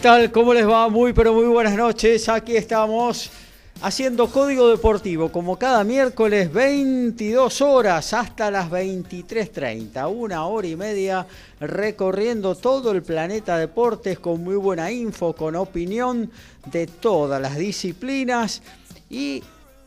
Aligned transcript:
Tal? 0.00 0.32
¿Cómo 0.32 0.54
les 0.54 0.66
va? 0.66 0.88
Muy 0.88 1.12
pero 1.12 1.34
muy 1.34 1.44
buenas 1.44 1.76
noches. 1.76 2.26
Aquí 2.30 2.56
estamos 2.56 3.30
haciendo 3.82 4.30
Código 4.30 4.70
Deportivo 4.70 5.30
como 5.30 5.58
cada 5.58 5.84
miércoles 5.84 6.50
22 6.50 7.60
horas 7.60 8.14
hasta 8.14 8.50
las 8.50 8.70
23.30. 8.70 10.10
Una 10.10 10.46
hora 10.46 10.66
y 10.66 10.76
media 10.76 11.26
recorriendo 11.60 12.54
todo 12.54 12.92
el 12.92 13.02
planeta 13.02 13.58
deportes 13.58 14.18
con 14.18 14.42
muy 14.42 14.54
buena 14.54 14.90
info, 14.90 15.34
con 15.34 15.54
opinión 15.56 16.30
de 16.72 16.86
todas 16.86 17.40
las 17.42 17.58
disciplinas 17.58 18.62
y 19.10 19.42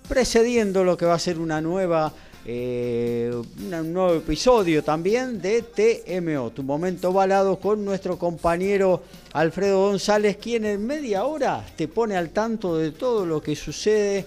precediendo 0.08 0.84
lo 0.84 0.96
que 0.96 1.06
va 1.06 1.16
a 1.16 1.20
ser 1.20 1.40
una 1.40 1.59
nueva 1.59 2.14
eh, 2.46 3.32
un 3.34 3.94
nuevo 3.94 4.16
episodio 4.16 4.84
también 4.84 5.42
de 5.42 5.62
TMO, 5.62 6.52
tu 6.52 6.62
momento 6.62 7.14
balado 7.14 7.58
con 7.58 7.86
nuestro 7.86 8.18
compañero 8.20 9.02
Alfredo 9.32 9.88
González, 9.88 10.36
quien 10.36 10.66
en 10.66 10.86
media 10.86 11.24
hora 11.24 11.66
te 11.78 11.88
pone 11.88 12.18
al 12.18 12.32
tanto 12.32 12.78
de 12.78 12.92
todo 12.92 13.26
lo 13.26 13.42
que 13.42 13.56
sucede 13.56 14.26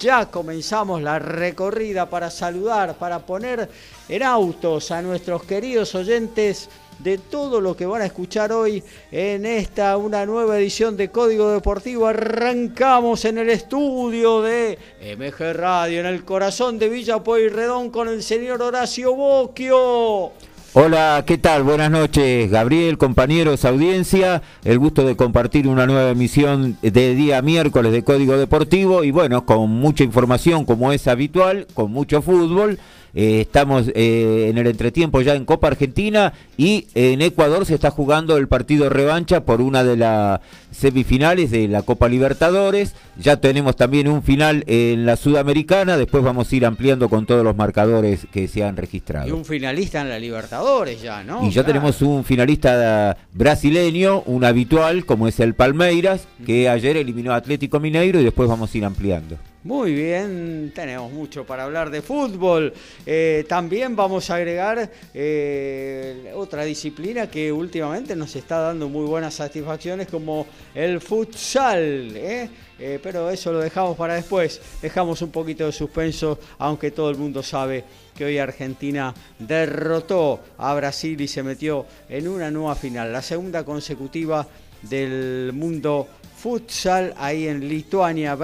Ya 0.00 0.26
comenzamos 0.26 1.00
la 1.00 1.18
recorrida 1.18 2.10
para 2.10 2.28
saludar, 2.28 2.96
para 2.96 3.20
poner 3.20 3.70
en 4.08 4.22
autos 4.22 4.90
a 4.90 5.00
nuestros 5.00 5.44
queridos 5.44 5.94
oyentes 5.94 6.68
de 7.02 7.18
todo 7.18 7.60
lo 7.60 7.76
que 7.76 7.86
van 7.86 8.02
a 8.02 8.06
escuchar 8.06 8.52
hoy 8.52 8.82
en 9.10 9.44
esta, 9.44 9.96
una 9.96 10.24
nueva 10.24 10.58
edición 10.58 10.96
de 10.96 11.10
Código 11.10 11.50
Deportivo. 11.50 12.06
Arrancamos 12.06 13.24
en 13.24 13.38
el 13.38 13.50
estudio 13.50 14.42
de 14.42 14.78
MG 15.16 15.52
Radio, 15.54 16.00
en 16.00 16.06
el 16.06 16.24
corazón 16.24 16.78
de 16.78 16.88
Villa 16.88 17.22
Pueyrredón 17.22 17.90
con 17.90 18.08
el 18.08 18.22
señor 18.22 18.62
Horacio 18.62 19.14
Boquio. 19.14 20.32
Hola, 20.74 21.22
¿qué 21.26 21.36
tal? 21.36 21.64
Buenas 21.64 21.90
noches, 21.90 22.50
Gabriel, 22.50 22.96
compañeros, 22.96 23.66
audiencia. 23.66 24.40
El 24.64 24.78
gusto 24.78 25.04
de 25.04 25.16
compartir 25.16 25.68
una 25.68 25.86
nueva 25.86 26.08
emisión 26.08 26.78
de 26.80 27.14
día 27.14 27.42
miércoles 27.42 27.92
de 27.92 28.02
Código 28.02 28.38
Deportivo 28.38 29.04
y 29.04 29.10
bueno, 29.10 29.44
con 29.44 29.68
mucha 29.68 30.02
información 30.02 30.64
como 30.64 30.90
es 30.92 31.08
habitual, 31.08 31.66
con 31.74 31.92
mucho 31.92 32.22
fútbol. 32.22 32.78
Eh, 33.14 33.42
estamos 33.42 33.88
eh, 33.94 34.46
en 34.48 34.56
el 34.56 34.66
entretiempo 34.66 35.20
ya 35.20 35.34
en 35.34 35.44
Copa 35.44 35.66
Argentina 35.68 36.32
y 36.56 36.86
en 36.94 37.20
Ecuador 37.20 37.66
se 37.66 37.74
está 37.74 37.90
jugando 37.90 38.38
el 38.38 38.48
partido 38.48 38.88
revancha 38.88 39.44
por 39.44 39.60
una 39.60 39.84
de 39.84 39.96
las 39.98 40.40
semifinales 40.70 41.50
de 41.50 41.68
la 41.68 41.82
Copa 41.82 42.08
Libertadores. 42.08 42.94
Ya 43.18 43.36
tenemos 43.36 43.76
también 43.76 44.08
un 44.08 44.22
final 44.22 44.64
en 44.66 45.04
la 45.04 45.16
Sudamericana. 45.16 45.98
Después 45.98 46.24
vamos 46.24 46.50
a 46.50 46.56
ir 46.56 46.64
ampliando 46.64 47.10
con 47.10 47.26
todos 47.26 47.44
los 47.44 47.54
marcadores 47.54 48.26
que 48.32 48.48
se 48.48 48.64
han 48.64 48.76
registrado. 48.76 49.28
Y 49.28 49.32
un 49.32 49.44
finalista 49.44 50.00
en 50.00 50.08
la 50.08 50.18
Libertadores 50.18 51.02
ya, 51.02 51.22
¿no? 51.22 51.46
Y 51.46 51.50
ya 51.50 51.64
tenemos 51.64 52.00
un 52.00 52.24
finalista 52.24 53.16
brasileño, 53.34 54.22
un 54.22 54.44
habitual, 54.44 55.04
como 55.04 55.28
es 55.28 55.38
el 55.40 55.54
Palmeiras, 55.54 56.26
que 56.46 56.68
ayer 56.68 56.96
eliminó 56.96 57.32
a 57.32 57.36
Atlético 57.36 57.78
Mineiro 57.78 58.20
y 58.20 58.24
después 58.24 58.48
vamos 58.48 58.74
a 58.74 58.78
ir 58.78 58.84
ampliando. 58.84 59.36
Muy 59.64 59.94
bien, 59.94 60.72
tenemos 60.74 61.12
mucho 61.12 61.46
para 61.46 61.62
hablar 61.62 61.88
de 61.88 62.02
fútbol. 62.02 62.74
Eh, 63.06 63.44
también 63.48 63.94
vamos 63.94 64.28
a 64.28 64.34
agregar 64.34 64.90
eh, 65.14 66.32
otra 66.34 66.64
disciplina 66.64 67.30
que 67.30 67.52
últimamente 67.52 68.16
nos 68.16 68.34
está 68.34 68.58
dando 68.58 68.88
muy 68.88 69.06
buenas 69.06 69.34
satisfacciones 69.34 70.08
como 70.08 70.48
el 70.74 71.00
futsal. 71.00 72.10
¿eh? 72.16 72.50
pero 73.00 73.30
eso 73.30 73.52
lo 73.52 73.60
dejamos 73.60 73.96
para 73.96 74.14
después. 74.14 74.60
Dejamos 74.82 75.22
un 75.22 75.30
poquito 75.30 75.66
de 75.66 75.70
suspenso, 75.70 76.40
aunque 76.58 76.90
todo 76.90 77.10
el 77.10 77.16
mundo 77.16 77.40
sabe 77.40 77.84
que 78.16 78.24
hoy 78.24 78.38
Argentina 78.38 79.14
derrotó 79.38 80.40
a 80.58 80.74
Brasil 80.74 81.20
y 81.20 81.28
se 81.28 81.44
metió 81.44 81.86
en 82.08 82.26
una 82.26 82.50
nueva 82.50 82.74
final, 82.74 83.12
la 83.12 83.22
segunda 83.22 83.64
consecutiva 83.64 84.44
del 84.82 85.52
mundo 85.54 86.08
futsal 86.36 87.14
ahí 87.18 87.46
en 87.46 87.68
Lituania 87.68 88.34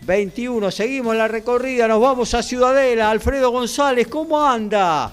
2021. 0.00 0.70
Seguimos 0.70 1.16
la 1.16 1.28
recorrida, 1.28 1.88
nos 1.88 2.00
vamos 2.00 2.34
a 2.34 2.42
Ciudadela. 2.42 3.10
Alfredo 3.10 3.50
González, 3.50 4.06
¿cómo 4.08 4.42
anda? 4.42 5.12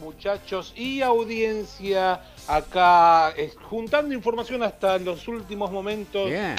Muchachos 0.00 0.72
y 0.74 1.02
audiencia, 1.02 2.20
acá 2.48 3.32
juntando 3.70 4.12
información 4.12 4.64
hasta 4.64 4.98
los 4.98 5.28
últimos 5.28 5.70
momentos. 5.70 6.28
Bien. 6.28 6.56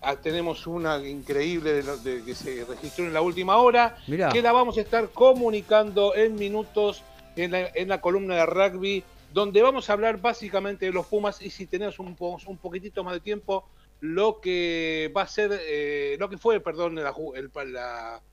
Ah, 0.00 0.16
tenemos 0.16 0.66
una 0.66 0.96
increíble 1.06 1.82
de, 1.82 2.24
que 2.24 2.34
se 2.34 2.64
registró 2.64 3.04
en 3.04 3.12
la 3.12 3.20
última 3.20 3.58
hora, 3.58 3.98
que 4.06 4.40
la 4.40 4.50
vamos 4.50 4.78
a 4.78 4.80
estar 4.80 5.10
comunicando 5.10 6.14
en 6.14 6.36
minutos 6.36 7.02
en 7.36 7.50
la, 7.50 7.68
en 7.74 7.88
la 7.88 8.00
columna 8.00 8.34
de 8.36 8.46
rugby 8.46 9.04
donde 9.32 9.62
vamos 9.62 9.88
a 9.88 9.92
hablar 9.92 10.20
básicamente 10.20 10.86
de 10.86 10.92
los 10.92 11.06
Pumas 11.06 11.40
y 11.42 11.50
si 11.50 11.66
tenemos 11.66 11.98
un, 11.98 12.16
un 12.18 12.56
poquitito 12.56 13.04
más 13.04 13.14
de 13.14 13.20
tiempo, 13.20 13.64
lo 14.00 14.40
que 14.40 15.12
va 15.16 15.22
a 15.22 15.26
ser, 15.26 15.50
eh, 15.68 16.16
lo 16.18 16.28
que 16.28 16.38
fue, 16.38 16.60
perdón, 16.60 16.98
el, 16.98 17.50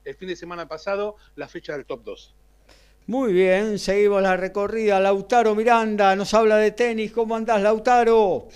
el, 0.05 0.15
fin 0.15 0.27
de 0.27 0.35
semana 0.35 0.67
pasado, 0.67 1.15
la 1.35 1.47
fecha 1.47 1.73
del 1.73 1.85
top 1.85 2.03
2. 2.03 2.35
Muy 3.07 3.33
bien, 3.33 3.79
seguimos 3.79 4.21
la 4.21 4.35
recorrida. 4.35 4.99
Lautaro 4.99 5.55
Miranda 5.55 6.15
nos 6.15 6.33
habla 6.33 6.57
de 6.57 6.71
tenis. 6.71 7.11
¿Cómo 7.11 7.35
andás, 7.35 7.61
Lautaro? 7.61 8.47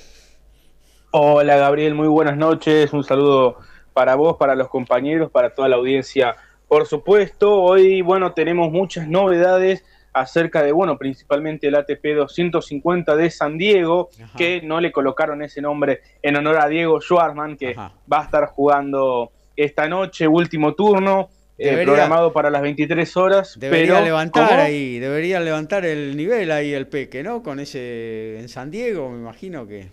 Hola, 1.11 1.57
Gabriel, 1.57 1.95
muy 1.95 2.07
buenas 2.07 2.37
noches. 2.37 2.91
Un 2.93 3.03
saludo 3.03 3.57
para 3.93 4.15
vos, 4.15 4.37
para 4.37 4.55
los 4.55 4.67
compañeros, 4.67 5.31
para 5.31 5.53
toda 5.53 5.69
la 5.69 5.77
audiencia. 5.77 6.35
Por 6.67 6.85
supuesto, 6.85 7.61
hoy, 7.61 8.01
bueno, 8.01 8.33
tenemos 8.33 8.71
muchas 8.71 9.07
novedades 9.07 9.83
acerca 10.13 10.61
de, 10.63 10.71
bueno, 10.71 10.97
principalmente 10.97 11.67
el 11.67 11.75
ATP 11.75 12.15
250 12.15 13.15
de 13.15 13.29
San 13.29 13.57
Diego, 13.57 14.09
que 14.37 14.61
no 14.61 14.81
le 14.81 14.91
colocaron 14.91 15.41
ese 15.41 15.61
nombre 15.61 16.01
en 16.21 16.35
honor 16.35 16.57
a 16.59 16.67
Diego 16.67 16.99
Schwartzman, 16.99 17.57
que 17.57 17.75
va 17.75 18.19
a 18.19 18.23
estar 18.23 18.45
jugando 18.47 19.31
esta 19.55 19.87
noche, 19.87 20.27
último 20.27 20.73
turno. 20.73 21.29
eh, 21.57 21.83
programado 21.83 22.33
para 22.33 22.49
las 22.49 22.63
23 22.63 23.17
horas. 23.17 23.59
Debería 23.59 24.01
levantar 24.01 24.59
ahí, 24.59 24.97
debería 24.97 25.39
levantar 25.39 25.85
el 25.85 26.17
nivel 26.17 26.51
ahí 26.51 26.73
el 26.73 26.87
Peque, 26.87 27.21
¿no? 27.21 27.43
Con 27.43 27.59
ese 27.59 28.39
en 28.39 28.49
San 28.49 28.71
Diego, 28.71 29.09
me 29.09 29.19
imagino 29.19 29.67
que 29.67 29.89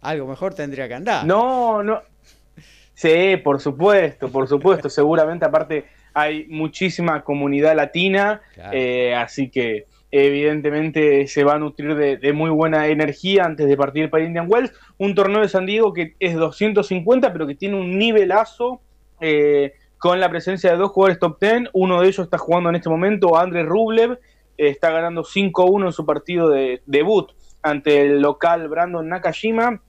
algo 0.00 0.26
mejor 0.26 0.54
tendría 0.54 0.88
que 0.88 0.94
andar. 0.94 1.24
No, 1.24 1.82
no. 1.84 2.02
Sí, 2.94 3.36
por 3.44 3.60
supuesto, 3.60 4.28
por 4.28 4.48
supuesto. 4.48 4.90
Seguramente, 4.90 5.44
aparte, 5.44 5.84
hay 6.14 6.46
muchísima 6.48 7.22
comunidad 7.22 7.76
latina, 7.76 8.40
eh, 8.72 9.14
así 9.14 9.50
que 9.50 9.86
evidentemente 10.10 11.26
se 11.26 11.44
va 11.44 11.54
a 11.54 11.58
nutrir 11.58 11.94
de, 11.94 12.32
muy 12.32 12.50
buena 12.50 12.86
energía 12.86 13.44
antes 13.44 13.68
de 13.68 13.76
partir 13.76 14.10
para 14.10 14.24
Indian 14.24 14.46
Wells. 14.48 14.72
Un 14.96 15.14
torneo 15.14 15.42
de 15.42 15.48
San 15.48 15.66
Diego 15.66 15.92
que 15.92 16.14
es 16.18 16.34
250, 16.34 17.32
pero 17.32 17.46
que 17.46 17.54
tiene 17.54 17.76
un 17.76 17.98
nivelazo 17.98 18.80
eh, 19.20 19.74
con 19.98 20.20
la 20.20 20.30
presencia 20.30 20.70
de 20.70 20.76
dos 20.76 20.90
jugadores 20.92 21.18
top 21.18 21.38
10. 21.40 21.70
Uno 21.74 22.00
de 22.00 22.08
ellos 22.08 22.24
está 22.24 22.38
jugando 22.38 22.70
en 22.70 22.76
este 22.76 22.88
momento, 22.88 23.36
Andrés 23.36 23.66
Rublev, 23.66 24.12
eh, 24.12 24.68
está 24.68 24.90
ganando 24.90 25.24
5-1 25.24 25.86
en 25.86 25.92
su 25.92 26.06
partido 26.06 26.48
de 26.48 26.82
debut 26.86 27.30
ante 27.62 28.02
el 28.02 28.20
local 28.20 28.68
Brandon 28.68 29.08
Nakashima. 29.08 29.82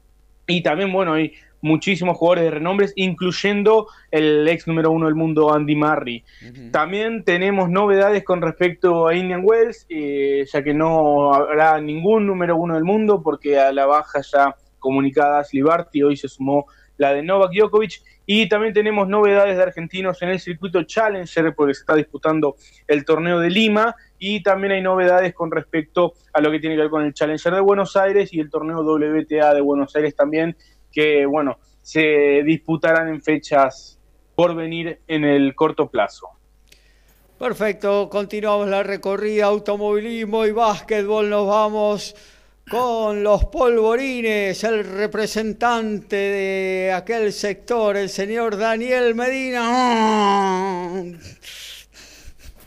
Y 0.47 0.63
también, 0.63 0.91
bueno, 0.91 1.13
hay 1.13 1.33
muchísimos 1.61 2.17
jugadores 2.17 2.45
de 2.45 2.51
renombres, 2.51 2.93
incluyendo 2.95 3.87
el 4.11 4.47
ex 4.47 4.67
número 4.67 4.91
uno 4.91 5.05
del 5.05 5.15
mundo, 5.15 5.53
Andy 5.53 5.75
Murray. 5.75 6.23
También 6.71 7.23
tenemos 7.23 7.69
novedades 7.69 8.23
con 8.23 8.41
respecto 8.41 9.07
a 9.07 9.15
Indian 9.15 9.41
Wells, 9.43 9.85
eh, 9.89 10.45
ya 10.51 10.63
que 10.63 10.73
no 10.73 11.33
habrá 11.33 11.79
ningún 11.81 12.27
número 12.27 12.55
uno 12.55 12.75
del 12.75 12.83
mundo, 12.83 13.21
porque 13.21 13.59
a 13.59 13.71
la 13.71 13.85
baja 13.85 14.21
ya 14.21 14.55
comunicada 14.79 15.43
Slibarty, 15.43 16.03
hoy 16.03 16.17
se 16.17 16.27
sumó 16.27 16.65
la 16.97 17.13
de 17.13 17.23
Novak 17.23 17.51
Djokovic. 17.53 18.01
Y 18.31 18.47
también 18.47 18.75
tenemos 18.75 19.07
novedades 19.07 19.57
de 19.57 19.63
argentinos 19.63 20.21
en 20.21 20.29
el 20.29 20.39
circuito 20.39 20.83
Challenger, 20.83 21.55
porque 21.55 21.73
se 21.73 21.79
está 21.79 21.95
disputando 21.95 22.55
el 22.87 23.03
torneo 23.03 23.39
de 23.39 23.49
Lima. 23.49 23.95
Y 24.19 24.43
también 24.43 24.73
hay 24.73 24.81
novedades 24.83 25.33
con 25.33 25.49
respecto 25.49 26.13
a 26.31 26.39
lo 26.39 26.51
que 26.51 26.59
tiene 26.59 26.75
que 26.75 26.83
ver 26.83 26.91
con 26.91 27.03
el 27.03 27.13
Challenger 27.13 27.55
de 27.55 27.59
Buenos 27.61 27.95
Aires 27.95 28.31
y 28.31 28.39
el 28.39 28.51
torneo 28.51 28.81
WTA 28.83 29.55
de 29.55 29.61
Buenos 29.61 29.95
Aires 29.95 30.15
también, 30.15 30.55
que, 30.91 31.25
bueno, 31.25 31.59
se 31.81 32.43
disputarán 32.43 33.09
en 33.09 33.21
fechas 33.21 33.99
por 34.35 34.55
venir 34.55 34.99
en 35.07 35.23
el 35.23 35.55
corto 35.55 35.89
plazo. 35.89 36.29
Perfecto, 37.37 38.09
continuamos 38.09 38.67
la 38.67 38.83
recorrida, 38.83 39.45
automovilismo 39.45 40.45
y 40.45 40.51
básquetbol, 40.51 41.29
nos 41.29 41.47
vamos 41.47 42.15
con 42.69 43.23
los 43.23 43.45
polvorines, 43.45 44.63
el 44.63 44.83
representante 44.83 46.15
de 46.15 46.91
aquel 46.91 47.33
sector, 47.33 47.97
el 47.97 48.09
señor 48.09 48.57
Daniel 48.57 49.15
Medina. 49.15 51.01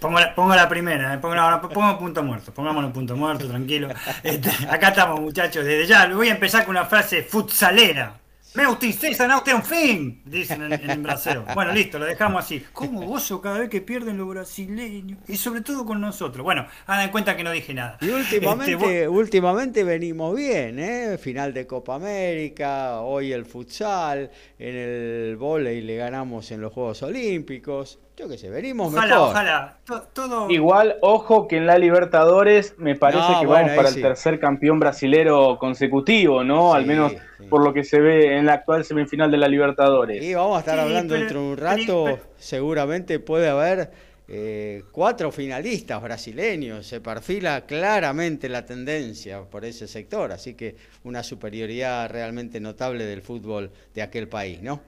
Pongo 0.03 0.55
la, 0.55 0.69
primera, 0.69 1.15
eh, 1.15 1.19
pongo, 1.19 1.99
punto 1.99 2.23
muerto, 2.25 2.53
pongámonos 2.53 2.91
punto 2.91 3.17
muerto, 3.17 3.47
tranquilo. 3.47 3.89
Este, 4.23 4.51
acá 4.69 4.89
estamos 4.89 5.21
muchachos, 5.21 5.65
desde 5.65 5.87
ya, 5.87 6.09
voy 6.09 6.29
a 6.29 6.33
empezar 6.33 6.65
con 6.65 6.77
una 6.77 6.85
frase 6.85 7.23
futsalera. 7.23 8.19
Me 8.55 8.67
ustedes 8.67 9.19
no 9.21 9.39
usted 9.39 9.55
un 9.55 9.63
fin, 9.63 10.21
dicen 10.27 10.71
en, 10.71 10.91
el 10.91 10.99
brasero. 10.99 11.47
Bueno, 11.55 11.73
listo, 11.73 11.99
lo 11.99 12.05
dejamos 12.05 12.45
así. 12.45 12.63
¿Cómo 12.75 13.01
gozo 13.07 13.41
cada 13.41 13.61
vez 13.61 13.71
que 13.71 13.81
pierden 13.81 14.19
los 14.19 14.29
brasileños? 14.29 15.21
Y 15.27 15.37
sobre 15.37 15.63
todo 15.63 15.87
con 15.87 16.03
nosotros. 16.03 16.45
Bueno, 16.45 16.67
hagan 16.87 17.11
cuenta 17.11 17.35
que 17.35 17.45
no 17.45 17.51
dije 17.51 17.73
nada. 17.73 17.97
Y 18.03 18.11
últimamente, 18.11 18.73
este, 18.73 19.09
últimamente 19.09 19.85
venimos 19.85 20.37
bien, 20.37 20.79
¿eh? 20.79 21.17
Final 21.17 21.55
de 21.55 21.67
Copa 21.67 21.95
América, 21.95 23.01
hoy 23.01 23.33
el 23.33 23.47
futsal, 23.47 24.31
en 24.59 24.77
el 24.77 25.37
volei 25.39 25.81
le 25.81 25.97
ganamos 25.97 26.51
en 26.51 26.61
los 26.61 26.75
Juegos 26.75 27.03
Olímpicos. 27.03 28.01
Yo 28.17 28.29
qué 28.29 28.37
sé, 28.37 28.50
venimos 28.50 28.93
ojalá, 28.93 29.14
mejor. 29.14 29.29
Ojalá, 29.31 29.76
todo... 30.12 30.50
Igual, 30.50 30.97
ojo 31.00 31.49
que 31.49 31.56
en 31.56 31.67
la 31.67 31.79
Libertadores 31.79 32.75
me 32.76 32.94
parece 32.94 33.26
que 33.41 33.47
vamos 33.47 33.73
para 33.73 33.88
el 33.88 34.03
tercer 34.03 34.38
campeón 34.38 34.79
brasilero 34.79 35.59
consecutivo, 35.59 36.44
¿no? 36.44 36.75
Al 36.75 36.85
menos 36.85 37.12
por 37.49 37.64
lo 37.64 37.73
que 37.73 37.85
se 37.85 38.00
ve 38.00 38.37
en 38.37 38.47
la 38.47 38.55
actual 38.55 38.85
semifinal 38.85 39.31
de 39.31 39.38
la 39.38 39.49
Libertadores. 39.49 40.23
Y 40.23 40.35
vamos 40.35 40.56
a 40.56 40.61
estar 40.61 40.79
hablando 40.79 41.14
dentro 41.14 41.41
de 41.41 41.47
un 41.47 41.56
rato, 41.56 42.19
seguramente 42.37 43.19
puede 43.19 43.49
haber 43.49 43.91
eh, 44.29 44.85
cuatro 44.93 45.32
finalistas 45.32 46.00
brasileños, 46.00 46.87
se 46.87 47.00
perfila 47.00 47.67
claramente 47.67 48.49
la 48.49 48.65
tendencia 48.65 49.43
por 49.43 49.65
ese 49.65 49.88
sector, 49.88 50.32
así 50.32 50.55
que 50.55 50.76
una 51.05 51.23
superioridad 51.23 52.08
realmente 52.11 52.61
notable 52.61 53.05
del 53.05 53.20
fútbol 53.20 53.70
de 53.94 54.03
aquel 54.03 54.29
país, 54.29 54.62
¿no? 54.62 54.81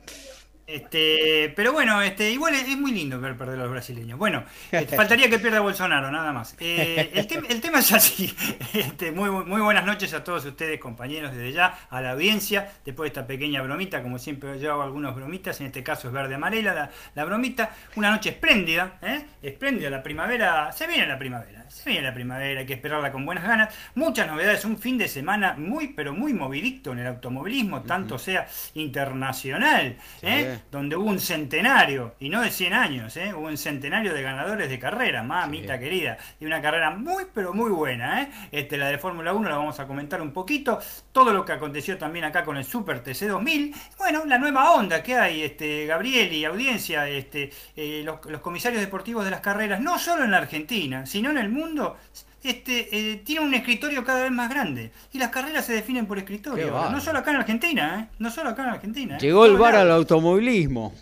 Este, 0.67 1.53
pero 1.55 1.75
bueno, 1.75 2.01
este, 2.01 2.31
igual 2.31 2.55
es, 2.55 2.67
muy 2.79 2.93
lindo 2.93 3.21
ver 3.21 3.37
perder 3.37 3.57
a 3.57 3.63
los 3.65 3.71
brasileños. 3.71 4.19
Bueno, 4.19 4.45
este, 4.73 4.97
faltaría 4.97 5.29
que 5.29 5.39
pierda 5.39 5.61
Bolsonaro, 5.61 6.11
nada 6.11 6.33
más. 6.33 6.57
Eh, 6.59 7.11
el, 7.49 7.61
tema 7.61 7.81
es 7.81 7.93
así. 7.93 8.35
Este, 8.75 9.13
muy, 9.13 9.31
muy 9.31 9.61
buenas 9.61 9.85
noches 9.85 10.15
a 10.15 10.25
todos 10.25 10.45
ustedes, 10.45 10.81
compañeros, 10.81 11.33
desde 11.33 11.53
ya, 11.53 11.87
a 11.91 12.01
la 12.01 12.13
audiencia. 12.13 12.73
Después 12.85 13.07
de 13.07 13.09
esta 13.09 13.27
pequeña 13.27 13.63
bromita, 13.63 14.03
como 14.03 14.19
siempre 14.19 14.59
yo 14.59 14.73
hago 14.73 14.83
algunas 14.83 15.15
bromitas, 15.15 15.61
en 15.61 15.67
este 15.67 15.83
caso 15.83 16.09
es 16.09 16.15
verde 16.15 16.35
amarela 16.35 16.91
la, 17.15 17.25
bromita. 17.25 17.71
Una 17.97 18.11
noche 18.11 18.31
espléndida, 18.31 18.99
¿eh? 19.03 19.25
espléndida. 19.43 19.91
La 19.91 20.03
primavera, 20.03 20.73
se 20.73 20.87
viene 20.87 21.07
la 21.07 21.19
primavera, 21.19 21.69
se 21.69 21.91
viene 21.91 22.07
la 22.07 22.15
primavera, 22.15 22.61
hay 22.61 22.67
que 22.67 22.75
esperarla 22.75 23.13
con 23.13 23.27
buenas 23.27 23.45
ganas. 23.45 23.75
Muchas 23.95 24.27
novedades, 24.27 24.65
un 24.65 24.79
fin 24.79 24.99
de 24.99 25.09
semana 25.09 25.55
muy, 25.57 25.89
pero 25.89 26.13
muy 26.13 26.33
movidito 26.33 26.93
en 26.93 27.01
el 27.01 27.07
automovilismo, 27.07 27.83
tanto 27.83 28.19
sea 28.19 28.47
internacional. 28.75 29.97
¿eh? 30.23 30.54
Donde 30.71 30.97
hubo 30.97 31.09
un 31.09 31.21
centenario, 31.21 32.15
y 32.21 32.29
no 32.29 32.41
de 32.41 32.51
100 32.51 32.73
años, 32.73 33.17
¿eh? 33.17 33.33
hubo 33.35 33.47
un 33.47 33.57
centenario 33.57 34.15
de 34.15 34.23
ganadores 34.23 34.69
de 34.69 34.79
carrera, 34.79 35.23
mamita 35.23 35.79
querida, 35.79 36.19
y 36.41 36.47
una 36.47 36.61
carrera 36.61 36.91
muy, 36.91 37.25
pero 37.33 37.53
muy 37.53 37.71
buena. 37.71 38.23
¿eh? 38.23 38.31
Este, 38.53 38.77
la 38.77 38.89
de 38.89 38.99
Fórmula 38.99 39.33
1 39.33 39.49
la 39.49 39.57
vamos 39.57 39.79
a 39.81 39.87
comentar 39.87 40.21
un 40.21 40.33
poquito, 40.33 40.79
todo 41.13 41.33
lo 41.33 41.45
que 41.45 41.53
aconteció 41.53 41.99
también 41.99 42.25
acá 42.25 42.45
con 42.45 42.57
el 42.57 42.65
Super 42.65 43.03
TC 43.03 43.29
2000, 43.29 43.75
bueno, 43.99 44.25
la 44.25 44.39
nueva 44.39 44.73
onda 44.73 45.03
que 45.03 45.15
hay, 45.15 45.43
este, 45.43 45.87
Gabriel 45.87 46.33
y 46.33 46.45
audiencia, 46.45 47.09
este, 47.09 47.51
eh, 47.77 48.03
los, 48.05 48.21
comisarios 48.41 48.81
deportivos 48.81 49.25
de 49.25 49.31
las 49.31 49.41
carreras, 49.41 49.81
no 49.81 49.99
solo 49.99 50.25
en 50.25 50.31
la 50.31 50.39
Argentina, 50.39 51.07
sino 51.07 51.31
en 51.31 51.39
el 51.39 51.49
mundo, 51.49 51.97
este, 52.45 52.89
eh, 52.93 53.17
tiene 53.25 53.41
un 53.41 53.55
escritorio 53.55 54.05
cada 54.05 54.23
vez 54.23 54.31
más 54.31 54.51
grande. 54.51 54.93
Y 55.13 55.19
las 55.19 55.31
carreras 55.31 55.65
se 55.65 55.73
definen 55.73 56.07
por 56.07 56.19
escritorio. 56.19 56.91
No 56.91 57.01
solo 57.01 57.19
acá 57.19 57.31
en 57.31 57.39
Argentina, 57.39 58.01
¿eh? 58.01 58.15
No 58.19 58.31
solo 58.31 58.51
acá 58.51 58.65
en 58.65 58.69
Argentina. 58.69 59.17
¿eh? 59.17 59.21
Llegó 59.21 59.47
el 59.47 59.57
bar 59.57 59.75
al 59.77 59.91
automovilismo. 59.91 60.93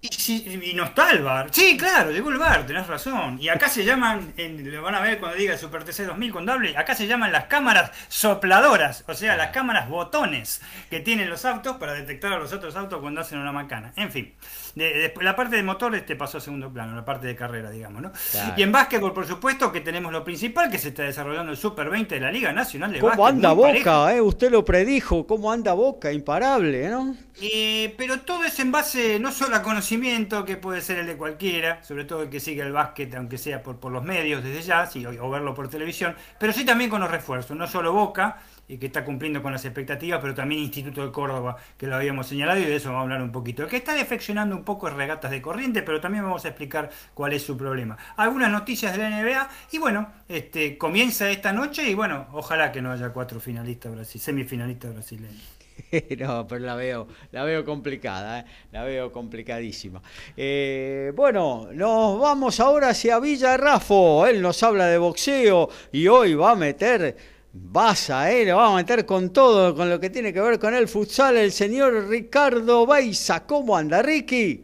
Y, 0.00 0.72
no 0.74 0.84
está 0.84 1.10
el 1.10 1.22
bar. 1.22 1.48
Sí, 1.50 1.76
claro, 1.76 2.10
llegó 2.10 2.30
el 2.30 2.38
bar, 2.38 2.66
tenés 2.66 2.86
razón. 2.86 3.38
Y 3.40 3.48
acá 3.48 3.68
se 3.68 3.84
llaman, 3.84 4.34
lo 4.36 4.82
van 4.82 4.94
a 4.94 5.00
ver 5.00 5.18
cuando 5.18 5.36
diga 5.36 5.56
Super 5.56 5.84
TC 5.84 6.06
2000 6.06 6.32
con 6.32 6.46
doble, 6.46 6.76
acá 6.76 6.94
se 6.94 7.06
llaman 7.06 7.32
las 7.32 7.46
cámaras 7.46 7.90
sopladoras, 8.08 9.04
o 9.08 9.14
sea, 9.14 9.36
las 9.36 9.48
cámaras 9.50 9.88
botones 9.88 10.60
que 10.90 11.00
tienen 11.00 11.28
los 11.28 11.44
autos 11.44 11.76
para 11.78 11.94
detectar 11.94 12.32
a 12.32 12.38
los 12.38 12.52
otros 12.52 12.76
autos 12.76 13.00
cuando 13.00 13.20
hacen 13.20 13.38
una 13.38 13.52
macana. 13.52 13.92
En 13.96 14.12
fin, 14.12 14.32
la 14.76 15.34
parte 15.34 15.56
de 15.56 15.62
motor 15.62 15.94
este 15.94 16.16
pasó 16.16 16.36
a 16.36 16.40
segundo 16.40 16.70
plano, 16.70 16.94
la 16.94 17.04
parte 17.04 17.26
de 17.26 17.34
carrera, 17.34 17.70
digamos, 17.70 18.02
¿no? 18.02 18.12
Y 18.56 18.62
en 18.62 18.70
básquetbol, 18.70 19.14
por 19.14 19.26
supuesto, 19.26 19.72
que 19.72 19.80
tenemos 19.80 20.12
lo 20.12 20.22
principal, 20.22 20.70
que 20.70 20.78
se 20.78 20.88
está 20.88 21.04
desarrollando 21.04 21.50
el 21.50 21.56
Super 21.56 21.88
20 21.88 22.14
de 22.14 22.20
la 22.20 22.30
Liga 22.30 22.52
Nacional 22.52 22.92
de 22.92 23.00
¿Cómo 23.00 23.26
anda 23.26 23.52
Boca? 23.52 24.14
Eh? 24.14 24.20
Usted 24.20 24.50
lo 24.50 24.64
predijo, 24.66 25.26
¿cómo 25.26 25.50
anda 25.50 25.72
Boca? 25.72 26.12
Imparable, 26.12 26.90
¿no? 26.90 27.16
Eh, 27.40 27.94
pero 27.96 28.20
todo 28.20 28.44
es 28.44 28.58
en 28.60 28.70
base 28.70 29.18
no 29.18 29.32
solo 29.32 29.56
a 29.56 29.62
conocimiento, 29.62 30.44
que 30.44 30.56
puede 30.56 30.82
ser 30.82 30.98
el 30.98 31.06
de 31.06 31.16
cualquiera, 31.16 31.82
sobre 31.82 32.04
todo 32.04 32.24
el 32.24 32.28
que 32.28 32.40
sigue 32.40 32.62
el 32.62 32.72
básquet, 32.72 33.14
aunque 33.14 33.38
sea 33.38 33.62
por, 33.62 33.78
por 33.78 33.92
los 33.92 34.04
medios 34.04 34.44
desde 34.44 34.62
ya, 34.62 34.88
o, 35.20 35.30
verlo 35.30 35.54
por 35.54 35.68
televisión, 35.68 36.14
pero 36.38 36.52
sí 36.52 36.64
también 36.64 36.90
con 36.90 37.00
los 37.00 37.10
refuerzos, 37.10 37.56
no 37.56 37.66
solo 37.66 37.92
Boca, 37.92 38.38
y 38.68 38.78
que 38.78 38.86
está 38.86 39.04
cumpliendo 39.04 39.42
con 39.42 39.52
las 39.52 39.64
expectativas, 39.64 40.20
pero 40.20 40.34
también 40.34 40.62
Instituto 40.62 41.04
de 41.04 41.12
Córdoba, 41.12 41.56
que 41.76 41.86
lo 41.86 41.96
habíamos 41.96 42.26
señalado, 42.26 42.60
y 42.60 42.64
de 42.64 42.76
eso 42.76 42.88
vamos 42.88 43.00
a 43.00 43.02
hablar 43.04 43.22
un 43.22 43.32
poquito. 43.32 43.66
Que 43.66 43.76
está 43.76 43.94
defeccionando 43.94 44.56
un 44.56 44.64
poco 44.64 44.88
regatas 44.90 45.30
de 45.30 45.42
corriente, 45.42 45.82
pero 45.82 46.00
también 46.00 46.24
vamos 46.24 46.44
a 46.44 46.48
explicar 46.48 46.90
cuál 47.14 47.32
es 47.32 47.42
su 47.42 47.56
problema. 47.56 47.96
Algunas 48.16 48.50
noticias 48.50 48.92
de 48.92 48.98
la 48.98 49.10
NBA, 49.10 49.48
y 49.72 49.78
bueno, 49.78 50.10
este, 50.28 50.78
comienza 50.78 51.30
esta 51.30 51.52
noche, 51.52 51.88
y 51.88 51.94
bueno, 51.94 52.26
ojalá 52.32 52.72
que 52.72 52.82
no 52.82 52.92
haya 52.92 53.10
cuatro 53.10 53.40
finalistas 53.40 54.08
semifinalistas 54.08 54.92
brasileños. 54.92 55.56
no, 56.18 56.46
pero 56.46 56.64
la 56.64 56.74
veo, 56.74 57.06
la 57.32 57.44
veo 57.44 57.64
complicada, 57.64 58.40
¿eh? 58.40 58.44
la 58.72 58.84
veo 58.84 59.12
complicadísima. 59.12 60.02
Eh, 60.36 61.12
bueno, 61.14 61.68
nos 61.72 62.20
vamos 62.20 62.60
ahora 62.60 62.90
hacia 62.90 63.18
Villa 63.20 63.56
Rafo. 63.56 64.26
Él 64.26 64.40
nos 64.40 64.62
habla 64.62 64.86
de 64.86 64.98
boxeo 64.98 65.68
y 65.92 66.08
hoy 66.08 66.34
va 66.34 66.52
a 66.52 66.56
meter, 66.56 67.16
Basa, 67.58 68.30
¿eh? 68.30 68.44
le 68.44 68.52
va 68.52 68.68
a 68.68 68.74
meter 68.74 69.06
con 69.06 69.30
todo, 69.32 69.74
con 69.74 69.88
lo 69.88 69.98
que 69.98 70.10
tiene 70.10 70.30
que 70.30 70.40
ver 70.40 70.58
con 70.58 70.74
el 70.74 70.88
futsal, 70.88 71.38
el 71.38 71.52
señor 71.52 72.06
Ricardo 72.06 72.84
Baiza. 72.84 73.46
¿Cómo 73.46 73.76
anda, 73.76 74.02
Ricky? 74.02 74.62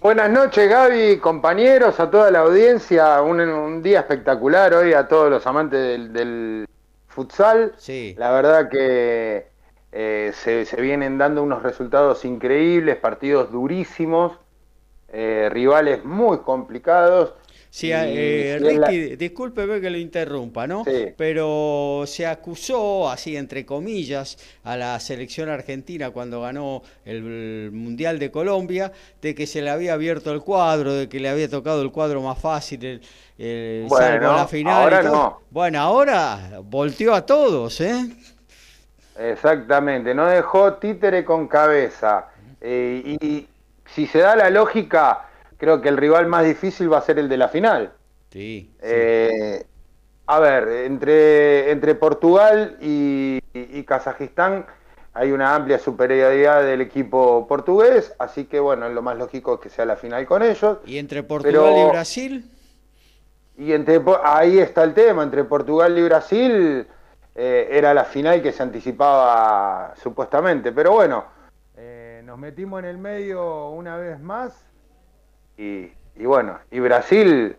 Buenas 0.00 0.28
noches, 0.28 0.68
Gaby, 0.68 1.18
compañeros, 1.18 2.00
a 2.00 2.10
toda 2.10 2.32
la 2.32 2.40
audiencia. 2.40 3.22
Un, 3.22 3.80
día 3.80 4.00
espectacular 4.00 4.74
hoy 4.74 4.92
a 4.92 5.06
todos 5.06 5.30
los 5.30 5.46
amantes 5.46 5.80
del, 5.80 6.12
del 6.12 6.66
futsal. 7.06 7.72
Sí. 7.78 8.16
La 8.18 8.32
verdad 8.32 8.68
que 8.68 9.46
eh, 9.92 10.32
se, 10.34 10.64
vienen 10.80 11.16
dando 11.16 11.44
unos 11.44 11.62
resultados 11.62 12.24
increíbles, 12.24 12.96
partidos 12.96 13.52
durísimos. 13.52 14.36
rivales 15.12 16.04
muy 16.04 16.38
complicados 16.38 17.34
Sí, 17.74 17.90
eh, 17.92 18.56
Ricky, 18.60 19.16
discúlpeme 19.16 19.80
que 19.80 19.90
lo 19.90 19.98
interrumpa, 19.98 20.64
¿no? 20.64 20.84
Pero 21.16 22.04
se 22.06 22.24
acusó, 22.24 23.10
así 23.10 23.36
entre 23.36 23.66
comillas, 23.66 24.38
a 24.62 24.76
la 24.76 25.00
selección 25.00 25.48
argentina 25.48 26.10
cuando 26.10 26.40
ganó 26.42 26.82
el 27.04 27.72
Mundial 27.72 28.20
de 28.20 28.30
Colombia, 28.30 28.92
de 29.20 29.34
que 29.34 29.48
se 29.48 29.60
le 29.60 29.70
había 29.70 29.94
abierto 29.94 30.32
el 30.32 30.40
cuadro, 30.42 30.94
de 30.94 31.08
que 31.08 31.18
le 31.18 31.28
había 31.28 31.50
tocado 31.50 31.82
el 31.82 31.90
cuadro 31.90 32.22
más 32.22 32.38
fácil, 32.38 33.02
el, 33.38 33.86
bueno, 33.88 34.36
la 34.36 34.46
final. 34.46 34.80
Ahora 34.80 35.02
no. 35.02 35.40
Bueno, 35.50 35.80
ahora 35.80 36.60
volteó 36.62 37.12
a 37.12 37.26
todos, 37.26 37.80
¿eh? 37.80 38.08
Exactamente, 39.18 40.14
no 40.14 40.26
dejó 40.26 40.74
títere 40.74 41.24
con 41.24 41.48
cabeza. 41.48 42.26
Eh, 42.60 43.18
y 43.20 43.48
si 43.92 44.06
se 44.06 44.20
da 44.20 44.36
la 44.36 44.48
lógica 44.48 45.26
creo 45.56 45.80
que 45.80 45.88
el 45.88 45.96
rival 45.96 46.26
más 46.26 46.44
difícil 46.44 46.92
va 46.92 46.98
a 46.98 47.02
ser 47.02 47.18
el 47.18 47.28
de 47.28 47.36
la 47.36 47.48
final. 47.48 47.92
Sí. 48.30 48.74
Eh, 48.80 49.64
a 50.26 50.40
ver, 50.40 50.68
entre, 50.86 51.70
entre 51.70 51.94
Portugal 51.94 52.78
y, 52.80 53.40
Kazajistán 53.84 54.66
hay 55.12 55.30
una 55.30 55.54
amplia 55.54 55.78
superioridad 55.78 56.64
del 56.64 56.80
equipo 56.80 57.46
portugués, 57.46 58.14
así 58.18 58.46
que 58.46 58.58
bueno, 58.58 58.88
lo 58.88 59.02
más 59.02 59.16
lógico 59.16 59.54
es 59.54 59.60
que 59.60 59.68
sea 59.68 59.84
la 59.84 59.96
final 59.96 60.26
con 60.26 60.42
ellos. 60.42 60.78
¿Y 60.86 60.98
entre 60.98 61.22
Portugal 61.22 61.74
y 61.76 61.90
Brasil? 61.90 62.50
Y 63.56 63.72
entre, 63.72 64.02
ahí 64.24 64.58
está 64.58 64.82
el 64.82 64.94
tema, 64.94 65.22
entre 65.22 65.44
Portugal 65.44 65.96
y 65.96 66.02
Brasil 66.02 66.86
eh, 67.34 67.68
era 67.70 67.94
la 67.94 68.04
final 68.04 68.42
que 68.42 68.50
se 68.50 68.62
anticipaba 68.62 69.94
supuestamente, 70.02 70.72
pero 70.72 70.92
bueno, 70.92 71.24
eh, 71.76 72.22
nos 72.24 72.38
metimos 72.38 72.80
en 72.80 72.86
el 72.86 72.98
medio 72.98 73.68
una 73.68 73.96
vez 73.96 74.18
más 74.18 74.66
y, 75.56 75.90
bueno, 76.16 76.58
y 76.70 76.80
Brasil, 76.80 77.56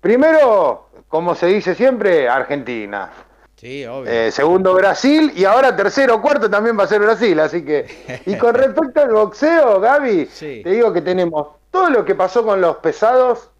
primero, 0.00 0.88
como 1.08 1.34
se 1.34 1.46
dice 1.46 1.74
siempre, 1.74 2.28
Argentina. 2.28 3.10
Sí, 3.56 3.84
obvio. 3.86 4.10
Eh, 4.10 4.30
segundo 4.30 4.72
Brasil 4.74 5.32
y 5.34 5.44
ahora 5.44 5.74
tercero 5.74 6.22
cuarto 6.22 6.48
también 6.48 6.78
va 6.78 6.84
a 6.84 6.86
ser 6.86 7.00
Brasil, 7.00 7.38
así 7.40 7.64
que... 7.64 7.86
Y 8.26 8.36
con 8.36 8.54
respecto 8.54 9.00
al 9.00 9.12
boxeo, 9.12 9.80
Gaby, 9.80 10.28
te 10.38 10.70
digo 10.70 10.92
que 10.92 11.02
tenemos 11.02 11.48
todo 11.70 11.90
lo 11.90 12.04
que 12.04 12.14
pasó 12.14 12.44
con 12.44 12.60
los 12.60 12.76
pesados 12.76 13.50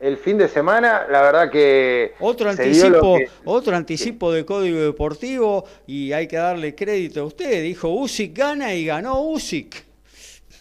el 0.00 0.16
fin 0.16 0.38
de 0.38 0.48
semana, 0.48 1.06
la 1.10 1.20
verdad 1.20 1.50
que... 1.50 2.14
Otro 2.20 2.48
anticipo, 2.48 3.18
otro 3.44 3.76
anticipo 3.76 4.32
de 4.32 4.46
código 4.46 4.80
deportivo 4.80 5.64
y 5.86 6.12
hay 6.12 6.26
que 6.26 6.36
darle 6.36 6.74
crédito 6.74 7.20
a 7.20 7.24
usted, 7.24 7.62
dijo 7.62 7.88
Usyk 7.88 8.36
gana 8.36 8.72
y 8.72 8.86
ganó 8.86 9.20
Usyk. 9.20 9.84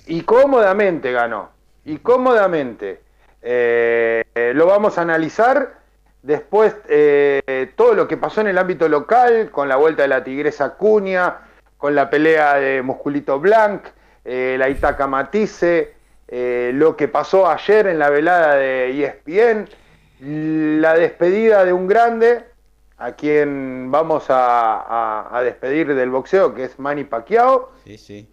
Y 0.08 0.22
cómodamente 0.22 1.12
ganó 1.12 1.59
y 1.86 1.98
cómodamente. 1.98 3.02
Eh, 3.42 4.24
lo 4.56 4.66
vamos 4.66 4.98
a 4.98 5.02
analizar. 5.02 5.80
Después, 6.22 6.76
eh, 6.90 7.72
todo 7.76 7.94
lo 7.94 8.08
que 8.08 8.18
pasó 8.18 8.42
en 8.42 8.48
el 8.48 8.58
ámbito 8.58 8.90
local, 8.90 9.50
con 9.52 9.70
la 9.70 9.78
vuelta 9.78 10.02
de 10.04 10.10
la 10.10 10.24
Tigresa 10.24 10.76
Cuña, 10.76 11.38
con 11.78 11.96
la 11.96 12.10
pelea 12.10 12.56
de 12.56 12.82
Musculito 12.82 13.40
Blanc, 13.40 13.84
eh, 14.26 14.58
la 14.60 14.70
Itaca 14.70 15.08
Matisse, 15.08 15.94
lo 16.74 16.96
que 16.96 17.08
pasó 17.08 17.50
ayer 17.50 17.88
en 17.88 17.98
la 17.98 18.10
velada 18.10 18.56
de 18.56 19.04
ESPN, 19.04 19.68
la 20.82 20.94
despedida 20.94 21.66
de 21.66 21.74
un 21.74 21.88
grande, 21.88 22.44
a 23.00 23.14
quien 23.14 23.90
vamos 23.90 24.26
a, 24.28 25.40
despedir 25.42 25.96
del 25.96 26.10
boxeo, 26.10 26.54
que 26.54 26.66
es 26.66 26.78
Manny 26.78 27.06
Pacquiao. 27.06 27.72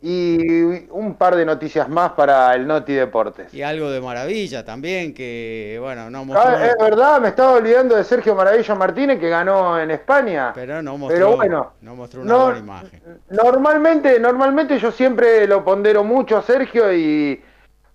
Y 0.02 0.90
un 0.90 1.14
par 1.16 1.36
de 1.36 1.44
noticias 1.44 1.88
más 1.88 2.12
para 2.12 2.52
el 2.54 2.66
Noti 2.66 2.92
Deportes. 2.92 3.54
Y 3.54 3.62
algo 3.62 3.90
de 3.90 4.00
maravilla 4.00 4.64
también, 4.64 5.14
que 5.14 5.78
bueno, 5.80 6.10
no 6.10 6.24
mostró... 6.24 6.48
Ah, 6.48 6.66
es 6.66 6.74
verdad, 6.78 7.20
me 7.20 7.28
estaba 7.28 7.52
olvidando 7.52 7.94
de 7.96 8.02
Sergio 8.02 8.34
Maravilla 8.34 8.74
Martínez, 8.74 9.20
que 9.20 9.28
ganó 9.28 9.78
en 9.78 9.92
España. 9.92 10.50
Pero 10.52 10.82
no 10.82 10.98
mostró, 10.98 11.36
bueno, 11.36 11.72
no 11.80 11.94
mostró 11.94 12.22
una 12.22 12.36
buena 12.36 12.58
imagen. 12.58 13.00
Normalmente, 13.30 14.18
normalmente 14.18 14.78
yo 14.80 14.90
siempre 14.90 15.46
lo 15.46 15.64
pondero 15.64 16.02
mucho 16.02 16.36
a 16.36 16.42
Sergio 16.42 16.92
y 16.92 17.40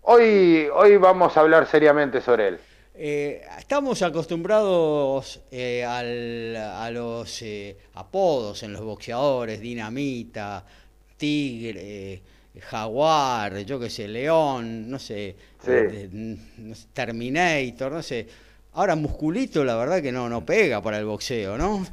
hoy, 0.04 0.68
hoy 0.74 0.98
vamos 0.98 1.36
a 1.36 1.42
hablar 1.42 1.68
seriamente 1.68 2.22
sobre 2.22 2.48
él. 2.48 2.60
Eh, 3.04 3.42
estamos 3.58 4.00
acostumbrados 4.04 5.42
eh, 5.50 5.84
a 5.84 6.92
los 6.92 7.42
eh, 7.42 7.76
apodos 7.96 8.62
en 8.62 8.74
los 8.74 8.84
boxeadores, 8.84 9.60
dinamita, 9.60 10.64
tigre, 11.18 12.22
jaguar, 12.60 13.58
yo 13.62 13.80
qué 13.80 13.90
sé, 13.90 14.08
león, 14.08 14.88
no 14.88 15.00
sé, 15.00 15.36
Terminator, 16.94 17.92
no 17.92 18.04
sé. 18.04 18.28
Ahora 18.74 18.96
musculito, 18.96 19.64
la 19.64 19.78
verdad 19.78 20.00
que 20.00 20.12
no, 20.12 20.30
no 20.30 20.46
pega 20.46 20.80
para 20.80 21.00
el 21.00 21.06
boxeo, 21.06 21.58
¿no? 21.58 21.84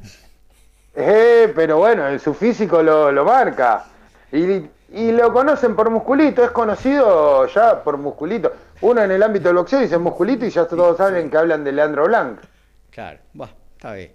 pero 0.93 1.79
bueno, 1.79 2.19
su 2.19 2.35
físico 2.35 2.83
lo, 2.83 3.11
lo 3.11 3.25
marca. 3.25 3.83
Y 4.31 4.61
y 4.91 5.11
lo 5.11 5.31
conocen 5.31 5.75
por 5.75 5.89
musculito, 5.89 6.43
es 6.43 6.49
conocido 6.49 7.45
ya 7.47 7.83
por 7.83 7.97
musculito. 7.97 8.51
Uno 8.81 9.03
en 9.03 9.11
el 9.11 9.21
ámbito 9.21 9.49
del 9.49 9.57
boxeo 9.57 9.79
dice 9.79 9.97
musculito 9.97 10.45
y 10.45 10.49
ya 10.49 10.65
todos 10.65 10.97
saben 10.97 11.29
que 11.29 11.37
hablan 11.37 11.63
de 11.63 11.71
Leandro 11.71 12.05
Blanc. 12.05 12.39
Claro, 12.89 13.19
va, 13.39 13.49
está 13.75 13.93
bien. 13.93 14.13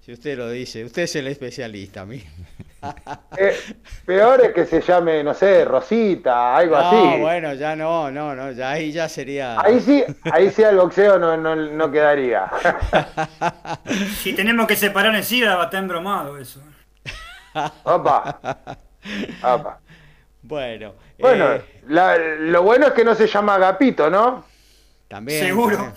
Si 0.00 0.12
usted 0.12 0.36
lo 0.36 0.50
dice, 0.50 0.84
usted 0.84 1.02
es 1.02 1.14
el 1.14 1.28
especialista, 1.28 2.02
a 2.02 2.06
mí. 2.06 2.22
Eh, 3.38 3.56
peor 4.04 4.40
es 4.44 4.52
que 4.52 4.66
se 4.66 4.80
llame, 4.80 5.22
no 5.22 5.32
sé, 5.34 5.64
Rosita, 5.64 6.56
algo 6.56 6.74
así. 6.74 6.96
No, 6.96 7.18
bueno, 7.18 7.54
ya 7.54 7.76
no, 7.76 8.10
no, 8.10 8.34
no, 8.34 8.50
ya 8.50 8.72
ahí 8.72 8.90
ya 8.90 9.08
sería. 9.08 9.60
Ahí 9.60 9.78
sí, 9.78 10.04
ahí 10.32 10.50
sí 10.50 10.62
el 10.64 10.76
boxeo 10.76 11.16
no, 11.16 11.36
no, 11.36 11.54
no 11.54 11.90
quedaría. 11.92 12.50
si 14.20 14.32
tenemos 14.32 14.66
que 14.66 14.74
separar 14.74 15.14
en 15.14 15.22
sí, 15.22 15.42
va 15.42 15.60
a 15.60 15.64
estar 15.66 15.80
embromado 15.80 16.36
eso. 16.38 16.60
Opa. 17.84 18.40
Opa. 19.44 19.80
Bueno. 20.42 20.94
Bueno, 21.18 21.54
eh, 21.54 22.36
lo 22.40 22.62
bueno 22.62 22.88
es 22.88 22.92
que 22.92 23.04
no 23.04 23.14
se 23.14 23.26
llama 23.26 23.54
Agapito, 23.54 24.10
¿no? 24.10 24.44
También. 25.06 25.46
Seguro. 25.46 25.92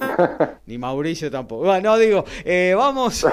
Ni 0.66 0.78
Mauricio 0.78 1.30
tampoco. 1.30 1.64
Bueno, 1.64 1.90
no 1.90 1.98
digo, 1.98 2.24
eh, 2.44 2.72
vamos. 2.76 3.26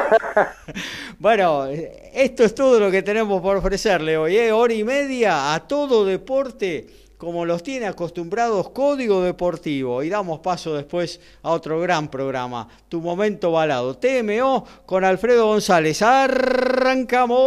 bueno, 1.19 1.67
esto 1.67 2.43
es 2.43 2.53
todo 2.53 2.79
lo 2.79 2.91
que 2.91 3.01
tenemos 3.03 3.41
por 3.41 3.57
ofrecerle 3.57 4.17
hoy. 4.17 4.37
¿eh? 4.37 4.51
Hora 4.51 4.73
y 4.73 4.83
media 4.83 5.53
a 5.53 5.67
todo 5.67 6.05
deporte 6.05 6.87
como 7.21 7.45
los 7.45 7.61
tiene 7.61 7.85
acostumbrados 7.85 8.71
Código 8.71 9.21
Deportivo. 9.21 10.01
Y 10.01 10.09
damos 10.09 10.39
paso 10.39 10.73
después 10.73 11.19
a 11.43 11.51
otro 11.51 11.79
gran 11.79 12.07
programa, 12.07 12.67
Tu 12.89 12.99
Momento 12.99 13.51
Balado. 13.51 13.95
TMO 13.95 14.65
con 14.87 15.05
Alfredo 15.05 15.45
González. 15.45 16.01
Arrancamos. 16.01 17.39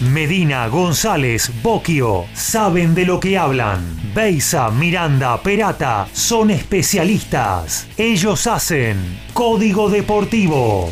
Medina, 0.00 0.66
González, 0.66 1.52
Boquio, 1.62 2.24
saben 2.34 2.96
de 2.96 3.06
lo 3.06 3.20
que 3.20 3.38
hablan. 3.38 4.12
Beisa, 4.12 4.70
Miranda, 4.70 5.40
Perata, 5.40 6.08
son 6.12 6.50
especialistas. 6.50 7.86
Ellos 7.96 8.48
hacen 8.48 9.20
Código 9.34 9.88
Deportivo. 9.88 10.90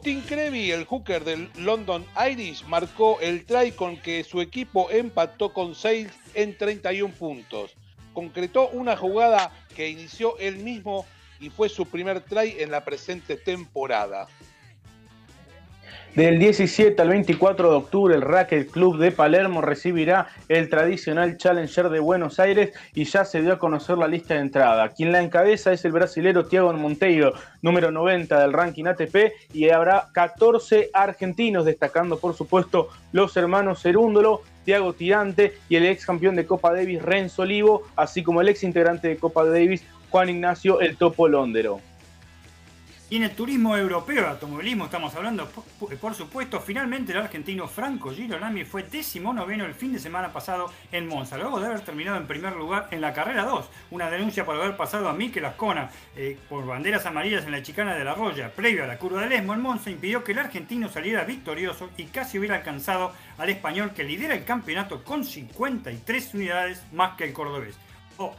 Agustín 0.00 0.22
Crevi, 0.22 0.70
el 0.70 0.86
hooker 0.86 1.24
del 1.24 1.50
London 1.56 2.06
Irish, 2.30 2.64
marcó 2.64 3.20
el 3.20 3.44
try 3.44 3.72
con 3.72 3.98
que 3.98 4.24
su 4.24 4.40
equipo 4.40 4.90
empató 4.90 5.52
con 5.52 5.74
Sales 5.74 6.14
en 6.32 6.56
31 6.56 7.12
puntos. 7.12 7.74
Concretó 8.14 8.70
una 8.70 8.96
jugada 8.96 9.52
que 9.76 9.90
inició 9.90 10.38
él 10.38 10.56
mismo 10.56 11.04
y 11.38 11.50
fue 11.50 11.68
su 11.68 11.84
primer 11.84 12.22
try 12.22 12.56
en 12.60 12.70
la 12.70 12.82
presente 12.82 13.36
temporada. 13.36 14.26
Del 16.14 16.40
17 16.40 17.00
al 17.00 17.08
24 17.08 17.70
de 17.70 17.76
octubre, 17.76 18.14
el 18.16 18.22
Racket 18.22 18.72
Club 18.72 18.98
de 18.98 19.12
Palermo 19.12 19.60
recibirá 19.60 20.26
el 20.48 20.68
tradicional 20.68 21.36
Challenger 21.36 21.88
de 21.88 22.00
Buenos 22.00 22.40
Aires 22.40 22.72
y 22.94 23.04
ya 23.04 23.24
se 23.24 23.42
dio 23.42 23.52
a 23.52 23.58
conocer 23.60 23.96
la 23.96 24.08
lista 24.08 24.34
de 24.34 24.40
entrada. 24.40 24.88
Quien 24.88 25.12
la 25.12 25.22
encabeza 25.22 25.72
es 25.72 25.84
el 25.84 25.92
brasilero 25.92 26.46
Thiago 26.46 26.72
Monteiro, 26.72 27.34
número 27.62 27.92
90 27.92 28.40
del 28.40 28.52
ranking 28.52 28.86
ATP, 28.86 29.32
y 29.52 29.70
habrá 29.70 30.08
14 30.12 30.90
argentinos, 30.92 31.64
destacando 31.64 32.18
por 32.18 32.34
supuesto 32.34 32.88
los 33.12 33.36
hermanos 33.36 33.80
Cerúndolo, 33.80 34.42
Thiago 34.64 34.94
Tirante 34.94 35.58
y 35.68 35.76
el 35.76 35.86
ex 35.86 36.04
campeón 36.04 36.34
de 36.34 36.44
Copa 36.44 36.74
Davis 36.74 37.02
Renzo 37.02 37.42
Olivo, 37.42 37.82
así 37.94 38.24
como 38.24 38.40
el 38.40 38.48
ex 38.48 38.64
integrante 38.64 39.06
de 39.06 39.16
Copa 39.16 39.44
Davis 39.44 39.84
Juan 40.10 40.28
Ignacio 40.28 40.80
El 40.80 40.96
Topo 40.96 41.28
Londero. 41.28 41.80
Y 43.10 43.16
en 43.16 43.24
el 43.24 43.32
turismo 43.32 43.76
europeo, 43.76 44.28
automovilismo, 44.28 44.84
estamos 44.84 45.12
hablando, 45.16 45.50
por, 46.00 46.14
supuesto, 46.14 46.60
finalmente 46.60 47.10
el 47.10 47.18
argentino 47.18 47.66
Franco 47.66 48.12
Girolami 48.12 48.64
fue 48.64 48.84
décimo 48.84 49.32
noveno 49.32 49.64
el 49.64 49.74
fin 49.74 49.92
de 49.92 49.98
semana 49.98 50.32
pasado 50.32 50.72
en 50.92 51.08
Monza, 51.08 51.36
luego 51.36 51.58
de 51.58 51.66
haber 51.66 51.80
terminado 51.80 52.18
en 52.18 52.28
primer 52.28 52.54
lugar 52.54 52.86
en 52.92 53.00
la 53.00 53.12
carrera 53.12 53.44
2. 53.46 53.68
Una 53.90 54.08
denuncia 54.08 54.44
por 54.46 54.54
haber 54.54 54.76
pasado 54.76 55.08
a 55.08 55.12
Mikel 55.12 55.44
Ascona 55.44 55.90
eh, 56.14 56.38
por 56.48 56.64
banderas 56.64 57.04
amarillas 57.04 57.44
en 57.46 57.50
la 57.50 57.64
chicana 57.64 57.96
de 57.96 58.04
la 58.04 58.14
Roya, 58.14 58.52
previo 58.54 58.84
a 58.84 58.86
la 58.86 58.96
curva 58.96 59.22
del 59.22 59.32
Esmo 59.32 59.54
en 59.54 59.60
Monza, 59.60 59.90
impidió 59.90 60.22
que 60.22 60.30
el 60.30 60.38
argentino 60.38 60.88
saliera 60.88 61.24
victorioso 61.24 61.90
y 61.96 62.04
casi 62.04 62.38
hubiera 62.38 62.54
alcanzado 62.54 63.12
al 63.38 63.50
español 63.50 63.90
que 63.92 64.04
lidera 64.04 64.34
el 64.34 64.44
campeonato 64.44 65.02
con 65.02 65.24
53 65.24 66.34
unidades 66.34 66.84
más 66.92 67.16
que 67.16 67.24
el 67.24 67.32
cordobés. 67.32 67.76
Oh, 68.18 68.36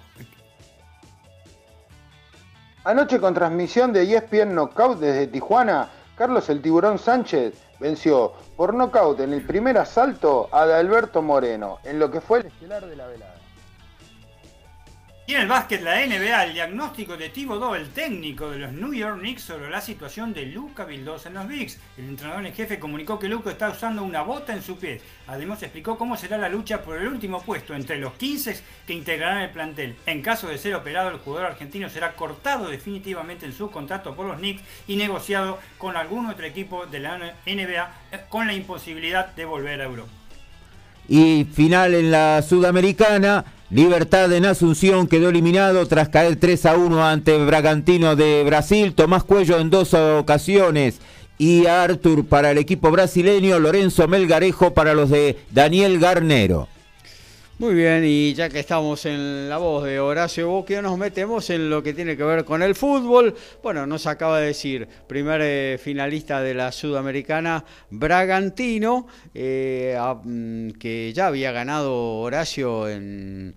Anoche 2.84 3.20
con 3.20 3.36
transmisión 3.36 3.94
de 3.94 4.12
ESPN 4.12 4.56
Knockout 4.56 4.98
desde 5.00 5.28
Tijuana, 5.28 5.88
Carlos 6.18 6.50
el 6.50 6.64
Tiburón 6.64 6.98
Sánchez 6.98 7.54
venció 7.80 8.34
por 8.58 8.74
knockout 8.74 9.20
en 9.20 9.34
el 9.34 9.46
primer 9.46 9.78
asalto 9.78 10.50
a 10.52 10.64
Alberto 10.64 11.22
Moreno, 11.22 11.78
en 11.84 12.00
lo 12.00 12.10
que 12.10 12.22
fue 12.22 12.40
el 12.40 12.48
estelar 12.48 12.88
de 12.88 12.96
la 12.96 13.06
velada. 13.06 13.31
Y 15.32 15.36
en 15.36 15.44
el 15.44 15.48
básquet, 15.48 15.82
la 15.82 16.06
NBA, 16.06 16.44
el 16.44 16.54
diagnóstico 16.54 17.16
de 17.16 17.30
Thibodeau, 17.30 17.74
el 17.74 17.88
técnico 17.92 18.52
de 18.52 18.60
los 18.60 18.74
New 18.74 18.94
York 18.94 19.18
Knicks, 19.18 19.44
sobre 19.44 19.70
la 19.70 19.80
situación 19.80 20.34
de 20.34 20.46
Luca 20.46 20.84
Vildosa 20.84 21.30
en 21.30 21.36
los 21.36 21.46
Knicks. 21.46 21.80
El 21.98 22.10
entrenador 22.10 22.46
en 22.46 22.54
jefe 22.54 22.80
comunicó 22.80 23.18
que 23.18 23.30
Luca 23.30 23.50
está 23.52 23.70
usando 23.70 24.04
una 24.04 24.24
bota 24.24 24.52
en 24.52 24.62
su 24.62 24.78
pie. 24.78 25.00
Además, 25.28 25.64
explicó 25.64 25.98
cómo 25.98 26.18
será 26.18 26.38
la 26.38 26.50
lucha 26.50 26.82
por 26.82 26.98
el 26.98 27.08
último 27.08 27.42
puesto 27.42 27.74
entre 27.74 27.98
los 27.98 28.12
15 28.16 28.62
que 28.86 28.94
integrarán 28.94 29.44
el 29.44 29.52
plantel. 29.52 29.96
En 30.06 30.22
caso 30.22 30.50
de 30.50 30.58
ser 30.58 30.76
operado, 30.76 31.12
el 31.12 31.20
jugador 31.20 31.52
argentino 31.52 31.90
será 31.90 32.14
cortado 32.14 32.68
definitivamente 32.68 33.46
en 33.46 33.54
su 33.54 33.72
contrato 33.72 34.14
por 34.14 34.26
los 34.26 34.38
Knicks 34.38 34.64
y 34.86 34.98
negociado 34.98 35.60
con 35.78 35.96
algún 35.96 36.26
otro 36.26 36.46
equipo 36.46 36.88
de 36.88 37.00
la 37.00 37.18
NBA 37.46 37.92
eh, 38.12 38.20
con 38.28 38.48
la 38.48 38.54
imposibilidad 38.54 39.34
de 39.34 39.46
volver 39.46 39.80
a 39.80 39.86
Europa. 39.86 40.21
Y 41.08 41.46
final 41.46 41.94
en 41.94 42.12
la 42.12 42.42
Sudamericana. 42.42 43.46
Libertad 43.70 44.32
en 44.34 44.46
Asunción 44.46 45.08
quedó 45.08 45.30
eliminado 45.30 45.88
tras 45.88 46.10
caer 46.10 46.36
3 46.36 46.66
a 46.66 46.76
1 46.76 47.06
ante 47.06 47.38
Bragantino 47.46 48.16
de 48.16 48.44
Brasil. 48.44 48.94
Tomás 48.94 49.24
Cuello 49.24 49.60
en 49.60 49.70
dos 49.70 49.94
ocasiones. 49.94 51.00
Y 51.38 51.66
Artur 51.66 52.26
para 52.26 52.52
el 52.52 52.58
equipo 52.58 52.92
brasileño. 52.92 53.60
Lorenzo 53.60 54.08
Melgarejo 54.08 54.74
para 54.74 54.94
los 54.94 55.10
de 55.10 55.38
Daniel 55.52 56.00
Garnero. 56.00 56.68
Muy 57.62 57.76
bien, 57.76 58.04
y 58.04 58.34
ya 58.34 58.50
que 58.50 58.60
estamos 58.60 59.06
en 59.06 59.48
la 59.48 59.60
voz 59.60 59.84
de 59.84 60.00
Horacio 60.00 60.50
Boquio, 60.50 60.82
nos 60.82 60.98
metemos 60.98 61.48
en 61.52 61.70
lo 61.70 61.84
que 61.84 61.94
tiene 61.94 62.18
que 62.18 62.24
ver 62.24 62.44
con 62.44 62.64
el 62.64 62.74
fútbol. 62.74 63.36
Bueno, 63.62 63.86
nos 63.86 64.08
acaba 64.08 64.40
de 64.40 64.48
decir, 64.48 64.88
primer 65.06 65.42
eh, 65.44 65.78
finalista 65.80 66.42
de 66.42 66.56
la 66.56 66.72
Sudamericana, 66.72 67.64
Bragantino, 67.92 69.06
eh, 69.36 69.96
mm, 70.24 70.72
que 70.72 71.14
ya 71.14 71.28
había 71.28 71.52
ganado 71.52 72.22
Horacio 72.22 72.90
en, 72.90 73.54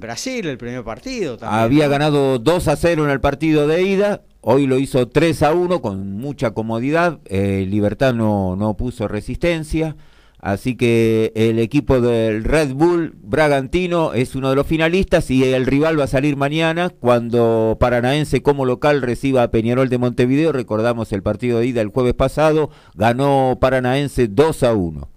Brasil 0.00 0.48
el 0.48 0.58
primer 0.58 0.82
partido. 0.82 1.38
había 1.42 1.86
ganado 1.86 2.40
2 2.40 2.66
a 2.66 2.74
0 2.74 3.04
en 3.04 3.10
el 3.10 3.20
partido 3.20 3.68
de 3.68 3.82
ida, 3.82 4.22
Hoy 4.42 4.66
lo 4.66 4.78
hizo 4.78 5.06
3 5.06 5.42
a 5.42 5.52
1 5.52 5.82
con 5.82 6.14
mucha 6.14 6.52
comodidad. 6.52 7.20
Eh, 7.26 7.66
Libertad 7.68 8.14
no, 8.14 8.56
no 8.56 8.74
puso 8.74 9.06
resistencia. 9.06 9.96
Así 10.40 10.74
que 10.74 11.32
el 11.34 11.58
equipo 11.58 12.00
del 12.00 12.44
Red 12.44 12.72
Bull 12.72 13.12
Bragantino 13.22 14.14
es 14.14 14.34
uno 14.34 14.48
de 14.48 14.56
los 14.56 14.66
finalistas 14.66 15.30
y 15.30 15.44
el 15.44 15.66
rival 15.66 16.00
va 16.00 16.04
a 16.04 16.08
salir 16.08 16.36
mañana 16.36 16.88
cuando 16.88 17.76
Paranaense 17.78 18.42
como 18.42 18.64
local 18.64 19.02
reciba 19.02 19.42
a 19.42 19.50
Peñarol 19.50 19.90
de 19.90 19.98
Montevideo. 19.98 20.52
Recordamos 20.52 21.12
el 21.12 21.22
partido 21.22 21.58
de 21.58 21.66
ida 21.66 21.82
el 21.82 21.88
jueves 21.88 22.14
pasado, 22.14 22.70
ganó 22.94 23.58
Paranaense 23.60 24.28
2 24.28 24.62
a 24.62 24.74
1. 24.74 25.08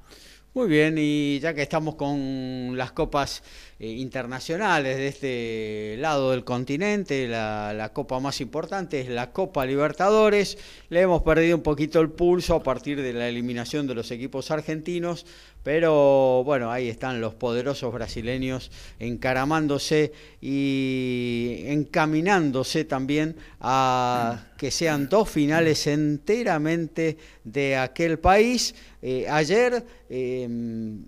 Muy 0.56 0.68
bien, 0.68 0.96
y 1.00 1.39
ya 1.39 1.56
que 1.56 1.63
estamos 1.63 1.96
con 1.96 2.77
las 2.77 2.92
copas 2.92 3.42
eh, 3.83 3.97
internacionales 3.97 4.95
de 4.95 5.07
este 5.09 5.97
lado 5.99 6.31
del 6.31 6.45
continente, 6.45 7.27
la, 7.27 7.91
copa 7.91 8.17
más 8.21 8.39
importante 8.39 9.01
es 9.01 9.09
la 9.09 9.33
Copa 9.33 9.65
Libertadores, 9.65 10.57
le 10.87 11.01
hemos 11.01 11.22
perdido 11.22 11.57
un 11.57 11.63
poquito 11.63 12.00
el 12.00 12.09
pulso 12.09 12.55
a 12.55 12.63
partir 12.63 13.01
de 13.01 13.11
la 13.11 13.27
eliminación 13.27 13.85
de 13.85 13.93
los 13.93 14.09
equipos 14.11 14.51
argentinos, 14.51 15.25
pero 15.63 16.46
bueno, 16.46 16.72
ahí 16.72 16.87
están 16.87 17.19
los 17.19 17.33
poderosos 17.33 17.93
brasileños 17.93 18.72
encaramándose 19.00 20.13
y 20.39 21.63
encaminándose 21.65 22.85
también 22.85 23.35
a 23.59 24.46
que 24.57 24.72
sean 24.72 25.09
dos 25.09 25.29
finales 25.29 25.87
enteramente 25.87 27.17
de 27.43 27.75
aquel 27.75 28.17
país. 28.17 28.75
Eh, 29.01 29.25
ayer 29.27 29.85
em, 30.09 31.03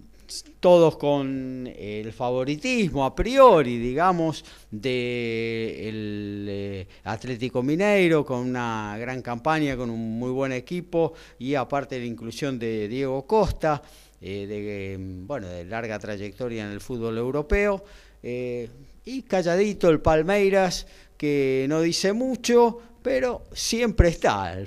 todos 0.59 0.97
con 0.97 1.71
el 1.75 2.11
favoritismo 2.13 3.05
a 3.05 3.15
priori, 3.15 3.77
digamos, 3.77 4.43
del 4.71 6.45
de 6.45 6.81
eh, 6.81 6.88
Atlético 7.03 7.61
Mineiro, 7.61 8.25
con 8.25 8.39
una 8.39 8.97
gran 8.97 9.21
campaña, 9.21 9.77
con 9.77 9.89
un 9.89 10.19
muy 10.19 10.31
buen 10.31 10.51
equipo 10.51 11.13
y 11.39 11.55
aparte 11.55 11.99
la 11.99 12.05
inclusión 12.05 12.57
de 12.57 12.88
Diego 12.88 13.25
Costa, 13.25 13.81
eh, 14.21 14.47
de, 14.47 14.97
bueno, 14.99 15.47
de 15.47 15.65
larga 15.65 15.99
trayectoria 15.99 16.65
en 16.65 16.71
el 16.71 16.81
fútbol 16.81 17.17
europeo, 17.17 17.83
eh, 18.23 18.69
y 19.05 19.21
calladito 19.23 19.89
el 19.89 20.01
Palmeiras, 20.01 20.88
que 21.17 21.65
no 21.69 21.81
dice 21.81 22.13
mucho, 22.13 22.79
pero 23.01 23.43
siempre 23.53 24.09
está, 24.09 24.57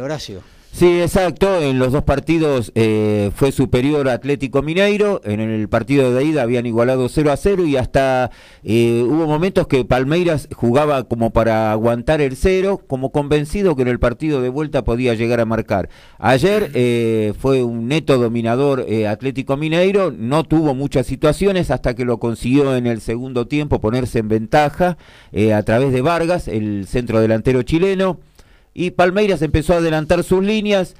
Horacio. 0.00 0.53
Sí, 0.74 1.00
exacto. 1.00 1.60
En 1.62 1.78
los 1.78 1.92
dos 1.92 2.02
partidos 2.02 2.72
eh, 2.74 3.30
fue 3.36 3.52
superior 3.52 4.08
Atlético 4.08 4.60
Mineiro. 4.60 5.20
En 5.22 5.38
el 5.38 5.68
partido 5.68 6.12
de 6.12 6.24
ida 6.24 6.42
habían 6.42 6.66
igualado 6.66 7.08
0 7.08 7.30
a 7.30 7.36
0 7.36 7.64
y 7.64 7.76
hasta 7.76 8.32
eh, 8.64 9.04
hubo 9.06 9.28
momentos 9.28 9.68
que 9.68 9.84
Palmeiras 9.84 10.48
jugaba 10.52 11.04
como 11.04 11.30
para 11.30 11.70
aguantar 11.70 12.20
el 12.20 12.34
cero, 12.34 12.80
como 12.88 13.12
convencido 13.12 13.76
que 13.76 13.82
en 13.82 13.88
el 13.88 14.00
partido 14.00 14.42
de 14.42 14.48
vuelta 14.48 14.82
podía 14.82 15.14
llegar 15.14 15.38
a 15.38 15.44
marcar. 15.44 15.90
Ayer 16.18 16.72
eh, 16.74 17.34
fue 17.38 17.62
un 17.62 17.86
neto 17.86 18.18
dominador 18.18 18.84
Atlético 19.08 19.56
Mineiro. 19.56 20.10
No 20.10 20.42
tuvo 20.42 20.74
muchas 20.74 21.06
situaciones 21.06 21.70
hasta 21.70 21.94
que 21.94 22.04
lo 22.04 22.18
consiguió 22.18 22.74
en 22.74 22.88
el 22.88 23.00
segundo 23.00 23.46
tiempo 23.46 23.80
ponerse 23.80 24.18
en 24.18 24.26
ventaja 24.26 24.98
a 25.54 25.62
través 25.62 25.92
de 25.92 26.00
Vargas, 26.02 26.48
el 26.48 26.88
centro 26.88 27.20
delantero 27.20 27.62
chileno 27.62 28.18
y 28.74 28.90
Palmeiras 28.90 29.40
empezó 29.42 29.72
a 29.72 29.76
adelantar 29.76 30.24
sus 30.24 30.44
líneas. 30.44 30.96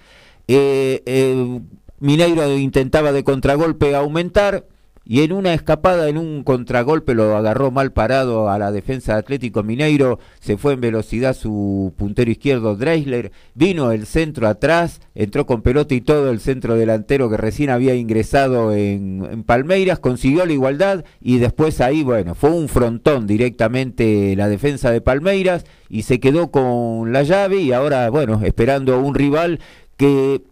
Eh, 0.47 1.03
eh, 1.07 1.61
Mineiro 1.99 2.57
intentaba 2.57 3.13
de 3.13 3.25
contragolpe 3.25 3.95
aumentar 3.95 4.67
y 5.07 5.23
en 5.23 5.33
una 5.33 5.53
escapada, 5.53 6.09
en 6.09 6.17
un 6.17 6.43
contragolpe, 6.45 7.15
lo 7.15 7.37
agarró 7.37 7.71
mal 7.71 7.93
parado 7.93 8.49
a 8.49 8.59
la 8.59 8.73
defensa 8.73 9.13
de 9.13 9.19
Atlético 9.19 9.63
Mineiro, 9.63 10.19
se 10.41 10.57
fue 10.57 10.73
en 10.73 10.81
velocidad 10.81 11.37
su 11.37 11.93
puntero 11.97 12.31
izquierdo 12.31 12.77
Dreisler, 12.77 13.31
vino 13.55 13.93
el 13.93 14.07
centro 14.07 14.49
atrás, 14.49 15.01
entró 15.15 15.45
con 15.45 15.63
pelota 15.63 15.95
y 15.95 16.01
todo 16.01 16.31
el 16.31 16.41
centro 16.41 16.77
delantero 16.77 17.29
que 17.29 17.37
recién 17.37 17.71
había 17.71 17.95
ingresado 17.95 18.73
en, 18.73 19.45
Palmeiras, 19.45 19.99
consiguió 19.99 20.47
la 20.47 20.53
igualdad 20.53 21.05
y 21.21 21.39
después 21.39 21.81
ahí, 21.81 22.03
bueno, 22.03 22.35
fue 22.35 22.51
un 22.51 22.69
frontón 22.69 23.27
directamente 23.27 24.35
la 24.37 24.49
defensa 24.49 24.91
de 24.91 25.01
Palmeiras 25.01 25.65
y 25.89 26.03
se 26.03 26.19
quedó 26.19 26.51
con 26.51 27.13
la 27.13 27.23
llave 27.23 27.59
y 27.59 27.73
ahora, 27.73 28.09
bueno, 28.09 28.41
esperando 28.43 28.99
un 28.99 29.15
rival 29.15 29.61
que 29.97 30.43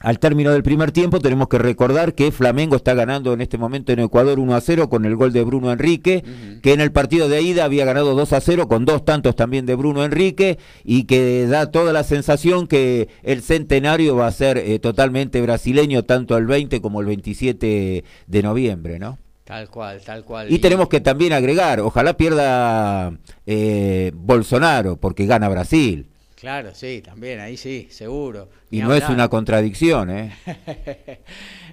al 0.00 0.18
término 0.20 0.52
del 0.52 0.62
primer 0.62 0.92
tiempo 0.92 1.18
tenemos 1.18 1.48
que 1.48 1.58
recordar 1.58 2.14
que 2.14 2.30
Flamengo 2.30 2.76
está 2.76 2.94
ganando 2.94 3.32
en 3.32 3.40
este 3.40 3.58
momento 3.58 3.92
en 3.92 3.98
Ecuador 3.98 4.38
1 4.38 4.54
a 4.54 4.60
0 4.60 4.88
con 4.88 5.04
el 5.04 5.16
gol 5.16 5.32
de 5.32 5.42
Bruno 5.42 5.72
Enrique, 5.72 6.22
que 6.62 6.72
en 6.72 6.80
el 6.80 6.92
partido 6.92 7.28
de 7.28 7.42
ida 7.42 7.64
había 7.64 7.84
ganado 7.84 8.14
2 8.14 8.32
a 8.32 8.40
0 8.40 8.68
con 8.68 8.84
dos 8.84 9.04
tantos 9.04 9.34
también 9.34 9.66
de 9.66 9.74
Bruno 9.74 10.04
Enrique 10.04 10.58
y 10.84 11.04
que 11.04 11.46
da 11.46 11.70
toda 11.70 11.92
la 11.92 12.04
sensación 12.04 12.68
que 12.68 13.08
el 13.22 13.42
centenario 13.42 14.14
va 14.14 14.28
a 14.28 14.32
ser 14.32 14.58
eh, 14.58 14.78
totalmente 14.78 15.40
brasileño 15.40 16.04
tanto 16.04 16.36
el 16.36 16.46
20 16.46 16.80
como 16.80 17.00
el 17.00 17.06
27 17.06 18.04
de 18.26 18.42
noviembre, 18.42 18.98
¿no? 18.98 19.18
Tal 19.44 19.70
cual, 19.70 20.02
tal 20.02 20.24
cual. 20.24 20.52
Y, 20.52 20.58
tenemos 20.58 20.88
que 20.88 21.00
también 21.00 21.32
agregar, 21.32 21.80
ojalá 21.80 22.18
pierda 22.18 23.12
eh, 23.46 24.12
Bolsonaro 24.14 24.96
porque 24.96 25.24
gana 25.26 25.48
Brasil. 25.48 26.10
Claro, 26.38 26.72
sí, 26.72 27.02
también, 27.02 27.40
ahí 27.40 27.56
sí, 27.56 27.88
seguro. 27.90 28.48
Y 28.70 28.78
no 28.78 28.94
es 28.94 29.08
una 29.08 29.28
contradicción, 29.28 30.10
¿eh? 30.10 30.36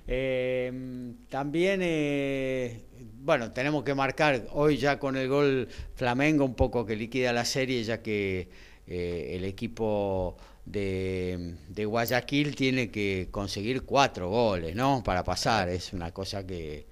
Em, 0.08 1.28
también, 1.30 1.82
eh, 1.84 2.86
bueno, 3.20 3.52
tenemos 3.52 3.84
que 3.84 3.94
marcar 3.94 4.48
hoy 4.54 4.78
ya 4.78 4.98
con 5.00 5.18
el 5.18 5.28
gol 5.28 5.68
Flamengo 5.96 6.46
un 6.46 6.56
poco 6.56 6.86
que 6.86 6.96
liquida 6.96 7.32
la 7.34 7.46
serie, 7.46 7.84
ya 7.84 8.02
que 8.02 8.50
eh, 8.88 9.34
el 9.36 9.46
equipo 9.46 10.38
de, 10.66 11.56
de, 11.70 11.86
Guayaquil 11.86 12.56
tiene 12.56 12.90
que 12.90 13.28
conseguir 13.32 13.84
cuatro 13.84 14.30
goles, 14.30 14.76
¿no? 14.76 15.04
Para 15.04 15.24
pasar, 15.24 15.70
es 15.70 15.94
una 15.94 16.12
cosa 16.12 16.46
que 16.46 16.86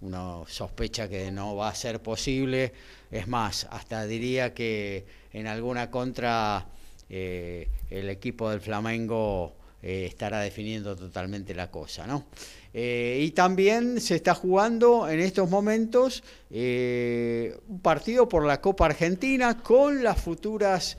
uno 0.00 0.44
sospecha 0.48 1.08
que 1.08 1.30
no 1.30 1.54
va 1.56 1.68
a 1.68 1.74
ser 1.74 2.00
posible. 2.00 2.72
Es 3.10 3.28
más, 3.28 3.68
hasta 3.70 4.04
diría 4.06 4.52
que 4.52 5.04
en 5.32 5.46
alguna 5.46 5.90
contra 5.90 6.66
el 7.10 8.08
equipo 8.08 8.48
del 8.50 8.60
Flamengo 8.60 9.56
estará 9.82 10.40
definiendo 10.40 10.94
totalmente 10.94 11.54
la 11.54 11.70
cosa, 11.70 12.06
¿no? 12.06 12.26
y 12.72 13.30
también 13.32 14.00
se 14.00 14.14
está 14.14 14.32
jugando 14.32 15.08
en 15.08 15.18
estos 15.18 15.50
momentos 15.50 16.22
un 16.50 17.80
partido 17.82 18.28
por 18.28 18.46
la 18.46 18.60
Copa 18.60 18.86
Argentina 18.86 19.58
con 19.60 20.04
las 20.04 20.20
futuras 20.20 20.96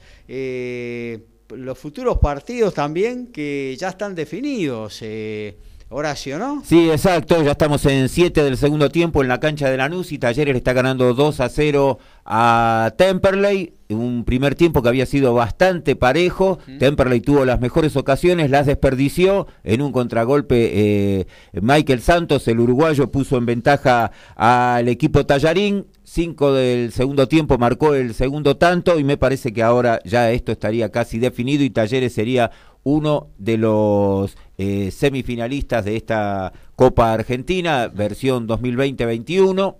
los 1.55 1.77
futuros 1.77 2.17
partidos 2.19 2.73
también 2.73 3.27
que 3.27 3.75
ya 3.79 3.89
están 3.89 4.15
definidos. 4.15 4.99
Eh, 5.01 5.57
Horacio, 5.93 6.39
¿no? 6.39 6.63
Sí, 6.65 6.89
exacto, 6.89 7.43
ya 7.43 7.51
estamos 7.51 7.85
en 7.85 8.07
7 8.07 8.45
del 8.45 8.55
segundo 8.55 8.89
tiempo 8.89 9.21
en 9.21 9.27
la 9.27 9.41
cancha 9.41 9.69
de 9.69 9.75
Lanús 9.75 10.13
y 10.13 10.19
Talleres 10.19 10.55
está 10.55 10.71
ganando 10.71 11.13
2 11.13 11.41
a 11.41 11.49
0 11.49 11.99
a 12.23 12.93
Temperley, 12.97 13.73
un 13.93 14.23
primer 14.23 14.55
tiempo 14.55 14.81
que 14.81 14.89
había 14.89 15.05
sido 15.05 15.33
bastante 15.33 15.95
parejo, 15.95 16.59
Temperley 16.79 17.21
tuvo 17.21 17.45
las 17.45 17.59
mejores 17.59 17.95
ocasiones, 17.95 18.49
las 18.49 18.65
desperdició, 18.65 19.47
en 19.63 19.81
un 19.81 19.91
contragolpe 19.91 20.71
eh, 20.73 21.27
Michael 21.53 22.01
Santos, 22.01 22.47
el 22.47 22.59
uruguayo, 22.59 23.11
puso 23.11 23.37
en 23.37 23.45
ventaja 23.45 24.11
al 24.35 24.87
equipo 24.87 25.25
Tallarín, 25.25 25.87
5 26.03 26.53
del 26.53 26.91
segundo 26.91 27.27
tiempo 27.27 27.57
marcó 27.57 27.93
el 27.93 28.13
segundo 28.13 28.57
tanto 28.57 28.99
y 28.99 29.03
me 29.03 29.15
parece 29.15 29.53
que 29.53 29.63
ahora 29.63 30.01
ya 30.03 30.31
esto 30.31 30.51
estaría 30.51 30.89
casi 30.89 31.19
definido 31.19 31.63
y 31.63 31.69
Talleres 31.69 32.13
sería 32.13 32.51
uno 32.83 33.29
de 33.37 33.57
los 33.57 34.35
eh, 34.57 34.91
semifinalistas 34.91 35.85
de 35.85 35.95
esta 35.95 36.51
Copa 36.75 37.13
Argentina, 37.13 37.87
versión 37.87 38.47
2020-21. 38.47 39.75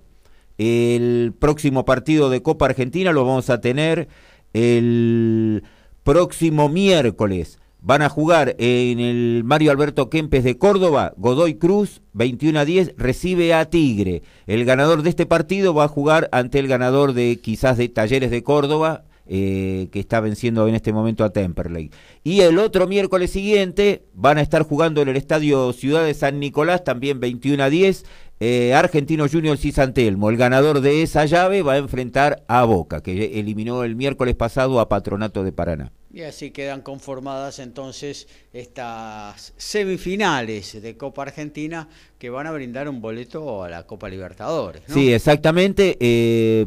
El 0.64 1.34
próximo 1.40 1.86
partido 1.86 2.30
de 2.30 2.44
Copa 2.44 2.68
Argentina 2.68 3.12
lo 3.12 3.26
vamos 3.26 3.50
a 3.50 3.62
tener 3.62 4.08
el 4.54 5.64
próximo 6.04 6.70
miércoles. 6.70 7.58
Van 7.80 8.04
a 8.04 8.10
jugar 8.10 8.56
en 8.60 9.00
el 9.00 9.44
Mario 9.44 9.72
Alberto 9.72 10.12
Kempes 10.12 10.44
de 10.44 10.60
Córdoba, 10.60 11.16
Godoy 11.18 11.56
Cruz, 11.56 12.04
21 12.14 12.60
a 12.60 12.66
10, 12.66 12.94
recibe 12.96 13.56
a 13.56 13.72
Tigre. 13.72 14.22
El 14.46 14.64
ganador 14.64 15.02
de 15.02 15.10
este 15.10 15.26
partido 15.26 15.74
va 15.74 15.86
a 15.86 15.88
jugar 15.88 16.30
ante 16.32 16.60
el 16.60 16.68
ganador 16.68 17.14
de 17.14 17.40
quizás 17.42 17.80
de 17.80 17.90
Talleres 17.90 18.30
de 18.30 18.44
Córdoba, 18.44 19.06
eh, 19.28 19.88
que 19.92 20.00
está 20.00 20.20
venciendo 20.20 20.68
en 20.68 20.76
este 20.76 20.94
momento 20.94 21.24
a 21.24 21.32
Temperley. 21.32 21.92
Y 22.24 22.42
el 22.42 22.58
otro 22.58 22.88
miércoles 22.88 23.32
siguiente 23.32 24.04
van 24.14 24.38
a 24.38 24.42
estar 24.42 24.64
jugando 24.64 25.02
en 25.02 25.10
el 25.10 25.16
Estadio 25.16 25.72
Ciudad 25.74 26.04
de 26.04 26.14
San 26.14 26.40
Nicolás, 26.40 26.84
también 26.84 27.20
21 27.20 27.64
a 27.64 27.70
10, 27.70 28.04
eh, 28.40 28.74
Argentino 28.74 29.28
Juniors 29.30 29.64
y 29.66 29.72
Santelmo. 29.72 30.32
El 30.32 30.38
ganador 30.38 30.82
de 30.82 31.04
esa 31.04 31.26
llave 31.26 31.62
va 31.62 31.74
a 31.74 31.78
enfrentar 31.78 32.44
a 32.48 32.64
Boca, 32.64 33.02
que 33.02 33.40
eliminó 33.40 33.84
el 33.84 33.96
miércoles 33.96 34.36
pasado 34.36 34.80
a 34.80 34.90
Patronato 34.90 35.44
de 35.44 35.52
Paraná. 35.52 35.92
Y 36.14 36.24
así 36.24 36.52
quedan 36.52 36.82
conformadas 36.82 37.60
entonces 37.60 38.28
estas 38.52 39.54
semifinales 39.56 40.82
de 40.82 40.98
Copa 40.98 41.22
Argentina 41.22 41.88
que 42.18 42.30
van 42.30 42.48
a 42.48 42.52
brindar 42.52 42.90
un 42.90 43.00
boleto 43.00 43.64
a 43.64 43.70
la 43.70 43.84
Copa 43.84 44.10
Libertadores. 44.10 44.82
Sí, 44.88 45.14
exactamente. 45.14 45.98
Eh, 46.02 46.66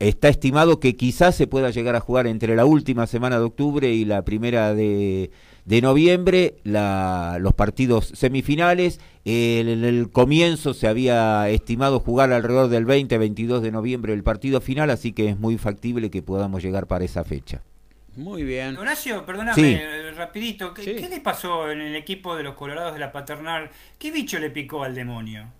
Está 0.00 0.28
estimado 0.28 0.80
que 0.80 0.96
quizás 0.96 1.36
se 1.36 1.46
pueda 1.46 1.70
llegar 1.70 1.94
a 1.94 2.00
jugar 2.00 2.26
entre 2.26 2.56
la 2.56 2.64
última 2.64 3.06
semana 3.06 3.38
de 3.38 3.44
octubre 3.44 3.88
y 3.88 4.04
la 4.04 4.22
primera 4.22 4.74
de, 4.74 5.30
noviembre 5.66 6.56
los 6.64 7.54
partidos 7.54 8.06
semifinales. 8.14 9.00
En 9.24 9.68
el, 9.68 10.10
comienzo 10.10 10.74
se 10.74 10.88
había 10.88 11.48
estimado 11.48 12.00
jugar 12.00 12.32
alrededor 12.32 12.68
del 12.68 12.86
20-22 12.86 13.60
de 13.60 13.70
noviembre 13.70 14.12
el 14.12 14.24
partido 14.24 14.60
final, 14.60 14.90
así 14.90 15.12
que 15.12 15.28
es 15.28 15.38
muy 15.38 15.58
factible 15.58 16.10
que 16.10 16.22
podamos 16.22 16.62
llegar 16.62 16.86
para 16.86 17.04
esa 17.04 17.22
fecha. 17.22 17.62
Muy 18.16 18.42
bien. 18.42 18.76
Horacio, 18.76 19.24
perdóname, 19.24 20.12
rapidito, 20.12 20.74
¿qué 20.74 21.08
le 21.08 21.20
pasó 21.20 21.70
en 21.70 21.80
el 21.80 21.96
equipo 21.96 22.36
de 22.36 22.42
los 22.42 22.54
Colorados 22.54 22.94
de 22.94 23.00
la 23.00 23.12
Paternal? 23.12 23.70
¿Qué 23.98 24.10
bicho 24.10 24.38
le 24.38 24.50
picó 24.50 24.84
al 24.84 24.94
demonio? 24.94 25.50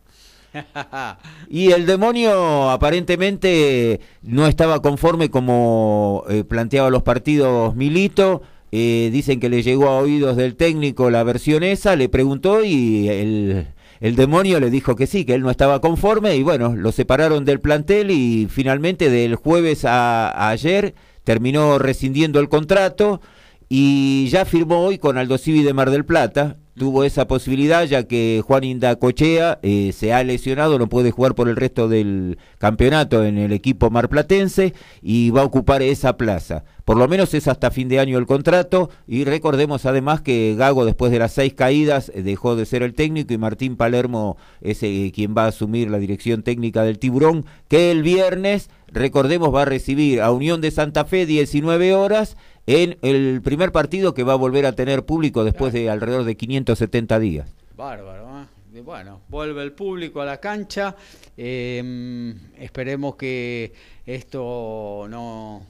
Y 1.49 1.73
el 1.73 1.87
demonio 1.87 2.71
aparentemente 2.71 4.01
no 4.23 4.47
estaba 4.47 4.81
conforme 4.83 5.31
como 5.31 6.25
eh, 6.29 6.45
planteaba 6.45 6.91
los 6.91 7.03
partidos 7.03 7.75
Milito. 7.75 8.43
Eh, 8.77 9.11
dicen 9.13 9.39
que 9.39 9.49
le 9.49 9.63
llegó 9.63 9.89
a 9.89 9.99
oídos 9.99 10.37
del 10.37 10.57
técnico 10.57 11.09
la 11.09 11.23
versión 11.23 11.63
esa, 11.63 11.95
le 11.95 12.09
preguntó 12.09 12.65
y 12.65 13.09
el, 13.09 13.69
el 14.01 14.17
demonio 14.17 14.59
le 14.59 14.69
dijo 14.69 14.97
que 14.97 15.07
sí, 15.07 15.25
que 15.25 15.35
él 15.35 15.43
no 15.43 15.51
estaba 15.51 15.81
conforme 15.81 16.35
y 16.35 16.43
bueno, 16.43 16.75
lo 16.75 16.91
separaron 16.91 17.45
del 17.45 17.61
plantel 17.61 18.11
y 18.11 18.49
finalmente 18.51 19.11
del 19.11 19.37
jueves 19.37 19.85
a 19.85 20.51
ayer 20.51 20.97
terminó 21.23 21.79
rescindiendo 21.79 22.41
el 22.41 22.49
contrato 22.49 23.21
y 23.69 24.27
ya 24.29 24.45
firmó 24.45 24.85
hoy 24.85 24.99
con 24.99 25.19
Aldo 25.19 25.39
Civi 25.39 25.63
de 25.63 25.73
Mar 25.73 25.91
del 25.91 26.05
Plata. 26.05 26.59
Tuvo 26.77 27.05
esa 27.05 27.29
posibilidad 27.29 27.85
ya 27.85 28.03
que 28.09 28.43
Juan 28.45 28.65
Indacochea 28.65 29.61
eh, 29.63 29.93
se 29.93 30.13
ha 30.13 30.25
lesionado, 30.25 30.77
no 30.77 30.89
puede 30.89 31.13
jugar 31.13 31.37
por 31.37 31.49
el 31.49 31.55
resto 31.55 31.89
del 31.89 32.37
campeonato 32.59 33.25
en 33.25 33.39
el 33.39 33.53
equipo 33.53 33.91
marplatense 33.91 34.75
y 35.01 35.31
va 35.31 35.43
a 35.43 35.45
ocupar 35.45 35.83
esa 35.83 36.17
plaza. 36.17 36.65
Por 36.85 36.97
lo 36.97 37.07
menos 37.07 37.33
es 37.33 37.47
hasta 37.47 37.71
fin 37.71 37.89
de 37.89 38.01
año 38.01 38.19
el 38.19 38.27
contrato 38.27 38.91
y 39.07 39.23
recordemos 39.23 39.87
además 39.87 40.21
que 40.21 40.57
Gago 40.59 40.85
después 40.85 41.13
de 41.13 41.21
las 41.21 41.33
seis 41.33 41.55
caídas 41.55 42.11
eh, 42.13 42.23
dejó 42.23 42.57
de 42.57 42.67
ser 42.67 42.83
el 42.83 42.95
técnico 42.95 43.33
y 43.33 43.39
Martín 43.39 43.77
Palermo 43.77 44.37
es 44.61 44.83
eh, 44.83 45.13
quien 45.15 45.33
va 45.35 45.45
a 45.45 45.49
asumir 45.49 45.89
la 45.91 45.99
dirección 45.99 46.43
técnica 46.43 46.83
del 46.83 46.99
Tiburón 46.99 47.47
que 47.69 47.93
el 47.93 48.03
viernes, 48.03 48.69
recordemos, 48.89 49.55
va 49.55 49.63
a 49.63 49.67
recibir 49.67 50.21
a 50.21 50.33
Unión 50.33 50.61
de 50.61 50.73
Santa 50.73 51.05
Fe 51.05 51.25
19 51.25 51.95
horas 51.95 52.37
en 52.67 52.99
el 53.03 53.43
primer 53.43 53.73
partido 53.73 54.15
que 54.15 54.23
va 54.23 54.33
a 54.33 54.37
volver 54.37 54.67
a 54.67 54.73
tener 54.73 55.05
público 55.05 55.45
después 55.45 55.73
de 55.73 55.91
alrededor 55.91 56.25
de 56.25 56.37
570 56.37 57.19
días. 57.19 57.51
Bárbaro, 57.77 58.41
¿eh? 58.41 58.81
bueno, 58.81 59.21
vuelve 59.29 59.63
el 59.63 59.73
público 59.73 60.21
a 60.21 60.25
la 60.25 60.39
cancha. 60.39 60.97
Em, 61.37 62.35
esperemos 62.57 63.17
que 63.17 63.73
esto 64.07 65.07
no, 65.09 65.67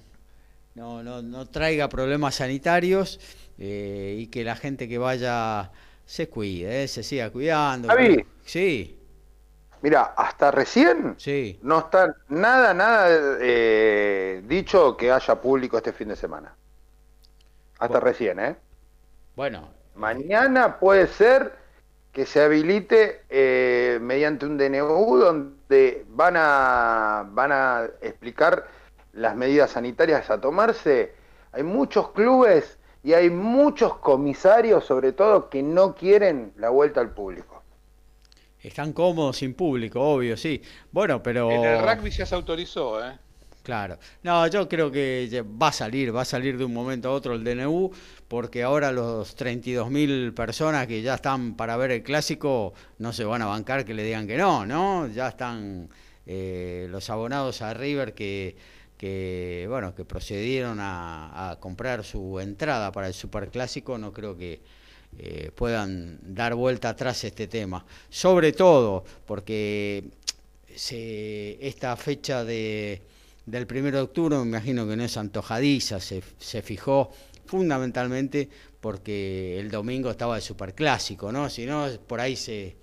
no, 0.74 1.02
no, 1.02 1.46
traiga 1.46 1.88
problemas 1.88 2.36
sanitarios 2.36 3.20
eh, 3.58 4.16
y 4.18 4.26
que 4.28 4.44
la 4.44 4.56
gente 4.56 4.88
que 4.88 4.98
vaya 4.98 5.70
se 6.06 6.28
cuide, 6.28 6.84
eh, 6.84 6.88
se 6.88 7.02
siga 7.02 7.30
cuidando. 7.30 7.88
Javi, 7.88 8.24
sí. 8.44 8.98
Mira, 9.82 10.14
hasta 10.16 10.50
recién 10.50 11.14
sí. 11.18 11.58
no 11.62 11.80
está 11.80 12.16
nada, 12.28 12.72
nada 12.72 13.36
dicho 14.40 14.96
que 14.96 15.10
haya 15.10 15.34
público 15.34 15.76
este 15.76 15.92
fin 15.92 16.08
de 16.08 16.16
semana. 16.16 16.54
Hasta 17.84 18.00
recién, 18.00 18.40
¿eh? 18.40 18.56
Bueno. 19.36 19.68
Mañana 19.94 20.78
puede 20.78 21.06
ser 21.06 21.52
que 22.12 22.26
se 22.26 22.40
habilite 22.40 23.22
eh, 23.28 23.98
mediante 24.00 24.46
un 24.46 24.56
DNU 24.56 25.18
donde 25.18 26.06
van 26.08 26.34
a, 26.36 27.28
van 27.30 27.52
a 27.52 27.84
explicar 28.00 28.66
las 29.12 29.36
medidas 29.36 29.72
sanitarias 29.72 30.30
a 30.30 30.40
tomarse. 30.40 31.12
Hay 31.52 31.62
muchos 31.62 32.10
clubes 32.12 32.78
y 33.02 33.12
hay 33.12 33.30
muchos 33.30 33.96
comisarios, 33.98 34.84
sobre 34.84 35.12
todo, 35.12 35.50
que 35.50 35.62
no 35.62 35.94
quieren 35.94 36.52
la 36.56 36.70
vuelta 36.70 37.00
al 37.00 37.10
público. 37.10 37.62
Están 38.60 38.92
cómodos 38.92 39.36
sin 39.36 39.54
público, 39.54 40.00
obvio, 40.00 40.36
sí. 40.36 40.62
Bueno, 40.90 41.22
pero... 41.22 41.50
En 41.50 41.64
el 41.64 41.82
rugby 41.82 42.10
ya 42.10 42.24
se 42.24 42.34
autorizó, 42.34 43.04
¿eh? 43.04 43.18
Claro. 43.64 43.98
No, 44.22 44.46
yo 44.46 44.68
creo 44.68 44.90
que 44.92 45.42
va 45.60 45.68
a 45.68 45.72
salir, 45.72 46.14
va 46.14 46.20
a 46.20 46.26
salir 46.26 46.58
de 46.58 46.66
un 46.66 46.74
momento 46.74 47.08
a 47.08 47.12
otro 47.12 47.32
el 47.32 47.42
DNU, 47.42 47.90
porque 48.28 48.62
ahora 48.62 48.92
los 48.92 49.34
32.000 49.38 50.34
personas 50.34 50.86
que 50.86 51.00
ya 51.00 51.14
están 51.14 51.56
para 51.56 51.74
ver 51.78 51.90
el 51.90 52.02
clásico 52.02 52.74
no 52.98 53.14
se 53.14 53.24
van 53.24 53.40
a 53.40 53.46
bancar 53.46 53.86
que 53.86 53.94
le 53.94 54.04
digan 54.04 54.26
que 54.26 54.36
no, 54.36 54.66
¿no? 54.66 55.06
Ya 55.06 55.28
están 55.28 55.88
eh, 56.26 56.88
los 56.90 57.08
abonados 57.08 57.62
a 57.62 57.72
River 57.72 58.12
que, 58.12 59.66
bueno, 59.66 59.94
que 59.94 60.04
procedieron 60.04 60.76
a, 60.78 61.56
comprar 61.58 62.04
su 62.04 62.38
entrada 62.40 62.92
para 62.92 63.06
el 63.06 63.14
superclásico, 63.14 63.96
no 63.96 64.12
creo 64.12 64.36
que 64.36 64.60
eh, 65.18 65.50
puedan 65.54 66.18
dar 66.22 66.54
vuelta 66.54 66.90
atrás 66.90 67.24
este 67.24 67.46
tema. 67.46 67.86
Sobre 68.10 68.52
todo 68.52 69.04
porque 69.24 70.04
se, 70.76 71.66
esta 71.66 71.96
fecha 71.96 72.44
de 72.44 73.13
del 73.46 73.66
1 73.70 73.90
de 73.90 74.00
octubre, 74.00 74.36
me 74.38 74.44
imagino 74.44 74.88
que 74.88 74.96
no 74.96 75.04
es 75.04 75.16
antojadiza, 75.16 76.00
se, 76.00 76.22
se 76.38 76.62
fijó 76.62 77.10
fundamentalmente 77.46 78.48
porque 78.80 79.58
el 79.58 79.70
domingo 79.70 80.10
estaba 80.10 80.36
el 80.36 80.42
superclásico, 80.42 81.32
¿no? 81.32 81.48
Si 81.50 81.66
no, 81.66 81.86
por 82.06 82.20
ahí 82.20 82.36
se, 82.36 82.76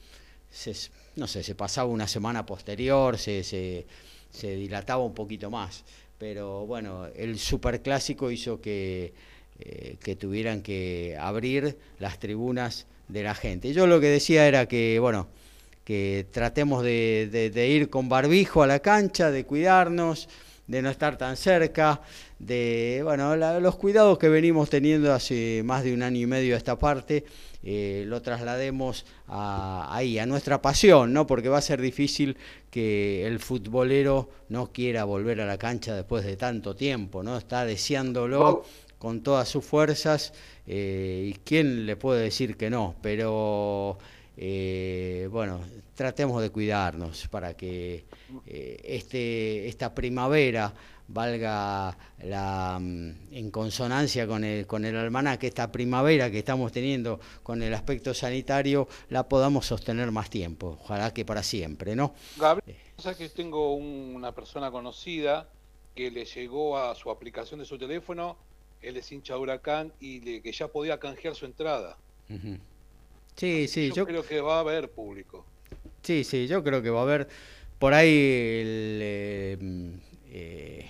no 1.16 1.28
sé, 1.28 1.44
se 1.44 1.56
pasaba 1.56 1.90
una 1.90 2.08
semana 2.08 2.46
posterior, 2.46 3.18
se, 3.18 3.44
se, 3.44 3.86
se, 4.30 4.56
dilataba 4.56 5.04
un 5.04 5.14
poquito 5.14 5.50
más. 5.50 5.84
Pero 6.18 6.66
bueno, 6.66 7.08
el 7.16 7.40
superclásico 7.40 8.32
hizo 8.32 8.62
que, 8.62 9.14
eh, 9.60 10.16
tuvieran 10.16 10.62
que 10.62 11.18
abrir 11.20 11.78
las 12.00 12.20
tribunas 12.20 12.88
de 13.08 13.24
la 13.24 13.36
gente. 13.36 13.74
Yo 13.74 13.88
lo 13.88 14.00
que 14.00 14.08
decía 14.08 14.48
era 14.48 14.68
que, 14.68 15.00
bueno, 15.00 15.28
que 15.84 16.28
tratemos 16.32 16.84
de 16.84 17.68
ir 17.70 17.90
con 17.90 18.10
barbijo 18.10 18.64
a 18.64 18.68
la 18.68 18.80
cancha, 18.80 19.32
de 19.32 19.46
cuidarnos, 19.46 20.30
de 20.72 20.82
no 20.82 20.90
estar 20.90 21.18
tan 21.18 21.36
cerca, 21.36 22.02
de 22.40 23.02
bueno, 23.04 23.36
los 23.36 23.76
cuidados 23.76 24.18
que 24.18 24.30
venimos 24.30 24.70
teniendo 24.70 25.14
hace 25.14 25.62
más 25.66 25.84
de 25.84 25.94
un 25.94 26.02
año 26.02 26.22
y 26.22 26.26
medio 26.26 26.56
a 26.56 26.58
esta 26.58 26.80
parte, 26.80 27.26
eh, 27.62 28.06
lo 28.08 28.22
traslademos 28.22 29.06
a, 29.28 29.94
ahí, 29.94 30.18
a 30.18 30.26
nuestra 30.26 30.62
pasión, 30.62 31.12
¿no? 31.12 31.28
Porque 31.28 31.50
va 31.50 31.58
a 31.58 31.62
ser 31.62 31.82
difícil 31.82 32.38
que 32.72 33.28
el 33.28 33.40
futbolero 33.40 34.30
no 34.48 34.72
quiera 34.72 35.04
volver 35.04 35.42
a 35.42 35.46
la 35.46 35.58
cancha 35.58 35.94
después 35.94 36.24
de 36.24 36.38
tanto 36.38 36.74
tiempo, 36.74 37.22
¿no? 37.22 37.38
Está 37.38 37.66
deseándolo 37.66 38.64
con 38.98 39.24
todas 39.24 39.50
sus 39.50 39.66
fuerzas 39.66 40.32
eh, 40.68 41.34
y 41.34 41.40
quién 41.44 41.86
le 41.86 41.98
puede 41.98 42.24
decir 42.24 42.56
que 42.56 42.70
no, 42.70 42.96
pero 43.02 43.98
eh, 44.38 45.28
bueno, 45.32 45.62
tratemos 45.96 46.42
de 46.42 46.50
cuidarnos 46.50 47.28
para 47.28 47.56
que 47.56 48.06
este, 48.46 49.68
esta 49.68 49.94
primavera 49.94 50.74
valga 51.14 51.98
la, 52.24 52.80
mm, 52.80 53.34
en 53.34 53.52
consonancia 53.52 54.28
con 54.28 54.44
el, 54.44 54.66
con 54.66 54.86
el 54.86 54.96
almanaque, 54.96 55.48
esta 55.48 55.72
primavera 55.72 56.32
que 56.32 56.40
estamos 56.40 56.72
teniendo 56.72 57.20
con 57.44 57.62
el 57.62 57.74
aspecto 57.74 58.14
sanitario, 58.14 58.88
la 59.10 59.28
podamos 59.28 59.66
sostener 59.66 60.12
más 60.12 60.30
tiempo, 60.30 60.78
ojalá 60.82 61.14
que 61.14 61.26
para 61.26 61.44
siempre, 61.44 61.96
¿no? 61.96 62.14
Gabriel, 62.38 62.78
que 63.18 63.30
tengo 63.30 63.74
una 63.76 64.32
persona 64.34 64.72
conocida 64.72 65.50
que 65.96 66.12
le 66.12 66.26
llegó 66.26 66.78
a 66.78 66.96
su 66.96 67.12
aplicación 67.12 67.60
de 67.60 67.66
su 67.66 67.78
teléfono, 67.78 68.38
él 68.82 68.98
es 68.98 69.12
hincha 69.12 69.38
huracán 69.38 69.92
y 70.00 70.42
que 70.42 70.52
ya 70.52 70.68
podía 70.68 71.00
canjear 71.00 71.36
su 71.36 71.46
entrada. 71.46 71.98
Sí, 73.42 73.68
sí, 73.68 73.92
yo, 73.92 74.06
creo 74.06 74.24
que 74.24 74.40
va 74.40 74.58
a 74.58 74.60
haber 74.60 74.92
público. 74.92 75.48
Sí, 76.04 76.24
sí, 76.24 76.46
yo 76.46 76.64
creo 76.64 76.84
que 76.84 76.92
va 76.92 77.00
a 77.00 77.02
haber 77.02 77.28
por 77.80 77.96
ahí 77.96 78.08
el, 78.08 79.00
eh, 79.02 79.58
eh, 80.30 80.86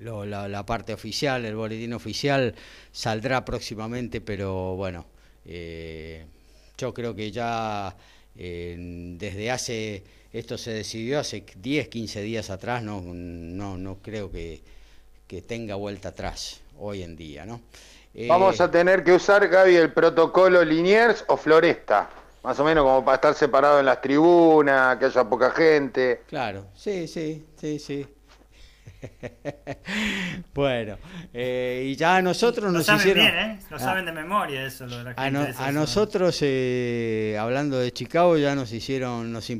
la, 0.00 0.66
parte 0.66 0.92
oficial, 0.92 1.44
el 1.44 1.54
boletín 1.54 1.92
oficial 1.92 2.56
saldrá 2.90 3.44
próximamente, 3.44 4.20
pero 4.20 4.74
bueno, 4.74 5.06
eh, 5.44 6.24
yo 6.76 6.92
creo 6.92 7.14
que 7.14 7.30
ya 7.30 7.96
desde 8.34 9.52
hace, 9.52 10.02
esto 10.32 10.58
se 10.58 10.72
decidió 10.72 11.20
hace 11.20 11.44
10, 11.54 11.86
15 11.86 12.20
días 12.20 12.50
atrás, 12.50 12.82
no, 12.82 13.00
no, 13.00 13.78
no 13.78 13.98
creo 14.02 14.28
que, 14.28 14.60
que 15.28 15.40
tenga 15.40 15.76
vuelta 15.76 16.08
atrás 16.08 16.62
hoy 16.80 17.04
en 17.04 17.14
día, 17.14 17.46
¿no? 17.46 17.60
Vamos 18.14 18.60
a 18.60 18.70
tener 18.70 19.02
que 19.04 19.12
usar, 19.12 19.48
Gaby, 19.48 19.76
el 19.76 19.92
protocolo 19.92 20.62
Liniers 20.62 21.24
o 21.28 21.36
Floresta, 21.36 22.10
más 22.42 22.58
o 22.60 22.64
menos 22.64 22.84
como 22.84 23.04
para 23.04 23.14
estar 23.14 23.34
separado 23.34 23.80
en 23.80 23.86
las 23.86 24.02
tribunas, 24.02 24.98
que 24.98 25.06
haya 25.06 25.24
poca 25.24 25.50
gente. 25.50 26.22
Claro, 26.28 26.66
sí, 26.74 27.08
sí, 27.08 27.46
sí, 27.56 27.78
sí. 27.78 28.06
bueno, 30.54 30.96
eh, 31.32 31.88
y 31.90 31.96
ya 31.96 32.16
a 32.16 32.22
nosotros 32.22 32.66
lo 32.66 32.78
nos 32.78 32.86
saben 32.86 33.00
hicieron... 33.00 33.24
Bien, 33.24 33.38
¿eh? 33.38 33.58
Lo 33.70 33.76
ah. 33.76 33.80
saben 33.80 34.04
de 34.04 34.12
memoria 34.12 34.64
eso. 34.64 34.86
Lo 34.86 34.98
de 34.98 35.04
la 35.04 35.10
a, 35.12 35.26
a 35.66 35.72
nosotros, 35.72 36.38
eh, 36.42 37.36
hablando 37.40 37.78
de 37.78 37.92
Chicago, 37.92 38.36
ya 38.36 38.54
nos 38.54 38.72
hicieron, 38.72 39.32
nos, 39.32 39.50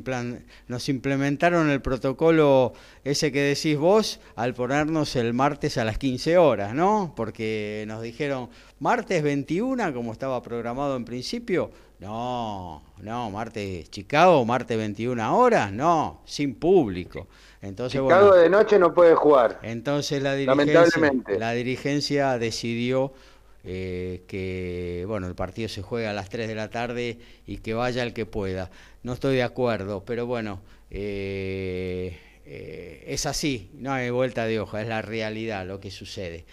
nos 0.67 0.89
implementaron 0.89 1.69
el 1.69 1.81
protocolo 1.81 2.73
ese 3.03 3.31
que 3.31 3.41
decís 3.41 3.77
vos 3.77 4.19
al 4.35 4.53
ponernos 4.53 5.15
el 5.15 5.33
martes 5.33 5.77
a 5.77 5.83
las 5.83 5.97
15 5.97 6.37
horas, 6.37 6.73
¿no? 6.73 7.13
Porque 7.15 7.83
nos 7.87 8.01
dijeron 8.01 8.49
martes 8.79 9.23
21, 9.23 9.93
como 9.93 10.11
estaba 10.11 10.41
programado 10.41 10.95
en 10.95 11.05
principio. 11.05 11.71
No, 11.99 12.83
no, 13.01 13.31
martes 13.31 13.89
Chicago, 13.89 14.43
martes 14.43 14.77
21 14.77 15.37
horas, 15.37 15.71
no, 15.71 16.21
sin 16.25 16.55
público. 16.55 17.27
Entonces, 17.63 18.01
Chicago 18.01 18.35
de 18.35 18.49
noche 18.49 18.77
no 18.77 18.93
puede 18.93 19.15
jugar. 19.15 19.59
Entonces 19.63 20.21
la 20.21 20.35
dirigencia, 20.35 21.13
la 21.39 21.53
dirigencia 21.53 22.37
decidió 22.37 23.13
eh, 23.65 24.23
que 24.27 25.05
bueno 25.07 25.27
el 25.27 25.35
partido 25.35 25.69
se 25.69 25.81
juega 25.81 26.09
a 26.09 26.13
las 26.13 26.27
3 26.27 26.49
de 26.49 26.55
la 26.55 26.69
tarde 26.69 27.17
y 27.47 27.57
que 27.59 27.73
vaya 27.73 28.03
el 28.03 28.13
que 28.13 28.25
pueda. 28.25 28.69
No 29.03 29.13
estoy 29.13 29.35
de 29.37 29.43
acuerdo, 29.43 30.03
pero 30.05 30.25
bueno, 30.25 30.59
eh, 30.91 32.19
eh, 32.45 33.05
es 33.07 33.25
así, 33.25 33.71
no 33.75 33.93
hay 33.93 34.09
vuelta 34.09 34.45
de 34.45 34.59
hoja, 34.59 34.81
es 34.81 34.89
la 34.89 35.01
realidad 35.01 35.65
lo 35.65 35.79
que 35.79 35.91
sucede. 35.91 36.43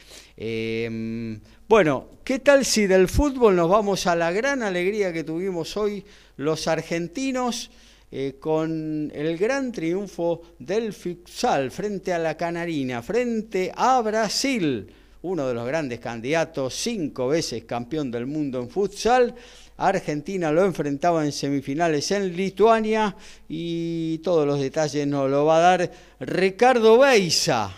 bueno, 1.68 2.06
¿qué 2.22 2.38
tal 2.38 2.64
si 2.64 2.86
del 2.86 3.08
fútbol 3.08 3.56
nos 3.56 3.68
vamos 3.68 4.06
a 4.06 4.14
la 4.14 4.30
gran 4.30 4.62
alegría 4.62 5.12
que 5.12 5.24
tuvimos 5.24 5.76
hoy 5.76 6.04
los 6.36 6.68
argentinos? 6.68 7.72
Eh, 8.12 8.38
con 8.40 9.08
el 9.14 9.38
gran 9.38 9.70
triunfo 9.70 10.42
del 10.58 10.92
futsal 10.92 11.70
frente 11.70 12.12
a 12.12 12.18
la 12.18 12.36
Canarina, 12.36 13.02
frente 13.02 13.70
a 13.72 14.00
Brasil, 14.00 14.92
uno 15.22 15.46
de 15.46 15.54
los 15.54 15.64
grandes 15.64 16.00
candidatos, 16.00 16.74
cinco 16.74 17.28
veces 17.28 17.62
campeón 17.66 18.10
del 18.10 18.26
mundo 18.26 18.58
en 18.58 18.68
futsal. 18.68 19.32
Argentina 19.76 20.50
lo 20.50 20.64
enfrentaba 20.64 21.24
en 21.24 21.30
semifinales 21.30 22.10
en 22.10 22.36
Lituania 22.36 23.14
y 23.48 24.18
todos 24.18 24.44
los 24.44 24.58
detalles 24.58 25.06
nos 25.06 25.30
lo 25.30 25.44
va 25.44 25.58
a 25.58 25.60
dar 25.60 25.90
Ricardo 26.18 26.98
Beisa. 26.98 27.70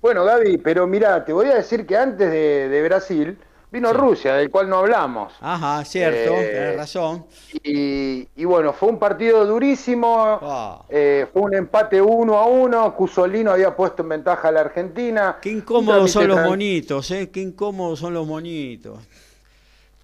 Bueno, 0.00 0.24
Gaby, 0.24 0.56
pero 0.56 0.86
mira, 0.86 1.22
te 1.26 1.34
voy 1.34 1.48
a 1.48 1.56
decir 1.56 1.84
que 1.84 1.94
antes 1.94 2.30
de 2.30 2.82
Brasil, 2.84 3.36
Vino 3.70 3.92
Rusia, 3.92 4.34
del 4.34 4.50
cual 4.50 4.68
no 4.68 4.78
hablamos. 4.78 5.32
Ajá, 5.40 5.84
cierto, 5.84 6.34
eh, 6.34 6.50
tenés 6.52 6.76
razón. 6.76 7.26
Y, 7.62 8.44
bueno, 8.44 8.72
fue 8.72 8.88
un 8.88 8.98
partido 8.98 9.46
durísimo, 9.46 10.40
ah. 10.42 10.82
eh, 10.88 11.26
fue 11.32 11.42
un 11.42 11.54
empate 11.54 12.02
uno 12.02 12.36
a 12.36 12.46
uno, 12.46 12.94
Cusolino 12.96 13.52
había 13.52 13.76
puesto 13.76 14.02
en 14.02 14.08
ventaja 14.08 14.48
a 14.48 14.52
la 14.52 14.62
Argentina. 14.62 15.38
Qué 15.40 15.50
incómodos 15.50 16.10
son 16.10 16.26
los 16.26 16.40
monitos, 16.40 17.10
¿eh? 17.12 17.30
Qué 17.30 17.40
incómodos 17.40 18.00
son 18.00 18.14
los 18.14 18.26
monitos. 18.26 18.98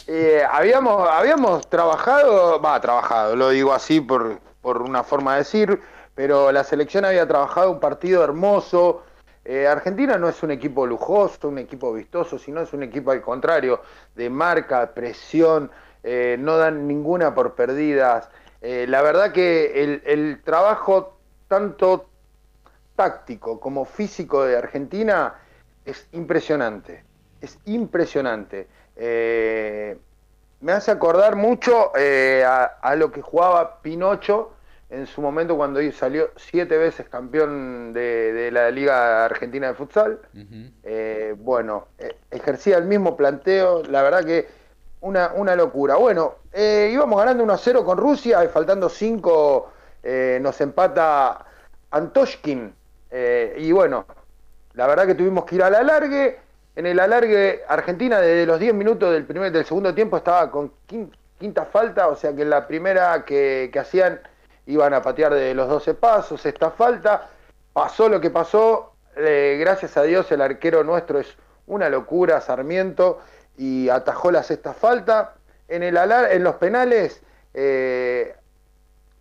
Eh, 0.08 0.40
habíamos, 0.48 1.08
habíamos 1.08 1.68
trabajado, 1.68 2.60
va, 2.60 2.80
trabajado, 2.80 3.34
lo 3.34 3.50
digo 3.50 3.72
así 3.72 4.00
por, 4.00 4.38
por 4.60 4.82
una 4.82 5.02
forma 5.02 5.32
de 5.32 5.38
decir, 5.38 5.80
pero 6.14 6.52
la 6.52 6.62
selección 6.62 7.04
había 7.04 7.26
trabajado 7.26 7.72
un 7.72 7.80
partido 7.80 8.22
hermoso, 8.22 9.02
eh, 9.48 9.68
Argentina 9.68 10.18
no 10.18 10.28
es 10.28 10.42
un 10.42 10.50
equipo 10.50 10.84
lujoso, 10.84 11.46
un 11.46 11.58
equipo 11.58 11.92
vistoso, 11.92 12.36
sino 12.36 12.62
es 12.62 12.72
un 12.72 12.82
equipo 12.82 13.12
al 13.12 13.22
contrario, 13.22 13.80
de 14.16 14.28
marca, 14.28 14.92
presión, 14.92 15.70
eh, 16.02 16.36
no 16.36 16.56
dan 16.56 16.88
ninguna 16.88 17.32
por 17.32 17.54
perdidas. 17.54 18.28
Eh, 18.60 18.86
la 18.88 19.02
verdad 19.02 19.30
que 19.30 20.00
el, 20.04 20.42
trabajo 20.42 21.18
tanto 21.46 22.08
táctico 22.96 23.60
como 23.60 23.84
físico 23.84 24.42
de 24.42 24.56
Argentina 24.56 25.34
es 25.84 26.08
impresionante, 26.10 27.04
es 27.40 27.56
impresionante. 27.66 28.66
me 28.96 30.72
hace 30.72 30.90
acordar 30.90 31.36
mucho 31.36 31.92
a, 31.94 32.94
lo 32.96 33.12
que 33.12 33.22
jugaba 33.22 33.80
Pinocho 33.80 34.55
en 34.88 35.06
su 35.06 35.20
momento 35.20 35.56
cuando 35.56 35.80
salió 35.92 36.30
siete 36.36 36.78
veces 36.78 37.08
campeón 37.08 37.92
de, 37.92 38.50
la 38.52 38.70
Liga 38.70 39.24
Argentina 39.24 39.68
de 39.68 39.74
Futsal. 39.74 40.20
Eh, 40.84 41.34
bueno, 41.38 41.88
eh, 41.98 42.16
ejercía 42.30 42.78
el 42.78 42.84
mismo 42.84 43.16
planteo, 43.16 43.82
la 43.84 44.02
verdad 44.02 44.24
que 44.24 44.46
una, 45.00 45.32
una 45.34 45.56
locura. 45.56 45.96
Bueno, 45.96 46.36
eh, 46.52 46.90
íbamos 46.92 47.18
ganando 47.18 47.42
1 47.42 47.52
a 47.52 47.58
0 47.58 47.84
con 47.84 47.98
Rusia, 47.98 48.44
y 48.44 48.48
faltando 48.48 48.88
5 48.88 49.72
nos 50.40 50.60
empata 50.60 51.44
Antoshkin. 51.90 52.72
y 53.56 53.72
bueno, 53.72 54.06
la 54.74 54.86
verdad 54.86 55.04
que 55.06 55.16
tuvimos 55.16 55.44
que 55.44 55.56
ir 55.56 55.62
al 55.64 55.74
alargue. 55.74 56.38
En 56.76 56.86
el 56.86 57.00
alargue, 57.00 57.62
Argentina 57.66 58.20
desde 58.20 58.46
los 58.46 58.60
10 58.60 58.74
minutos 58.74 59.12
del 59.12 59.24
primer 59.24 59.50
del 59.50 59.64
segundo 59.64 59.94
tiempo 59.94 60.18
estaba 60.18 60.48
con 60.50 60.70
quinta, 61.38 61.64
falta, 61.64 62.06
o 62.08 62.14
sea 62.14 62.36
que 62.36 62.44
la 62.44 62.68
primera 62.68 63.24
que, 63.24 63.70
que 63.72 63.78
hacían 63.78 64.20
iban 64.66 64.94
a 64.94 65.02
patear 65.02 65.32
de 65.34 65.54
los 65.54 65.68
12 65.68 65.94
pasos, 65.94 66.44
esta 66.44 66.70
falta, 66.70 67.30
pasó 67.72 68.08
lo 68.08 68.20
que 68.20 68.30
pasó, 68.30 68.92
eh, 69.16 69.56
gracias 69.58 69.96
a 69.96 70.02
Dios 70.02 70.30
el 70.32 70.42
arquero 70.42 70.84
nuestro 70.84 71.18
es 71.18 71.36
una 71.66 71.88
locura, 71.88 72.40
Sarmiento, 72.40 73.20
y 73.56 73.88
atajó 73.88 74.30
la 74.30 74.42
sexta 74.42 74.74
falta. 74.74 75.34
En, 75.68 75.82
el 75.82 75.96
en 75.96 76.44
los 76.44 76.56
penales, 76.56 77.22
eh, 77.54 78.34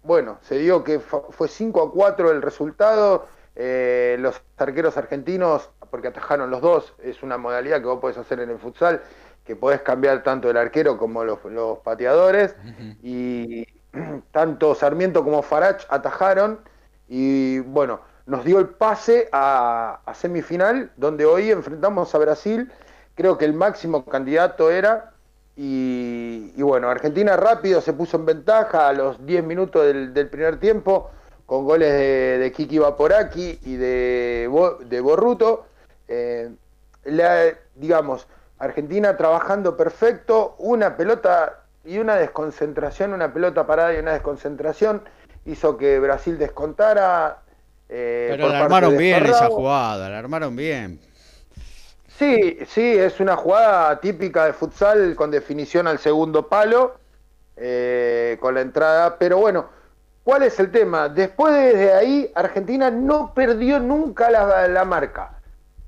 bueno, 0.03 0.38
se 0.41 0.58
dio 0.58 0.84
que 0.84 0.99
fue 0.99 1.47
5 1.47 1.81
a 1.81 1.91
4 1.91 2.31
el 2.31 2.41
resultado, 2.41 3.27
eh, 3.55 4.17
los 4.19 4.41
arqueros 4.58 4.97
argentinos, 4.97 5.69
porque 5.89 6.10
atajaron 6.10 6.51
los 6.51 6.62
dos, 6.62 6.93
es 7.01 7.23
una 7.23 7.38
modalidad 7.38 7.79
que 7.79 7.88
vos 7.88 7.99
podés 7.99 8.17
hacer 8.17 8.39
en 8.41 8.49
el 8.49 8.60
futsal, 8.60 9.01
que 9.43 9.55
podés 9.55 9.81
cambiar 9.81 10.23
tanto 10.23 10.49
el 10.49 10.58
arquero 10.58 10.97
como 10.97 11.23
los, 11.23 11.39
pateadores, 11.79 12.55
y 13.01 13.65
tanto 14.31 14.75
Sarmiento 14.75 15.23
como 15.23 15.41
Farach 15.41 15.86
atajaron 15.89 16.60
y 17.08 17.60
bueno, 17.60 18.01
nos 18.25 18.43
dio 18.43 18.60
el 18.60 18.69
pase 18.69 19.29
a, 19.31 19.99
semifinal, 20.13 20.91
donde 20.97 21.25
hoy 21.25 21.51
enfrentamos 21.51 22.13
a 22.15 22.17
Brasil, 22.17 22.71
creo 23.13 23.38
que 23.38 23.45
el 23.45 23.53
máximo 23.53 24.05
candidato 24.05 24.71
era, 24.71 25.12
y, 25.58 26.62
bueno, 26.62 26.89
Argentina 26.89 27.38
rápido 27.38 27.79
se 27.79 27.93
puso 27.93 28.17
en 28.17 28.25
ventaja 28.25 28.89
a 28.89 28.93
los 28.93 29.25
10 29.25 29.43
minutos 29.45 29.86
del, 29.86 30.27
primer 30.27 30.60
tiempo, 30.60 31.12
con 31.45 31.63
goles 31.63 31.93
de, 31.93 32.51
Kiki 32.53 32.79
Vaporaki 32.79 33.60
y 33.63 33.75
de, 33.77 34.49
de 34.89 35.01
Borruto. 35.01 35.67
Eh, 36.10 36.51
digamos, 37.75 38.27
Argentina 38.60 39.15
trabajando 39.15 39.77
perfecto, 39.77 40.55
una 40.58 40.97
pelota 40.97 41.64
y 41.86 42.00
una 42.00 42.15
desconcentración, 42.15 43.13
una 43.13 43.34
pelota 43.34 43.65
parada 43.65 43.93
y 43.93 43.98
una 43.98 44.13
desconcentración 44.13 45.04
hizo 45.45 45.78
que 45.78 46.00
Brasil 46.00 46.38
descontara. 46.38 47.41
Eh, 47.88 48.28
Pero 48.32 48.50
la 48.50 48.62
armaron 48.62 48.98
bien 48.98 49.26
esa 49.26 49.48
jugada, 49.48 50.10
la 50.10 50.19
armaron 50.19 50.56
bien. 50.56 51.00
Sí, 52.08 52.60
sí, 52.67 52.98
es 52.98 53.19
una 53.19 53.36
jugada 53.36 54.00
típica 54.00 54.45
de 54.45 54.54
futsal 54.54 55.15
con 55.15 55.32
definición 55.32 55.88
al 55.88 56.00
segundo 56.00 56.48
palo, 56.48 56.95
eh, 57.58 58.38
con 58.39 58.56
la 58.56 58.62
entrada. 58.62 59.17
Pero 59.17 59.38
bueno, 59.38 59.65
¿cuál 60.24 60.43
es 60.43 60.60
el 60.60 60.71
tema? 60.71 61.10
Después 61.10 61.54
de 61.54 61.93
ahí, 61.93 62.32
Argentina 62.34 62.89
no 62.89 63.34
perdió 63.34 63.80
nunca 63.80 64.30
la 64.30 64.86
marca 64.86 65.36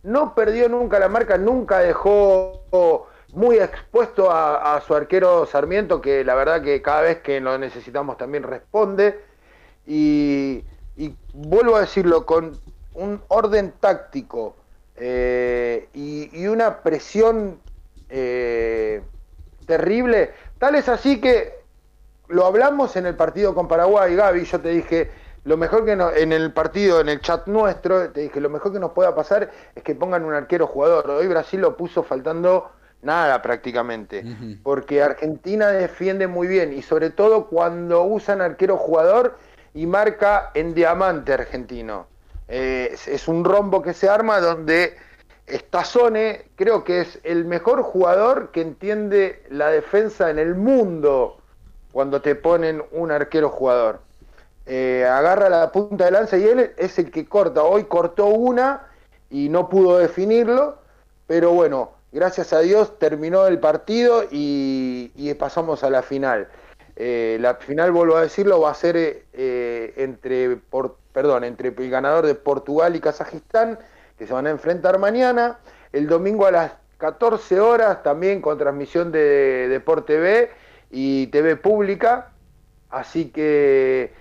no 0.08 0.34
perdió 0.34 0.70
nunca 0.70 1.00
la 1.00 1.10
marca, 1.10 1.38
nunca 1.38 1.80
dejó 1.80 3.08
muy 3.38 3.60
expuesto 3.60 4.32
a, 4.32 4.82
su 4.86 4.96
arquero 4.96 5.46
Sarmiento, 5.46 6.02
que 6.02 6.24
la 6.24 6.34
verdad 6.34 6.64
que 6.64 6.82
cada 6.82 7.02
vez 7.02 7.18
que 7.20 7.40
lo 7.40 7.56
necesitamos 7.60 8.18
también 8.18 8.42
responde. 8.42 9.22
Y, 9.86 10.64
vuelvo 11.34 11.76
a 11.76 11.82
decirlo, 11.82 12.26
con 12.26 12.60
un 12.96 13.22
orden 13.28 13.74
táctico 13.80 14.56
eh, 14.96 15.88
y, 15.94 16.48
una 16.48 16.82
presión 16.82 17.60
eh, 18.10 19.04
terrible, 19.68 20.32
tal 20.58 20.74
es 20.74 20.90
así 20.90 21.22
que 21.22 21.60
lo 22.30 22.44
hablamos 22.48 22.96
en 22.96 23.06
el 23.06 23.16
partido 23.16 23.54
con 23.54 23.68
Paraguay, 23.68 24.16
Gaby, 24.16 24.46
yo 24.46 24.60
te 24.60 24.70
dije, 24.70 25.12
lo 25.44 25.58
mejor 25.58 25.86
que 25.86 25.92
en 25.92 26.34
el 26.34 26.52
partido, 26.54 27.00
en 27.02 27.10
el 27.10 27.22
chat 27.22 27.46
nuestro, 27.46 28.10
te 28.10 28.22
dije, 28.22 28.42
lo 28.42 28.50
mejor 28.50 28.74
que 28.74 28.80
nos 28.80 28.94
pueda 28.94 29.14
pasar 29.14 29.52
es 29.76 29.84
que 29.84 29.94
pongan 29.94 30.26
un 30.26 30.34
arquero 30.34 30.66
jugador. 30.66 31.10
Hoy 31.12 31.28
Brasil 31.28 31.62
lo 31.62 31.78
puso 31.78 32.02
faltando 32.02 32.72
nada 33.02 33.42
prácticamente, 33.42 34.24
porque 34.64 35.02
Argentina 35.02 35.70
defiende 35.70 36.28
muy 36.28 36.48
bien 36.48 36.74
y 36.74 36.82
sobre 36.82 37.10
todo 37.10 37.48
cuando 37.48 38.04
usan 38.04 38.42
arquero 38.42 38.78
jugador 38.78 39.38
y 39.74 39.86
marca 39.86 40.52
en 40.54 40.74
diamante 40.74 41.34
argentino. 41.34 42.08
Eh, 42.48 42.96
es, 43.08 43.28
un 43.28 43.44
rombo 43.44 43.82
que 43.82 43.94
se 43.94 44.10
arma 44.10 44.40
donde 44.40 44.96
Stazone 45.48 46.46
creo 46.56 46.84
que 46.84 47.02
es 47.02 47.20
el 47.24 47.46
mejor 47.46 47.84
jugador 47.84 48.52
que 48.52 48.62
entiende 48.62 49.44
la 49.50 49.70
defensa 49.70 50.30
en 50.30 50.40
el 50.40 50.56
mundo 50.56 51.38
cuando 51.92 52.22
te 52.22 52.36
ponen 52.36 52.84
un 52.92 53.12
arquero 53.12 53.50
jugador. 53.50 54.00
Eh, 54.66 55.06
agarra 55.06 55.50
la 55.50 55.72
punta 55.72 56.06
de 56.06 56.12
lanza 56.12 56.38
y 56.38 56.44
él 56.44 56.74
es 56.78 56.98
el 57.00 57.12
que 57.12 57.26
corta. 57.26 57.64
Hoy 57.64 57.86
cortó 57.86 58.28
una 58.28 58.88
y 59.30 59.50
no 59.50 59.70
pudo 59.70 59.98
definirlo, 59.98 60.78
pero 61.28 61.52
bueno, 61.52 61.92
gracias 62.12 62.54
a 62.54 62.60
Dios 62.60 62.98
terminó 63.00 63.48
el 63.48 63.60
partido 63.60 64.24
y, 64.32 65.34
pasamos 65.40 65.84
a 65.84 65.90
la 65.90 66.02
final. 66.02 66.48
Eh, 66.96 67.38
la 67.40 67.56
final, 67.56 67.92
vuelvo 67.92 68.18
a 68.18 68.22
decirlo, 68.22 68.62
va 68.62 68.72
a 68.72 68.74
ser 68.74 68.96
eh, 69.34 69.94
entre, 69.98 70.56
por, 70.56 70.98
perdón, 71.14 71.44
entre 71.44 71.70
el 71.70 71.90
ganador 71.90 72.26
de 72.26 72.36
Portugal 72.36 72.96
y 72.96 73.00
Kazajistán, 73.00 73.78
que 74.18 74.26
se 74.26 74.34
van 74.34 74.48
a 74.48 74.50
enfrentar 74.50 74.98
mañana. 74.98 75.60
El 75.94 76.08
domingo 76.08 76.46
a 76.48 76.52
las 76.52 76.72
14 76.98 77.60
horas, 77.60 78.04
también 78.04 78.42
con 78.42 78.58
transmisión 78.58 79.12
de 79.12 79.68
Deporte 79.68 80.16
TV 80.16 80.50
y 80.90 81.28
TV 81.28 81.56
Pública. 81.56 82.32
Así 82.90 83.30
que 83.30 84.12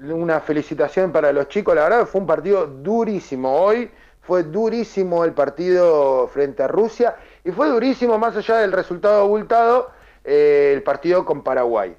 una 0.00 0.40
felicitación 0.40 1.12
para 1.12 1.32
los 1.32 1.48
chicos, 1.48 1.74
la 1.74 1.84
verdad 1.84 2.06
fue 2.06 2.20
un 2.20 2.26
partido 2.26 2.66
durísimo 2.66 3.54
hoy, 3.54 3.90
fue 4.22 4.44
durísimo 4.44 5.24
el 5.24 5.32
partido 5.32 6.28
frente 6.28 6.62
a 6.62 6.68
Rusia 6.68 7.16
y 7.44 7.50
fue 7.50 7.68
durísimo 7.68 8.18
más 8.18 8.36
allá 8.36 8.58
del 8.58 8.72
resultado 8.72 9.22
abultado 9.22 9.90
eh, 10.24 10.72
el 10.74 10.82
partido 10.82 11.24
con 11.24 11.42
Paraguay. 11.42 11.96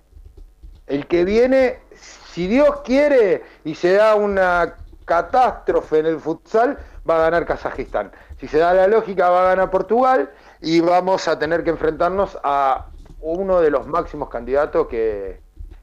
El 0.88 1.06
que 1.08 1.26
viene, 1.26 1.80
si 1.94 2.48
Dios 2.48 2.82
quiere 2.84 3.44
y 3.66 3.76
se 3.76 3.94
da 3.94 4.16
una 4.16 4.76
catástrofe 5.06 6.00
en 6.00 6.06
el 6.06 6.20
futsal, 6.20 6.78
va 7.10 7.18
a 7.18 7.22
ganar 7.30 7.46
Kazajistán. 7.46 8.12
Si 8.40 8.48
se 8.48 8.58
da 8.58 8.74
la 8.74 8.88
lógica, 8.88 9.30
va 9.30 9.42
a 9.42 9.56
ganar 9.56 9.70
Portugal 9.70 10.32
y 10.62 10.80
vamos 10.80 11.28
a 11.28 11.38
tener 11.38 11.64
que 11.64 11.72
enfrentarnos 11.72 12.38
a 12.44 12.88
uno 13.20 13.60
de 13.60 13.70
los 13.70 13.86
máximos 13.88 14.30
candidatos 14.30 14.88
que, 14.88 15.42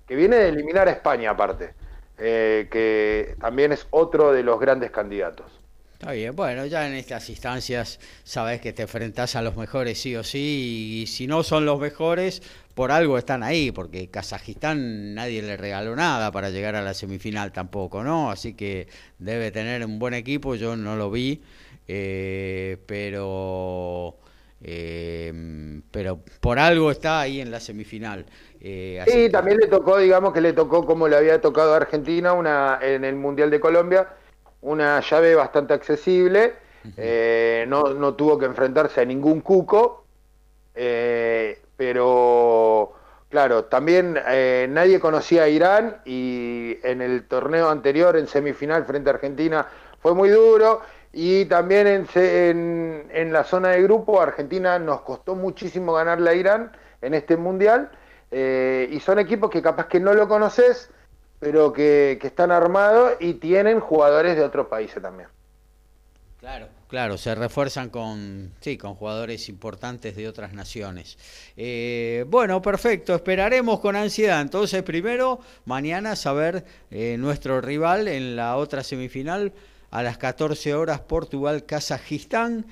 viene 0.08 0.36
de 0.36 0.48
eliminar 0.48 0.88
a 0.88 0.92
España 0.92 1.30
aparte. 1.30 1.74
Eh, 2.22 2.68
que 2.70 3.36
también 3.40 3.72
es 3.72 3.86
otro 3.90 4.32
de 4.32 4.42
los 4.42 4.60
grandes 4.60 4.90
candidatos. 4.90 5.59
Está 6.00 6.12
bien, 6.12 6.34
bueno, 6.34 6.64
ya 6.64 6.86
en 6.86 6.94
estas 6.94 7.28
instancias 7.28 8.00
sabes 8.24 8.62
que 8.62 8.72
te 8.72 8.80
enfrentas 8.80 9.36
a 9.36 9.42
los 9.42 9.54
mejores 9.54 10.00
sí 10.00 10.16
o 10.16 10.24
sí, 10.24 11.02
y 11.02 11.06
si 11.06 11.26
no 11.26 11.42
son 11.42 11.66
los 11.66 11.78
mejores, 11.78 12.42
por 12.74 12.90
algo 12.90 13.18
están 13.18 13.42
ahí, 13.42 13.70
porque 13.70 14.08
Kazajistán 14.08 15.14
nadie 15.14 15.42
le 15.42 15.58
regaló 15.58 15.94
nada 15.94 16.32
para 16.32 16.48
llegar 16.48 16.74
a 16.74 16.80
la 16.80 16.94
semifinal 16.94 17.52
tampoco, 17.52 18.02
¿no? 18.02 18.30
Así 18.30 18.54
que 18.54 18.88
debe 19.18 19.50
tener 19.50 19.84
un 19.84 19.98
buen 19.98 20.14
equipo, 20.14 20.54
yo 20.54 20.74
no 20.74 20.96
lo 20.96 21.10
vi, 21.10 21.42
eh, 21.86 22.78
pero, 22.86 24.16
eh, 24.62 25.82
pero 25.90 26.20
por 26.40 26.58
algo 26.58 26.90
está 26.90 27.20
ahí 27.20 27.42
en 27.42 27.50
la 27.50 27.60
semifinal. 27.60 28.24
Eh, 28.58 29.04
sí, 29.06 29.28
también 29.28 29.58
le 29.58 29.66
tocó, 29.66 29.98
digamos 29.98 30.32
que 30.32 30.40
le 30.40 30.54
tocó 30.54 30.86
como 30.86 31.08
le 31.08 31.16
había 31.16 31.42
tocado 31.42 31.74
a 31.74 31.76
Argentina 31.76 32.32
una, 32.32 32.78
en 32.80 33.04
el 33.04 33.16
Mundial 33.16 33.50
de 33.50 33.60
Colombia, 33.60 34.08
una 34.62 35.00
llave 35.00 35.34
bastante 35.34 35.74
accesible, 35.74 36.54
eh, 36.96 37.64
no, 37.68 37.94
no, 37.94 38.14
tuvo 38.14 38.38
que 38.38 38.46
enfrentarse 38.46 39.00
a 39.00 39.04
ningún 39.04 39.40
cuco, 39.40 40.04
eh, 40.74 41.60
pero 41.76 42.92
claro, 43.28 43.64
también 43.64 44.14
nadie 44.14 44.98
conocía 45.00 45.44
a 45.44 45.48
Irán 45.48 46.00
y 46.04 46.78
en 46.82 47.02
el 47.02 47.26
torneo 47.28 47.68
anterior, 47.68 48.16
en 48.16 48.26
semifinal 48.26 48.84
frente 48.84 49.10
a 49.10 49.14
Argentina, 49.14 49.66
fue 50.00 50.14
muy 50.14 50.28
duro. 50.30 50.80
Y 51.12 51.46
también 51.46 51.88
en, 51.88 52.06
en, 52.14 53.08
en 53.12 53.32
la 53.32 53.42
zona 53.42 53.70
de 53.70 53.82
grupo, 53.82 54.20
Argentina 54.20 54.78
nos 54.78 55.00
costó 55.00 55.34
muchísimo 55.34 55.92
ganarle 55.92 56.30
a 56.30 56.34
Irán 56.34 56.72
en 57.02 57.14
este 57.14 57.36
mundial 57.36 57.90
eh, 58.30 58.88
y 58.90 59.00
son 59.00 59.18
equipos 59.18 59.50
que 59.50 59.62
capaz 59.62 59.86
que 59.86 60.00
no 60.00 60.14
lo 60.14 60.28
conoces, 60.28 60.90
pero 61.40 61.72
que, 61.72 62.18
están 62.22 62.52
armados 62.52 63.14
y 63.18 63.34
tienen 63.34 63.80
jugadores 63.80 64.36
de 64.36 64.44
otros 64.44 64.68
países 64.68 65.02
también. 65.02 65.28
Claro, 66.38 66.68
claro, 66.88 67.18
se 67.18 67.34
refuerzan 67.34 67.90
con, 67.90 68.52
sí, 68.60 68.78
con 68.78 68.94
jugadores 68.94 69.48
importantes 69.48 70.16
de 70.16 70.28
otras 70.28 70.52
naciones. 70.52 71.18
Eh, 71.56 72.24
bueno, 72.28 72.62
perfecto, 72.62 73.14
esperaremos 73.14 73.80
con 73.80 73.96
ansiedad. 73.96 74.40
Entonces, 74.40 74.82
primero, 74.82 75.40
mañana 75.64 76.14
saber 76.14 76.64
eh, 76.90 77.16
nuestro 77.18 77.60
rival 77.60 78.06
en 78.08 78.36
la 78.36 78.56
otra 78.56 78.82
semifinal 78.82 79.52
a 79.90 80.02
las 80.02 80.18
14 80.18 80.74
horas 80.74 81.00
Portugal-Kazajistán 81.00 82.66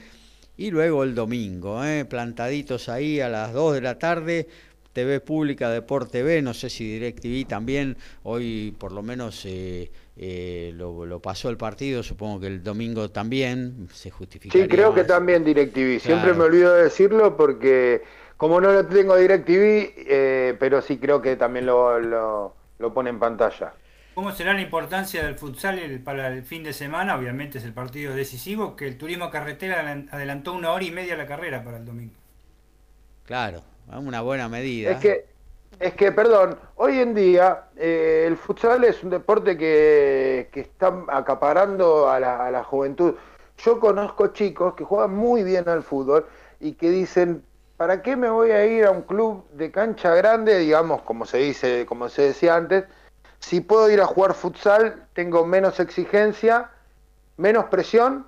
y 0.57 0.70
luego 0.70 1.04
el 1.04 1.14
domingo, 1.14 1.81
plantaditos 2.09 2.88
ahí 2.88 3.20
a 3.20 3.28
las 3.28 3.52
2 3.52 3.74
de 3.74 3.81
la 3.81 3.98
tarde 3.98 4.48
TV 4.92 5.20
Pública, 5.20 5.70
Deporte 5.70 6.18
TV, 6.18 6.42
no 6.42 6.55
sé 6.55 6.70
si 6.70 6.85
DirecTV 6.85 7.46
también, 7.46 7.96
hoy 8.22 8.74
por 8.79 8.92
lo 8.92 9.03
menos 9.03 9.44
eh, 9.44 9.90
eh, 10.16 10.72
lo, 10.74 11.20
pasó 11.20 11.51
el 11.51 11.57
partido, 11.57 12.03
supongo 12.03 12.40
que 12.40 12.46
el 12.48 12.62
domingo 12.62 13.11
también 13.11 13.88
se 13.92 14.11
justifica. 14.11 14.59
Sí, 14.59 14.66
creo 14.66 14.94
que 14.94 15.05
también 15.05 15.44
DirecTV, 15.44 16.01
siempre 16.01 16.35
me 16.35 16.44
olvido 16.44 16.74
de 16.74 16.85
decirlo 16.85 17.37
porque 17.37 18.03
como 18.37 18.61
no 18.61 18.72
lo 18.72 18.87
tengo 18.87 19.16
DirecTV, 19.16 19.94
eh, 19.96 20.57
pero 20.59 20.81
sí 20.81 20.98
creo 20.98 21.20
que 21.20 21.37
también 21.37 21.66
lo, 21.66 21.98
lo, 21.98 22.94
pone 22.94 23.11
en 23.11 23.18
pantalla. 23.18 23.72
¿Cómo 24.14 24.33
será 24.33 24.53
la 24.55 24.62
importancia 24.62 25.24
del 25.24 25.37
futsal 25.37 26.01
para 26.05 26.29
el 26.29 26.42
fin 26.44 26.64
de 26.64 26.72
semana? 26.72 27.16
Obviamente 27.16 27.59
es 27.59 27.64
el 27.64 27.72
partido 27.72 28.14
decisivo, 28.14 28.74
que 28.74 28.88
el 28.88 28.96
turismo 28.96 29.31
carretera 29.31 29.81
adelantó 30.11 30.55
una 30.55 30.72
hora 30.72 30.85
y 30.85 30.90
media 30.90 31.16
la 31.16 31.27
carrera 31.27 31.62
para 31.62 31.77
el 31.77 31.85
domingo. 31.85 32.14
Claro, 33.24 33.62
una 33.96 34.20
buena 34.20 34.48
medida. 34.48 34.90
Es 34.90 34.98
que, 34.98 35.27
es 35.80 35.95
que 35.95 36.12
perdón, 36.12 36.59
hoy 36.76 36.99
en 36.99 37.14
día 37.14 37.64
eh, 37.76 38.24
el 38.26 38.36
futsal 38.36 38.84
es 38.84 39.03
un 39.03 39.11
deporte 39.11 39.57
que, 39.57 40.49
que 40.53 40.61
está 40.61 40.93
acaparando 41.09 42.11
a 42.11 42.20
la, 42.20 42.47
a 42.47 42.51
la 42.51 42.64
juventud. 42.64 43.14
Yo 43.59 43.80
conozco 43.80 44.28
chicos 44.28 44.74
que 44.74 44.84
juegan 44.84 45.14
muy 45.14 45.43
bien 45.43 45.68
al 45.68 45.82
fútbol 45.82 46.26
y 46.61 46.72
que 46.72 46.91
dicen, 46.91 47.43
¿para 47.76 48.03
qué 48.03 48.16
me 48.16 48.28
voy 48.28 48.51
a 48.51 48.66
ir 48.66 48.84
a 48.84 48.91
un 48.91 49.03
club 49.03 49.49
de 49.53 49.70
cancha 49.70 50.14
grande, 50.14 50.59
digamos, 50.59 51.03
como 51.03 51.24
se 51.26 51.39
dice, 51.39 51.86
como 51.86 52.09
se 52.09 52.22
decía 52.22 52.57
antes, 52.57 52.84
si 53.39 53.61
puedo 53.61 53.89
ir 53.91 54.01
a 54.01 54.07
jugar 54.07 54.34
futsal, 54.34 55.07
tengo 55.14 55.47
menos 55.47 55.78
exigencia, 55.80 56.70
menos 57.36 57.66
presión 57.66 58.26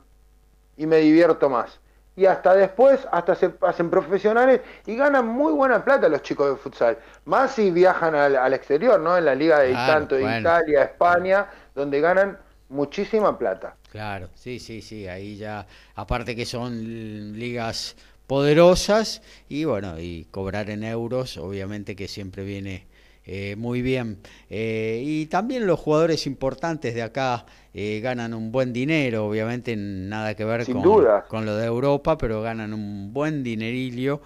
y 0.77 0.87
me 0.87 0.99
divierto 0.99 1.51
más. 1.51 1.80
Y 2.21 2.27
hasta 2.27 2.55
después, 2.55 3.09
hasta 3.13 3.35
se 3.35 3.51
hacen 3.63 3.89
profesionales 3.89 4.61
y 4.85 4.95
ganan 4.95 5.27
muy 5.27 5.55
buena 5.55 5.83
plata 5.83 6.07
los 6.07 6.21
chicos 6.21 6.51
de 6.51 6.57
futsal. 6.57 6.99
Más 7.25 7.53
si 7.53 7.71
viajan 7.71 8.15
al, 8.15 8.53
exterior, 8.53 9.01
¿no? 9.01 9.17
En 9.17 9.25
la 9.25 9.35
liga 9.35 9.61
de 9.61 9.73
tanto 9.73 10.17
de 10.17 10.39
Italia, 10.39 10.83
España, 10.83 11.47
donde 11.75 11.99
ganan 12.03 12.37
muchísima 12.69 13.39
plata. 13.39 13.75
Claro, 13.91 14.29
sí, 14.35 14.59
sí, 14.59 14.83
sí, 14.83 15.09
ahí 15.09 15.39
ya, 15.39 15.67
aparte 15.95 16.37
que 16.37 16.45
son 16.45 17.39
ligas 17.39 17.97
poderosas 18.27 19.23
y 19.49 19.65
bueno, 19.65 19.99
y 19.99 20.27
cobrar 20.31 20.69
en 20.69 20.85
euros, 20.85 21.39
obviamente 21.39 21.97
que 21.97 22.07
siempre 22.07 22.45
viene 22.45 22.87
eh, 23.33 23.55
muy 23.55 23.81
bien. 23.81 24.19
Eh, 24.49 25.05
y 25.05 25.27
también 25.27 25.65
los 25.65 25.79
jugadores 25.79 26.27
importantes 26.27 26.97
de 26.97 27.03
acá 27.03 27.47
eh, 27.73 28.01
ganan 28.03 28.35
un 28.35 28.51
buen 28.51 28.73
dinero, 28.73 29.27
obviamente 29.27 29.77
nada 29.77 30.35
que 30.35 30.45
ver 30.45 30.67
con, 30.67 30.83
con, 31.29 31.47
lo 31.47 31.55
de 31.55 31.65
Europa, 31.65 32.19
pero 32.19 32.43
ganan 32.43 32.75
un 32.75 33.13
buen 33.13 33.45
dinerillo 33.45 34.21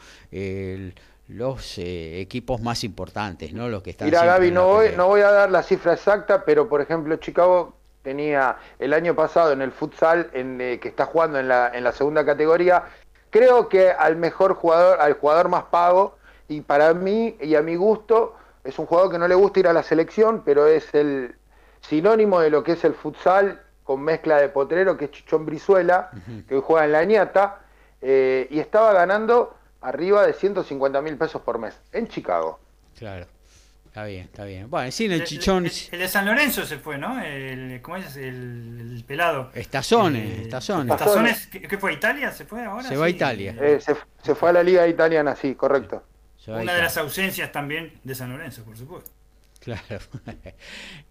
los 1.28 1.74
equipos 1.76 2.62
más 2.62 2.82
importantes, 2.82 3.52
¿no? 3.52 3.68
Los 3.68 3.82
que 3.82 3.90
están. 3.90 4.08
Mira, 4.08 4.24
Gaby, 4.24 4.50
no 4.50 4.68
voy, 4.68 4.86
no 4.96 5.08
voy 5.08 5.20
a 5.20 5.30
dar 5.30 5.50
la 5.50 5.62
cifra 5.62 5.92
exacta, 5.92 6.42
pero 6.46 6.66
por 6.66 6.80
ejemplo, 6.80 7.14
Chicago 7.16 7.74
tenía 8.00 8.56
el 8.78 8.94
año 8.94 9.14
pasado 9.14 9.52
en 9.52 9.60
el 9.60 9.72
futsal, 9.72 10.30
en, 10.32 10.56
que 10.80 10.88
está 10.88 11.04
jugando 11.04 11.38
en 11.38 11.48
la, 11.48 11.70
en 11.74 11.84
la 11.84 11.92
segunda 11.92 12.24
categoría, 12.24 12.84
creo 13.28 13.68
que 13.68 13.90
al 13.90 14.16
mejor 14.16 14.54
jugador, 14.54 14.98
al 14.98 15.12
jugador 15.12 15.50
más 15.50 15.64
pago, 15.64 16.16
y 16.48 16.62
para 16.62 16.94
mí 16.94 17.36
y 17.40 17.54
a 17.54 17.60
mi 17.60 17.76
gusto, 17.76 18.36
es 18.64 18.78
un 18.78 18.86
jugador 18.86 19.12
que 19.12 19.18
no 19.18 19.28
le 19.28 19.34
gusta 19.34 19.60
ir 19.60 19.68
a 19.68 19.72
la 19.72 19.82
selección, 19.82 20.42
pero 20.44 20.66
es 20.66 20.92
el 20.94 21.36
sinónimo 21.82 22.40
de 22.40 22.50
lo 22.50 22.64
que 22.64 22.72
es 22.72 22.84
el 22.84 22.94
futsal 22.94 23.60
con 23.84 24.00
mezcla 24.00 24.38
de 24.38 24.48
potrero, 24.48 24.96
que 24.96 25.04
es 25.06 25.10
Chichón 25.10 25.44
Brizuela, 25.44 26.10
que 26.48 26.58
juega 26.58 26.86
en 26.86 26.92
la 26.92 27.04
ñata, 27.04 27.60
eh, 28.00 28.48
y 28.50 28.58
estaba 28.58 28.94
ganando 28.94 29.56
arriba 29.82 30.26
de 30.26 30.32
150 30.32 31.02
mil 31.02 31.16
pesos 31.18 31.42
por 31.42 31.58
mes 31.58 31.78
en 31.92 32.08
Chicago. 32.08 32.58
Claro. 32.98 33.26
Está 33.86 34.06
bien, 34.06 34.24
está 34.24 34.44
bien. 34.44 34.68
Bueno, 34.68 34.90
sí, 34.90 35.04
el, 35.04 35.22
Chichón. 35.22 35.66
El, 35.92 35.98
de 36.00 36.08
San 36.08 36.24
Lorenzo 36.26 36.66
se 36.66 36.78
fue, 36.78 36.98
¿no? 36.98 37.22
El, 37.22 37.80
¿Cómo 37.80 37.98
es? 37.98 38.16
El, 38.16 39.04
pelado. 39.06 39.50
Estazones, 39.54 40.38
eh, 40.38 40.42
Estazones. 40.42 40.92
Estazones. 40.92 41.46
¿Qué, 41.46 41.78
fue? 41.78 41.92
¿Italia? 41.92 42.32
¿Se 42.32 42.44
fue 42.44 42.64
ahora? 42.64 42.88
Se 42.88 42.96
va 42.96 43.04
a 43.04 43.08
Italia. 43.08 43.54
Eh, 43.60 43.78
se, 43.80 43.94
se, 44.20 44.34
fue 44.34 44.48
a 44.50 44.54
la 44.54 44.64
Liga 44.64 44.88
Italiana, 44.88 45.36
sí, 45.36 45.54
correcto. 45.54 46.02
Una 46.46 46.74
de 46.74 46.82
las 46.82 46.96
ausencias 46.96 47.50
también 47.52 47.92
de 48.02 48.14
San 48.14 48.30
Lorenzo, 48.30 48.64
por 48.64 48.76
supuesto. 48.76 49.10
Claro. 49.64 49.80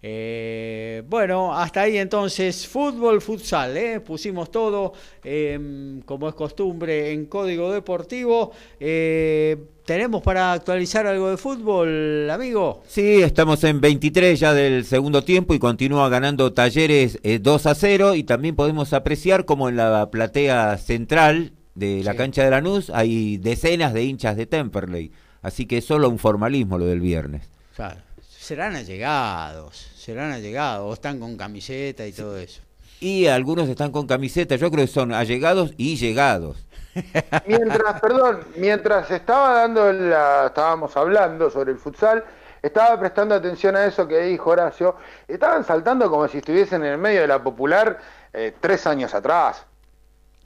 Eh, 0.06 1.02
bueno, 1.08 1.56
hasta 1.56 1.80
ahí 1.80 1.96
entonces, 1.96 2.68
fútbol, 2.68 3.22
futsal, 3.22 3.74
¿eh? 3.74 4.00
pusimos 4.00 4.50
todo, 4.50 4.92
em, 5.24 6.02
como 6.02 6.28
es 6.28 6.34
costumbre, 6.34 7.10
en 7.10 7.24
código 7.24 7.72
deportivo. 7.72 8.52
Eh, 8.78 9.56
¿Tenemos 9.86 10.20
para 10.20 10.52
actualizar 10.52 11.06
algo 11.06 11.30
de 11.30 11.38
fútbol, 11.38 12.28
amigo? 12.30 12.82
Sí, 12.86 13.22
estamos 13.22 13.64
en 13.64 13.80
23 13.80 14.38
ya 14.38 14.52
del 14.52 14.84
segundo 14.84 15.24
tiempo 15.24 15.54
y 15.54 15.58
continúa 15.58 16.10
ganando 16.10 16.52
Talleres 16.52 17.18
2 17.22 17.66
a 17.66 17.74
0 17.74 18.14
y 18.14 18.24
también 18.24 18.56
podemos 18.56 18.92
apreciar 18.92 19.46
como 19.46 19.70
en 19.70 19.76
la 19.76 20.10
platea 20.10 20.76
central 20.76 21.54
de 21.74 22.04
la 22.04 22.14
cancha 22.14 22.44
de 22.44 22.50
Lanús 22.50 22.90
hay 22.90 23.38
decenas 23.38 23.94
de 23.94 24.04
hinchas 24.04 24.36
de 24.36 24.46
Temperley 24.46 25.10
Así 25.44 25.66
que 25.66 25.76
es 25.78 25.84
solo 25.84 26.08
un 26.08 26.18
formalismo 26.18 26.78
lo 26.78 26.86
del 26.86 27.00
viernes. 27.00 27.42
Claro. 27.76 28.00
Serán 28.26 28.76
allegados, 28.76 29.76
serán 29.94 30.32
allegados, 30.32 30.90
o 30.90 30.94
están 30.94 31.20
con 31.20 31.36
camiseta 31.36 32.06
y 32.06 32.12
todo 32.12 32.38
eso. 32.38 32.62
Y 32.98 33.26
algunos 33.26 33.68
están 33.68 33.92
con 33.92 34.06
camiseta, 34.06 34.56
yo 34.56 34.70
creo 34.70 34.86
que 34.86 34.90
son 34.90 35.12
allegados 35.12 35.74
y 35.76 35.96
llegados. 35.96 36.66
Mientras, 37.46 38.00
perdón, 38.00 38.40
mientras 38.56 39.10
estaba 39.10 39.60
dando 39.60 39.92
la, 39.92 40.46
estábamos 40.46 40.96
hablando 40.96 41.50
sobre 41.50 41.72
el 41.72 41.78
futsal, 41.78 42.24
estaba 42.62 42.98
prestando 42.98 43.34
atención 43.34 43.76
a 43.76 43.84
eso 43.84 44.08
que 44.08 44.20
dijo 44.20 44.50
Horacio, 44.50 44.96
estaban 45.28 45.64
saltando 45.64 46.08
como 46.08 46.26
si 46.28 46.38
estuviesen 46.38 46.84
en 46.84 46.92
el 46.92 46.98
medio 46.98 47.20
de 47.20 47.26
la 47.26 47.42
popular 47.42 47.98
eh, 48.32 48.54
tres 48.60 48.86
años 48.86 49.12
atrás. 49.12 49.66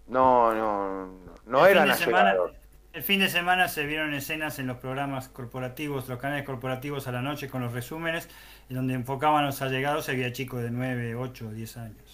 No, 0.09 0.55
no, 0.55 1.09
no 1.47 1.67
eran 1.67 1.89
allegados. 1.91 2.58
El 2.99 3.05
fin 3.05 3.21
de 3.21 3.29
semana 3.29 3.69
se 3.69 3.87
vieron 3.87 4.13
escenas 4.13 4.59
en 4.59 4.67
los 4.67 4.79
programas 4.79 5.29
corporativos, 5.29 6.09
los 6.09 6.19
canales 6.19 6.45
corporativos 6.45 7.07
a 7.07 7.13
la 7.13 7.23
noche 7.23 7.49
con 7.49 7.63
los 7.63 7.73
resúmenes, 7.73 8.29
en 8.69 8.75
donde 8.75 8.95
enfocaban 8.95 9.45
a 9.45 9.47
los 9.47 9.63
allegados, 9.63 10.09
había 10.09 10.33
chicos 10.33 10.65
de 10.65 10.73
9, 10.73 11.15
8, 11.15 11.53
10 11.53 11.77
años. 11.77 12.08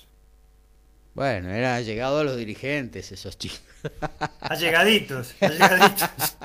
Bueno, 1.15 1.51
era 1.51 1.81
llegado 1.81 2.19
a 2.19 2.25
los 2.25 2.37
dirigentes 2.37 3.13
esos 3.13 3.39
chicos. 3.39 3.61
Allegaditos, 4.41 5.35
allegaditos. 5.41 6.37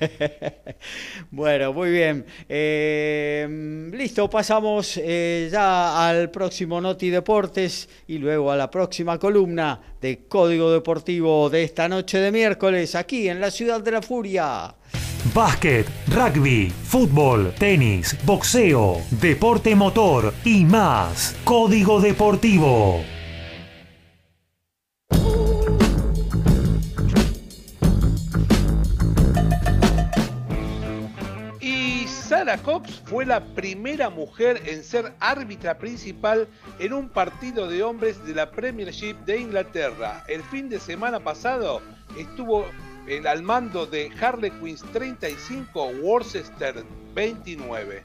bueno, 1.30 1.72
muy 1.72 1.90
bien. 1.90 2.26
Eh, 2.48 3.90
listo, 3.92 4.28
pasamos 4.28 4.98
eh, 5.00 5.48
ya 5.52 6.08
al 6.08 6.30
próximo 6.30 6.80
Noti 6.80 7.10
Deportes 7.10 7.88
y 8.08 8.18
luego 8.18 8.50
a 8.50 8.56
la 8.56 8.70
próxima 8.70 9.18
columna 9.18 9.80
de 10.00 10.26
Código 10.26 10.72
Deportivo 10.72 11.48
de 11.48 11.62
esta 11.62 11.88
noche 11.88 12.18
de 12.18 12.32
miércoles 12.32 12.94
aquí 12.94 13.28
en 13.28 13.40
la 13.40 13.50
Ciudad 13.50 13.80
de 13.80 13.92
la 13.92 14.02
Furia. 14.02 14.74
Básquet, 15.34 15.86
rugby, 16.08 16.70
fútbol, 16.70 17.52
tenis, 17.58 18.16
boxeo, 18.24 19.02
deporte 19.10 19.74
motor 19.76 20.32
y 20.44 20.64
más. 20.64 21.36
Código 21.44 22.00
Deportivo. 22.00 23.17
Sarah 32.48 32.62
Cox 32.62 33.02
fue 33.04 33.26
la 33.26 33.44
primera 33.44 34.08
mujer 34.08 34.62
en 34.64 34.82
ser 34.82 35.12
árbitra 35.20 35.76
principal 35.76 36.48
en 36.78 36.94
un 36.94 37.10
partido 37.10 37.68
de 37.68 37.82
hombres 37.82 38.24
de 38.24 38.34
la 38.34 38.50
Premiership 38.50 39.16
de 39.26 39.38
Inglaterra. 39.38 40.24
El 40.28 40.42
fin 40.44 40.70
de 40.70 40.80
semana 40.80 41.20
pasado 41.20 41.82
estuvo 42.16 42.64
al 43.26 43.42
mando 43.42 43.84
de 43.84 44.10
Harlequins 44.18 44.82
35, 44.94 45.90
Worcester 46.00 46.86
29. 47.14 48.02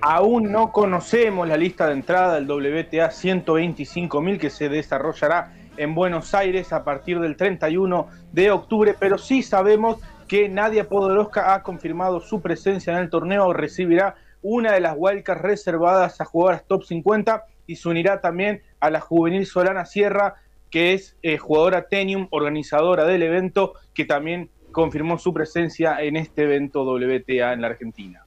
Aún 0.00 0.50
no 0.50 0.72
conocemos 0.72 1.46
la 1.46 1.58
lista 1.58 1.88
de 1.88 1.92
entrada 1.92 2.36
del 2.36 2.50
WTA 2.50 3.10
125.000 3.10 4.38
que 4.38 4.48
se 4.48 4.70
desarrollará 4.70 5.52
en 5.76 5.94
Buenos 5.94 6.32
Aires 6.32 6.72
a 6.72 6.82
partir 6.82 7.20
del 7.20 7.36
31 7.36 8.08
de 8.32 8.50
octubre, 8.50 8.96
pero 8.98 9.18
sí 9.18 9.42
sabemos 9.42 9.98
que 10.28 10.48
Nadia 10.48 10.88
Podoroska 10.88 11.54
ha 11.54 11.62
confirmado 11.62 12.20
su 12.20 12.40
presencia 12.40 12.92
en 12.92 12.98
el 13.00 13.10
torneo, 13.10 13.52
recibirá 13.52 14.16
una 14.42 14.72
de 14.72 14.80
las 14.80 14.94
wildcards 14.96 15.42
reservadas 15.42 16.20
a 16.20 16.24
jugadoras 16.24 16.64
top 16.66 16.84
50 16.84 17.44
y 17.66 17.76
se 17.76 17.88
unirá 17.88 18.20
también 18.20 18.62
a 18.80 18.90
la 18.90 19.00
juvenil 19.00 19.46
Solana 19.46 19.86
Sierra, 19.86 20.36
que 20.70 20.94
es 20.94 21.16
eh, 21.22 21.38
jugadora 21.38 21.88
Tenium, 21.88 22.28
organizadora 22.30 23.04
del 23.04 23.22
evento, 23.22 23.74
que 23.94 24.04
también 24.04 24.50
confirmó 24.72 25.18
su 25.18 25.32
presencia 25.32 26.02
en 26.02 26.16
este 26.16 26.42
evento 26.42 26.84
WTA 26.84 27.52
en 27.52 27.62
la 27.62 27.68
Argentina. 27.68 28.25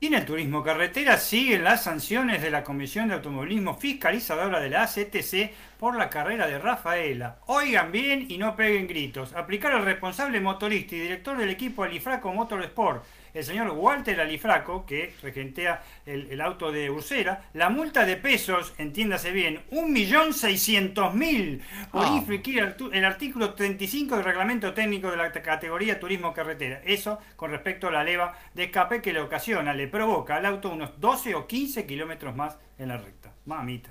En 0.00 0.14
el 0.14 0.24
turismo 0.24 0.62
carretera 0.62 1.18
siguen 1.18 1.64
las 1.64 1.82
sanciones 1.82 2.40
de 2.40 2.52
la 2.52 2.62
Comisión 2.62 3.08
de 3.08 3.14
Automovilismo 3.14 3.76
Fiscalizadora 3.76 4.60
de 4.60 4.70
la 4.70 4.84
ACTC 4.84 5.50
por 5.76 5.96
la 5.96 6.08
carrera 6.08 6.46
de 6.46 6.56
Rafaela. 6.56 7.38
Oigan 7.46 7.90
bien 7.90 8.26
y 8.28 8.38
no 8.38 8.54
peguen 8.54 8.86
gritos. 8.86 9.32
Aplicar 9.32 9.72
al 9.72 9.84
responsable 9.84 10.40
motorista 10.40 10.94
y 10.94 11.00
director 11.00 11.36
del 11.36 11.50
equipo 11.50 11.82
Alifraco 11.82 12.32
Motorsport 12.32 13.02
el 13.34 13.44
señor 13.44 13.70
Walter 13.70 14.20
Alifraco, 14.20 14.84
que 14.86 15.14
regentea 15.22 15.82
el, 16.06 16.40
auto 16.40 16.72
de 16.72 16.90
Ursera, 16.90 17.48
la 17.54 17.68
multa 17.68 18.04
de 18.04 18.16
pesos, 18.16 18.74
entiéndase 18.78 19.32
bien, 19.32 19.62
1.600.000 19.70 21.60
por 21.90 22.06
oh. 22.06 22.16
infringir 22.16 22.76
el, 22.92 23.04
artículo 23.04 23.54
35 23.54 24.16
del 24.16 24.24
reglamento 24.24 24.72
técnico 24.74 25.10
de 25.10 25.16
la 25.16 25.32
categoría 25.32 26.00
turismo 26.00 26.32
carretera. 26.32 26.80
Eso 26.84 27.18
con 27.36 27.50
respecto 27.50 27.88
a 27.88 27.92
la 27.92 28.04
leva 28.04 28.36
de 28.54 28.64
escape 28.64 29.02
que 29.02 29.12
le 29.12 29.20
ocasiona, 29.20 29.74
le 29.74 29.88
provoca 29.88 30.36
al 30.36 30.46
auto 30.46 30.70
unos 30.70 31.00
12 31.00 31.34
o 31.34 31.46
15 31.46 31.86
kilómetros 31.86 32.34
más 32.34 32.58
en 32.78 32.88
la 32.88 32.96
recta. 32.96 33.32
Mamita. 33.46 33.90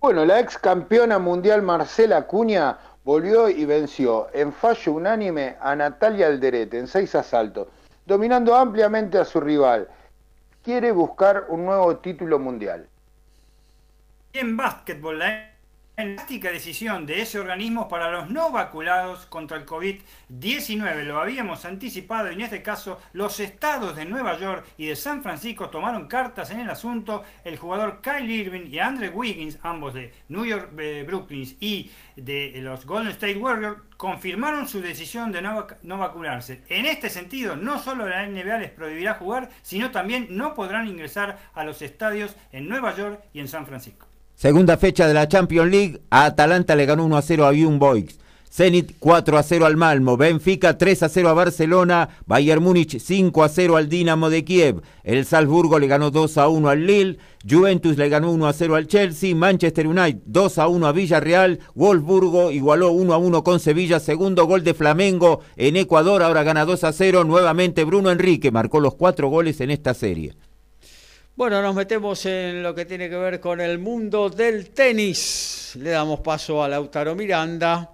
Bueno, 0.00 0.24
la 0.24 0.40
ex 0.40 0.56
campeona 0.56 1.18
mundial 1.18 1.60
Marcela 1.60 2.16
Acuña 2.16 2.78
volvió 3.04 3.48
y 3.48 3.64
venció 3.64 4.28
en 4.32 4.52
fallo 4.52 4.92
unánime 4.92 5.56
a 5.60 5.74
Natalia 5.74 6.26
Alderete 6.26 6.78
en 6.78 6.86
seis 6.86 7.14
asaltos, 7.14 7.68
dominando 8.06 8.54
ampliamente 8.54 9.18
a 9.18 9.24
su 9.24 9.40
rival. 9.40 9.88
Quiere 10.62 10.92
buscar 10.92 11.46
un 11.48 11.64
nuevo 11.64 11.96
título 11.96 12.38
mundial. 12.38 12.86
En 14.32 14.56
básquetbol, 14.56 15.18
la 15.18 15.49
drástica 16.04 16.50
decisión 16.50 17.06
de 17.06 17.20
ese 17.22 17.38
organismo 17.38 17.88
para 17.88 18.10
los 18.10 18.30
no 18.30 18.50
vacunados 18.50 19.26
contra 19.26 19.58
el 19.58 19.66
COVID-19. 19.66 21.04
Lo 21.04 21.20
habíamos 21.20 21.64
anticipado 21.64 22.30
y 22.30 22.34
en 22.34 22.40
este 22.40 22.62
caso 22.62 23.00
los 23.12 23.38
estados 23.40 23.96
de 23.96 24.04
Nueva 24.04 24.38
York 24.38 24.64
y 24.78 24.86
de 24.86 24.96
San 24.96 25.22
Francisco 25.22 25.68
tomaron 25.68 26.08
cartas 26.08 26.50
en 26.50 26.60
el 26.60 26.70
asunto. 26.70 27.22
El 27.44 27.58
jugador 27.58 28.00
Kyle 28.00 28.30
Irving 28.30 28.68
y 28.68 28.78
Andre 28.78 29.10
Wiggins, 29.10 29.58
ambos 29.62 29.94
de 29.94 30.12
New 30.28 30.44
York 30.44 30.70
Brooklyn 31.06 31.56
y 31.60 31.90
de 32.16 32.54
los 32.56 32.86
Golden 32.86 33.12
State 33.12 33.36
Warriors, 33.36 33.82
confirmaron 33.96 34.66
su 34.66 34.80
decisión 34.80 35.32
de 35.32 35.42
no, 35.42 35.66
no 35.82 35.98
vacunarse. 35.98 36.62
En 36.68 36.86
este 36.86 37.10
sentido, 37.10 37.56
no 37.56 37.78
solo 37.78 38.08
la 38.08 38.26
NBA 38.26 38.58
les 38.58 38.70
prohibirá 38.70 39.14
jugar, 39.14 39.50
sino 39.62 39.90
también 39.90 40.28
no 40.30 40.54
podrán 40.54 40.88
ingresar 40.88 41.38
a 41.54 41.64
los 41.64 41.82
estadios 41.82 42.36
en 42.52 42.68
Nueva 42.68 42.94
York 42.96 43.22
y 43.32 43.40
en 43.40 43.48
San 43.48 43.66
Francisco. 43.66 44.09
Segunda 44.40 44.78
fecha 44.78 45.06
de 45.06 45.12
la 45.12 45.28
Champions 45.28 45.70
League, 45.70 46.00
a 46.08 46.24
Atalanta 46.24 46.74
le 46.74 46.86
ganó 46.86 47.04
1 47.04 47.14
a 47.14 47.20
0 47.20 47.46
a 47.46 47.52
Young 47.52 47.78
Boys. 47.78 48.18
Zenit 48.50 48.94
4 48.98 49.36
a 49.36 49.42
0 49.42 49.66
al 49.66 49.76
Malmo, 49.76 50.16
Benfica 50.16 50.78
3 50.78 51.02
a 51.02 51.08
0 51.10 51.28
a 51.28 51.34
Barcelona, 51.34 52.08
Bayern 52.24 52.62
Múnich 52.62 52.98
5 52.98 53.44
a 53.44 53.50
0 53.50 53.76
al 53.76 53.90
Dinamo 53.90 54.30
de 54.30 54.42
Kiev, 54.42 54.80
el 55.04 55.26
Salzburgo 55.26 55.78
le 55.78 55.88
ganó 55.88 56.10
2 56.10 56.38
a 56.38 56.48
1 56.48 56.70
al 56.70 56.86
Lille, 56.86 57.18
Juventus 57.46 57.98
le 57.98 58.08
ganó 58.08 58.32
1 58.32 58.48
a 58.48 58.54
0 58.54 58.76
al 58.76 58.86
Chelsea, 58.86 59.36
Manchester 59.36 59.86
United 59.86 60.22
2 60.24 60.58
a 60.58 60.68
1 60.68 60.86
a 60.86 60.92
Villarreal, 60.92 61.60
Wolfsburgo 61.74 62.50
igualó 62.50 62.92
1 62.92 63.12
a 63.12 63.18
1 63.18 63.44
con 63.44 63.60
Sevilla, 63.60 64.00
segundo 64.00 64.46
gol 64.46 64.64
de 64.64 64.72
Flamengo 64.72 65.40
en 65.56 65.76
Ecuador, 65.76 66.22
ahora 66.22 66.44
gana 66.44 66.64
2 66.64 66.84
a 66.84 66.92
0, 66.94 67.24
nuevamente 67.24 67.84
Bruno 67.84 68.10
Enrique 68.10 68.50
marcó 68.50 68.80
los 68.80 68.94
cuatro 68.94 69.28
goles 69.28 69.60
en 69.60 69.70
esta 69.70 69.92
serie. 69.92 70.34
Bueno, 71.40 71.62
nos 71.62 71.74
metemos 71.74 72.26
en 72.26 72.62
lo 72.62 72.74
que 72.74 72.84
tiene 72.84 73.08
que 73.08 73.16
ver 73.16 73.40
con 73.40 73.62
el 73.62 73.78
mundo 73.78 74.28
del 74.28 74.74
tenis. 74.74 75.74
Le 75.80 75.88
damos 75.88 76.20
paso 76.20 76.62
a 76.62 76.68
Lautaro 76.68 77.14
Miranda. 77.14 77.92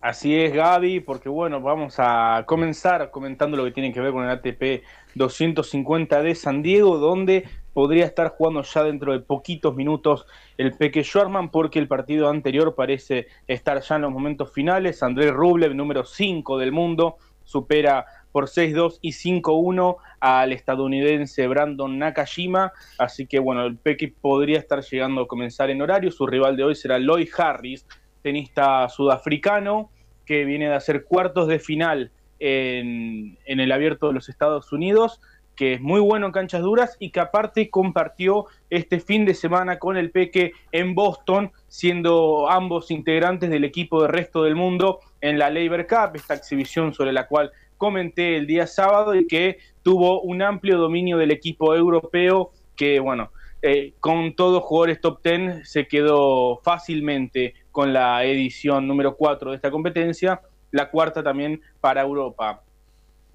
Así 0.00 0.34
es, 0.34 0.52
Gaby, 0.52 0.98
porque 0.98 1.28
bueno, 1.28 1.60
vamos 1.60 1.94
a 1.98 2.42
comenzar 2.44 3.12
comentando 3.12 3.56
lo 3.56 3.64
que 3.66 3.70
tiene 3.70 3.92
que 3.92 4.00
ver 4.00 4.10
con 4.10 4.24
el 4.24 4.30
ATP 4.30 4.82
250 5.14 6.20
de 6.20 6.34
San 6.34 6.60
Diego, 6.60 6.98
donde 6.98 7.48
podría 7.72 8.06
estar 8.06 8.30
jugando 8.30 8.62
ya 8.62 8.82
dentro 8.82 9.12
de 9.12 9.20
poquitos 9.20 9.76
minutos 9.76 10.26
el 10.56 10.72
Peque 10.72 11.04
Schwarman, 11.04 11.52
porque 11.52 11.78
el 11.78 11.86
partido 11.86 12.28
anterior 12.28 12.74
parece 12.74 13.28
estar 13.46 13.80
ya 13.80 13.94
en 13.94 14.02
los 14.02 14.10
momentos 14.10 14.52
finales. 14.52 15.04
Andrés 15.04 15.32
Rublev, 15.32 15.72
número 15.72 16.02
5 16.02 16.58
del 16.58 16.72
mundo, 16.72 17.18
supera 17.44 18.04
por 18.32 18.46
6-2 18.46 18.98
y 19.00 19.12
5-1 19.12 19.96
al 20.20 20.52
estadounidense 20.52 21.46
Brandon 21.46 21.98
Nakajima. 21.98 22.72
Así 22.98 23.26
que 23.26 23.38
bueno, 23.38 23.64
el 23.64 23.76
Peque 23.76 24.12
podría 24.20 24.58
estar 24.58 24.82
llegando 24.82 25.22
a 25.22 25.28
comenzar 25.28 25.70
en 25.70 25.82
horario. 25.82 26.10
Su 26.10 26.26
rival 26.26 26.56
de 26.56 26.64
hoy 26.64 26.74
será 26.74 26.98
Lloyd 26.98 27.28
Harris, 27.36 27.86
tenista 28.22 28.88
sudafricano 28.88 29.90
que 30.26 30.44
viene 30.44 30.68
de 30.68 30.74
hacer 30.74 31.04
cuartos 31.04 31.48
de 31.48 31.58
final 31.58 32.10
en, 32.38 33.38
en 33.46 33.60
el 33.60 33.72
abierto 33.72 34.08
de 34.08 34.12
los 34.12 34.28
Estados 34.28 34.72
Unidos 34.72 35.20
que 35.58 35.74
es 35.74 35.80
muy 35.80 36.00
bueno 36.00 36.26
en 36.26 36.32
canchas 36.32 36.62
duras 36.62 36.96
y 37.00 37.10
que 37.10 37.18
aparte 37.18 37.68
compartió 37.68 38.46
este 38.70 39.00
fin 39.00 39.24
de 39.24 39.34
semana 39.34 39.80
con 39.80 39.96
el 39.96 40.12
Peque 40.12 40.52
en 40.70 40.94
Boston, 40.94 41.50
siendo 41.66 42.48
ambos 42.48 42.92
integrantes 42.92 43.50
del 43.50 43.64
equipo 43.64 44.00
del 44.00 44.12
resto 44.12 44.44
del 44.44 44.54
mundo 44.54 45.00
en 45.20 45.36
la 45.36 45.50
Labor 45.50 45.84
Cup, 45.88 46.14
esta 46.14 46.34
exhibición 46.34 46.94
sobre 46.94 47.12
la 47.12 47.26
cual 47.26 47.50
comenté 47.76 48.36
el 48.36 48.46
día 48.46 48.68
sábado 48.68 49.16
y 49.16 49.26
que 49.26 49.58
tuvo 49.82 50.20
un 50.20 50.42
amplio 50.42 50.78
dominio 50.78 51.18
del 51.18 51.32
equipo 51.32 51.74
europeo 51.74 52.52
que, 52.76 53.00
bueno, 53.00 53.32
eh, 53.60 53.94
con 53.98 54.34
todos 54.34 54.62
jugadores 54.62 55.00
top 55.00 55.20
10 55.24 55.68
se 55.68 55.88
quedó 55.88 56.60
fácilmente 56.62 57.54
con 57.72 57.92
la 57.92 58.24
edición 58.24 58.86
número 58.86 59.16
4 59.16 59.50
de 59.50 59.56
esta 59.56 59.72
competencia, 59.72 60.40
la 60.70 60.88
cuarta 60.88 61.20
también 61.24 61.60
para 61.80 62.02
Europa. 62.02 62.62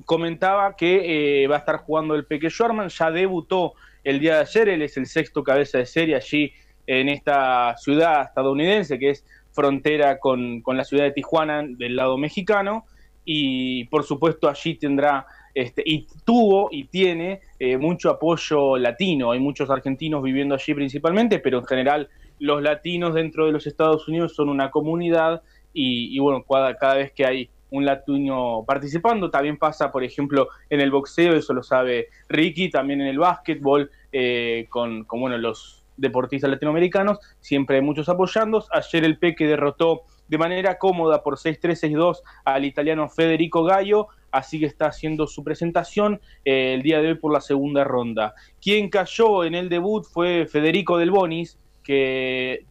Comentaba 0.05 0.75
que 0.75 1.43
eh, 1.43 1.47
va 1.47 1.55
a 1.55 1.59
estar 1.59 1.77
jugando 1.77 2.15
el 2.15 2.25
Peque 2.25 2.49
Schwarman, 2.49 2.89
ya 2.89 3.11
debutó 3.11 3.73
el 4.03 4.19
día 4.19 4.35
de 4.35 4.41
ayer, 4.41 4.69
él 4.69 4.81
es 4.81 4.97
el 4.97 5.05
sexto 5.05 5.43
cabeza 5.43 5.77
de 5.77 5.85
serie 5.85 6.15
allí 6.15 6.51
en 6.85 7.07
esta 7.07 7.75
ciudad 7.77 8.23
estadounidense 8.23 8.99
que 8.99 9.11
es 9.11 9.25
frontera 9.51 10.19
con, 10.19 10.61
con 10.61 10.75
la 10.75 10.83
ciudad 10.83 11.05
de 11.05 11.11
Tijuana 11.11 11.63
del 11.65 11.95
lado 11.95 12.17
mexicano. 12.17 12.85
Y 13.25 13.85
por 13.85 14.03
supuesto 14.03 14.49
allí 14.49 14.75
tendrá 14.75 15.25
este, 15.53 15.83
y 15.85 16.07
tuvo 16.25 16.69
y 16.71 16.85
tiene 16.85 17.41
eh, 17.59 17.77
mucho 17.77 18.09
apoyo 18.09 18.77
latino. 18.77 19.31
Hay 19.31 19.39
muchos 19.39 19.69
argentinos 19.69 20.23
viviendo 20.23 20.55
allí 20.55 20.73
principalmente, 20.73 21.39
pero 21.39 21.59
en 21.59 21.65
general 21.65 22.09
los 22.39 22.61
latinos 22.61 23.13
dentro 23.13 23.45
de 23.45 23.51
los 23.51 23.67
Estados 23.67 24.07
Unidos 24.07 24.35
son 24.35 24.49
una 24.49 24.71
comunidad. 24.71 25.43
Y, 25.75 26.19
bueno, 26.19 26.43
cada, 26.43 26.75
cada, 26.75 26.95
vez 26.95 27.11
que 27.13 27.25
hay 27.25 27.49
un 27.73 27.85
latino 27.85 28.63
participando, 28.67 29.31
también 29.31 29.57
pasa, 29.57 29.91
por 29.91 30.03
ejemplo, 30.03 30.47
en 30.69 30.79
el 30.79 30.91
boxeo, 30.91 31.35
eso 31.35 31.53
lo 31.53 31.63
sabe 31.63 32.07
Ricky, 32.29 32.69
también 32.69 33.01
en 33.01 33.07
el 33.07 33.17
básquetbol, 33.17 33.89
eh, 34.11 34.67
con, 34.69 35.07
bueno, 35.09 35.39
los 35.39 35.83
deportistas 35.97 36.51
latinoamericanos, 36.51 37.17
siempre 37.39 37.77
hay 37.77 37.81
muchos 37.81 38.09
apoyando. 38.09 38.63
Ayer 38.71 39.03
el 39.03 39.17
Peque 39.17 39.47
derrotó 39.47 40.03
de 40.27 40.37
manera 40.37 40.77
cómoda 40.77 41.23
por 41.23 41.37
6-3-6-2 41.37 42.17
al 42.45 42.63
italiano 42.65 43.09
Federico 43.09 43.63
Gallo, 43.63 44.07
así 44.29 44.59
que 44.59 44.67
está 44.67 44.87
haciendo 44.87 45.25
su 45.25 45.43
presentación 45.43 46.21
eh, 46.45 46.75
el 46.75 46.83
día 46.83 47.01
de 47.01 47.07
hoy 47.07 47.15
por 47.15 47.33
la 47.33 47.41
segunda 47.41 47.83
ronda. 47.83 48.35
Quien 48.61 48.89
cayó 48.89 49.45
en 49.45 49.55
el 49.55 49.69
debut 49.69 50.05
fue 50.05 50.45
Federico 50.45 50.99
Del 50.99 51.09
Bonis, 51.09 51.57
que 51.83 52.65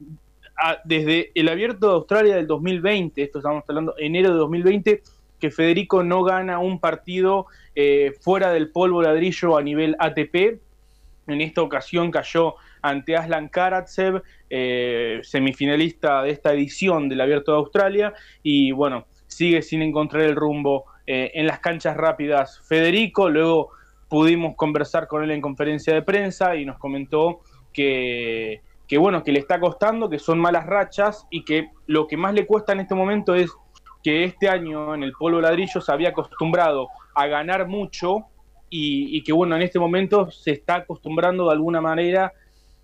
desde 0.84 1.30
el 1.34 1.48
abierto 1.48 1.88
de 1.88 1.94
Australia 1.94 2.36
del 2.36 2.46
2020, 2.46 3.22
esto 3.22 3.38
estamos 3.38 3.64
hablando 3.68 3.94
enero 3.98 4.30
de 4.30 4.36
2020, 4.36 5.02
que 5.40 5.50
Federico 5.50 6.04
no 6.04 6.22
gana 6.22 6.58
un 6.58 6.78
partido 6.78 7.46
eh, 7.74 8.12
fuera 8.20 8.52
del 8.52 8.70
polvo 8.70 9.02
ladrillo 9.02 9.56
a 9.56 9.62
nivel 9.62 9.96
ATP. 9.98 10.60
En 11.26 11.40
esta 11.40 11.62
ocasión 11.62 12.10
cayó 12.10 12.54
ante 12.80 13.16
Aslan 13.16 13.48
Karatsev, 13.48 14.22
eh, 14.50 15.20
semifinalista 15.22 16.22
de 16.22 16.30
esta 16.30 16.52
edición 16.52 17.08
del 17.08 17.20
Abierto 17.20 17.52
de 17.52 17.58
Australia, 17.58 18.14
y 18.42 18.72
bueno, 18.72 19.06
sigue 19.26 19.62
sin 19.62 19.82
encontrar 19.82 20.22
el 20.22 20.36
rumbo 20.36 20.84
eh, 21.06 21.32
en 21.34 21.46
las 21.46 21.58
canchas 21.58 21.96
rápidas 21.96 22.60
Federico, 22.68 23.28
luego 23.28 23.70
pudimos 24.08 24.54
conversar 24.56 25.08
con 25.08 25.24
él 25.24 25.30
en 25.30 25.40
conferencia 25.40 25.94
de 25.94 26.02
prensa 26.02 26.54
y 26.54 26.64
nos 26.64 26.78
comentó 26.78 27.40
que, 27.72 28.60
que 28.92 28.98
bueno, 28.98 29.24
que 29.24 29.32
le 29.32 29.38
está 29.38 29.58
costando, 29.58 30.10
que 30.10 30.18
son 30.18 30.38
malas 30.38 30.66
rachas 30.66 31.26
y 31.30 31.46
que 31.46 31.70
lo 31.86 32.06
que 32.06 32.18
más 32.18 32.34
le 32.34 32.44
cuesta 32.44 32.74
en 32.74 32.80
este 32.80 32.94
momento 32.94 33.34
es 33.34 33.50
que 34.02 34.24
este 34.24 34.50
año 34.50 34.94
en 34.94 35.02
el 35.02 35.12
polvo 35.12 35.40
ladrillo 35.40 35.80
se 35.80 35.90
había 35.90 36.10
acostumbrado 36.10 36.88
a 37.14 37.26
ganar 37.26 37.66
mucho 37.68 38.26
y, 38.68 39.24
que 39.24 39.32
bueno, 39.32 39.56
en 39.56 39.62
este 39.62 39.78
momento 39.78 40.30
se 40.30 40.50
está 40.50 40.74
acostumbrando 40.74 41.46
de 41.46 41.52
alguna 41.52 41.80
manera 41.80 42.34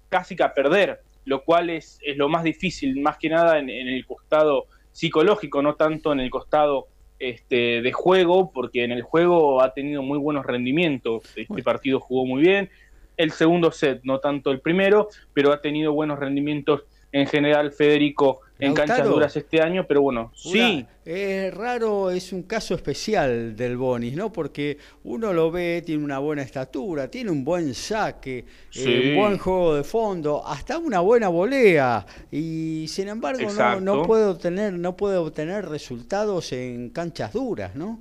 casi 0.09 0.35
que 0.35 0.45
a 0.45 0.55
perder, 0.55 1.03
lo 1.27 1.45
cual 1.45 1.69
es, 1.69 1.99
es 2.03 2.17
lo 2.17 2.31
más 2.31 2.43
difícil, 2.43 2.99
más 3.03 3.19
que 3.19 3.29
nada 3.29 3.59
en, 3.59 3.69
el 3.69 4.07
costado 4.07 4.65
psicológico, 4.91 5.61
no 5.61 5.75
tanto 5.75 6.13
en 6.15 6.21
el 6.21 6.31
costado 6.31 6.87
este, 7.19 7.83
de 7.83 7.93
juego, 7.93 8.51
porque 8.51 8.83
en 8.83 8.93
el 8.93 9.03
juego 9.03 9.61
ha 9.61 9.75
tenido 9.75 10.03
muy 10.03 10.17
buenos 10.17 10.47
rendimientos, 10.47 11.37
este 11.37 11.63
partido 11.63 12.01
jugó 12.01 12.25
muy 12.25 12.41
bien, 12.41 12.71
el 13.19 13.33
segundo 13.33 13.71
set, 13.71 14.01
no 14.05 14.21
tanto 14.21 14.51
el 14.51 14.61
primero, 14.61 15.09
pero 15.35 15.53
ha 15.53 15.61
tenido 15.61 15.93
buenos 15.93 16.19
rendimientos 16.19 16.85
en 17.13 17.27
general 17.27 17.73
Federico 17.73 18.41
en 18.59 18.75
canchas 18.75 19.07
duras 19.07 19.37
este 19.37 19.61
año, 19.63 19.87
pero 19.87 20.03
bueno, 20.03 20.33
sí. 20.35 20.85
Es 21.05 21.55
raro, 21.55 22.11
es 22.11 22.33
un 22.33 22.43
caso 22.43 22.75
especial 22.75 23.57
del 23.57 23.77
Bonis, 23.77 24.15
¿no? 24.15 24.33
Porque 24.33 24.79
uno 25.05 25.33
lo 25.33 25.51
ve, 25.51 25.83
tiene 25.87 26.05
una 26.05 26.19
buena 26.19 26.43
estatura, 26.43 27.09
tiene 27.09 27.31
un 27.31 27.45
buen 27.45 27.73
saque, 27.73 28.45
eh, 28.75 29.11
un 29.15 29.23
buen 29.23 29.39
juego 29.39 29.77
de 29.77 29.85
fondo, 29.85 30.45
hasta 30.45 30.77
una 30.77 31.01
buena 31.01 31.29
volea, 31.29 32.05
y 32.33 32.87
sin 32.89 33.09
embargo 33.09 33.49
no, 33.53 33.81
no, 33.81 34.03
puede 34.03 34.25
obtener, 34.25 34.73
no 34.73 34.97
puede 34.97 35.17
obtener 35.17 35.67
resultados 35.67 36.53
en 36.53 36.91
canchas 36.91 37.33
duras, 37.33 37.75
¿no? 37.75 38.01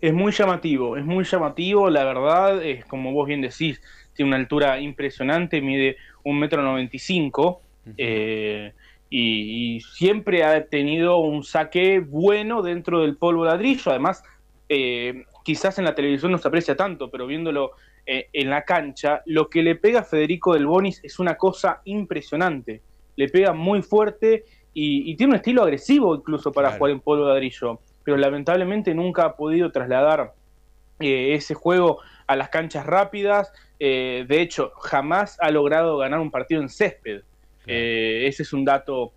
Es 0.00 0.14
muy 0.14 0.30
llamativo, 0.32 0.96
es 0.96 1.04
muy 1.04 1.24
llamativo, 1.24 1.90
la 1.90 2.04
verdad, 2.04 2.62
es 2.62 2.84
como 2.84 3.12
vos 3.12 3.26
bien 3.26 3.40
decís, 3.40 3.80
tiene 4.12 4.28
una 4.28 4.36
altura 4.36 4.78
impresionante, 4.78 5.60
mide 5.60 5.96
un 6.24 6.38
metro 6.38 6.62
noventa 6.62 6.94
y 6.96 7.00
cinco, 7.00 7.62
eh, 7.96 8.72
y, 9.10 9.80
siempre 9.80 10.44
ha 10.44 10.66
tenido 10.66 11.18
un 11.18 11.42
saque 11.42 12.00
bueno 12.00 12.62
dentro 12.62 13.00
del 13.00 13.16
polvo 13.16 13.44
ladrillo. 13.44 13.90
Además, 13.90 14.22
eh, 14.68 15.24
quizás 15.44 15.78
en 15.78 15.84
la 15.84 15.94
televisión 15.94 16.32
no 16.32 16.38
se 16.38 16.48
aprecia 16.48 16.76
tanto, 16.76 17.10
pero 17.10 17.26
viéndolo 17.26 17.72
eh, 18.06 18.28
en 18.32 18.50
la 18.50 18.62
cancha, 18.64 19.22
lo 19.26 19.48
que 19.48 19.62
le 19.62 19.76
pega 19.76 20.00
a 20.00 20.04
Federico 20.04 20.54
del 20.54 20.66
Bonis 20.66 21.00
es 21.02 21.18
una 21.18 21.36
cosa 21.36 21.80
impresionante. 21.84 22.82
Le 23.16 23.28
pega 23.28 23.52
muy 23.52 23.82
fuerte 23.82 24.44
y, 24.74 25.16
tiene 25.16 25.32
un 25.32 25.36
estilo 25.36 25.62
agresivo 25.62 26.14
incluso 26.14 26.52
para 26.52 26.72
jugar 26.72 26.92
en 26.92 27.00
polvo 27.00 27.26
ladrillo. 27.26 27.80
Pero 28.08 28.16
lamentablemente 28.16 28.94
nunca 28.94 29.26
ha 29.26 29.36
podido 29.36 29.70
trasladar 29.70 30.32
ese 30.98 31.52
juego 31.52 31.98
a 32.26 32.36
las 32.36 32.48
canchas 32.48 32.86
rápidas. 32.86 33.52
de 33.78 34.26
hecho, 34.30 34.70
jamás 34.80 35.36
ha 35.42 35.50
logrado 35.50 35.98
ganar 35.98 36.18
un 36.18 36.30
partido 36.30 36.62
en 36.62 36.70
césped. 36.70 37.20
ese 37.66 38.42
es 38.44 38.52
un 38.54 38.64
dato 38.64 39.12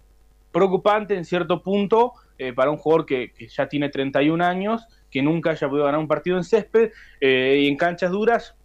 preocupante 0.52 1.16
en 1.16 1.24
cierto 1.24 1.64
punto 1.64 2.12
para 2.54 2.70
un 2.70 2.76
jugador 2.76 3.06
que, 3.06 3.32
que, 3.32 3.48
ya 3.48 3.70
tiene 3.70 3.88
31 3.88 4.44
años, 4.44 4.86
que 5.10 5.22
nunca 5.22 5.52
haya 5.52 5.70
podido 5.70 5.86
ganar 5.86 6.02
un 6.02 6.10
partido 6.10 6.36
en 6.36 6.44
césped 6.44 6.92
y 7.22 7.70
en 7.70 7.78
canchas 7.78 8.12
duras 8.12 8.56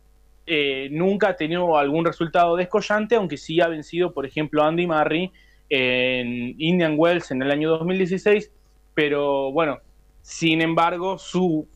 eh, 0.44 0.88
nunca 0.90 1.28
ha 1.28 1.36
tenido 1.36 1.78
algún 1.78 2.04
resultado 2.04 2.56
descollante, 2.56 3.14
aunque 3.14 3.36
sí 3.36 3.60
ha 3.60 3.68
vencido, 3.68 4.12
por 4.12 4.26
ejemplo, 4.26 4.64
Andy 4.64 4.88
Murray 4.88 5.30
en 5.68 6.56
Indian 6.58 6.96
Wells 6.96 7.30
en 7.30 7.42
el 7.42 7.52
año 7.52 7.70
2016, 7.70 8.52
pero 8.92 9.52
bueno, 9.52 9.78
sin 10.26 10.60
embargo, 10.60 11.18
su, 11.18 11.68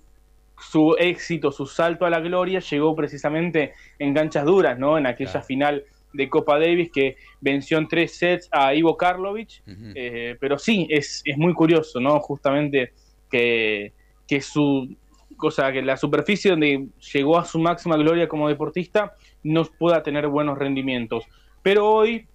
su 0.58 0.96
éxito, 0.98 1.52
su 1.52 1.66
salto 1.66 2.04
a 2.04 2.10
la 2.10 2.18
gloria 2.18 2.58
llegó 2.58 2.96
precisamente 2.96 3.74
en 4.00 4.12
canchas 4.12 4.44
duras, 4.44 4.76
¿no? 4.76 4.98
En 4.98 5.06
aquella 5.06 5.40
final 5.40 5.84
de 6.12 6.28
Copa 6.28 6.58
Davis 6.58 6.90
que 6.92 7.14
venció 7.40 7.78
en 7.78 7.86
tres 7.86 8.18
sets 8.18 8.48
a 8.50 8.74
Ivo 8.74 8.96
Karlovic, 8.96 9.62
eh, 9.94 10.36
pero 10.40 10.58
sí, 10.58 10.88
es, 10.90 11.22
es 11.24 11.38
muy 11.38 11.54
curioso, 11.54 12.00
¿no? 12.00 12.18
Justamente 12.18 12.92
que, 13.30 13.92
que 14.26 14.40
su 14.40 14.96
cosa 15.36 15.70
que 15.70 15.80
la 15.82 15.96
superficie 15.96 16.50
donde 16.50 16.88
llegó 17.14 17.38
a 17.38 17.44
su 17.44 17.60
máxima 17.60 17.96
gloria 17.96 18.28
como 18.28 18.48
deportista 18.48 19.14
no 19.44 19.64
pueda 19.64 20.02
tener 20.02 20.26
buenos 20.26 20.58
rendimientos. 20.58 21.22
Pero 21.62 21.88
hoy 21.88 22.26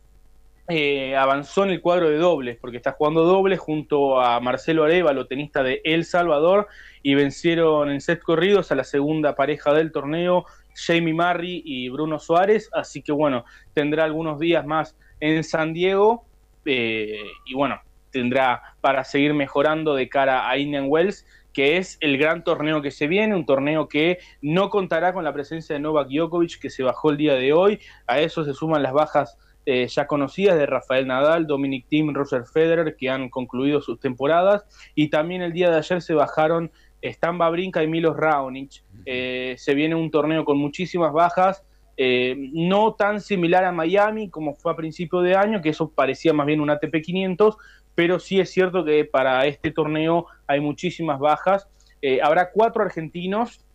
eh, 0.68 1.16
avanzó 1.16 1.64
en 1.64 1.70
el 1.70 1.82
cuadro 1.82 2.10
de 2.10 2.18
dobles, 2.18 2.58
porque 2.60 2.78
está 2.78 2.94
jugando 2.94 3.24
dobles 3.24 3.60
junto 3.60 4.20
a 4.20 4.40
Marcelo 4.40 4.84
Arevalo, 4.84 5.28
tenista 5.28 5.62
de 5.62 5.82
El 5.84 6.06
Salvador, 6.06 6.68
y 7.04 7.14
vencieron 7.14 7.92
en 7.92 8.02
set 8.02 8.22
corridos 8.22 8.72
a 8.72 8.76
la 8.76 8.84
segunda 8.84 9.36
pareja 9.36 9.74
del 9.74 9.92
torneo, 9.92 10.46
Jamie 10.76 11.14
Murray 11.14 11.62
y 11.64 11.90
Bruno 11.90 12.20
Suárez, 12.20 12.70
así 12.74 13.02
que 13.02 13.12
bueno, 13.12 13.46
tendrá 13.74 14.04
algunos 14.04 14.40
días 14.40 14.66
más 14.66 14.98
en 15.20 15.44
San 15.44 15.74
Diego, 15.74 16.26
eh, 16.66 17.22
y 17.46 17.54
bueno, 17.54 17.80
tendrá 18.12 18.62
para 18.82 19.04
seguir 19.04 19.34
mejorando 19.34 19.94
de 19.94 20.10
cara 20.10 20.50
a 20.50 20.58
Indian 20.58 20.86
Wells 20.88 21.26
que 21.56 21.78
es 21.78 21.98
el 22.02 22.18
gran 22.18 22.44
torneo 22.44 22.82
que 22.82 22.92
se 22.92 23.08
viene, 23.08 23.34
un 23.34 23.46
torneo 23.46 23.88
que 23.88 24.20
no 24.42 24.70
contará 24.70 25.14
con 25.14 25.24
la 25.24 25.32
presencia 25.32 25.74
de 25.74 25.80
Novak 25.80 26.10
Djokovic, 26.10 26.60
que 26.60 26.70
se 26.70 26.84
bajó 26.84 27.12
el 27.12 27.18
día 27.18 27.36
de 27.36 27.54
hoy. 27.54 27.80
A 28.08 28.20
eso 28.20 28.44
se 28.44 28.54
suman 28.54 28.84
las 28.84 28.92
bajas 28.92 29.38
eh, 29.66 29.88
ya 29.88 30.08
conocidas 30.08 30.58
de 30.58 30.66
Rafael 30.66 31.08
Nadal, 31.08 31.48
Dominic 31.48 31.88
Thiem, 31.88 32.14
Roger 32.14 32.46
Federer, 32.46 32.96
que 32.96 33.10
han 33.10 33.30
concluido 33.30 33.82
sus 33.82 34.00
temporadas. 34.00 34.66
Y 34.94 35.10
también 35.10 35.42
el 35.42 35.54
día 35.54 35.70
de 35.70 35.78
ayer 35.78 36.02
se 36.02 36.14
bajaron 36.14 36.72
Stan 37.02 37.38
Brinca 37.38 37.84
y 37.84 37.88
Milos 37.88 38.18
Raonic. 38.18 38.84
Eh, 39.06 39.56
se 39.58 39.74
viene 39.74 39.96
un 39.96 40.12
torneo 40.12 40.46
con 40.46 40.58
muchísimas 40.58 41.14
bajas. 41.14 41.64
Eh, 41.98 42.36
no 42.52 42.94
tan 42.94 43.22
similar 43.22 43.64
a 43.64 43.72
Miami 43.72 44.30
como 44.30 44.54
fue 44.54 44.74
a 44.74 44.76
principio 44.76 45.22
de 45.22 45.36
año, 45.36 45.62
que 45.62 45.70
eso 45.70 45.90
parecía 45.90 46.34
más 46.34 46.46
bien 46.46 46.60
un 46.60 46.70
ATP 46.70 47.02
500, 47.02 47.56
pero 47.96 48.20
sí 48.20 48.40
es 48.40 48.50
cierto 48.50 48.84
que 48.84 49.06
para 49.06 49.46
este 49.46 49.72
torneo 49.72 50.26
hay 50.48 50.60
muchísimas 50.60 51.20
bajas. 51.20 51.70
Eh, 52.02 52.20
habrá 52.22 52.52
cuatro 52.52 52.84
argentinos, 52.84 53.66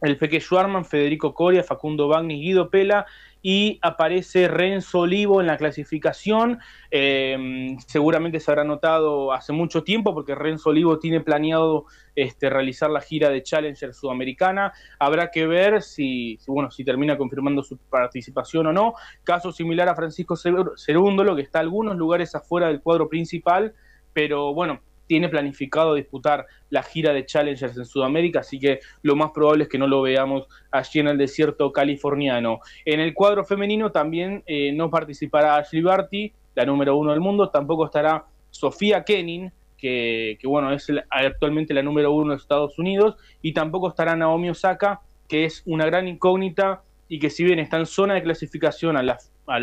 el 0.00 0.16
Feque 0.16 0.40
Schwarman, 0.40 0.84
Federico 0.84 1.32
Coria, 1.32 1.62
Facundo 1.62 2.08
Bagni, 2.08 2.40
Guido 2.40 2.68
Pela, 2.68 3.06
y 3.42 3.80
aparece 3.82 4.46
Renzo 4.46 5.00
Olivo 5.00 5.40
en 5.40 5.48
la 5.48 5.56
clasificación. 5.56 6.60
Eh, 6.90 7.76
seguramente 7.86 8.38
se 8.38 8.50
habrá 8.50 8.64
notado 8.64 9.32
hace 9.32 9.52
mucho 9.52 9.82
tiempo 9.82 10.14
porque 10.14 10.36
Renzo 10.36 10.70
Olivo 10.70 10.98
tiene 11.00 11.20
planeado 11.20 11.86
este, 12.14 12.48
realizar 12.48 12.90
la 12.90 13.00
gira 13.00 13.30
de 13.30 13.42
Challenger 13.42 13.92
Sudamericana. 13.92 14.72
Habrá 14.98 15.30
que 15.30 15.46
ver 15.46 15.82
si, 15.82 16.38
bueno, 16.46 16.70
si 16.70 16.84
termina 16.84 17.18
confirmando 17.18 17.62
su 17.62 17.76
participación 17.76 18.68
o 18.68 18.72
no. 18.72 18.94
Caso 19.24 19.50
similar 19.50 19.88
a 19.88 19.96
Francisco 19.96 20.36
Cerúndolo, 20.36 21.34
que 21.34 21.42
está 21.42 21.58
algunos 21.58 21.96
lugares 21.96 22.34
afuera 22.36 22.68
del 22.68 22.80
cuadro 22.80 23.08
principal, 23.08 23.74
pero 24.12 24.54
bueno, 24.54 24.80
tiene 25.12 25.28
planificado 25.28 25.92
disputar 25.92 26.46
la 26.70 26.82
gira 26.82 27.12
de 27.12 27.26
Challengers 27.26 27.76
en 27.76 27.84
Sudamérica, 27.84 28.40
así 28.40 28.58
que 28.58 28.80
lo 29.02 29.14
más 29.14 29.30
probable 29.30 29.64
es 29.64 29.68
que 29.68 29.76
no 29.76 29.86
lo 29.86 30.00
veamos 30.00 30.46
allí 30.70 31.00
en 31.00 31.08
el 31.08 31.18
desierto 31.18 31.70
californiano. 31.70 32.60
En 32.86 32.98
el 32.98 33.12
cuadro 33.12 33.44
femenino 33.44 33.92
también 33.92 34.42
eh, 34.46 34.72
no 34.72 34.88
participará 34.88 35.56
Ashley 35.56 35.82
Barty, 35.82 36.32
la 36.54 36.64
número 36.64 36.96
uno 36.96 37.10
del 37.10 37.20
mundo, 37.20 37.50
tampoco 37.50 37.84
estará 37.84 38.24
Sofía 38.48 39.04
Kenin, 39.04 39.52
que, 39.76 40.38
bueno, 40.44 40.72
es 40.72 40.90
actualmente 41.10 41.74
la 41.74 41.82
número 41.82 42.10
uno 42.10 42.30
de 42.30 42.38
Estados 42.38 42.78
Unidos, 42.78 43.16
y 43.42 43.52
tampoco 43.52 43.90
estará 43.90 44.16
Naomi 44.16 44.48
Osaka, 44.48 45.02
que 45.28 45.44
es 45.44 45.62
una 45.66 45.84
gran 45.84 46.08
incógnita 46.08 46.84
y 47.06 47.18
que 47.18 47.28
si 47.28 47.44
bien 47.44 47.58
está 47.58 47.76
en 47.76 47.84
zona 47.84 48.14
de 48.14 48.22
clasificación 48.22 48.96
a 48.96 49.02
las, 49.02 49.30
a 49.46 49.60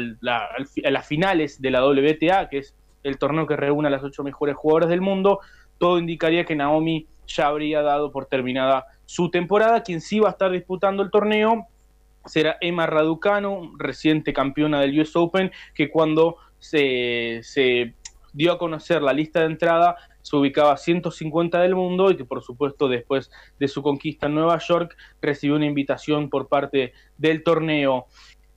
las 0.92 1.08
finales 1.08 1.60
de 1.60 1.72
la 1.72 1.84
WTA, 1.84 2.50
que 2.50 2.60
es 2.60 2.76
el 3.10 3.18
torneo 3.18 3.48
que 3.48 3.56
reúne 3.56 3.88
a 3.88 3.92
las 3.92 4.04
ocho 4.04 4.24
mejores 4.24 4.56
jugadoras 4.56 4.90
del 4.90 5.02
mundo, 5.02 5.40
todo 5.78 6.00
indicaría 6.00 6.46
que 6.46 6.56
Naomi 6.56 7.08
ya 7.28 7.48
habría 7.48 7.82
dado 7.82 8.12
por 8.12 8.26
terminada 8.26 8.86
su 9.06 9.30
temporada. 9.30 9.84
Quien 9.84 10.02
sí 10.02 10.20
va 10.20 10.30
a 10.30 10.32
estar 10.32 10.52
disputando 10.52 11.04
el 11.04 11.12
torneo 11.12 11.68
será 12.26 12.58
Emma 12.62 12.86
Raducano, 12.86 13.72
reciente 13.78 14.34
campeona 14.34 14.82
del 14.82 15.00
US 15.00 15.16
Open, 15.16 15.52
que 15.74 15.90
cuando 15.90 16.38
se, 16.60 17.40
se 17.44 17.94
dio 18.34 18.52
a 18.52 18.58
conocer 18.58 19.02
la 19.02 19.14
lista 19.14 19.40
de 19.42 19.48
entrada 19.48 19.96
se 20.22 20.36
ubicaba 20.36 20.74
a 20.74 20.78
150 20.78 21.60
del 21.62 21.76
mundo 21.76 22.12
y 22.12 22.18
que 22.18 22.26
por 22.26 22.44
supuesto 22.44 22.88
después 22.88 23.32
de 23.60 23.68
su 23.68 23.82
conquista 23.82 24.28
en 24.28 24.36
Nueva 24.36 24.60
York 24.60 24.96
recibió 25.22 25.56
una 25.56 25.66
invitación 25.66 26.30
por 26.30 26.48
parte 26.48 26.94
del 27.18 27.44
torneo. 27.44 28.06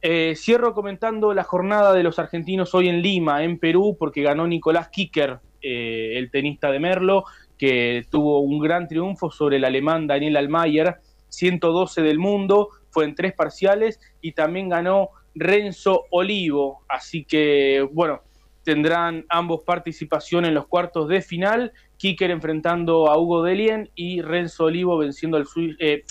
Eh, 0.04 0.34
cierro 0.34 0.74
comentando 0.74 1.32
la 1.32 1.44
jornada 1.44 1.92
de 1.92 2.02
los 2.02 2.18
argentinos 2.18 2.74
hoy 2.74 2.88
en 2.88 3.02
Lima, 3.02 3.44
en 3.44 3.58
Perú, 3.58 3.96
porque 3.96 4.22
ganó 4.22 4.48
Nicolás 4.48 4.88
Kicker, 4.88 5.38
eh, 5.62 6.14
el 6.16 6.28
tenista 6.32 6.72
de 6.72 6.80
Merlo, 6.80 7.24
que 7.56 8.04
tuvo 8.10 8.40
un 8.40 8.58
gran 8.58 8.88
triunfo 8.88 9.30
sobre 9.30 9.58
el 9.58 9.64
alemán 9.64 10.08
Daniel 10.08 10.36
Almayer, 10.36 10.96
112 11.28 12.02
del 12.02 12.18
mundo, 12.18 12.70
fue 12.90 13.04
en 13.04 13.14
tres 13.14 13.32
parciales 13.32 14.00
y 14.20 14.32
también 14.32 14.68
ganó 14.68 15.10
Renzo 15.36 16.06
Olivo. 16.10 16.84
Así 16.88 17.24
que, 17.24 17.86
bueno, 17.92 18.22
tendrán 18.64 19.24
ambos 19.28 19.62
participación 19.62 20.44
en 20.44 20.54
los 20.54 20.66
cuartos 20.66 21.08
de 21.08 21.22
final. 21.22 21.72
Kicker 21.96 22.32
enfrentando 22.32 23.08
a 23.08 23.16
Hugo 23.16 23.44
Delien 23.44 23.88
y 23.94 24.20
Renzo 24.20 24.64
Olivo 24.64 24.98
venciendo 24.98 25.36
al 25.36 25.46
eh, 25.78 26.02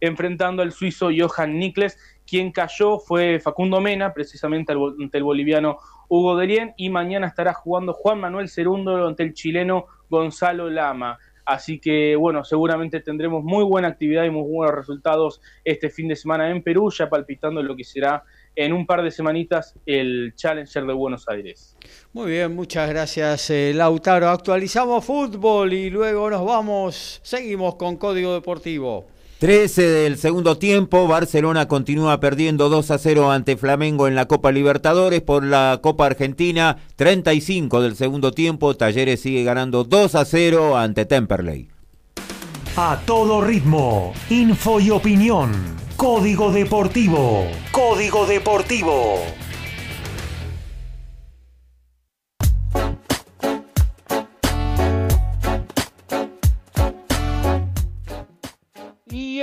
enfrentando 0.00 0.62
al 0.62 0.72
suizo 0.72 1.10
Johan 1.16 1.58
Nikles 1.58 1.98
quien 2.28 2.52
cayó 2.52 2.98
fue 2.98 3.40
Facundo 3.40 3.80
Mena, 3.80 4.12
precisamente 4.12 4.72
ante 4.72 5.18
el 5.18 5.24
boliviano 5.24 5.78
Hugo 6.08 6.36
Delien, 6.36 6.74
y 6.76 6.90
mañana 6.90 7.26
estará 7.26 7.54
jugando 7.54 7.92
Juan 7.94 8.20
Manuel 8.20 8.48
Cerundo 8.48 9.06
ante 9.06 9.22
el 9.22 9.32
chileno 9.32 9.86
Gonzalo 10.10 10.68
Lama. 10.68 11.18
Así 11.46 11.80
que, 11.80 12.14
bueno, 12.14 12.44
seguramente 12.44 13.00
tendremos 13.00 13.42
muy 13.42 13.64
buena 13.64 13.88
actividad 13.88 14.24
y 14.24 14.30
muy 14.30 14.42
buenos 14.42 14.76
resultados 14.76 15.40
este 15.64 15.88
fin 15.88 16.08
de 16.08 16.16
semana 16.16 16.50
en 16.50 16.62
Perú, 16.62 16.90
ya 16.90 17.08
palpitando 17.08 17.62
lo 17.62 17.74
que 17.74 17.84
será 17.84 18.22
en 18.54 18.74
un 18.74 18.84
par 18.84 19.02
de 19.02 19.10
semanitas 19.10 19.74
el 19.86 20.34
Challenger 20.36 20.84
de 20.84 20.92
Buenos 20.92 21.26
Aires. 21.30 21.74
Muy 22.12 22.32
bien, 22.32 22.54
muchas 22.54 22.90
gracias 22.90 23.48
eh, 23.48 23.72
Lautaro. 23.74 24.28
Actualizamos 24.28 25.02
fútbol 25.02 25.72
y 25.72 25.88
luego 25.88 26.28
nos 26.28 26.44
vamos, 26.44 27.20
seguimos 27.22 27.76
con 27.76 27.96
Código 27.96 28.34
Deportivo. 28.34 29.06
13 29.38 29.82
del 29.82 30.18
segundo 30.18 30.58
tiempo, 30.58 31.06
Barcelona 31.06 31.68
continúa 31.68 32.18
perdiendo 32.18 32.68
2 32.68 32.90
a 32.90 32.98
0 32.98 33.30
ante 33.30 33.56
Flamengo 33.56 34.08
en 34.08 34.16
la 34.16 34.26
Copa 34.26 34.50
Libertadores 34.50 35.22
por 35.22 35.44
la 35.44 35.78
Copa 35.80 36.06
Argentina. 36.06 36.78
35 36.96 37.80
del 37.80 37.94
segundo 37.94 38.32
tiempo, 38.32 38.74
Talleres 38.74 39.20
sigue 39.20 39.44
ganando 39.44 39.84
2 39.84 40.16
a 40.16 40.24
0 40.24 40.76
ante 40.76 41.06
Temperley. 41.06 41.68
A 42.76 43.00
todo 43.06 43.40
ritmo, 43.40 44.12
info 44.28 44.80
y 44.80 44.90
opinión. 44.90 45.52
Código 45.96 46.50
Deportivo. 46.50 47.46
Código 47.70 48.26
Deportivo. 48.26 49.20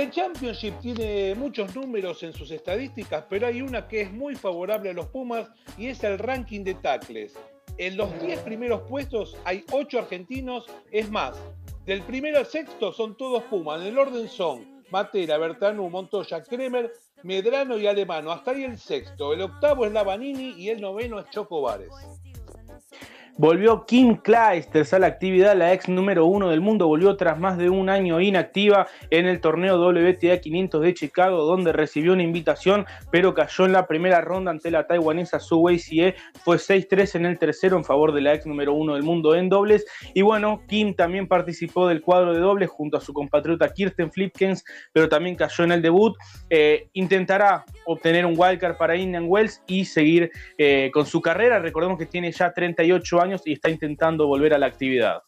El 0.06 0.12
Championship 0.12 0.78
tiene 0.78 1.34
muchos 1.34 1.74
números 1.74 2.22
en 2.22 2.32
sus 2.32 2.52
estadísticas, 2.52 3.24
pero 3.28 3.48
hay 3.48 3.60
una 3.60 3.88
que 3.88 4.02
es 4.02 4.12
muy 4.12 4.36
favorable 4.36 4.90
a 4.90 4.92
los 4.92 5.06
Pumas 5.06 5.48
y 5.76 5.88
es 5.88 6.04
el 6.04 6.20
ranking 6.20 6.62
de 6.62 6.74
tackles. 6.74 7.34
En 7.76 7.96
los 7.96 8.16
10 8.22 8.38
primeros 8.40 8.82
puestos 8.82 9.36
hay 9.44 9.64
8 9.72 9.98
argentinos, 9.98 10.66
es 10.92 11.10
más, 11.10 11.36
del 11.86 12.02
primero 12.02 12.38
al 12.38 12.46
sexto 12.46 12.92
son 12.92 13.16
todos 13.16 13.42
Pumas, 13.44 13.80
en 13.80 13.88
el 13.88 13.98
orden 13.98 14.28
son 14.28 14.80
Matera, 14.90 15.38
Bertanú, 15.38 15.90
Montoya, 15.90 16.40
Kremer, 16.44 16.92
Medrano 17.24 17.76
y 17.76 17.88
Alemano, 17.88 18.30
hasta 18.30 18.52
ahí 18.52 18.62
el 18.62 18.78
sexto. 18.78 19.32
El 19.32 19.42
octavo 19.42 19.86
es 19.86 19.92
Lavanini 19.92 20.54
y 20.56 20.68
el 20.68 20.80
noveno 20.80 21.18
es 21.18 21.28
Choco 21.30 21.62
Volvió 23.38 23.84
Kim 23.84 24.16
Clijsters 24.16 24.94
a 24.94 24.98
la 24.98 25.08
actividad, 25.08 25.54
la 25.54 25.74
ex 25.74 25.90
número 25.90 26.24
uno 26.24 26.48
del 26.48 26.62
mundo, 26.62 26.86
volvió 26.86 27.18
tras 27.18 27.38
más 27.38 27.58
de 27.58 27.68
un 27.68 27.90
año 27.90 28.18
inactiva 28.18 28.86
en 29.10 29.26
el 29.26 29.42
torneo 29.42 29.76
WTA 29.76 30.40
500 30.40 30.80
de 30.80 30.94
Chicago, 30.94 31.44
donde 31.44 31.74
recibió 31.74 32.14
una 32.14 32.22
invitación, 32.22 32.86
pero 33.10 33.34
cayó 33.34 33.66
en 33.66 33.72
la 33.72 33.86
primera 33.86 34.22
ronda 34.22 34.50
ante 34.50 34.70
la 34.70 34.86
taiwanesa 34.86 35.38
Su 35.38 35.58
Wei. 35.58 35.78
Fue 36.44 36.56
6-3 36.56 37.16
en 37.16 37.26
el 37.26 37.38
tercero 37.38 37.76
en 37.76 37.84
favor 37.84 38.14
de 38.14 38.22
la 38.22 38.32
ex 38.32 38.46
número 38.46 38.72
uno 38.72 38.94
del 38.94 39.02
mundo 39.02 39.34
en 39.34 39.50
dobles. 39.50 39.84
Y 40.14 40.22
bueno, 40.22 40.62
Kim 40.66 40.94
también 40.94 41.28
participó 41.28 41.88
del 41.88 42.00
cuadro 42.00 42.32
de 42.32 42.40
dobles 42.40 42.70
junto 42.70 42.96
a 42.96 43.02
su 43.02 43.12
compatriota 43.12 43.70
Kirsten 43.70 44.10
Flipkens, 44.10 44.64
pero 44.94 45.10
también 45.10 45.36
cayó 45.36 45.62
en 45.62 45.72
el 45.72 45.82
debut. 45.82 46.16
Eh, 46.48 46.88
intentará 46.94 47.66
obtener 47.84 48.24
un 48.24 48.32
wildcard 48.34 48.78
para 48.78 48.96
Indian 48.96 49.26
Wells 49.28 49.62
y 49.66 49.84
seguir 49.84 50.30
eh, 50.56 50.90
con 50.94 51.04
su 51.04 51.20
carrera. 51.20 51.58
Recordemos 51.58 51.98
que 51.98 52.06
tiene 52.06 52.32
ya 52.32 52.50
38 52.50 53.20
años 53.20 53.25
y 53.44 53.52
está 53.52 53.70
intentando 53.70 54.26
volver 54.26 54.54
a 54.54 54.58
la 54.58 54.66
actividad. 54.66 55.22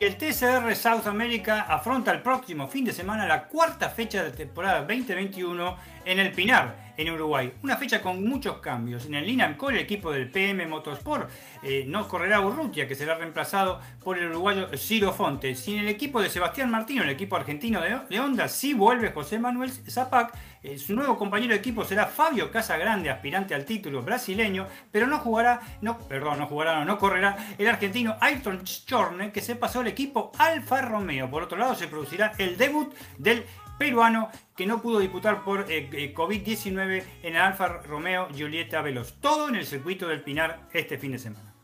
El 0.00 0.16
TCR 0.16 0.76
South 0.76 1.06
America 1.06 1.62
afronta 1.62 2.12
el 2.12 2.22
próximo 2.22 2.68
fin 2.68 2.84
de 2.84 2.92
semana 2.92 3.26
la 3.26 3.48
cuarta 3.48 3.88
fecha 3.88 4.22
de 4.22 4.30
temporada 4.30 4.80
2021 4.80 5.76
en 6.04 6.18
el 6.20 6.30
Pinar 6.32 6.87
en 6.98 7.10
Uruguay. 7.10 7.52
Una 7.62 7.76
fecha 7.76 8.02
con 8.02 8.22
muchos 8.28 8.58
cambios. 8.58 9.06
En 9.06 9.14
el 9.14 9.24
Linam 9.24 9.56
Core, 9.56 9.76
el 9.76 9.82
equipo 9.82 10.12
del 10.12 10.30
PM 10.30 10.66
Motorsport 10.66 11.30
eh, 11.62 11.84
no 11.86 12.06
correrá 12.08 12.40
Urrutia, 12.40 12.88
que 12.88 12.96
será 12.96 13.14
reemplazado 13.14 13.80
por 14.02 14.18
el 14.18 14.30
uruguayo 14.30 14.68
Ciro 14.76 15.12
Fonte. 15.12 15.54
Sin 15.54 15.78
el 15.78 15.88
equipo 15.88 16.20
de 16.20 16.28
Sebastián 16.28 16.70
Martino, 16.70 17.04
el 17.04 17.10
equipo 17.10 17.36
argentino 17.36 17.80
de, 17.80 18.18
Honda, 18.18 18.48
sí 18.48 18.74
vuelve 18.74 19.12
José 19.12 19.38
Manuel 19.38 19.70
Zapac. 19.70 20.36
Eh, 20.60 20.76
su 20.76 20.94
nuevo 20.94 21.16
compañero 21.16 21.52
de 21.52 21.60
equipo 21.60 21.84
será 21.84 22.06
Fabio 22.06 22.50
Casagrande, 22.50 23.10
aspirante 23.10 23.54
al 23.54 23.64
título 23.64 24.02
brasileño, 24.02 24.66
pero 24.90 25.06
no 25.06 25.18
jugará, 25.18 25.60
no, 25.80 25.98
perdón, 25.98 26.40
no 26.40 26.46
jugará, 26.46 26.84
no, 26.84 26.98
correrá 26.98 27.36
el 27.56 27.68
argentino 27.68 28.16
Ayrton 28.20 28.66
Schorne, 28.66 29.30
que 29.30 29.40
se 29.40 29.54
pasó 29.54 29.80
al 29.80 29.86
equipo 29.86 30.32
Alfa 30.36 30.82
Romeo. 30.82 31.30
Por 31.30 31.44
otro 31.44 31.56
lado, 31.56 31.76
se 31.76 31.86
producirá 31.86 32.32
el 32.38 32.56
debut 32.56 32.92
del 33.18 33.44
peruano 33.78 34.28
que 34.56 34.66
no 34.66 34.82
pudo 34.82 34.98
disputar 34.98 35.44
por 35.44 35.60
eh, 35.70 35.88
eh, 35.92 36.14
COVID-19 36.14 37.04
en 37.22 37.36
el 37.36 37.40
Alfa 37.40 37.68
Romeo 37.68 38.28
Giulietta 38.28 38.82
Veloz. 38.82 39.14
Todo 39.20 39.48
en 39.48 39.54
el 39.54 39.64
circuito 39.64 40.08
del 40.08 40.22
Pinar 40.22 40.68
este 40.72 40.98
fin 40.98 41.12
de 41.12 41.18
semana. 41.18 41.54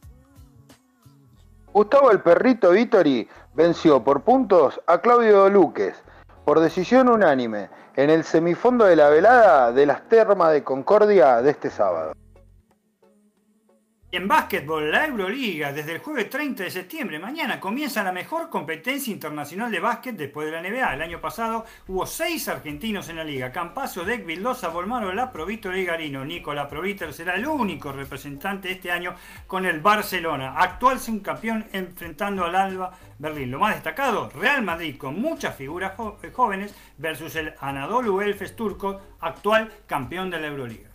Gustavo 1.72 2.12
el 2.12 2.20
Perrito 2.20 2.70
Vittori 2.70 3.28
venció 3.54 4.02
por 4.02 4.22
puntos 4.22 4.80
a 4.86 4.98
Claudio 4.98 5.50
Luques 5.50 6.00
por 6.44 6.60
decisión 6.60 7.08
unánime 7.08 7.68
en 7.96 8.10
el 8.10 8.22
semifondo 8.22 8.84
de 8.84 8.96
la 8.96 9.08
velada 9.08 9.72
de 9.72 9.86
las 9.86 10.08
termas 10.08 10.52
de 10.52 10.62
Concordia 10.62 11.42
de 11.42 11.50
este 11.50 11.70
sábado. 11.70 12.12
En 14.16 14.28
básquetbol, 14.28 14.92
la 14.92 15.06
Euroliga, 15.06 15.72
desde 15.72 15.94
el 15.94 15.98
jueves 15.98 16.30
30 16.30 16.62
de 16.62 16.70
septiembre, 16.70 17.18
mañana, 17.18 17.58
comienza 17.58 18.04
la 18.04 18.12
mejor 18.12 18.48
competencia 18.48 19.12
internacional 19.12 19.72
de 19.72 19.80
básquet 19.80 20.14
después 20.14 20.46
de 20.46 20.52
la 20.52 20.62
NBA. 20.62 20.94
El 20.94 21.02
año 21.02 21.20
pasado 21.20 21.64
hubo 21.88 22.06
seis 22.06 22.46
argentinos 22.46 23.08
en 23.08 23.16
la 23.16 23.24
liga. 23.24 23.50
Campaso, 23.50 24.04
Deck, 24.04 24.24
Vildosa, 24.24 24.68
Volmaro, 24.68 25.12
Laprovito 25.12 25.74
y 25.74 25.84
Garino. 25.84 26.24
Nico 26.24 26.54
Laprovito 26.54 27.12
será 27.12 27.34
el 27.34 27.44
único 27.44 27.90
representante 27.90 28.70
este 28.70 28.92
año 28.92 29.16
con 29.48 29.66
el 29.66 29.80
Barcelona, 29.80 30.54
actual 30.58 31.00
subcampeón 31.00 31.66
enfrentando 31.72 32.44
al 32.44 32.54
Alba 32.54 32.92
Berlín. 33.18 33.50
Lo 33.50 33.58
más 33.58 33.74
destacado, 33.74 34.30
Real 34.30 34.62
Madrid 34.62 34.96
con 34.96 35.20
muchas 35.20 35.56
figuras 35.56 35.94
jóvenes 36.32 36.72
versus 36.98 37.34
el 37.34 37.52
Anadolu 37.58 38.20
Elfes 38.20 38.54
turco, 38.54 39.00
actual 39.18 39.72
campeón 39.88 40.30
de 40.30 40.38
la 40.38 40.46
Euroliga. 40.46 40.93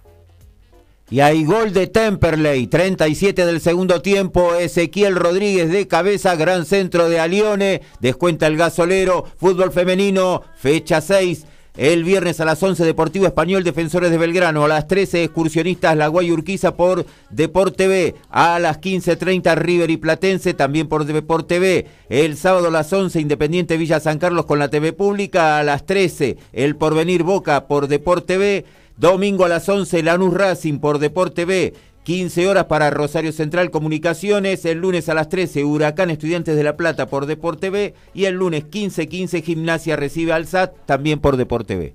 Y 1.12 1.22
hay 1.22 1.44
gol 1.44 1.74
de 1.74 1.88
Temperley, 1.88 2.68
37 2.68 3.44
del 3.48 3.62
segundo 3.62 4.04
tiempo, 4.04 4.54
Ezequiel 4.54 5.16
Rodríguez 5.16 5.72
de 5.72 5.88
cabeza, 5.88 6.36
gran 6.36 6.68
centro 6.68 7.10
de 7.10 7.20
Alione, 7.20 7.82
descuenta 8.00 8.46
el 8.46 8.58
gasolero, 8.58 9.26
fútbol 9.38 9.72
femenino, 9.72 10.44
fecha 10.56 11.02
6. 11.02 11.46
El 11.78 12.04
viernes 12.04 12.42
a 12.42 12.46
las 12.46 12.62
11, 12.62 12.84
Deportivo 12.84 13.26
Español, 13.26 13.64
Defensores 13.64 14.12
de 14.12 14.18
Belgrano. 14.18 14.66
A 14.66 14.68
las 14.68 14.88
13, 14.88 15.24
Excursionistas 15.24 15.96
La 15.96 16.08
Guayurquiza 16.08 16.76
por 16.76 17.06
Deporte 17.30 17.88
B. 17.88 18.16
A 18.30 18.60
las 18.60 18.82
15.30, 18.82 19.56
River 19.56 19.90
y 19.90 19.96
Platense, 19.96 20.54
también 20.54 20.90
por 20.90 21.06
Deporte 21.06 21.58
B. 21.60 21.88
El 22.10 22.36
sábado 22.36 22.68
a 22.68 22.72
las 22.72 22.92
11, 22.92 23.22
Independiente 23.22 23.78
Villa 23.78 24.02
San 24.02 24.20
Carlos 24.20 24.46
con 24.46 24.60
la 24.60 24.68
TV 24.68 24.92
Pública. 24.92 25.58
A 25.58 25.64
las 25.64 25.86
13, 25.86 26.38
El 26.52 26.76
Porvenir 26.76 27.24
Boca 27.24 27.66
por 27.66 27.88
Deporte 27.88 28.38
B. 28.38 28.66
Domingo 29.00 29.46
a 29.46 29.48
las 29.48 29.70
11, 29.70 30.04
Lanús 30.04 30.34
Racing 30.34 30.80
por 30.80 31.00
Deporte 31.00 31.46
B. 31.46 31.74
15 32.04 32.50
horas 32.50 32.66
para 32.66 32.90
Rosario 32.90 33.32
Central 33.32 33.72
Comunicaciones, 33.72 34.66
el 34.66 34.80
lunes 34.80 35.08
a 35.08 35.14
las 35.14 35.30
13 35.30 35.64
Huracán 35.64 36.10
Estudiantes 36.10 36.58
de 36.58 36.64
La 36.66 36.76
Plata 36.76 37.06
por 37.06 37.26
Deporte 37.26 37.70
B 37.70 37.94
y 38.14 38.26
el 38.26 38.36
lunes 38.36 38.66
15-15 38.66 39.42
Gimnasia 39.42 39.96
recibe 39.96 40.34
al 40.34 40.48
SAT 40.48 40.86
también 40.86 41.22
por 41.22 41.38
Deporte 41.38 41.78
B. 41.78 41.94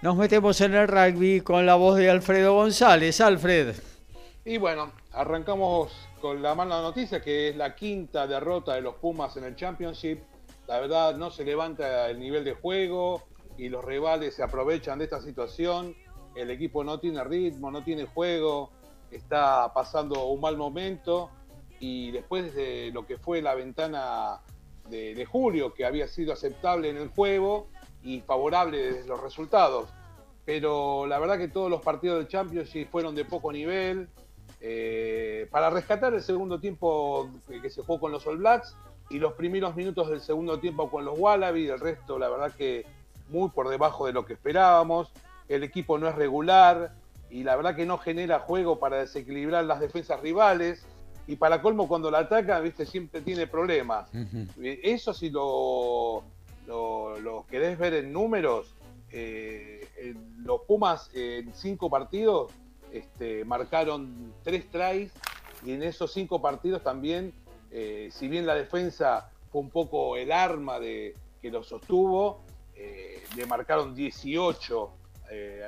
Nos 0.00 0.16
metemos 0.16 0.58
en 0.62 0.72
el 0.72 0.88
rugby 0.88 1.42
con 1.42 1.66
la 1.66 1.74
voz 1.74 1.98
de 1.98 2.08
Alfredo 2.08 2.54
González. 2.54 3.20
Alfred. 3.20 3.74
Y 4.46 4.56
bueno, 4.56 4.92
arrancamos 5.12 5.92
con 6.22 6.40
la 6.40 6.54
mala 6.54 6.80
noticia 6.80 7.20
que 7.20 7.50
es 7.50 7.56
la 7.56 7.74
quinta 7.74 8.26
derrota 8.26 8.76
de 8.76 8.80
los 8.80 8.94
Pumas 8.94 9.36
en 9.36 9.44
el 9.44 9.56
Championship. 9.56 10.20
La 10.66 10.80
verdad 10.80 11.18
no 11.18 11.30
se 11.30 11.44
levanta 11.44 12.08
el 12.08 12.18
nivel 12.18 12.44
de 12.44 12.54
juego 12.54 13.24
y 13.58 13.68
los 13.68 13.84
rivales 13.84 14.36
se 14.36 14.42
aprovechan 14.42 14.98
de 14.98 15.04
esta 15.04 15.20
situación 15.20 15.94
el 16.34 16.50
equipo 16.50 16.84
no 16.84 16.98
tiene 17.00 17.22
ritmo, 17.24 17.70
no 17.70 17.82
tiene 17.82 18.06
juego, 18.06 18.70
está 19.10 19.72
pasando 19.72 20.26
un 20.26 20.40
mal 20.40 20.56
momento 20.56 21.30
y 21.80 22.10
después 22.10 22.54
de 22.54 22.90
lo 22.92 23.06
que 23.06 23.18
fue 23.18 23.42
la 23.42 23.54
ventana 23.54 24.40
de, 24.88 25.24
julio, 25.24 25.72
que 25.72 25.86
había 25.86 26.08
sido 26.08 26.32
aceptable 26.32 26.90
en 26.90 26.96
el 26.96 27.08
juego 27.08 27.68
y 28.02 28.20
favorable 28.20 28.92
desde 28.92 29.08
los 29.08 29.20
resultados. 29.20 29.88
Pero 30.44 31.06
la 31.06 31.18
verdad 31.18 31.38
que 31.38 31.48
todos 31.48 31.70
los 31.70 31.80
partidos 31.80 32.18
del 32.18 32.28
Championship 32.28 32.88
fueron 32.90 33.14
de 33.14 33.24
poco 33.24 33.52
nivel. 33.52 34.08
Eh, 34.60 35.48
para 35.50 35.70
rescatar 35.70 36.12
el 36.12 36.22
segundo 36.22 36.60
tiempo 36.60 37.30
que 37.48 37.70
se 37.70 37.82
jugó 37.82 38.00
con 38.00 38.12
los 38.12 38.26
All 38.26 38.38
Blacks 38.38 38.76
y 39.08 39.18
los 39.18 39.32
primeros 39.34 39.74
minutos 39.74 40.10
del 40.10 40.20
segundo 40.20 40.58
tiempo 40.58 40.90
con 40.90 41.04
los 41.04 41.18
Wallaby, 41.18 41.68
el 41.68 41.80
resto 41.80 42.18
la 42.18 42.28
verdad 42.28 42.52
que 42.54 42.84
muy 43.28 43.48
por 43.50 43.68
debajo 43.68 44.06
de 44.06 44.12
lo 44.12 44.26
que 44.26 44.34
esperábamos 44.34 45.12
el 45.50 45.64
equipo 45.64 45.98
no 45.98 46.08
es 46.08 46.14
regular 46.14 46.92
y 47.28 47.42
la 47.42 47.56
verdad 47.56 47.74
que 47.74 47.84
no 47.84 47.98
genera 47.98 48.38
juego 48.38 48.78
para 48.78 48.98
desequilibrar 48.98 49.64
las 49.64 49.80
defensas 49.80 50.20
rivales. 50.20 50.86
Y 51.26 51.36
para 51.36 51.60
colmo, 51.60 51.86
cuando 51.86 52.10
la 52.10 52.20
ataca, 52.20 52.58
viste, 52.60 52.86
siempre 52.86 53.20
tiene 53.20 53.46
problemas. 53.46 54.08
Eso 54.60 55.12
si 55.12 55.30
lo, 55.30 56.24
lo, 56.66 57.46
querés 57.48 57.78
ver 57.78 57.94
en 57.94 58.12
números, 58.12 58.74
eh, 59.12 60.14
los 60.38 60.62
Pumas 60.62 61.10
en 61.14 61.52
cinco 61.54 61.90
partidos 61.90 62.52
este, 62.92 63.44
marcaron 63.44 64.32
tres 64.42 64.70
tries 64.70 65.12
y 65.64 65.72
en 65.72 65.82
esos 65.82 66.12
cinco 66.12 66.40
partidos 66.40 66.82
también, 66.82 67.32
eh, 67.70 68.08
si 68.12 68.28
bien 68.28 68.46
la 68.46 68.54
defensa 68.54 69.30
fue 69.50 69.60
un 69.60 69.70
poco 69.70 70.16
el 70.16 70.32
arma 70.32 70.78
de, 70.78 71.14
que 71.42 71.50
lo 71.50 71.62
sostuvo, 71.62 72.40
eh, 72.74 73.22
le 73.36 73.46
marcaron 73.46 73.94
18 73.94 74.90
eh, 75.30 75.62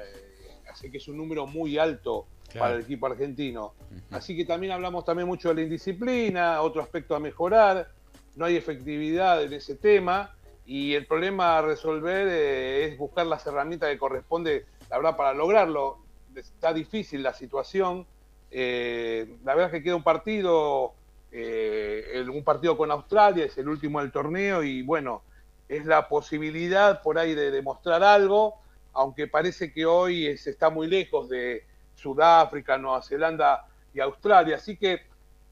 así 0.70 0.90
que 0.90 0.98
es 0.98 1.08
un 1.08 1.16
número 1.16 1.46
muy 1.46 1.78
alto 1.78 2.26
para 2.58 2.74
el 2.74 2.82
equipo 2.82 3.06
argentino. 3.06 3.74
Así 4.10 4.36
que 4.36 4.44
también 4.44 4.72
hablamos 4.72 5.04
también 5.04 5.26
mucho 5.26 5.48
de 5.48 5.54
la 5.54 5.62
indisciplina, 5.62 6.60
otro 6.60 6.82
aspecto 6.82 7.14
a 7.14 7.20
mejorar, 7.20 7.90
no 8.36 8.44
hay 8.44 8.56
efectividad 8.56 9.42
en 9.42 9.52
ese 9.54 9.76
tema 9.76 10.34
y 10.66 10.94
el 10.94 11.06
problema 11.06 11.58
a 11.58 11.62
resolver 11.62 12.28
eh, 12.28 12.84
es 12.86 12.98
buscar 12.98 13.26
las 13.26 13.46
herramientas 13.46 13.90
que 13.90 13.98
corresponde, 13.98 14.66
la 14.90 14.98
verdad, 14.98 15.16
para 15.16 15.32
lograrlo. 15.32 15.98
Está 16.34 16.72
difícil 16.72 17.22
la 17.22 17.32
situación. 17.32 18.06
Eh, 18.50 19.36
la 19.44 19.54
verdad 19.54 19.74
es 19.74 19.78
que 19.78 19.84
queda 19.84 19.96
un 19.96 20.02
partido, 20.02 20.94
un 21.32 22.44
partido 22.44 22.76
con 22.76 22.90
Australia, 22.90 23.46
es 23.46 23.56
el 23.56 23.68
último 23.68 24.00
del 24.00 24.12
torneo 24.12 24.62
y 24.62 24.82
bueno, 24.82 25.22
es 25.68 25.86
la 25.86 26.06
posibilidad 26.08 27.00
por 27.00 27.18
ahí 27.18 27.34
de 27.34 27.50
demostrar 27.50 28.02
algo 28.02 28.61
aunque 28.92 29.26
parece 29.26 29.72
que 29.72 29.86
hoy 29.86 30.36
se 30.36 30.50
está 30.50 30.70
muy 30.70 30.86
lejos 30.86 31.28
de 31.28 31.64
Sudáfrica, 31.94 32.78
Nueva 32.78 33.02
Zelanda 33.02 33.66
y 33.94 34.00
Australia. 34.00 34.56
Así 34.56 34.76
que 34.76 35.02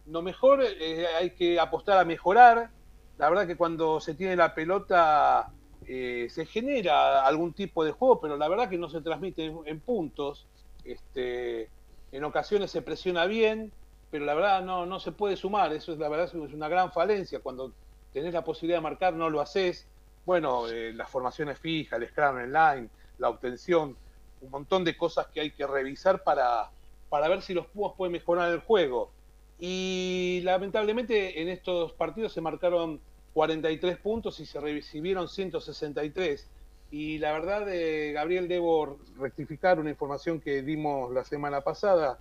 lo 0.07 0.23
mejor 0.23 0.63
eh, 0.63 1.07
hay 1.19 1.31
que 1.31 1.59
apostar 1.59 1.99
a 1.99 2.05
mejorar. 2.05 2.71
La 3.19 3.29
verdad 3.29 3.47
que 3.47 3.57
cuando 3.57 4.01
se 4.01 4.15
tiene 4.15 4.37
la 4.37 4.55
pelota 4.55 5.51
eh, 5.87 6.29
se 6.31 6.47
genera 6.47 7.25
algún 7.27 7.53
tipo 7.53 7.85
de 7.85 7.93
juego, 7.93 8.21
pero 8.21 8.37
la 8.37 8.49
verdad 8.49 8.69
que 8.69 8.79
no 8.79 8.89
se 8.89 9.01
transmite 9.01 9.53
en, 9.65 9.81
puntos. 9.81 10.47
Este, 10.85 11.69
en 12.13 12.25
ocasiones 12.25 12.71
se 12.71 12.83
presiona 12.83 13.27
bien, 13.27 13.73
pero 14.11 14.25
la 14.25 14.35
verdad 14.35 14.63
no, 14.63 14.87
no 14.87 15.01
se 15.01 15.13
puede 15.13 15.37
sumar. 15.37 15.73
Eso 15.73 15.93
es 15.93 15.99
la 15.99 16.09
verdad 16.09 16.27
es 16.27 16.35
una 16.35 16.69
gran 16.69 16.93
falencia. 16.93 17.41
Cuando 17.41 17.73
tenés 18.13 18.33
la 18.35 18.45
posibilidad 18.45 18.79
de 18.79 18.83
marcar 18.83 19.15
no 19.15 19.31
lo 19.31 19.41
haces. 19.41 19.87
Bueno, 20.27 20.69
eh, 20.69 20.93
las 20.93 21.09
formaciones 21.09 21.59
fijas, 21.59 22.01
el 22.01 22.09
scrum 22.09 22.39
line, 22.39 22.89
la 23.21 23.29
obtención, 23.29 23.97
un 24.41 24.51
montón 24.51 24.85
de 24.85 24.97
cosas 24.97 25.29
que 25.29 25.41
hay 25.41 25.51
que 25.53 25.67
revisar 25.67 26.25
para, 26.25 26.71
para 27.09 27.29
ver 27.29 27.43
si 27.43 27.55
los 27.55 27.67
Pumas 27.67 27.93
pueden 27.97 28.13
mejorar 28.13 28.51
el 28.51 28.61
juego. 28.61 29.11
Y 29.59 30.41
lamentablemente 30.43 31.43
en 31.43 31.49
estos 31.49 31.93
partidos 31.93 32.33
se 32.33 32.41
marcaron 32.41 32.99
43 33.35 33.99
puntos 33.99 34.41
y 34.41 34.47
se 34.47 34.59
recibieron 34.59 35.29
163. 35.29 36.49
Y 36.91 37.19
la 37.19 37.33
verdad, 37.33 37.69
eh, 37.69 38.13
Gabriel, 38.13 38.49
debo 38.49 38.99
rectificar 39.19 39.79
una 39.79 39.91
información 39.91 40.41
que 40.41 40.63
dimos 40.63 41.13
la 41.13 41.25
semana 41.25 41.61
pasada 41.61 42.19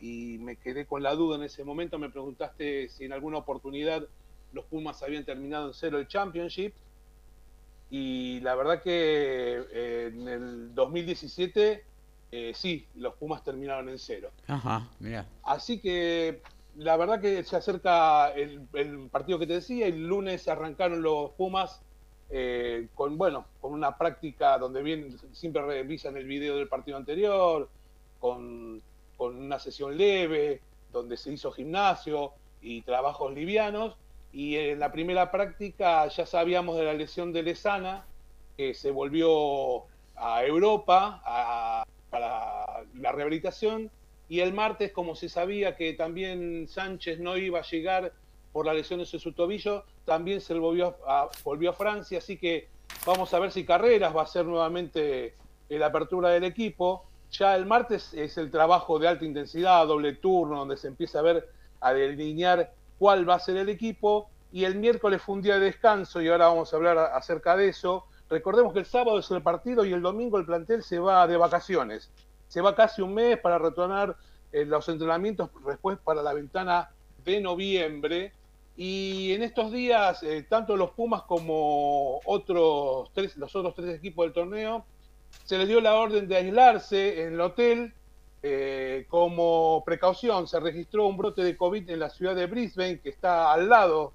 y 0.00 0.38
me 0.38 0.56
quedé 0.56 0.84
con 0.84 1.02
la 1.02 1.14
duda 1.14 1.36
en 1.36 1.44
ese 1.44 1.64
momento. 1.64 1.98
Me 1.98 2.10
preguntaste 2.10 2.88
si 2.88 3.04
en 3.04 3.12
alguna 3.12 3.38
oportunidad 3.38 4.06
los 4.52 4.64
Pumas 4.64 5.02
habían 5.02 5.24
terminado 5.24 5.68
en 5.68 5.74
cero 5.74 5.98
el 5.98 6.08
Championship. 6.08 6.74
Y 7.90 8.40
la 8.40 8.54
verdad 8.54 8.82
que 8.82 9.64
eh, 9.72 10.12
en 10.14 10.28
el 10.28 10.74
2017 10.74 11.84
eh, 12.32 12.52
sí, 12.54 12.86
los 12.94 13.14
Pumas 13.14 13.42
terminaron 13.42 13.88
en 13.88 13.98
cero. 13.98 14.30
Ajá, 14.46 14.88
mira. 15.00 15.26
Así 15.42 15.80
que 15.80 16.42
la 16.76 16.96
verdad 16.96 17.20
que 17.20 17.42
se 17.42 17.56
acerca 17.56 18.30
el, 18.30 18.60
partido 19.10 19.38
que 19.38 19.46
te 19.46 19.54
decía, 19.54 19.86
el 19.86 20.06
lunes 20.06 20.46
arrancaron 20.46 21.02
los 21.02 21.32
Pumas 21.32 21.82
eh, 22.30 22.86
con, 22.94 23.18
bueno, 23.18 23.46
con 23.60 23.72
una 23.72 23.98
práctica 23.98 24.56
donde 24.58 24.82
bien, 24.82 25.16
siempre 25.32 25.62
revisan 25.62 26.16
el 26.16 26.26
video 26.26 26.56
del 26.56 26.68
partido 26.68 26.96
anterior, 26.96 27.68
con, 28.20 28.80
con 29.16 29.36
una 29.36 29.58
sesión 29.58 29.96
leve, 29.96 30.60
donde 30.92 31.16
se 31.16 31.32
hizo 31.32 31.50
gimnasio 31.50 32.32
y 32.62 32.82
trabajos 32.82 33.34
livianos. 33.34 33.96
Y 34.32 34.56
en 34.56 34.78
la 34.78 34.92
primera 34.92 35.30
práctica 35.30 36.06
ya 36.08 36.26
sabíamos 36.26 36.76
de 36.76 36.84
la 36.84 36.94
lesión 36.94 37.32
de 37.32 37.42
Lesana, 37.42 38.06
que 38.56 38.74
se 38.74 38.90
volvió 38.90 39.84
a 40.16 40.44
Europa 40.44 41.22
para 42.10 42.84
la 42.94 43.12
rehabilitación 43.12 43.90
y 44.30 44.40
el 44.40 44.52
martes, 44.52 44.92
como 44.92 45.16
se 45.16 45.28
sabía 45.28 45.76
que 45.76 45.92
también 45.94 46.68
Sánchez 46.68 47.18
no 47.18 47.36
iba 47.36 47.58
a 47.58 47.62
llegar 47.62 48.12
por 48.52 48.64
la 48.64 48.72
lesión 48.72 49.00
de 49.00 49.06
su 49.06 49.32
tobillo, 49.32 49.84
también 50.04 50.40
se 50.40 50.54
volvió 50.54 50.96
a, 51.06 51.28
volvió 51.42 51.70
a 51.70 51.72
Francia, 51.72 52.18
así 52.18 52.36
que 52.36 52.68
vamos 53.04 53.34
a 53.34 53.40
ver 53.40 53.50
si 53.50 53.64
Carreras 53.64 54.14
va 54.14 54.22
a 54.22 54.26
ser 54.26 54.44
nuevamente 54.44 55.34
la 55.68 55.86
apertura 55.86 56.30
del 56.30 56.44
equipo. 56.44 57.06
Ya 57.32 57.56
el 57.56 57.66
martes 57.66 58.14
es 58.14 58.38
el 58.38 58.52
trabajo 58.52 59.00
de 59.00 59.08
alta 59.08 59.24
intensidad, 59.24 59.86
doble 59.86 60.14
turno, 60.14 60.58
donde 60.58 60.76
se 60.76 60.86
empieza 60.86 61.18
a 61.18 61.22
ver, 61.22 61.48
a 61.80 61.92
delinear 61.92 62.72
cuál 63.00 63.28
va 63.28 63.34
a 63.34 63.40
ser 63.40 63.56
el 63.56 63.68
equipo. 63.68 64.30
Y 64.52 64.64
el 64.64 64.76
miércoles 64.76 65.20
fue 65.20 65.34
un 65.34 65.42
día 65.42 65.58
de 65.58 65.64
descanso 65.64 66.22
y 66.22 66.28
ahora 66.28 66.46
vamos 66.46 66.72
a 66.72 66.76
hablar 66.76 66.98
acerca 66.98 67.56
de 67.56 67.70
eso. 67.70 68.04
Recordemos 68.28 68.72
que 68.72 68.78
el 68.78 68.86
sábado 68.86 69.18
es 69.18 69.28
el 69.32 69.42
partido 69.42 69.84
y 69.84 69.92
el 69.92 70.02
domingo 70.02 70.38
el 70.38 70.46
plantel 70.46 70.84
se 70.84 71.00
va 71.00 71.26
de 71.26 71.36
vacaciones 71.36 72.12
se 72.50 72.60
va 72.60 72.74
casi 72.74 73.00
un 73.00 73.14
mes 73.14 73.38
para 73.38 73.58
retornar 73.58 74.16
eh, 74.52 74.64
los 74.64 74.88
entrenamientos 74.88 75.50
después 75.64 75.98
para 76.02 76.20
la 76.20 76.34
ventana 76.34 76.90
de 77.24 77.40
noviembre. 77.40 78.32
Y 78.76 79.32
en 79.32 79.44
estos 79.44 79.70
días, 79.70 80.24
eh, 80.24 80.44
tanto 80.48 80.76
los 80.76 80.90
Pumas 80.90 81.22
como 81.22 82.20
otros 82.24 83.08
tres, 83.14 83.36
los 83.36 83.54
otros 83.54 83.76
tres 83.76 83.96
equipos 83.96 84.26
del 84.26 84.32
torneo, 84.32 84.84
se 85.44 85.58
les 85.58 85.68
dio 85.68 85.80
la 85.80 85.94
orden 85.94 86.26
de 86.26 86.36
aislarse 86.36 87.22
en 87.22 87.34
el 87.34 87.40
hotel 87.40 87.94
eh, 88.42 89.06
como 89.08 89.82
precaución. 89.84 90.46
Se 90.48 90.60
registró 90.60 91.06
un 91.06 91.16
brote 91.16 91.42
de 91.42 91.56
COVID 91.56 91.88
en 91.90 91.98
la 91.98 92.10
ciudad 92.10 92.34
de 92.34 92.46
Brisbane, 92.46 93.00
que 93.00 93.10
está 93.10 93.52
al 93.52 93.68
lado 93.68 94.12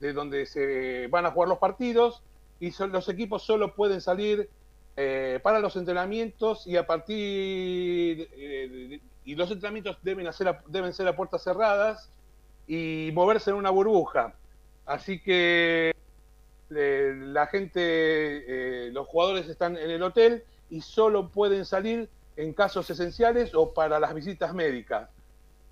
de 0.00 0.12
donde 0.12 0.46
se 0.46 1.06
van 1.08 1.26
a 1.26 1.30
jugar 1.30 1.48
los 1.48 1.58
partidos, 1.58 2.22
y 2.60 2.72
los 2.86 3.08
equipos 3.08 3.42
solo 3.42 3.74
pueden 3.74 4.00
salir 4.00 4.48
eh, 4.96 5.38
para 5.42 5.60
los 5.60 5.76
entrenamientos 5.76 6.66
y 6.66 6.76
a 6.76 6.86
partir 6.86 8.28
eh, 8.32 9.00
y 9.24 9.34
los 9.36 9.50
entrenamientos 9.50 9.96
deben 10.02 10.26
hacer 10.26 10.58
deben 10.66 10.92
ser 10.92 11.06
a 11.06 11.14
puertas 11.14 11.44
cerradas 11.44 12.10
y 12.66 13.10
moverse 13.14 13.50
en 13.50 13.56
una 13.56 13.70
burbuja 13.70 14.34
así 14.86 15.20
que 15.20 15.94
eh, 16.70 17.14
la 17.16 17.46
gente 17.46 18.90
los 18.90 19.06
jugadores 19.06 19.48
están 19.48 19.76
en 19.76 19.88
el 19.90 20.02
hotel 20.02 20.42
y 20.68 20.80
solo 20.80 21.28
pueden 21.28 21.64
salir 21.64 22.08
en 22.38 22.54
casos 22.54 22.88
esenciales 22.88 23.54
o 23.54 23.74
para 23.74 24.00
las 24.00 24.14
visitas 24.14 24.54
médicas 24.54 25.10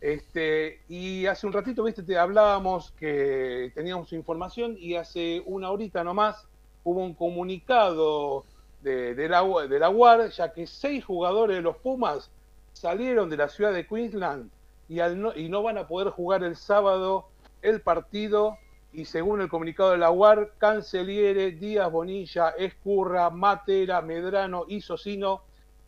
este, 0.01 0.83
y 0.89 1.27
hace 1.27 1.47
un 1.47 1.53
ratito, 1.53 1.83
viste, 1.83 2.03
te 2.03 2.19
hablábamos 2.19 2.93
que 2.93 3.73
teníamos 3.75 4.13
información 4.13 4.77
y 4.79 4.95
hace 4.95 5.43
una 5.47 5.71
horita 5.71 6.05
nomás 6.05 6.47
hubo 6.85 7.03
un 7.03 7.15
comunicado 7.15 8.45
de, 8.83 9.29
la, 9.29 9.43
de 9.67 9.79
la 9.79 9.91
UAR, 9.91 10.31
ya 10.31 10.53
que 10.53 10.67
seis 10.67 11.05
jugadores 11.05 11.57
de 11.57 11.63
los 11.63 11.77
Pumas 11.79 12.31
salieron 12.73 13.31
de 13.31 13.39
la 13.39 13.49
ciudad 13.49 13.73
de 13.73 13.87
Queensland 13.87 14.51
y, 14.89 14.97
no, 14.97 15.35
y 15.35 15.49
no 15.49 15.63
van 15.63 15.79
a 15.79 15.89
poder 15.89 16.11
jugar 16.11 16.45
el 16.45 16.57
sábado 16.57 17.27
el 17.63 17.81
partido. 17.81 18.59
Y 18.93 19.07
según 19.07 19.41
el 19.41 19.49
comunicado 19.49 19.91
de 19.91 19.99
la 19.99 20.11
UAR, 20.11 20.53
Canceliere, 20.59 21.51
Díaz 21.51 21.91
Bonilla, 21.91 22.51
Escurra, 22.51 23.29
Matera, 23.31 24.01
Medrano 24.01 24.65
y 24.69 24.81
Socino 24.81 25.43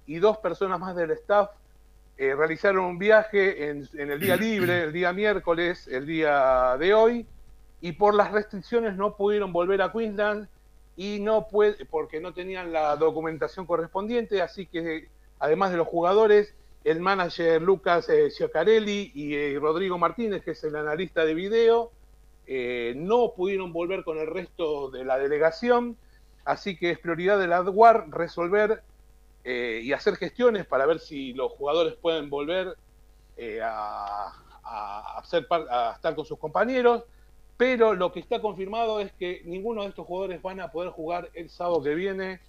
y 0.08 0.18
dos 0.18 0.38
personas 0.38 0.80
más 0.80 0.96
del 0.96 1.12
staff 1.12 1.50
eh, 2.16 2.34
realizaron 2.34 2.84
un 2.84 2.98
viaje 2.98 3.68
en, 3.68 3.88
en, 3.94 4.10
el 4.10 4.18
día 4.18 4.34
libre, 4.48 4.82
el 4.82 4.92
día 4.92 5.12
miércoles, 5.12 5.86
el 5.86 6.04
día 6.04 6.76
de 6.76 6.94
hoy, 6.94 7.26
y 7.80 7.92
por 7.92 8.14
las 8.14 8.32
restricciones 8.32 8.96
no 8.96 9.14
pudieron 9.14 9.52
volver 9.52 9.80
a 9.82 9.92
Queensland 9.92 10.48
y 10.96 11.20
no 11.20 11.46
puede, 11.46 11.84
porque 11.84 12.20
no 12.20 12.34
tenían 12.34 12.72
la 12.72 12.96
documentación 12.96 13.66
correspondiente, 13.66 14.42
así 14.42 14.66
que 14.66 15.08
además 15.38 15.70
de 15.70 15.76
los 15.76 15.86
jugadores, 15.86 16.56
el 16.82 17.00
manager 17.00 17.62
Lucas 17.62 18.08
eh, 18.08 18.30
y 19.14 19.34
eh, 19.34 19.58
Rodrigo 19.60 19.98
Martínez, 19.98 20.42
que 20.42 20.52
es 20.52 20.64
el 20.64 20.74
analista 20.74 21.24
de 21.24 21.34
video, 21.34 21.92
eh, 22.46 22.94
no 22.96 23.34
pudieron 23.36 23.72
volver 23.72 24.02
con 24.04 24.18
el 24.18 24.26
resto 24.26 24.90
de 24.90 25.04
la 25.04 25.18
delegación, 25.18 25.96
así 26.44 26.76
que 26.76 26.90
es 26.90 26.98
prioridad 26.98 27.38
de 27.38 27.46
la 27.46 27.58
ADWAR 27.58 28.10
resolver 28.10 28.82
eh, 29.48 29.80
y 29.82 29.92
hacer 29.92 30.16
gestiones 30.16 30.66
para 30.66 30.86
ver 30.86 30.98
si 30.98 31.32
los 31.32 31.52
jugadores 31.52 31.94
pueden 31.94 32.28
volver 32.28 32.76
a, 33.62 34.32
a, 34.64 35.18
hacer, 35.18 35.46
a 35.50 35.92
estar 35.94 36.14
con 36.16 36.24
sus 36.24 36.38
compañeros 36.38 37.04
pero 37.58 37.94
lo 37.94 38.12
que 38.12 38.20
está 38.20 38.40
confirmado 38.40 39.00
es 39.00 39.12
que 39.12 39.42
ninguno 39.44 39.82
de 39.82 39.88
estos 39.88 40.06
jugadores 40.06 40.40
van 40.40 40.60
a 40.60 40.70
poder 40.70 40.90
jugar 40.92 41.28
el 41.34 41.50
sábado 41.50 41.82
que 41.82 41.96
viene. 41.96 42.40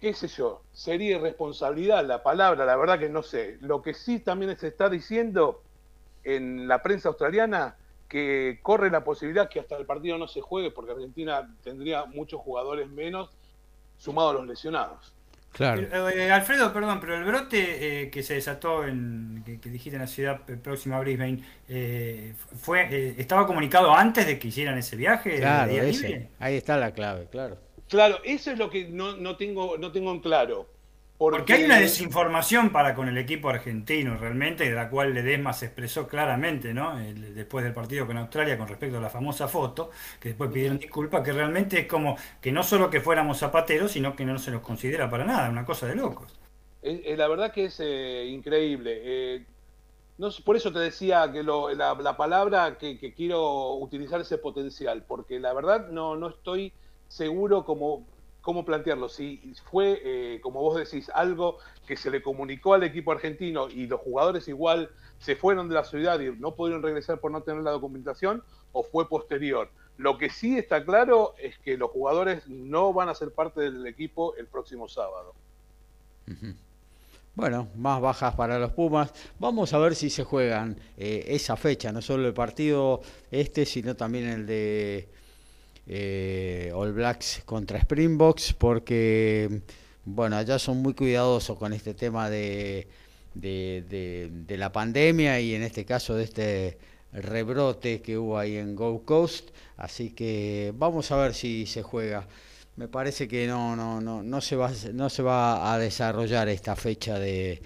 ¿Qué 0.00 0.14
sé 0.14 0.28
yo? 0.28 0.62
Sería 0.72 1.16
irresponsabilidad 1.18 2.04
la 2.06 2.22
palabra, 2.22 2.64
la 2.64 2.74
verdad 2.76 2.98
que 2.98 3.10
no 3.10 3.22
sé. 3.22 3.58
Lo 3.60 3.82
que 3.82 3.92
sí 3.92 4.18
también 4.18 4.56
se 4.56 4.68
está 4.68 4.88
diciendo 4.88 5.62
en 6.24 6.66
la 6.68 6.82
prensa 6.82 7.10
australiana 7.10 7.76
que 8.08 8.60
corre 8.62 8.90
la 8.90 9.04
posibilidad 9.04 9.50
que 9.50 9.60
hasta 9.60 9.76
el 9.76 9.84
partido 9.84 10.16
no 10.16 10.26
se 10.26 10.40
juegue 10.40 10.70
porque 10.70 10.92
Argentina 10.92 11.54
tendría 11.62 12.06
muchos 12.06 12.40
jugadores 12.40 12.88
menos 12.88 13.28
sumados 13.98 14.30
a 14.30 14.38
los 14.38 14.46
lesionados. 14.46 15.12
Eh, 15.58 15.88
eh, 16.14 16.30
Alfredo, 16.30 16.72
perdón, 16.72 17.00
pero 17.00 17.16
el 17.16 17.24
brote 17.24 18.02
eh, 18.02 18.10
que 18.10 18.22
se 18.22 18.34
desató 18.34 18.86
en 18.86 19.42
que, 19.44 19.70
dijiste 19.70 19.96
en 19.96 20.02
la 20.02 20.06
ciudad 20.06 20.40
próxima 20.62 20.96
a 20.96 21.00
Brisbane, 21.00 21.42
fue 22.60 23.14
estaba 23.18 23.46
comunicado 23.46 23.94
antes 23.94 24.26
de 24.26 24.38
que 24.38 24.48
hicieran 24.48 24.76
ese 24.76 24.96
viaje. 24.96 25.38
Claro, 25.38 25.72
ahí 26.38 26.56
está 26.56 26.76
la 26.76 26.92
clave, 26.92 27.26
claro. 27.30 27.58
Claro, 27.88 28.18
eso 28.24 28.50
es 28.50 28.58
lo 28.58 28.68
que 28.68 28.88
no, 28.88 29.16
no 29.16 29.36
tengo 29.36 29.78
no 29.78 29.92
tengo 29.92 30.10
en 30.12 30.20
claro. 30.20 30.68
Porque... 31.18 31.54
hay 31.54 31.64
una 31.64 31.80
desinformación 31.80 32.70
para 32.70 32.94
con 32.94 33.08
el 33.08 33.16
equipo 33.16 33.48
argentino 33.48 34.16
realmente, 34.16 34.64
de 34.64 34.72
la 34.72 34.90
cual 34.90 35.14
Ledesma 35.14 35.52
se 35.54 35.66
expresó 35.66 36.06
claramente, 36.06 36.74
¿no? 36.74 36.96
después 36.96 37.64
del 37.64 37.72
partido 37.72 38.06
con 38.06 38.18
Australia 38.18 38.58
con 38.58 38.68
respecto 38.68 38.98
a 38.98 39.00
la 39.00 39.08
famosa 39.08 39.48
foto, 39.48 39.90
que 40.20 40.30
después 40.30 40.50
pidieron 40.50 40.78
disculpas, 40.78 41.22
que 41.22 41.32
realmente 41.32 41.80
es 41.80 41.86
como 41.86 42.16
que 42.40 42.52
no 42.52 42.62
solo 42.62 42.90
que 42.90 43.00
fuéramos 43.00 43.38
zapateros, 43.38 43.92
sino 43.92 44.14
que 44.14 44.26
no 44.26 44.38
se 44.38 44.50
nos 44.50 44.60
considera 44.60 45.08
para 45.08 45.24
nada, 45.24 45.48
una 45.48 45.64
cosa 45.64 45.86
de 45.86 45.94
locos. 45.94 46.38
la 46.82 47.28
verdad 47.28 47.50
que 47.50 47.66
es 47.66 47.80
eh, 47.80 48.26
increíble. 48.26 49.00
Eh, 49.02 49.46
no, 50.18 50.28
por 50.44 50.56
eso 50.56 50.70
te 50.72 50.78
decía 50.80 51.30
que 51.32 51.42
la, 51.42 52.16
palabra 52.16 52.76
que, 52.78 52.98
que, 52.98 53.14
quiero 53.14 53.74
utilizar 53.74 54.20
ese 54.20 54.36
potencial, 54.36 55.02
porque 55.06 55.40
la 55.40 55.54
verdad 55.54 55.88
no, 55.88 56.16
no 56.16 56.28
estoy 56.28 56.72
seguro 57.08 57.64
como 57.64 58.06
cómo 58.46 58.64
plantearlo. 58.64 59.08
Si 59.08 59.54
fue, 59.68 60.00
eh, 60.04 60.40
como 60.40 60.60
vos 60.60 60.78
decís, 60.78 61.10
algo 61.12 61.58
que 61.84 61.96
se 61.96 62.12
le 62.12 62.22
comunicó 62.22 62.74
al 62.74 62.84
equipo 62.84 63.10
argentino 63.10 63.68
y 63.68 63.88
los 63.88 64.00
jugadores 64.00 64.46
igual 64.46 64.88
se 65.18 65.34
fueron 65.34 65.68
de 65.68 65.74
la 65.74 65.82
ciudad 65.82 66.20
y 66.20 66.30
no 66.30 66.54
pudieron 66.54 66.80
regresar 66.80 67.18
por 67.18 67.32
no 67.32 67.42
tener 67.42 67.64
la 67.64 67.72
documentación, 67.72 68.44
o 68.70 68.84
fue 68.84 69.08
posterior. 69.08 69.68
Lo 69.96 70.16
que 70.16 70.30
sí 70.30 70.56
está 70.56 70.84
claro 70.84 71.34
es 71.42 71.58
que 71.58 71.76
los 71.76 71.90
jugadores 71.90 72.46
no 72.46 72.92
van 72.92 73.08
a 73.08 73.16
ser 73.16 73.32
parte 73.32 73.62
del 73.62 73.84
equipo 73.84 74.36
el 74.36 74.46
próximo 74.46 74.86
sábado. 74.86 75.34
Bueno, 77.34 77.66
más 77.74 78.00
bajas 78.00 78.36
para 78.36 78.60
los 78.60 78.70
Pumas. 78.70 79.12
Vamos 79.40 79.72
a 79.72 79.78
ver 79.78 79.96
si 79.96 80.08
se 80.08 80.22
juegan 80.22 80.78
eh, 80.96 81.24
esa 81.30 81.56
fecha, 81.56 81.90
no 81.90 82.00
solo 82.00 82.28
el 82.28 82.34
partido 82.34 83.00
este, 83.32 83.66
sino 83.66 83.96
también 83.96 84.28
el 84.28 84.46
de 84.46 85.08
eh, 85.86 86.72
All 86.74 86.92
Blacks 86.92 87.42
contra 87.44 87.78
Springboks 87.78 88.52
porque 88.54 89.60
bueno 90.04 90.36
allá 90.36 90.58
son 90.58 90.78
muy 90.78 90.94
cuidadosos 90.94 91.56
con 91.58 91.72
este 91.72 91.94
tema 91.94 92.28
de, 92.28 92.88
de, 93.34 94.56
la 94.56 94.72
pandemia 94.72 95.40
y 95.40 95.54
en 95.54 95.62
este 95.62 95.84
caso 95.84 96.14
de 96.14 96.24
este 96.24 96.78
rebrote 97.12 98.02
que 98.02 98.18
hubo 98.18 98.38
ahí 98.38 98.56
en 98.56 98.74
Gold 98.74 99.04
Coast. 99.04 99.50
Así 99.76 100.10
que 100.10 100.72
vamos 100.76 101.10
a 101.10 101.16
ver 101.16 101.34
si 101.34 101.66
se 101.66 101.82
juega. 101.82 102.26
Me 102.76 102.88
parece 102.88 103.26
que 103.26 103.46
no, 103.46 103.74
no, 103.74 104.00
no, 104.00 104.22
no 104.22 104.40
se 104.40 104.56
va, 104.56 104.70
no 104.92 105.08
se 105.08 105.22
va 105.22 105.72
a 105.72 105.78
desarrollar 105.78 106.48
esta 106.48 106.76
fecha 106.76 107.18
de 107.18 107.62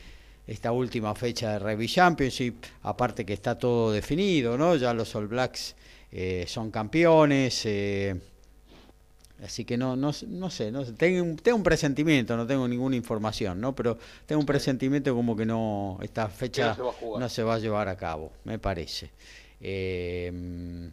esta 0.47 0.73
última 0.73 1.15
fecha 1.15 1.53
de 1.53 1.59
Rugby 1.61 1.87
Championship, 1.87 2.57
aparte 2.83 3.25
que 3.25 3.33
está 3.33 3.57
todo 3.57 3.93
definido, 3.93 4.59
¿no? 4.59 4.75
Ya 4.77 4.93
los 4.93 5.15
All 5.15 5.29
Blacks 5.29 5.77
eh, 6.13 6.45
son 6.47 6.71
campeones. 6.71 7.63
Eh, 7.67 8.17
Así 9.45 9.65
que 9.65 9.77
no, 9.77 9.97
no, 9.97 10.13
no 10.29 10.51
sé, 10.51 10.71
no 10.71 10.85
Tengo, 10.85 11.37
tengo, 11.43 11.57
un 11.57 11.63
presentimiento, 11.63 12.37
no 12.37 12.47
tengo 12.47 12.69
ninguna 12.69 12.97
información, 12.97 13.61
¿no? 13.61 13.75
Pero 13.75 13.97
tengo 14.27 14.41
un 14.41 14.47
presentimiento 14.47 15.15
como 15.15 15.35
que 15.35 15.47
no, 15.47 15.99
esta 16.03 16.29
fecha 16.29 16.77
no 16.77 17.29
se, 17.29 17.43
va 17.43 17.55
a 17.55 17.59
llevar 17.59 17.89
a 17.89 17.97
cabo, 17.97 18.33
me 18.45 18.59
parece. 18.59 19.11
Eh, 19.61 20.91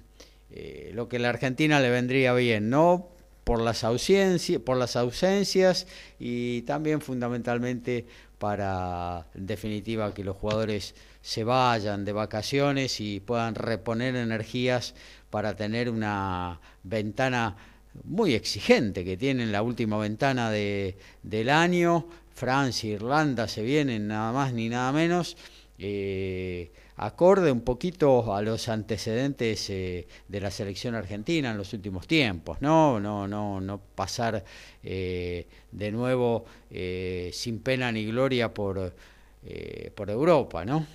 eh, 0.51 0.91
lo 0.93 1.09
que 1.09 1.18
a 1.18 1.20
la 1.20 1.30
Argentina 1.30 1.80
le 1.82 1.89
vendría 1.89 2.34
bien, 2.34 2.70
¿no? 2.70 3.09
Por 3.43 3.61
las, 3.61 3.84
ausencias, 3.84 4.61
por 4.61 4.78
las 4.78 4.95
ausencias 4.95 5.88
y 6.20 6.61
también 6.63 7.01
fundamentalmente 7.01 8.05
para, 8.38 9.28
en 9.36 9.47
definitiva, 9.47 10.13
que 10.13 10.24
los 10.24 10.38
jugadores 10.38 10.95
se 11.28 11.43
vayan 11.43 12.05
de 12.05 12.13
vacaciones 12.13 13.01
y 13.01 13.19
puedan 13.19 13.53
reponer 13.53 14.15
energías 14.15 14.95
para 15.30 15.57
tener 15.57 15.89
una 15.89 16.61
ventana 16.84 17.57
muy 18.05 18.34
exigente 18.34 19.03
que 19.03 19.17
tienen 19.17 19.51
la 19.51 19.61
última 19.61 19.97
ventana 19.97 20.49
de, 20.49 20.95
del 21.23 21.49
año. 21.49 22.07
Francia, 22.34 22.89
Irlanda 22.89 23.49
se 23.49 23.61
vienen 23.61 24.07
nada 24.07 24.32
más 24.32 24.53
ni 24.53 24.69
nada 24.69 24.93
menos. 24.93 25.36
Eh, 25.78 26.71
acorde 26.95 27.51
un 27.51 27.59
poquito 27.59 28.34
a 28.34 28.41
los 28.41 28.69
antecedentes 28.69 29.69
eh, 29.69 30.07
de 30.30 30.39
la 30.39 30.49
selección 30.49 30.95
argentina 30.95 31.51
en 31.51 31.57
los 31.57 31.73
últimos 31.73 32.07
tiempos, 32.07 32.61
no, 32.61 33.01
no, 33.01 33.28
no, 33.28 33.59
no 33.59 33.82
pasar 33.95 34.45
eh, 34.82 35.45
de 35.73 35.91
nuevo 35.91 36.45
sin 37.34 37.59
pena 37.59 37.91
ni 37.91 38.05
gloria 38.05 38.53
por, 38.53 38.95
por 39.93 40.09
Europa, 40.09 40.63
¿no? 40.63 40.88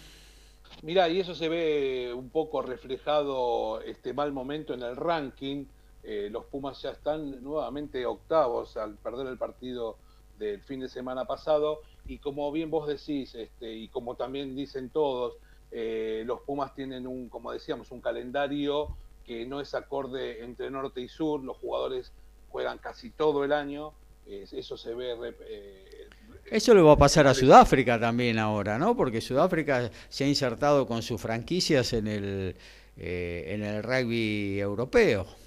Mira, 0.82 1.08
y 1.08 1.20
eso 1.20 1.36
se 1.36 1.48
ve 1.48 2.12
un 2.12 2.28
poco 2.30 2.60
reflejado 2.60 3.80
este 3.82 4.12
mal 4.12 4.32
momento 4.32 4.74
en 4.74 4.82
el 4.82 4.96
ranking. 4.96 5.66
Eh, 6.02 6.28
los 6.28 6.44
Pumas 6.46 6.82
ya 6.82 6.90
están 6.90 7.40
nuevamente 7.40 8.04
octavos 8.04 8.76
al 8.76 8.96
perder 8.96 9.28
el 9.28 9.38
partido 9.38 9.96
del 10.40 10.60
fin 10.60 10.80
de 10.80 10.88
semana 10.88 11.24
pasado. 11.24 11.82
Y 12.08 12.18
como 12.18 12.50
bien 12.50 12.68
vos 12.68 12.88
decís 12.88 13.32
este, 13.36 13.72
y 13.72 13.86
como 13.88 14.16
también 14.16 14.56
dicen 14.56 14.90
todos, 14.90 15.36
eh, 15.70 16.24
los 16.26 16.40
Pumas 16.40 16.74
tienen 16.74 17.06
un, 17.06 17.28
como 17.28 17.52
decíamos, 17.52 17.92
un 17.92 18.00
calendario 18.00 18.88
que 19.24 19.46
no 19.46 19.60
es 19.60 19.76
acorde 19.76 20.42
entre 20.42 20.68
norte 20.68 21.00
y 21.00 21.06
sur, 21.06 21.44
los 21.44 21.58
jugadores 21.58 22.10
juegan 22.50 22.78
casi 22.78 23.10
todo 23.10 23.44
el 23.44 23.52
año, 23.52 23.92
eso 24.26 24.76
se 24.76 24.94
ve... 24.94 25.14
Eh, 26.46 26.56
eso 26.56 26.74
le 26.74 26.82
va 26.82 26.92
a 26.92 26.96
pasar 26.96 27.26
a 27.26 27.34
Sudáfrica 27.34 27.98
también 27.98 28.38
ahora, 28.38 28.78
¿no? 28.78 28.96
Porque 28.96 29.20
Sudáfrica 29.20 29.90
se 30.08 30.24
ha 30.24 30.28
insertado 30.28 30.86
con 30.86 31.02
sus 31.02 31.20
franquicias 31.20 31.92
en 31.92 32.06
el, 32.06 32.56
en 32.96 33.62
el 33.62 33.82
rugby 33.82 34.60
europeo. 34.60 35.41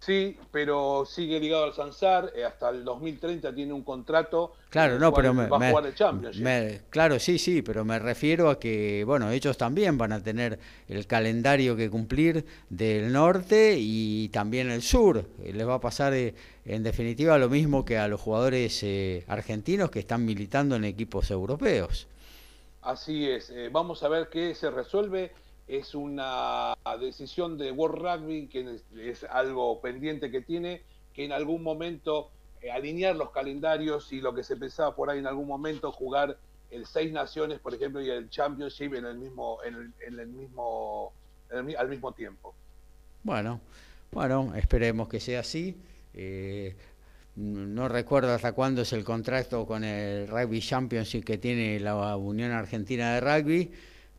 Sí, 0.00 0.34
pero 0.50 1.04
sigue 1.04 1.38
ligado 1.38 1.64
al 1.64 1.74
Sansar, 1.74 2.32
eh, 2.34 2.42
hasta 2.42 2.70
el 2.70 2.84
2030 2.84 3.54
tiene 3.54 3.74
un 3.74 3.82
contrato. 3.82 4.54
Claro, 4.70 4.98
no, 4.98 5.12
pero 5.12 5.34
me, 5.34 5.46
va 5.46 5.58
a 5.58 5.70
jugar 5.70 5.86
el 5.86 5.94
Championship. 5.94 6.88
claro, 6.88 7.18
sí, 7.18 7.38
sí, 7.38 7.60
pero 7.60 7.84
me 7.84 7.98
refiero 7.98 8.48
a 8.48 8.58
que, 8.58 9.04
bueno, 9.04 9.30
ellos 9.30 9.58
también 9.58 9.98
van 9.98 10.12
a 10.12 10.22
tener 10.22 10.58
el 10.88 11.06
calendario 11.06 11.76
que 11.76 11.90
cumplir 11.90 12.46
del 12.70 13.12
norte 13.12 13.76
y 13.78 14.30
también 14.30 14.70
el 14.70 14.80
sur. 14.80 15.22
Eh, 15.42 15.52
les 15.52 15.68
va 15.68 15.74
a 15.74 15.80
pasar, 15.80 16.14
eh, 16.14 16.34
en 16.64 16.82
definitiva, 16.82 17.36
lo 17.36 17.50
mismo 17.50 17.84
que 17.84 17.98
a 17.98 18.08
los 18.08 18.22
jugadores 18.22 18.82
argentinos 19.28 19.90
que 19.90 19.98
están 19.98 20.24
militando 20.24 20.76
en 20.76 20.84
equipos 20.84 21.30
europeos. 21.30 22.06
Así 22.80 23.28
es. 23.28 23.52
vamos 23.70 24.02
a 24.02 24.08
ver 24.08 24.30
qué 24.30 24.54
se 24.54 24.70
resuelve 24.70 25.30
es 25.70 25.94
una 25.94 26.74
decisión 26.98 27.56
de 27.56 27.70
World 27.70 28.02
Rugby, 28.02 28.48
que 28.48 28.80
es, 29.08 29.22
algo 29.22 29.80
pendiente 29.80 30.28
que 30.28 30.40
tiene, 30.40 30.82
que 31.14 31.24
en 31.24 31.32
algún 31.32 31.62
momento 31.62 32.30
eh, 32.60 32.72
alinear 32.72 33.14
los 33.14 33.30
calendarios 33.30 34.12
y 34.12 34.20
lo 34.20 34.34
que 34.34 34.42
se 34.42 34.56
pensaba 34.56 34.96
por 34.96 35.10
ahí 35.10 35.20
en 35.20 35.28
algún 35.28 35.46
momento 35.46 35.92
jugar 35.92 36.36
el 36.72 36.86
Seis 36.86 37.12
Naciones, 37.12 37.60
por 37.60 37.72
ejemplo, 37.72 38.00
y 38.00 38.10
el 38.10 38.28
Championship 38.30 38.94
en 38.94 39.04
el 39.04 39.16
mismo, 39.16 39.58
en 39.64 39.94
el, 40.18 40.26
mismo, 40.26 41.12
al 41.50 41.88
mismo 41.88 42.12
tiempo. 42.12 42.52
Bueno, 43.22 43.60
bueno, 44.10 44.52
esperemos 44.56 45.08
que 45.08 45.20
sea 45.20 45.40
así. 45.40 45.76
Eh, 46.14 46.74
no 47.36 47.88
recuerdo 47.88 48.34
hasta 48.34 48.52
cuándo 48.52 48.82
es 48.82 48.92
el 48.92 49.04
contrato 49.04 49.66
con 49.66 49.84
el 49.84 50.26
Rugby 50.26 50.60
Championship 50.60 51.24
que 51.24 51.38
tiene 51.38 51.78
la 51.78 52.16
Unión 52.16 52.50
Argentina 52.50 53.14
de 53.14 53.20
Rugby 53.20 53.70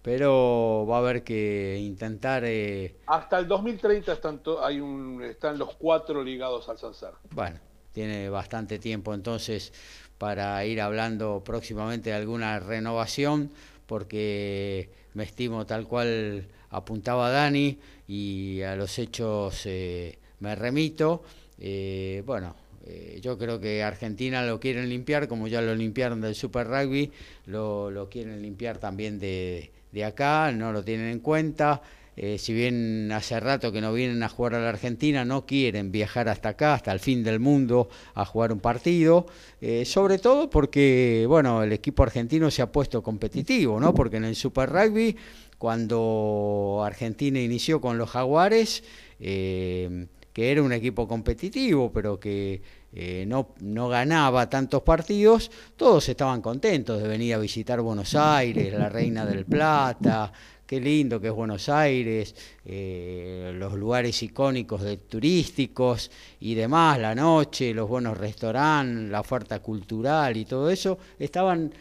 pero 0.01 0.85
va 0.89 0.97
a 0.97 0.99
haber 0.99 1.23
que 1.23 1.77
intentar... 1.79 2.43
Eh... 2.45 2.95
Hasta 3.07 3.39
el 3.39 3.47
2030 3.47 4.13
están, 4.13 4.41
hay 4.61 4.79
un, 4.79 5.23
están 5.23 5.57
los 5.57 5.75
cuatro 5.75 6.23
ligados 6.23 6.67
al 6.69 6.77
Sansar. 6.77 7.13
Bueno, 7.31 7.59
tiene 7.91 8.29
bastante 8.29 8.79
tiempo 8.79 9.13
entonces 9.13 9.73
para 10.17 10.63
ir 10.65 10.81
hablando 10.81 11.43
próximamente 11.43 12.11
de 12.11 12.15
alguna 12.15 12.59
renovación, 12.59 13.51
porque 13.85 14.89
me 15.13 15.23
estimo 15.23 15.65
tal 15.65 15.87
cual 15.87 16.47
apuntaba 16.69 17.29
Dani 17.29 17.79
y 18.07 18.61
a 18.61 18.75
los 18.75 18.97
hechos 18.99 19.65
eh, 19.65 20.17
me 20.39 20.55
remito. 20.55 21.23
Eh, 21.59 22.23
bueno, 22.25 22.55
eh, 22.85 23.19
yo 23.21 23.37
creo 23.37 23.59
que 23.59 23.83
Argentina 23.83 24.43
lo 24.45 24.59
quieren 24.59 24.89
limpiar, 24.89 25.27
como 25.27 25.47
ya 25.47 25.61
lo 25.61 25.75
limpiaron 25.75 26.21
del 26.21 26.35
Super 26.35 26.67
Rugby, 26.67 27.11
lo, 27.45 27.91
lo 27.91 28.09
quieren 28.09 28.41
limpiar 28.41 28.77
también 28.77 29.19
de 29.19 29.71
de 29.91 30.05
acá, 30.05 30.51
no 30.51 30.71
lo 30.71 30.83
tienen 30.83 31.07
en 31.07 31.19
cuenta. 31.19 31.81
Eh, 32.17 32.37
si 32.37 32.53
bien 32.53 33.09
hace 33.13 33.39
rato 33.39 33.71
que 33.71 33.79
no 33.79 33.93
vienen 33.93 34.21
a 34.21 34.29
jugar 34.29 34.55
a 34.55 34.59
la 34.59 34.69
Argentina, 34.69 35.23
no 35.23 35.45
quieren 35.45 35.91
viajar 35.91 36.27
hasta 36.27 36.49
acá, 36.49 36.73
hasta 36.73 36.91
el 36.91 36.99
fin 36.99 37.23
del 37.23 37.39
mundo, 37.39 37.89
a 38.13 38.25
jugar 38.25 38.51
un 38.51 38.59
partido, 38.59 39.25
eh, 39.61 39.85
sobre 39.85 40.19
todo 40.19 40.49
porque, 40.49 41.25
bueno, 41.27 41.63
el 41.63 41.71
equipo 41.71 42.03
argentino 42.03 42.51
se 42.51 42.61
ha 42.61 42.71
puesto 42.71 43.01
competitivo, 43.01 43.79
¿no? 43.79 43.93
Porque 43.93 44.17
en 44.17 44.25
el 44.25 44.35
Super 44.35 44.69
Rugby, 44.69 45.15
cuando 45.57 46.83
Argentina 46.85 47.39
inició 47.39 47.79
con 47.79 47.97
los 47.97 48.09
Jaguares, 48.09 48.83
eh, 49.19 50.07
que 50.33 50.51
era 50.51 50.63
un 50.63 50.71
equipo 50.73 51.07
competitivo, 51.07 51.91
pero 51.91 52.19
que 52.19 52.61
eh, 52.93 53.25
no, 53.27 53.55
no 53.61 53.89
ganaba 53.89 54.49
tantos 54.49 54.81
partidos, 54.83 55.51
todos 55.75 56.07
estaban 56.09 56.41
contentos 56.41 57.01
de 57.01 57.07
venir 57.07 57.33
a 57.33 57.37
visitar 57.37 57.81
Buenos 57.81 58.15
Aires, 58.15 58.73
la 58.73 58.89
Reina 58.89 59.25
del 59.25 59.45
Plata, 59.45 60.31
qué 60.65 60.79
lindo 60.79 61.19
que 61.19 61.27
es 61.27 61.33
Buenos 61.33 61.67
Aires, 61.67 62.33
eh, 62.63 63.51
los 63.55 63.73
lugares 63.73 64.23
icónicos 64.23 64.81
de 64.81 64.95
turísticos 64.97 66.09
y 66.39 66.55
demás, 66.55 66.97
la 66.97 67.13
noche, 67.13 67.73
los 67.73 67.89
buenos 67.89 68.17
restaurantes, 68.17 69.09
la 69.09 69.19
oferta 69.19 69.59
cultural 69.59 70.37
y 70.37 70.45
todo 70.45 70.69
eso, 70.69 70.97
estaban 71.19 71.73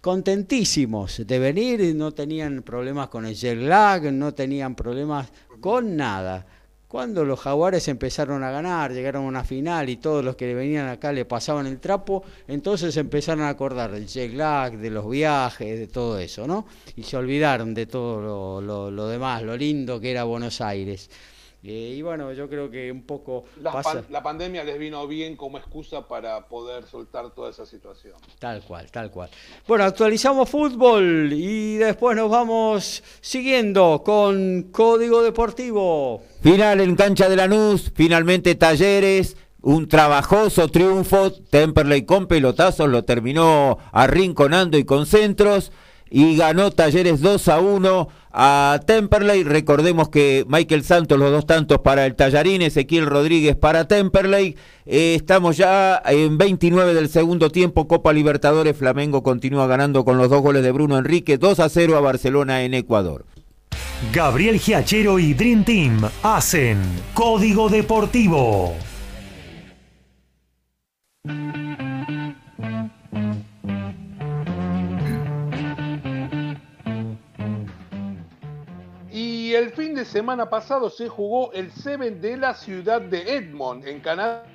contentísimos 0.00 1.26
de 1.26 1.38
venir, 1.40 1.94
no 1.96 2.12
tenían 2.12 2.62
problemas 2.62 3.08
con 3.08 3.26
el 3.26 3.34
jet 3.34 3.58
lag, 3.58 4.12
no 4.12 4.32
tenían 4.32 4.74
problemas 4.74 5.32
con 5.60 5.96
nada. 5.96 6.46
Cuando 6.92 7.24
los 7.24 7.40
jaguares 7.40 7.88
empezaron 7.88 8.44
a 8.44 8.50
ganar, 8.50 8.92
llegaron 8.92 9.24
a 9.24 9.28
una 9.28 9.44
final 9.44 9.88
y 9.88 9.96
todos 9.96 10.22
los 10.22 10.36
que 10.36 10.52
venían 10.52 10.88
acá 10.88 11.10
le 11.10 11.24
pasaban 11.24 11.66
el 11.66 11.80
trapo, 11.80 12.22
entonces 12.46 12.94
empezaron 12.98 13.44
a 13.44 13.48
acordar 13.48 13.92
del 13.92 14.06
jet 14.06 14.34
lag, 14.34 14.76
de 14.76 14.90
los 14.90 15.08
viajes, 15.08 15.78
de 15.78 15.86
todo 15.86 16.18
eso, 16.18 16.46
¿no? 16.46 16.66
Y 16.94 17.04
se 17.04 17.16
olvidaron 17.16 17.72
de 17.72 17.86
todo 17.86 18.60
lo, 18.60 19.08
demás, 19.08 19.42
lo 19.42 19.56
lindo 19.56 19.98
que 20.00 20.10
era 20.10 20.24
Buenos 20.24 20.60
Aires. 20.60 21.08
Eh, 21.64 21.94
y 21.96 22.02
bueno, 22.02 22.32
yo 22.32 22.48
creo 22.48 22.70
que 22.70 22.90
un 22.90 23.02
poco... 23.02 23.44
La, 23.60 24.22
pandemia 24.22 24.64
les 24.64 24.78
vino 24.78 25.06
bien 25.06 25.36
como 25.36 25.58
excusa 25.58 26.08
para 26.08 26.48
poder 26.48 26.84
soltar 26.86 27.30
toda 27.30 27.50
esa 27.50 27.66
situación. 27.66 28.14
Tal 28.40 28.62
cual, 28.62 28.90
tal 28.90 29.10
cual. 29.12 29.30
Bueno, 29.68 29.84
actualizamos 29.84 30.48
fútbol 30.48 31.32
y 31.32 31.76
después 31.76 32.16
nos 32.16 32.30
vamos 32.30 33.04
siguiendo 33.20 34.02
con 34.04 34.70
Código 34.72 35.22
Deportivo. 35.22 36.22
Final 36.42 36.80
en 36.80 36.96
cancha 36.96 37.28
de 37.28 37.36
Lanús, 37.36 37.92
finalmente 37.94 38.56
Talleres, 38.56 39.36
un 39.60 39.86
trabajoso 39.88 40.66
triunfo, 40.66 41.32
Temperley 41.32 42.04
con 42.04 42.26
pelotazos 42.26 42.88
lo 42.88 43.04
terminó 43.04 43.78
arrinconando 43.92 44.76
y 44.76 44.84
con 44.84 45.06
centros 45.06 45.70
y 46.14 46.36
ganó 46.36 46.70
Talleres 46.70 47.22
2 47.22 47.48
a 47.48 47.58
1 47.58 48.08
a 48.32 48.80
Temperley. 48.86 49.44
Recordemos 49.44 50.10
que 50.10 50.44
Michael 50.46 50.84
Santos, 50.84 51.18
los 51.18 51.30
dos 51.30 51.46
tantos 51.46 51.78
para 51.78 52.04
el 52.04 52.14
Tallarín, 52.14 52.60
Ezequiel 52.60 53.06
Rodríguez 53.06 53.56
para 53.56 53.88
Temperley. 53.88 54.54
Eh, 54.84 55.14
estamos 55.14 55.56
ya 55.56 56.02
en 56.04 56.36
29 56.36 56.92
del 56.92 57.08
segundo 57.08 57.50
tiempo, 57.50 57.88
Copa 57.88 58.12
Libertadores. 58.12 58.76
Flamengo 58.76 59.22
continúa 59.22 59.66
ganando 59.66 60.04
con 60.04 60.18
los 60.18 60.28
dos 60.28 60.42
goles 60.42 60.62
de 60.62 60.70
Bruno 60.70 60.98
Enrique, 60.98 61.38
2 61.38 61.60
a 61.60 61.70
0 61.70 61.96
a 61.96 62.00
Barcelona 62.00 62.62
en 62.62 62.74
Ecuador. 62.74 63.24
Gabriel 64.12 64.58
Giachero 64.58 65.18
y 65.18 65.32
Dream 65.32 65.64
Team 65.64 66.02
hacen 66.22 66.78
Código 67.14 67.70
Deportivo. 67.70 68.74
Y 79.52 79.54
el 79.54 79.70
fin 79.72 79.94
de 79.94 80.06
semana 80.06 80.48
pasado 80.48 80.88
se 80.88 81.10
jugó 81.10 81.52
el 81.52 81.70
Seven 81.70 82.22
de 82.22 82.38
la 82.38 82.54
ciudad 82.54 83.02
de 83.02 83.36
Edmond, 83.36 83.86
en 83.86 84.00
Canadá, 84.00 84.46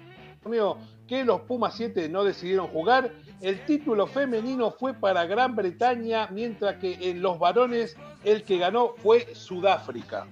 que 1.08 1.24
los 1.24 1.41
Pumas 1.41 1.76
7 1.78 2.10
no 2.10 2.24
decidieron 2.24 2.66
jugar. 2.70 3.12
El 3.39 3.64
título 3.68 4.08
femenino 4.08 4.72
fue 4.72 4.95
para 4.95 5.28
Gran 5.28 5.56
Bretaña, 5.56 6.30
mientras 6.32 6.78
que 6.78 6.98
en 7.12 7.22
los 7.22 7.38
varones 7.38 7.95
el 8.24 8.41
que 8.41 8.58
ganó 8.58 8.95
fue 9.04 9.36
Sudáfrica. 9.36 10.26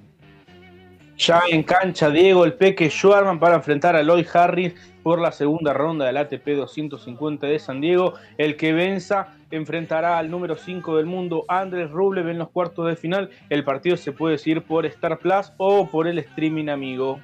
Ya 1.15 1.43
en 1.47 1.61
cancha, 1.61 2.09
Diego 2.09 2.43
el 2.43 2.55
Peque 2.55 2.89
Schwarman 2.89 3.39
para 3.39 3.57
enfrentar 3.57 3.95
a 3.95 4.01
Lloyd 4.01 4.25
Harris 4.33 4.73
por 5.05 5.21
la 5.21 5.31
segunda 5.31 5.71
ronda 5.71 6.07
del 6.07 6.17
ATP 6.17 6.47
250 6.55 7.45
de 7.45 7.59
San 7.59 7.79
Diego. 7.79 8.15
El 8.39 8.57
que 8.57 8.73
venza 8.73 9.35
enfrentará 9.51 10.17
al 10.17 10.31
número 10.31 10.55
5 10.55 10.97
del 10.97 11.05
mundo, 11.05 11.45
Andrés 11.47 11.91
Rublev, 11.91 12.27
en 12.27 12.39
los 12.39 12.49
cuartos 12.49 12.87
de 12.87 12.95
final. 12.95 13.29
El 13.51 13.63
partido 13.63 13.97
se 13.97 14.13
puede 14.13 14.39
seguir 14.39 14.63
por 14.63 14.83
Star 14.87 15.19
Plus 15.19 15.53
o 15.57 15.87
por 15.91 16.07
el 16.07 16.17
streaming 16.17 16.69
amigo. 16.69 17.19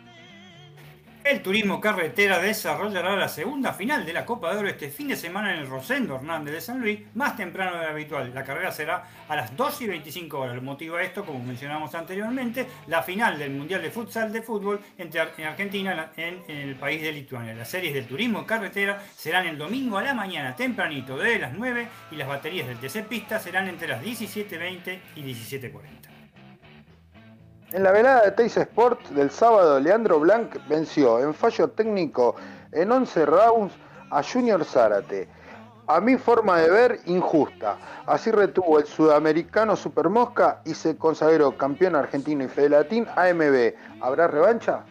El 1.24 1.44
Turismo 1.44 1.80
Carretera 1.80 2.40
desarrollará 2.40 3.16
la 3.16 3.30
segunda 3.30 3.74
final 3.74 4.08
de 4.08 4.14
la 4.14 4.26
Copa 4.26 4.52
de 4.52 4.60
Oro 4.60 4.68
este 4.68 4.90
fin 4.90 5.08
de 5.08 5.16
semana 5.16 5.54
en 5.54 5.60
el 5.60 5.68
Rosendo 5.68 6.16
Hernández 6.16 6.54
de 6.56 6.62
San 6.62 6.82
Luis, 6.82 7.00
más 7.14 7.38
temprano 7.38 7.78
de 7.78 7.84
lo 7.84 7.92
habitual. 7.92 8.34
La 8.34 8.44
carrera 8.44 8.72
será 8.72 9.08
a 9.28 9.36
las 9.36 9.56
2 9.56 9.82
y 9.82 9.88
25 9.88 10.40
horas. 10.40 10.56
El 10.56 10.64
motivo 10.64 10.96
a 10.96 11.04
esto, 11.04 11.24
como 11.24 11.38
mencionamos 11.38 11.94
anteriormente, 11.94 12.66
la 12.88 13.04
final 13.04 13.38
del 13.38 13.52
Mundial 13.52 13.84
de 13.84 13.92
Futsal 13.92 14.34
de 14.34 14.42
Fútbol 14.42 14.82
entre 14.98 15.22
en 15.38 15.46
Argentina 15.46 16.12
en, 16.18 16.42
el 16.48 16.76
país 16.76 17.04
de 17.04 17.12
Lituania. 17.12 17.54
Las 17.54 17.70
series 17.70 17.94
del 17.94 18.08
Turismo 18.08 18.44
Carretera 18.44 19.04
serán 19.16 19.46
el 19.46 19.60
domingo 19.60 20.00
a 20.00 20.04
la 20.04 20.16
mañana 20.16 20.56
tempranito 20.56 21.18
de 21.18 21.38
las 21.38 21.54
9 21.54 21.88
y 22.10 22.16
las 22.16 22.28
baterías 22.28 22.68
del 22.68 22.80
TC 22.80 23.08
Pista 23.08 23.40
serán 23.40 23.68
entre 23.68 23.88
las 23.88 24.04
17.20 24.04 25.00
y 25.16 25.22
17.40. 25.22 26.11
En 27.74 27.84
la 27.84 27.94
velada 27.94 28.24
de 28.24 28.32
Teis 28.32 28.58
Sport 28.58 29.00
del 29.12 29.32
sábado, 29.32 29.80
Leandro 29.80 30.20
Blanc 30.20 30.58
venció 30.68 31.22
en 31.22 31.34
fallo 31.34 31.70
técnico 31.70 32.36
en 32.74 32.92
11 32.92 33.26
rounds 33.26 33.74
a 34.10 34.22
Junior 34.22 34.66
Zárate. 34.66 35.30
A 35.88 36.02
mi 36.02 36.18
forma 36.18 36.60
de 36.60 36.70
ver, 36.70 37.00
injusta. 37.06 37.78
Así 38.06 38.30
retuvo 38.30 38.78
el 38.78 38.86
sudamericano 38.86 39.78
Supermosca 39.78 40.62
y 40.66 40.74
se 40.74 40.98
consagró 40.98 41.56
campeón 41.56 41.96
argentino 41.96 42.44
y 42.44 42.50
fedelatín 42.50 43.08
AMB. 43.16 43.74
¿Habrá 44.02 44.28
revancha? 44.28 44.84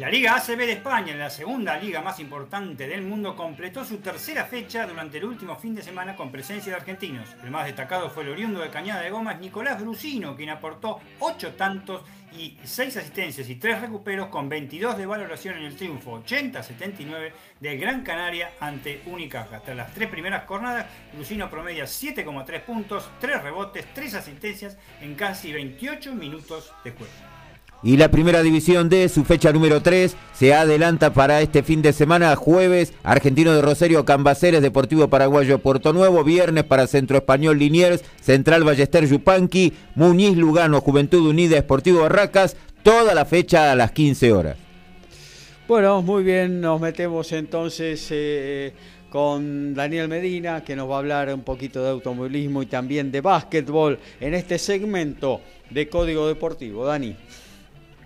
La 0.00 0.08
Liga 0.08 0.34
ACB 0.34 0.56
de 0.56 0.72
España, 0.72 1.14
la 1.14 1.28
segunda 1.28 1.76
liga 1.76 2.00
más 2.00 2.20
importante 2.20 2.88
del 2.88 3.02
mundo, 3.02 3.36
completó 3.36 3.84
su 3.84 3.98
tercera 3.98 4.46
fecha 4.46 4.86
durante 4.86 5.18
el 5.18 5.26
último 5.26 5.56
fin 5.56 5.74
de 5.74 5.82
semana 5.82 6.16
con 6.16 6.32
presencia 6.32 6.72
de 6.72 6.78
argentinos. 6.78 7.28
El 7.44 7.50
más 7.50 7.66
destacado 7.66 8.08
fue 8.08 8.22
el 8.22 8.30
oriundo 8.30 8.60
de 8.60 8.70
Cañada 8.70 9.02
de 9.02 9.10
Gomas, 9.10 9.38
Nicolás 9.38 9.78
Brusino, 9.78 10.34
quien 10.34 10.48
aportó 10.48 11.00
8 11.18 11.52
tantos 11.54 12.00
y 12.32 12.56
6 12.64 12.96
asistencias 12.96 13.46
y 13.50 13.56
3 13.56 13.82
recuperos 13.82 14.28
con 14.28 14.48
22 14.48 14.96
de 14.96 15.04
valoración 15.04 15.58
en 15.58 15.64
el 15.64 15.76
triunfo 15.76 16.22
80-79 16.24 17.32
del 17.60 17.78
Gran 17.78 18.02
Canaria 18.02 18.52
ante 18.58 19.02
Unicaja. 19.04 19.60
Tras 19.60 19.76
las 19.76 19.92
tres 19.92 20.08
primeras 20.08 20.46
jornadas, 20.46 20.86
Brusino 21.12 21.50
promedia 21.50 21.84
7,3 21.84 22.62
puntos, 22.62 23.10
3 23.20 23.42
rebotes, 23.42 23.84
3 23.92 24.14
asistencias 24.14 24.78
en 25.02 25.14
casi 25.14 25.52
28 25.52 26.14
minutos 26.14 26.72
de 26.84 26.92
juego. 26.92 27.29
Y 27.82 27.96
la 27.96 28.10
primera 28.10 28.42
división 28.42 28.90
de 28.90 29.08
su 29.08 29.24
fecha 29.24 29.52
número 29.52 29.80
3 29.80 30.14
se 30.34 30.52
adelanta 30.52 31.14
para 31.14 31.40
este 31.40 31.62
fin 31.62 31.80
de 31.80 31.94
semana, 31.94 32.36
jueves, 32.36 32.92
Argentino 33.02 33.54
de 33.54 33.62
Rosario, 33.62 34.04
Cambaceres, 34.04 34.60
Deportivo 34.60 35.08
Paraguayo, 35.08 35.60
Puerto 35.60 35.94
Nuevo, 35.94 36.22
viernes 36.22 36.64
para 36.64 36.86
Centro 36.86 37.16
Español 37.16 37.58
Liniers, 37.58 38.04
Central 38.20 38.64
Ballester 38.64 39.06
Yupanqui, 39.06 39.72
Muñiz 39.94 40.36
Lugano, 40.36 40.82
Juventud 40.82 41.26
Unida, 41.26 41.56
Esportivo 41.56 42.02
Barracas, 42.02 42.54
toda 42.82 43.14
la 43.14 43.24
fecha 43.24 43.72
a 43.72 43.76
las 43.76 43.92
15 43.92 44.32
horas. 44.32 44.56
Bueno, 45.66 46.02
muy 46.02 46.22
bien, 46.22 46.60
nos 46.60 46.82
metemos 46.82 47.32
entonces 47.32 48.06
eh, 48.10 48.74
con 49.08 49.72
Daniel 49.72 50.08
Medina, 50.08 50.62
que 50.62 50.76
nos 50.76 50.90
va 50.90 50.96
a 50.96 50.98
hablar 50.98 51.32
un 51.32 51.44
poquito 51.44 51.82
de 51.82 51.88
automovilismo 51.88 52.62
y 52.62 52.66
también 52.66 53.10
de 53.10 53.22
básquetbol 53.22 53.98
en 54.20 54.34
este 54.34 54.58
segmento 54.58 55.40
de 55.70 55.88
Código 55.88 56.28
Deportivo. 56.28 56.84
Dani. 56.84 57.16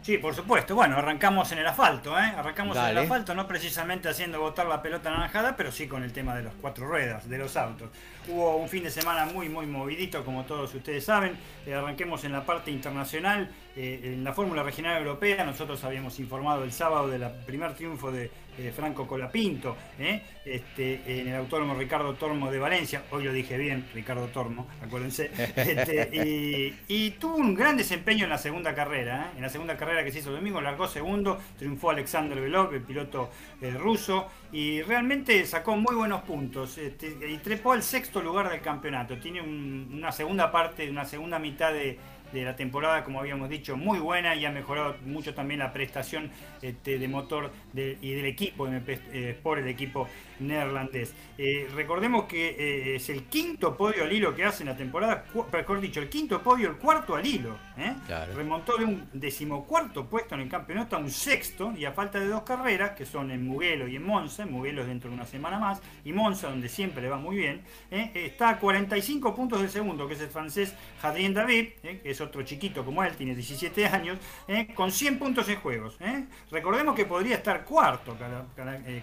Sí, 0.05 0.19
por 0.19 0.35
supuesto. 0.35 0.75
Bueno, 0.75 0.99
arrancamos 0.99 1.51
en 1.53 1.61
el 1.61 1.67
asfalto, 1.67 2.19
¿eh? 2.19 2.35
Arrancamos 2.37 2.77
en 2.77 2.85
el 2.85 2.99
asfalto, 2.99 3.35
no 3.35 3.49
precisamente 3.49 4.07
haciendo 4.07 4.39
botar 4.39 4.67
la 4.67 4.83
pelota 4.83 5.11
naranjada, 5.11 5.57
pero 5.57 5.73
sí 5.73 5.89
con 5.89 6.03
el 6.03 6.13
tema 6.13 6.37
de 6.37 6.43
los 6.43 6.53
cuatro 6.61 6.87
ruedas, 6.87 7.27
de 7.27 7.39
los 7.39 7.57
autos. 7.57 7.89
Hubo 8.29 8.57
un 8.57 8.69
fin 8.69 8.85
de 8.85 8.91
semana 8.91 9.25
muy, 9.25 9.49
muy 9.49 9.65
movidito, 9.65 10.23
como 10.23 10.45
todos 10.45 10.75
ustedes 10.75 11.07
saben. 11.07 11.39
Eh, 11.65 11.73
arranquemos 11.73 12.23
en 12.25 12.33
la 12.33 12.45
parte 12.45 12.71
internacional. 12.71 13.49
Eh, 13.77 14.13
en 14.15 14.23
la 14.23 14.33
Fórmula 14.33 14.63
Regional 14.63 14.99
Europea, 14.99 15.45
nosotros 15.45 15.83
habíamos 15.83 16.21
informado 16.21 16.63
el 16.63 16.71
sábado 16.71 17.09
del 17.09 17.29
primer 17.45 17.75
triunfo 17.75 18.13
de 18.13 18.31
eh, 18.57 18.73
Franco 18.75 19.05
Colapinto, 19.05 19.77
¿eh? 19.99 20.23
este, 20.45 21.01
en 21.07 21.27
el 21.27 21.35
autónomo 21.35 21.75
Ricardo 21.75 22.15
Tormo 22.15 22.53
de 22.53 22.61
Valencia, 22.61 23.03
hoy 23.11 23.25
lo 23.25 23.33
dije 23.33 23.59
bien, 23.59 23.85
Ricardo 23.93 24.29
Tormo, 24.29 24.69
acuérdense, 24.81 25.29
este, 25.57 26.73
y, 26.87 27.11
tuvo 27.19 27.35
un 27.35 27.53
gran 27.53 27.77
desempeño 27.77 28.25
en 28.25 28.31
la 28.31 28.39
segunda 28.39 28.77
carrera, 28.77 29.33
en 29.35 29.43
la 29.43 29.49
segunda 29.49 29.77
carrera 29.77 30.05
que 30.05 30.13
se 30.13 30.21
hizo 30.21 30.29
el 30.29 30.37
domingo, 30.37 30.61
largó 30.61 30.87
segundo, 30.87 31.41
triunfó 31.59 31.91
Alexander 31.91 32.41
Belov, 32.41 32.73
el 32.75 32.83
piloto 32.83 33.31
ruso, 33.81 34.29
y 34.53 34.83
realmente 34.83 35.45
sacó 35.47 35.75
muy 35.77 35.97
buenos 35.97 36.23
puntos, 36.23 36.79
este, 36.79 37.17
y 37.29 37.39
trepó 37.39 37.73
al 37.73 37.83
sexto 37.83 38.23
lugar 38.23 38.51
del 38.51 38.61
campeonato, 38.61 39.19
tiene 39.19 39.41
una 39.41 40.13
segunda 40.13 40.53
parte, 40.53 40.89
una 40.89 41.05
segunda 41.05 41.41
mitad 41.41 41.73
de 41.73 41.99
de 42.35 42.45
la 42.45 42.57
temporada, 42.57 43.05
como 43.05 43.21
habíamos 43.21 43.49
dicho, 43.49 43.77
muy 43.77 43.99
buena 43.99 44.35
y 44.35 44.45
ha 44.45 44.51
mejorado 44.51 44.97
mucho 45.07 45.35
también 45.35 45.61
la 45.61 45.73
prestación 45.73 46.31
este, 46.61 46.99
de 46.99 47.09
motor 47.09 47.53
y 47.75 48.15
del 48.15 48.27
equipo 48.27 48.69
eh, 48.69 49.39
por 49.43 49.59
el 49.59 49.69
equipo 49.69 50.09
neerlandés. 50.41 51.15
Eh, 51.37 51.69
recordemos 51.75 52.25
que 52.25 52.51
eh, 52.51 52.97
es 52.97 53.09
el 53.09 53.25
quinto 53.25 53.77
podio 53.77 54.05
al 54.05 54.13
hilo 54.13 54.35
que 54.35 54.45
hace 54.45 54.63
en 54.63 54.69
la 54.69 54.77
temporada, 54.77 55.25
mejor 55.53 55.81
dicho, 55.81 56.01
el 56.01 56.09
quinto 56.09 56.43
podio, 56.43 56.71
el 56.71 56.77
cuarto 56.77 57.17
al 57.17 57.27
hilo. 57.27 57.57
Remontó 58.35 58.77
de 58.77 58.85
un 58.85 59.09
decimocuarto 59.13 60.07
puesto 60.07 60.35
en 60.35 60.43
el 60.43 60.49
campeonato 60.49 60.97
a 60.97 60.99
un 60.99 61.11
sexto 61.11 61.73
y 61.77 61.85
a 61.85 61.93
falta 61.93 62.21
de 62.21 62.27
dos 62.27 62.43
carreras, 62.43 62.93
que 62.93 63.05
son 63.05 63.31
en 63.31 63.47
Mugello 63.47 63.89
y 63.89 63.97
en 63.97 64.05
Monza, 64.05 64.47
Mugello 64.47 64.83
es 64.83 64.89
dentro 64.89 65.11
de 65.11 65.17
una 65.17 65.27
semana 65.27 65.59
más, 65.59 65.81
y 66.05 66.13
Monza, 66.13 66.49
donde 66.49 66.69
siempre 66.69 67.03
le 67.03 67.09
va 67.09 67.17
muy 67.17 67.37
bien, 67.37 67.63
está 67.91 68.51
a 68.51 68.59
45 68.59 69.35
puntos 69.35 69.61
del 69.61 69.71
segundo, 69.71 70.07
que 70.07 70.15
es 70.15 70.21
el 70.21 70.29
francés 70.29 70.75
Hadrien 71.03 71.35
David, 71.35 71.69
que 71.83 72.01
es 72.05 72.21
otro 72.21 72.43
chiquito 72.43 72.85
como 72.85 73.03
él, 73.03 73.15
tiene 73.17 73.35
17 73.35 73.87
años, 73.87 74.19
con 74.75 74.93
100 74.93 75.19
puntos 75.19 75.49
en 75.49 75.57
juegos. 75.57 75.99
Recordemos 76.51 76.95
que 76.95 77.05
podría 77.05 77.37
estar 77.37 77.65
cuarto 77.65 78.17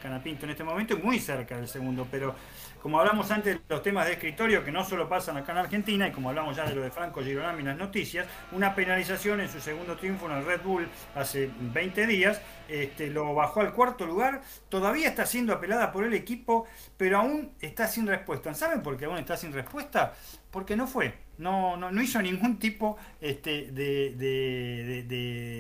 Canapinto 0.01 0.45
en 0.45 0.51
este 0.51 0.63
momento, 0.63 0.97
muy 0.97 1.19
cerca 1.22 1.55
del 1.55 1.67
segundo, 1.67 2.07
pero 2.11 2.36
como 2.82 2.99
hablamos 2.99 3.30
antes 3.30 3.55
de 3.55 3.61
los 3.69 3.84
temas 3.84 4.07
de 4.07 4.13
escritorio 4.13 4.63
que 4.63 4.72
no 4.72 4.84
solo 4.84 5.07
pasan 5.07 5.38
acá 5.38 5.51
en 5.51 5.59
Argentina, 5.59 6.07
y 6.07 6.11
como 6.11 6.30
hablamos 6.30 6.57
ya 6.57 6.65
de 6.65 6.74
lo 6.74 6.82
de 6.82 6.89
Franco 6.89 7.22
Girolami 7.22 7.59
en 7.59 7.67
las 7.67 7.78
noticias, 7.78 8.28
una 8.51 8.74
penalización 8.74 9.39
en 9.39 9.49
su 9.49 9.59
segundo 9.59 9.95
triunfo 9.95 10.26
en 10.26 10.38
el 10.38 10.45
Red 10.45 10.61
Bull 10.63 10.89
hace 11.15 11.49
20 11.59 12.07
días, 12.07 12.41
este, 12.67 13.07
lo 13.07 13.36
bajó 13.36 13.61
al 13.61 13.74
cuarto 13.74 14.05
lugar, 14.07 14.41
todavía 14.69 15.09
está 15.09 15.26
siendo 15.26 15.53
apelada 15.53 15.91
por 15.91 16.05
el 16.05 16.13
equipo, 16.13 16.65
pero 16.97 17.19
aún 17.19 17.51
está 17.61 17.88
sin 17.88 18.07
respuesta. 18.07 18.53
¿Saben 18.55 18.82
por 18.82 18.97
qué 18.97 19.05
aún 19.05 19.17
está 19.17 19.38
sin 19.38 19.53
respuesta? 19.53 20.13
Porque 20.49 20.76
no 20.76 20.88
fue 20.88 21.13
no, 21.42 21.76
no, 21.76 21.92
no 21.92 22.02
hizo 22.02 22.22
ningún 22.22 22.58
tipo 22.58 22.97
este, 23.20 23.72
de, 23.72 24.16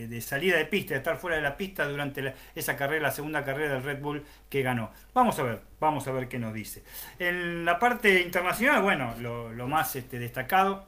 de, 0.07 0.21
salida 0.21 0.57
de 0.57 0.65
pista, 0.65 0.93
de 0.93 0.99
estar 0.99 1.17
fuera 1.17 1.37
de 1.37 1.41
la 1.41 1.57
pista 1.57 1.87
durante 1.87 2.33
esa 2.55 2.77
carrera, 2.77 3.03
la 3.03 3.11
segunda 3.11 3.43
carrera 3.43 3.73
del 3.73 3.83
Red 3.83 3.99
Bull 4.01 4.23
que 4.47 4.61
ganó. 4.61 4.91
Vamos 5.13 5.39
a 5.39 5.43
ver, 5.43 5.61
vamos 5.79 6.07
a 6.07 6.11
ver 6.11 6.27
qué 6.27 6.37
nos 6.37 6.53
dice. 6.53 6.83
En 7.17 7.65
la 7.65 7.79
parte 7.79 8.21
internacional, 8.21 8.83
bueno, 8.83 9.15
lo, 9.19 9.67
más 9.67 9.95
este, 9.95 10.19
destacado 10.19 10.87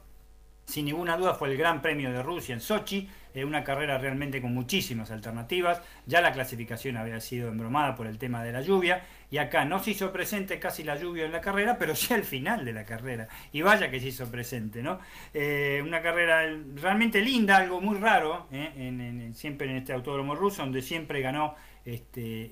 sin 0.64 0.86
ninguna 0.86 1.16
duda 1.16 1.34
fue 1.34 1.50
el 1.50 1.56
Gran 1.56 1.82
Premio 1.82 2.12
de 2.12 2.22
Rusia 2.22 2.54
en 2.54 2.60
Sochi, 2.60 3.10
eh, 3.34 3.44
una 3.44 3.64
carrera 3.64 3.98
realmente 3.98 4.40
con 4.40 4.54
muchísimas 4.54 5.10
alternativas. 5.10 5.82
Ya 6.06 6.20
la 6.20 6.32
clasificación 6.32 6.96
había 6.96 7.20
sido 7.20 7.48
embromada 7.48 7.96
por 7.96 8.06
el 8.06 8.18
tema 8.18 8.42
de 8.44 8.52
la 8.52 8.60
lluvia 8.60 9.02
y 9.30 9.38
acá 9.38 9.64
no 9.64 9.80
se 9.80 9.90
hizo 9.90 10.12
presente 10.12 10.58
casi 10.58 10.84
la 10.84 10.96
lluvia 10.96 11.24
en 11.26 11.32
la 11.32 11.40
carrera, 11.40 11.76
pero 11.78 11.94
sí 11.94 12.14
al 12.14 12.24
final 12.24 12.64
de 12.64 12.72
la 12.72 12.84
carrera. 12.84 13.28
Y 13.52 13.62
vaya 13.62 13.90
que 13.90 14.00
se 14.00 14.08
hizo 14.08 14.30
presente, 14.30 14.82
¿no? 14.82 15.00
Eh, 15.32 15.82
una 15.84 16.00
carrera 16.00 16.42
realmente 16.76 17.20
linda, 17.20 17.56
algo 17.56 17.80
muy 17.80 17.98
raro, 17.98 18.46
¿eh? 18.52 19.30
siempre 19.34 19.68
en 19.68 19.76
este 19.76 19.92
autódromo 19.92 20.34
ruso, 20.34 20.62
donde 20.62 20.82
siempre 20.82 21.20
ganó 21.20 21.56
este, 21.84 22.50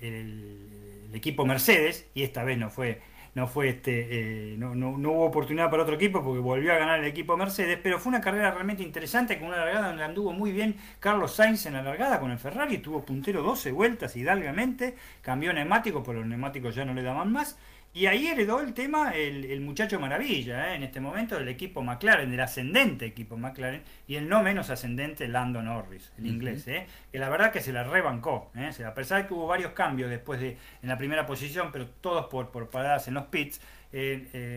el 0.00 1.10
equipo 1.12 1.44
Mercedes 1.44 2.08
y 2.14 2.22
esta 2.22 2.44
vez 2.44 2.56
no 2.58 2.70
fue 2.70 3.00
no 3.34 3.46
fue 3.46 3.68
este, 3.68 4.52
eh, 4.52 4.56
no, 4.58 4.74
no, 4.74 4.90
hubo 4.90 5.24
oportunidad 5.24 5.70
para 5.70 5.84
otro 5.84 5.94
equipo 5.94 6.22
porque 6.22 6.40
volvió 6.40 6.72
a 6.72 6.76
ganar 6.76 7.00
el 7.00 7.06
equipo 7.06 7.36
Mercedes, 7.36 7.78
pero 7.82 7.98
fue 7.98 8.10
una 8.10 8.20
carrera 8.20 8.50
realmente 8.50 8.82
interesante 8.82 9.38
con 9.38 9.48
una 9.48 9.58
largada 9.58 9.88
donde 9.88 10.04
anduvo 10.04 10.32
muy 10.32 10.52
bien 10.52 10.76
Carlos 10.98 11.34
Sainz 11.34 11.66
en 11.66 11.74
la 11.74 11.82
largada 11.82 12.20
con 12.20 12.30
el 12.30 12.38
Ferrari, 12.38 12.78
tuvo 12.78 13.04
puntero 13.04 13.42
12 13.42 13.72
vueltas 13.72 14.16
hidalgamente, 14.16 14.96
cambió 15.22 15.52
neumáticos, 15.52 16.02
pero 16.04 16.20
los 16.20 16.28
neumáticos 16.28 16.74
ya 16.74 16.84
no 16.84 16.94
le 16.94 17.02
daban 17.02 17.32
más 17.32 17.58
y 17.92 18.06
ahí 18.06 18.28
heredó 18.28 18.60
el 18.60 18.72
tema 18.72 19.12
el, 19.16 19.60
muchacho 19.60 19.98
maravilla, 19.98 20.70
¿eh? 20.72 20.76
en 20.76 20.84
este 20.84 21.00
momento 21.00 21.36
del 21.36 21.48
equipo 21.48 21.82
McLaren, 21.82 22.30
del 22.30 22.40
ascendente 22.40 23.04
equipo 23.04 23.36
McLaren, 23.36 23.82
y 24.06 24.14
el 24.14 24.28
no 24.28 24.42
menos 24.42 24.70
ascendente 24.70 25.26
Lando 25.26 25.60
Norris, 25.60 26.12
el 26.16 26.26
inglés, 26.26 26.68
¿eh? 26.68 26.86
que 27.10 27.18
la 27.18 27.28
verdad 27.28 27.50
que 27.50 27.60
se 27.60 27.72
la 27.72 27.82
rebancó, 27.82 28.52
¿eh? 28.54 28.70
a 28.84 28.94
pesar 28.94 29.22
de 29.22 29.28
que 29.28 29.34
hubo 29.34 29.48
varios 29.48 29.72
cambios 29.72 30.08
después 30.08 30.40
de 30.40 30.56
en 30.82 30.88
la 30.88 30.96
primera 30.96 31.26
posición, 31.26 31.70
pero 31.72 31.88
todos 31.88 32.26
por, 32.26 32.50
por 32.50 32.70
paradas 32.70 33.08
en 33.08 33.14
los 33.14 33.26
pits, 33.26 33.60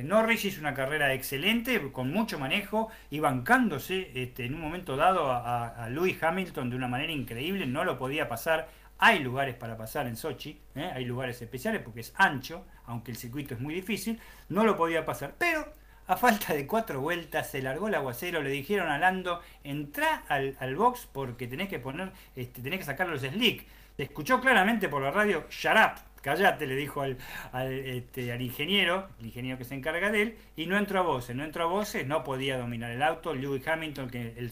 Norris 0.03 0.45
hizo 0.45 0.59
una 0.59 0.75
carrera 0.75 1.11
excelente, 1.11 1.91
con 1.91 2.11
mucho 2.11 2.37
manejo 2.37 2.89
y 3.09 3.19
bancándose 3.19 4.11
este, 4.13 4.45
en 4.45 4.53
un 4.53 4.61
momento 4.61 4.95
dado 4.95 5.31
a, 5.31 5.69
a 5.69 5.89
Lewis 5.89 6.21
Hamilton 6.21 6.69
de 6.69 6.75
una 6.75 6.87
manera 6.87 7.11
increíble, 7.11 7.65
no 7.65 7.83
lo 7.83 7.97
podía 7.97 8.27
pasar 8.29 8.67
hay 8.99 9.19
lugares 9.19 9.55
para 9.55 9.75
pasar 9.75 10.07
en 10.07 10.15
Sochi, 10.15 10.61
¿eh? 10.75 10.91
hay 10.93 11.03
lugares 11.03 11.41
especiales 11.41 11.81
porque 11.81 11.99
es 11.99 12.13
ancho, 12.15 12.65
aunque 12.85 13.11
el 13.11 13.17
circuito 13.17 13.53
es 13.53 13.59
muy 13.59 13.73
difícil, 13.73 14.19
no 14.49 14.63
lo 14.63 14.75
podía 14.75 15.05
pasar. 15.05 15.35
Pero 15.37 15.65
a 16.07 16.17
falta 16.17 16.53
de 16.53 16.67
cuatro 16.67 16.99
vueltas 17.01 17.49
se 17.49 17.61
largó 17.61 17.87
el 17.87 17.95
aguacero, 17.95 18.41
le 18.41 18.49
dijeron 18.49 18.89
a 18.89 18.97
Lando, 18.97 19.41
entra 19.63 20.23
al, 20.27 20.75
box 20.75 21.07
porque 21.11 21.47
tenés 21.47 21.69
que 21.69 21.79
poner, 21.79 22.11
este, 22.35 22.61
tenés 22.61 22.79
que 22.79 22.85
sacar 22.85 23.07
los 23.07 23.21
slick. 23.21 23.65
escuchó 23.97 24.41
claramente 24.41 24.89
por 24.89 25.01
la 25.01 25.11
radio, 25.11 25.45
shut 25.49 25.75
up, 25.75 26.12
callate, 26.23 26.65
le 26.65 26.75
dijo 26.75 27.01
al, 27.01 27.17
este, 27.61 28.31
al, 28.31 28.41
ingeniero, 28.41 29.09
el 29.19 29.27
ingeniero 29.27 29.57
que 29.57 29.65
se 29.65 29.75
encarga 29.75 30.09
de 30.09 30.21
él, 30.21 30.37
y 30.55 30.65
no 30.65 30.77
entró 30.77 30.99
a 30.99 31.01
voces, 31.03 31.35
no 31.35 31.43
entró 31.43 31.65
a 31.65 31.67
voces, 31.67 32.07
no 32.07 32.23
podía 32.23 32.57
dominar 32.57 32.91
el 32.91 33.03
auto. 33.03 33.35
Lewis 33.35 33.67
Hamilton, 33.67 34.09
que 34.09 34.33
el, 34.37 34.51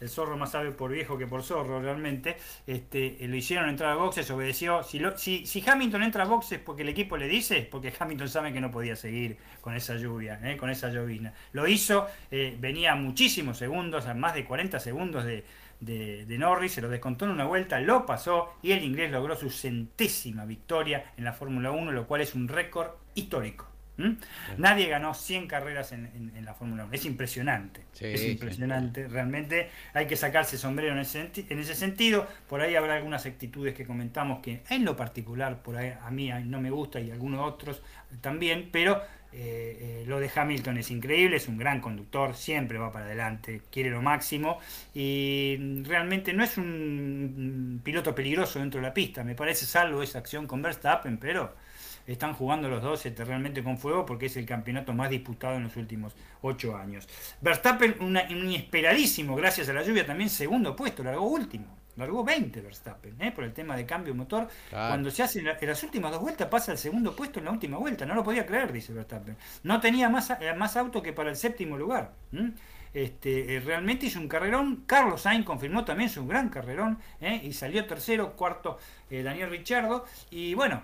el, 0.00 0.08
zorro 0.08 0.36
más 0.36 0.50
sabe 0.50 0.72
por 0.72 0.90
viejo 0.90 1.16
que 1.16 1.28
por 1.28 1.44
zorro 1.44 1.80
realmente, 1.80 2.36
este, 2.66 3.16
lo 3.20 3.36
hicieron 3.36 3.68
entrar 3.68 3.92
a 3.92 3.94
boxes, 3.94 4.28
obedeció. 4.30 4.82
Si, 4.82 5.00
si, 5.16 5.46
si, 5.46 5.64
Hamilton 5.66 6.02
entra 6.02 6.24
a 6.24 6.26
boxes 6.26 6.58
porque 6.58 6.82
el 6.82 6.88
equipo 6.88 7.16
le 7.16 7.28
dice, 7.28 7.66
porque 7.70 7.92
Hamilton 7.96 8.28
sabe 8.28 8.52
que 8.52 8.60
no 8.60 8.72
podía 8.72 8.96
seguir 8.96 9.38
con 9.60 9.76
esa 9.76 9.94
lluvia, 9.94 10.40
eh, 10.42 10.56
con 10.56 10.70
esa 10.70 10.88
llovina. 10.88 11.32
Lo 11.52 11.68
hizo, 11.68 12.08
eh, 12.32 12.56
venía 12.58 12.96
muchísimos 12.96 13.58
segundos, 13.58 14.06
a 14.06 14.14
más 14.14 14.34
de 14.34 14.44
40 14.44 14.80
segundos 14.80 15.24
de 15.24 15.44
de, 15.80 16.38
Norris, 16.38 16.72
se 16.72 16.82
lo 16.82 16.88
descontó 16.88 17.24
en 17.24 17.32
una 17.32 17.44
vuelta, 17.44 17.80
lo 17.80 18.06
pasó 18.06 18.54
y 18.62 18.72
el 18.72 18.84
inglés 18.84 19.10
logró 19.10 19.36
su 19.36 19.50
centésima 19.50 20.44
victoria 20.44 21.12
en 21.16 21.24
la 21.24 21.32
Fórmula 21.32 21.70
1, 21.70 21.92
lo 21.92 22.06
cual 22.06 22.20
es 22.20 22.34
un 22.34 22.48
récord 22.48 22.90
histórico. 23.14 23.68
Nadie 24.58 24.88
ganó 24.88 25.12
100 25.12 25.48
carreras 25.48 25.90
en, 25.90 26.32
la 26.44 26.54
Fórmula 26.54 26.84
1. 26.84 26.94
Es 26.94 27.04
impresionante. 27.04 27.82
es 27.98 28.24
impresionante. 28.24 29.08
Realmente 29.08 29.70
hay 29.92 30.06
que 30.06 30.14
sacarse 30.14 30.56
sombrero 30.56 30.92
en 30.92 31.00
ese, 31.00 31.30
en 31.48 31.58
ese 31.58 31.74
sentido. 31.74 32.26
Por 32.48 32.60
ahí 32.60 32.76
habrá 32.76 32.94
algunas 32.94 33.26
actitudes 33.26 33.74
que 33.74 33.84
comentamos 33.84 34.40
que 34.40 34.62
en 34.68 34.84
lo 34.84 34.96
particular 34.96 35.62
por 35.62 35.76
ahí 35.76 35.94
a 36.00 36.10
mí 36.12 36.30
no 36.44 36.60
me 36.60 36.70
gusta 36.70 37.00
y 37.00 37.10
a 37.10 37.14
algunos 37.14 37.40
otros 37.40 37.82
también, 38.20 38.68
pero 38.70 39.02
eh, 39.40 40.00
eh, 40.00 40.04
lo 40.04 40.18
de 40.18 40.28
Hamilton 40.34 40.78
es 40.78 40.90
increíble, 40.90 41.36
es 41.36 41.46
un 41.46 41.58
gran 41.58 41.80
conductor, 41.80 42.34
siempre 42.34 42.76
va 42.76 42.90
para 42.90 43.04
adelante, 43.04 43.62
quiere 43.70 43.88
lo 43.88 44.02
máximo 44.02 44.58
y 44.92 45.82
realmente 45.84 46.32
no 46.32 46.42
es 46.42 46.58
un 46.58 47.80
piloto 47.84 48.16
peligroso 48.16 48.58
dentro 48.58 48.80
de 48.80 48.88
la 48.88 48.92
pista, 48.92 49.22
me 49.22 49.36
parece 49.36 49.64
salvo 49.64 50.02
esa 50.02 50.18
acción 50.18 50.48
con 50.48 50.60
Verstappen, 50.60 51.18
pero 51.18 51.54
están 52.08 52.32
jugando 52.34 52.68
los 52.68 52.82
dos 52.82 53.06
este, 53.06 53.24
realmente 53.24 53.62
con 53.62 53.78
fuego 53.78 54.04
porque 54.04 54.26
es 54.26 54.36
el 54.36 54.44
campeonato 54.44 54.92
más 54.92 55.08
disputado 55.08 55.54
en 55.54 55.62
los 55.62 55.76
últimos 55.76 56.16
ocho 56.42 56.76
años. 56.76 57.06
Verstappen, 57.40 57.94
un 58.00 58.18
inesperadísimo, 58.28 59.36
gracias 59.36 59.68
a 59.68 59.72
la 59.72 59.84
lluvia, 59.84 60.04
también 60.04 60.30
segundo 60.30 60.74
puesto, 60.74 61.04
largó 61.04 61.28
último. 61.28 61.77
Largó 61.98 62.22
20 62.22 62.60
Verstappen, 62.60 63.20
¿eh? 63.20 63.32
por 63.32 63.42
el 63.42 63.52
tema 63.52 63.76
de 63.76 63.84
cambio 63.84 64.14
motor. 64.14 64.46
Cuando 64.70 65.10
se 65.10 65.24
hace 65.24 65.40
en 65.40 65.68
las 65.68 65.82
últimas 65.82 66.12
dos 66.12 66.20
vueltas, 66.20 66.46
pasa 66.48 66.70
al 66.70 66.78
segundo 66.78 67.14
puesto 67.14 67.40
en 67.40 67.46
la 67.46 67.50
última 67.50 67.76
vuelta. 67.76 68.06
No 68.06 68.14
lo 68.14 68.22
podía 68.22 68.46
creer, 68.46 68.72
dice 68.72 68.92
Verstappen. 68.92 69.36
No 69.64 69.80
tenía 69.80 70.08
más, 70.08 70.30
eh, 70.30 70.54
más 70.56 70.76
auto 70.76 71.02
que 71.02 71.12
para 71.12 71.30
el 71.30 71.36
séptimo 71.36 71.76
lugar. 71.76 72.12
Este, 72.94 73.56
eh, 73.56 73.60
realmente 73.60 74.06
hizo 74.06 74.20
un 74.20 74.28
carrerón. 74.28 74.84
Carlos 74.86 75.22
Sainz 75.22 75.44
confirmó 75.44 75.84
también 75.84 76.08
su 76.08 76.24
gran 76.24 76.48
carrerón 76.50 77.00
y 77.20 77.52
salió 77.52 77.84
tercero, 77.86 78.36
cuarto 78.36 78.78
Daniel 79.10 79.50
Richardo. 79.50 80.04
Y 80.30 80.54
bueno, 80.54 80.82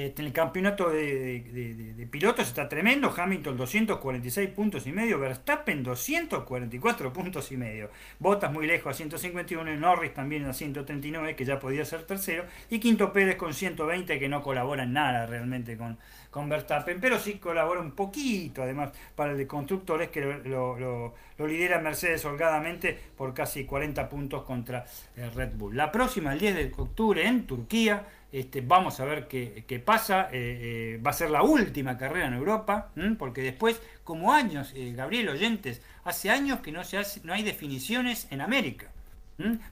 este, 0.00 0.22
el 0.22 0.32
campeonato 0.32 0.90
de, 0.90 2.06
pilotos 2.10 2.48
está 2.48 2.68
tremendo. 2.68 3.12
Hamilton 3.16 3.56
246 3.56 4.50
puntos 4.50 4.86
y 4.86 4.92
medio. 4.92 5.18
Verstappen 5.18 5.82
244 5.82 7.12
puntos 7.12 7.50
y 7.52 7.56
medio. 7.56 7.90
Botas 8.18 8.52
muy 8.52 8.66
lejos 8.66 8.94
a 8.94 8.96
151. 8.96 9.76
Norris 9.76 10.14
también 10.14 10.44
a 10.46 10.52
139, 10.52 11.36
que 11.36 11.44
ya 11.44 11.58
podía 11.58 11.84
ser 11.84 12.04
tercero. 12.04 12.44
Y 12.70 12.78
Quinto 12.78 13.12
Pérez 13.12 13.36
con 13.36 13.54
120, 13.54 14.18
que 14.18 14.28
no 14.28 14.42
colabora 14.42 14.84
en 14.84 14.92
nada 14.92 15.26
realmente 15.26 15.76
con, 15.76 15.98
con 16.30 16.48
Verstappen. 16.48 17.00
Pero 17.00 17.18
sí 17.18 17.34
colabora 17.34 17.80
un 17.80 17.92
poquito, 17.92 18.62
además, 18.62 18.92
para 19.14 19.32
el 19.32 19.38
de 19.38 19.46
constructores, 19.46 20.08
que 20.10 20.20
lo, 20.20 21.14
lo 21.38 21.46
lidera 21.46 21.78
Mercedes 21.78 22.24
holgadamente 22.24 22.98
por 23.16 23.32
casi 23.32 23.64
40 23.64 24.08
puntos 24.08 24.42
contra 24.42 24.84
el 25.16 25.32
Red 25.32 25.52
Bull. 25.54 25.76
La 25.76 25.92
próxima, 25.92 26.32
el 26.32 26.40
10 26.40 26.54
de 26.56 26.72
octubre, 26.76 27.26
en 27.26 27.46
Turquía 27.46 28.04
este, 28.30 28.60
vamos 28.60 29.00
a 29.00 29.04
ver 29.04 29.26
qué, 29.26 29.82
pasa. 29.84 30.28
Eh, 30.32 30.96
eh, 30.96 31.00
va 31.04 31.10
a 31.10 31.14
ser 31.14 31.30
la 31.30 31.42
última 31.42 31.96
carrera 31.96 32.26
en 32.26 32.34
Europa, 32.34 32.92
porque 33.18 33.42
después, 33.42 33.80
como 34.04 34.32
años, 34.32 34.72
eh, 34.74 34.92
Gabriel 34.94 35.30
Oyentes, 35.30 35.82
hace 36.04 36.30
años 36.30 36.60
que 36.60 36.72
no, 36.72 36.84
se 36.84 36.98
hace, 36.98 37.20
no 37.24 37.32
hay 37.32 37.42
definiciones 37.42 38.28
en 38.30 38.40
América. 38.40 38.88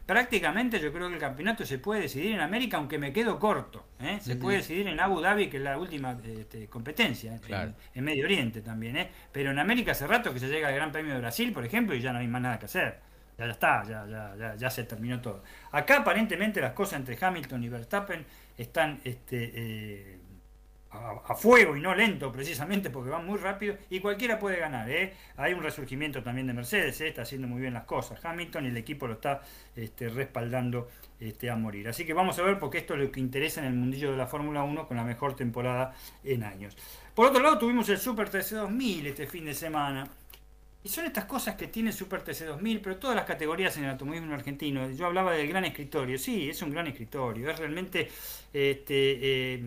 Prácticamente 0.06 0.78
yo 0.78 0.92
creo 0.92 1.08
que 1.08 1.14
el 1.14 1.20
campeonato 1.20 1.66
se 1.66 1.80
puede 1.80 2.02
decidir 2.02 2.30
en 2.30 2.40
América, 2.40 2.76
aunque 2.76 2.98
me 2.98 3.12
quedo 3.12 3.40
corto. 3.40 3.84
Se 4.20 4.36
puede 4.36 4.58
decidir 4.58 4.86
en 4.86 5.00
Abu 5.00 5.20
Dhabi, 5.20 5.48
que 5.48 5.56
es 5.56 5.62
la 5.64 5.76
última 5.76 6.16
este, 6.24 6.68
competencia, 6.68 7.40
en, 7.94 8.04
Medio 8.04 8.26
Oriente 8.26 8.62
también. 8.62 9.08
Pero 9.32 9.50
en 9.50 9.58
América 9.58 9.90
hace 9.90 10.06
rato 10.06 10.32
que 10.32 10.38
se 10.38 10.48
llega 10.48 10.68
al 10.68 10.74
Gran 10.76 10.92
Premio 10.92 11.14
de 11.14 11.20
Brasil, 11.20 11.52
por 11.52 11.64
ejemplo, 11.64 11.96
y 11.96 12.00
ya 12.00 12.12
no 12.12 12.20
hay 12.20 12.28
más 12.28 12.42
nada 12.42 12.60
que 12.60 12.66
hacer 12.66 13.06
ya, 13.38 13.46
está, 13.46 13.82
ya, 13.84 14.06
ya, 14.38 14.54
ya, 14.56 14.70
se 14.70 14.84
terminó 14.84 15.20
todo. 15.20 15.42
Acá 15.72 15.98
aparentemente 15.98 16.60
las 16.60 16.72
cosas 16.72 17.00
entre 17.00 17.18
Hamilton 17.20 17.64
y 17.64 17.68
Verstappen 17.68 18.24
están 18.56 19.00
este, 19.04 19.52
eh, 19.54 20.18
a, 20.90 21.34
fuego 21.34 21.76
y 21.76 21.80
no 21.80 21.94
lento 21.94 22.32
precisamente 22.32 22.90
porque 22.90 23.10
van 23.10 23.26
muy 23.26 23.38
rápido 23.38 23.76
y 23.90 24.00
cualquiera 24.00 24.38
puede 24.38 24.58
ganar. 24.58 24.90
¿eh? 24.90 25.14
Hay 25.36 25.52
un 25.52 25.62
resurgimiento 25.62 26.22
también 26.22 26.46
de 26.46 26.52
Mercedes, 26.52 27.00
¿eh? 27.00 27.08
está 27.08 27.22
haciendo 27.22 27.46
muy 27.46 27.60
bien 27.60 27.74
las 27.74 27.84
cosas. 27.84 28.24
Hamilton 28.24 28.66
y 28.66 28.68
el 28.68 28.76
equipo 28.76 29.06
lo 29.06 29.14
está 29.14 29.42
este, 29.74 30.08
respaldando 30.08 30.88
este, 31.20 31.50
a 31.50 31.56
morir. 31.56 31.88
Así 31.88 32.04
que 32.04 32.14
vamos 32.14 32.38
a 32.38 32.42
ver 32.42 32.58
porque 32.58 32.78
esto 32.78 32.94
es 32.94 33.00
lo 33.00 33.10
que 33.10 33.20
interesa 33.20 33.60
en 33.60 33.66
el 33.66 33.74
mundillo 33.74 34.10
de 34.10 34.16
la 34.16 34.26
Fórmula 34.26 34.62
1 34.62 34.88
con 34.88 34.96
la 34.96 35.04
mejor 35.04 35.34
temporada 35.34 35.94
en 36.24 36.44
años. 36.44 36.76
Por 37.14 37.26
otro 37.26 37.42
lado 37.42 37.58
tuvimos 37.58 37.88
el 37.88 37.98
Super 37.98 38.28
TC 38.28 38.52
2000 38.52 39.06
este 39.06 39.26
fin 39.26 39.44
de 39.44 39.54
semana. 39.54 40.08
Y 40.86 40.88
son 40.88 41.04
estas 41.04 41.24
cosas 41.24 41.56
que 41.56 41.66
tiene 41.66 41.90
Super 41.90 42.22
TC2000, 42.22 42.80
pero 42.80 42.96
todas 42.96 43.16
las 43.16 43.24
categorías 43.24 43.76
en 43.76 43.82
el 43.82 43.90
automovilismo 43.90 44.32
argentino. 44.34 44.88
Yo 44.92 45.06
hablaba 45.06 45.32
del 45.32 45.48
gran 45.48 45.64
escritorio, 45.64 46.16
sí, 46.16 46.48
es 46.48 46.62
un 46.62 46.70
gran 46.70 46.86
escritorio, 46.86 47.50
es 47.50 47.58
realmente... 47.58 48.08
Este, 48.52 49.54
eh, 49.54 49.62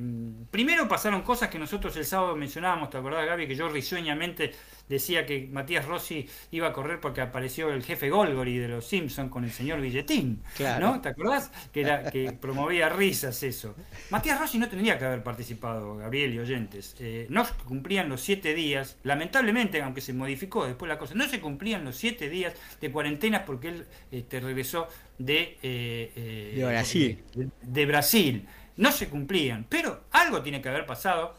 primero 0.49 0.87
pasaron 0.87 1.21
cosas 1.23 1.49
que 1.49 1.59
nosotros 1.59 1.93
el 1.97 2.05
sábado 2.05 2.37
mencionábamos, 2.37 2.89
¿te 2.89 2.97
acordás 2.99 3.25
Gaby? 3.25 3.49
Que 3.49 3.55
yo 3.55 3.67
risueñamente 3.67 4.53
decía 4.89 5.25
que 5.25 5.47
Matías 5.51 5.85
Rossi 5.85 6.27
iba 6.51 6.67
a 6.67 6.73
correr 6.73 6.99
porque 6.99 7.21
apareció 7.21 7.69
el 7.69 7.83
jefe 7.83 8.09
Golgori 8.09 8.57
de 8.57 8.67
los 8.67 8.85
Simpsons 8.85 9.31
con 9.31 9.43
el 9.45 9.51
señor 9.51 9.79
Billetín. 9.79 10.41
¿No? 10.79 10.99
¿Te 10.99 11.09
acordás? 11.09 11.51
Que, 11.71 11.81
era, 11.81 12.11
que 12.11 12.33
promovía 12.33 12.89
risas 12.89 13.41
eso. 13.43 13.75
Matías 14.09 14.39
Rossi 14.39 14.57
no 14.57 14.67
tendría 14.67 14.97
que 14.97 15.05
haber 15.05 15.23
participado, 15.23 15.97
Gabriel 15.97 16.33
y 16.33 16.39
oyentes. 16.39 16.95
Eh, 16.99 17.27
no 17.29 17.45
cumplían 17.65 18.09
los 18.09 18.21
siete 18.21 18.53
días, 18.53 18.97
lamentablemente, 19.03 19.81
aunque 19.81 20.01
se 20.01 20.13
modificó 20.13 20.65
después 20.65 20.89
la 20.89 20.97
cosa, 20.97 21.13
no 21.13 21.27
se 21.27 21.39
cumplían 21.39 21.85
los 21.85 21.95
siete 21.95 22.29
días 22.29 22.53
de 22.81 22.91
cuarentena 22.91 23.45
porque 23.45 23.69
él 23.69 23.85
este, 24.11 24.39
regresó 24.39 24.87
de, 25.17 25.57
eh, 25.61 26.11
eh, 26.15 26.53
de 26.55 26.65
Brasil. 26.65 27.23
De, 27.61 27.85
Brasil. 27.85 28.47
No 28.77 28.91
se 28.91 29.09
cumplían, 29.09 29.65
pero 29.67 30.05
algo 30.11 30.41
tiene 30.41 30.61
que 30.61 30.69
haber 30.69 30.85
pasado, 30.85 31.35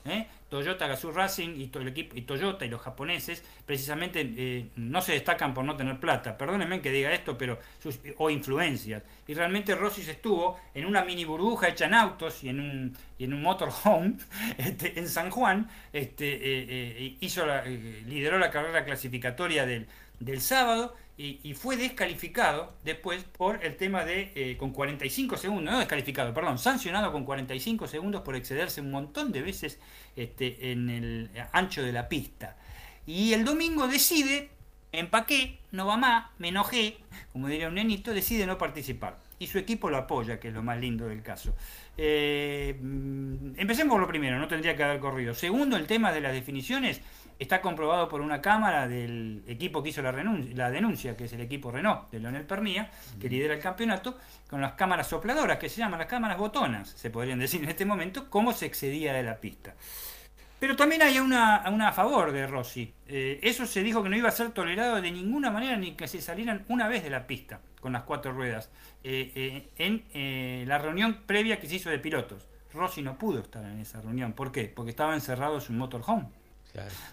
Toyota 0.51 0.86
Gazoo 0.86 1.12
Racing 1.12 1.51
y, 1.56 1.70
el 1.72 1.89
equipo, 1.89 2.16
y 2.16 2.22
Toyota 2.22 2.66
y 2.66 2.68
los 2.68 2.81
japoneses 2.81 3.43
precisamente 3.64 4.20
eh, 4.36 4.66
no 4.77 5.01
se 5.01 5.12
destacan 5.12 5.55
por 5.55 5.64
no 5.64 5.77
tener 5.77 5.98
plata. 5.98 6.36
Perdónenme 6.36 6.82
que 6.82 6.90
diga 6.90 7.12
esto, 7.12 7.39
pero 7.39 7.59
o 8.18 8.28
influencias. 8.28 9.02
Y 9.27 9.35
realmente 9.35 9.74
Rossi 9.74 10.02
estuvo 10.02 10.59
en 10.74 10.85
una 10.86 11.05
mini 11.05 11.24
burbuja 11.24 11.68
hecha 11.68 11.86
en 11.86 11.94
autos 11.94 12.43
y 12.44 12.48
en 12.48 12.60
un, 12.60 12.97
y 13.16 13.24
en 13.24 13.32
un 13.32 13.43
motorhome 13.43 14.14
este, 14.59 14.98
en 14.98 15.09
San 15.09 15.31
Juan. 15.31 15.70
Este, 15.93 16.35
eh, 16.35 16.66
eh, 16.68 17.16
hizo 17.20 17.47
lideró 18.06 18.39
la 18.39 18.51
carrera 18.51 18.85
clasificatoria 18.85 19.64
del, 19.64 19.86
del 20.18 20.40
sábado 20.40 20.94
y, 21.22 21.55
fue 21.55 21.76
descalificado 21.76 22.72
después 22.82 23.24
por 23.24 23.62
el 23.62 23.76
tema 23.76 24.06
de 24.06 24.32
eh, 24.34 24.56
con 24.56 24.72
45 24.72 25.36
segundos, 25.36 25.74
no 25.74 25.78
descalificado, 25.78 26.32
perdón, 26.32 26.59
sancionado 26.59 27.12
con 27.12 27.26
45 27.26 27.86
segundos 27.88 28.22
por 28.22 28.36
excederse 28.36 28.80
un 28.80 28.90
montón 28.90 29.30
de 29.30 29.42
veces 29.42 29.78
este, 30.16 30.72
en 30.72 30.88
el 30.88 31.30
ancho 31.52 31.82
de 31.82 31.92
la 31.92 32.09
pista. 32.09 32.56
Y 33.06 33.34
el 33.34 33.44
domingo 33.44 33.86
decide, 33.86 34.48
empaqué, 34.92 35.59
no 35.72 35.86
va 35.86 35.98
más, 35.98 36.30
me 36.38 36.48
enojé, 36.48 36.97
como 37.32 37.48
diría 37.48 37.68
un 37.68 37.74
nenito, 37.74 38.14
decide 38.14 38.47
no 38.47 38.56
participar. 38.56 39.18
Y 39.38 39.47
su 39.47 39.59
equipo 39.59 39.90
lo 39.90 39.98
apoya, 39.98 40.40
que 40.40 40.48
es 40.48 40.55
lo 40.55 40.62
más 40.62 40.78
lindo 40.78 41.06
del 41.06 41.22
caso. 41.22 41.55
Eh, 41.98 42.78
mm, 42.80 43.59
empecemos 43.59 43.92
por 43.92 44.01
lo 44.01 44.09
primero, 44.09 44.38
no 44.38 44.48
tendría 44.48 44.74
que 44.74 44.84
haber 44.84 45.01
corrido. 45.01 45.34
Segundo, 45.34 45.76
el 45.76 45.86
tema 45.86 46.12
de 46.12 46.22
las 46.22 46.32
definiciones 46.32 47.02
está 47.40 47.62
comprobado 47.62 48.08
por 48.08 48.20
una 48.20 48.40
cámara 48.42 48.86
del 48.86 49.42
equipo 49.46 49.82
que 49.82 49.88
hizo 49.88 50.02
la, 50.02 50.12
la 50.12 50.70
denuncia, 50.70 51.16
que 51.16 51.24
es 51.24 51.32
el 51.32 51.40
equipo 51.40 51.72
Renault 51.72 52.10
de 52.10 52.20
Leonel 52.20 52.44
Pernía, 52.44 52.90
que 53.18 53.30
lidera 53.30 53.54
el 53.54 53.60
campeonato, 53.60 54.18
con 54.48 54.60
las 54.60 54.72
cámaras 54.72 55.08
sopladoras, 55.08 55.58
que 55.58 55.70
se 55.70 55.78
llaman 55.78 55.98
las 55.98 56.08
cámaras 56.08 56.36
botonas, 56.36 56.90
se 56.90 57.10
podrían 57.10 57.38
decir 57.40 57.62
en 57.62 57.70
este 57.70 57.86
momento, 57.86 58.28
cómo 58.28 58.52
se 58.52 58.66
excedía 58.66 59.14
de 59.14 59.22
la 59.22 59.40
pista. 59.40 59.74
Pero 60.60 60.76
también 60.76 61.00
hay 61.00 61.18
una, 61.18 61.64
una 61.72 61.88
a 61.88 61.92
favor 61.92 62.30
de 62.32 62.46
Rossi. 62.46 62.92
Eh, 63.08 63.40
eso 63.42 63.64
se 63.64 63.82
dijo 63.82 64.02
que 64.02 64.10
no 64.10 64.16
iba 64.16 64.28
a 64.28 64.32
ser 64.32 64.50
tolerado 64.50 65.00
de 65.00 65.10
ninguna 65.10 65.50
manera 65.50 65.78
ni 65.78 65.92
que 65.92 66.06
se 66.06 66.20
salieran 66.20 66.66
una 66.68 66.86
vez 66.86 67.02
de 67.02 67.08
la 67.08 67.26
pista 67.26 67.60
con 67.80 67.94
las 67.94 68.02
cuatro 68.02 68.32
ruedas 68.32 68.70
eh, 69.02 69.32
eh, 69.34 69.70
en 69.78 70.68
la 70.68 70.76
reunión 70.76 71.22
previa 71.24 71.58
que 71.58 71.66
se 71.66 71.76
hizo 71.76 71.88
de 71.88 71.98
pilotos. 71.98 72.46
Rossi 72.74 73.00
no 73.00 73.16
pudo 73.16 73.40
estar 73.40 73.64
en 73.64 73.80
esa 73.80 74.02
reunión. 74.02 74.34
¿Por 74.34 74.52
qué? 74.52 74.64
Porque 74.64 74.90
estaba 74.90 75.14
encerrado 75.14 75.54
en 75.54 75.60
su 75.62 75.72
motorhome. 75.72 76.28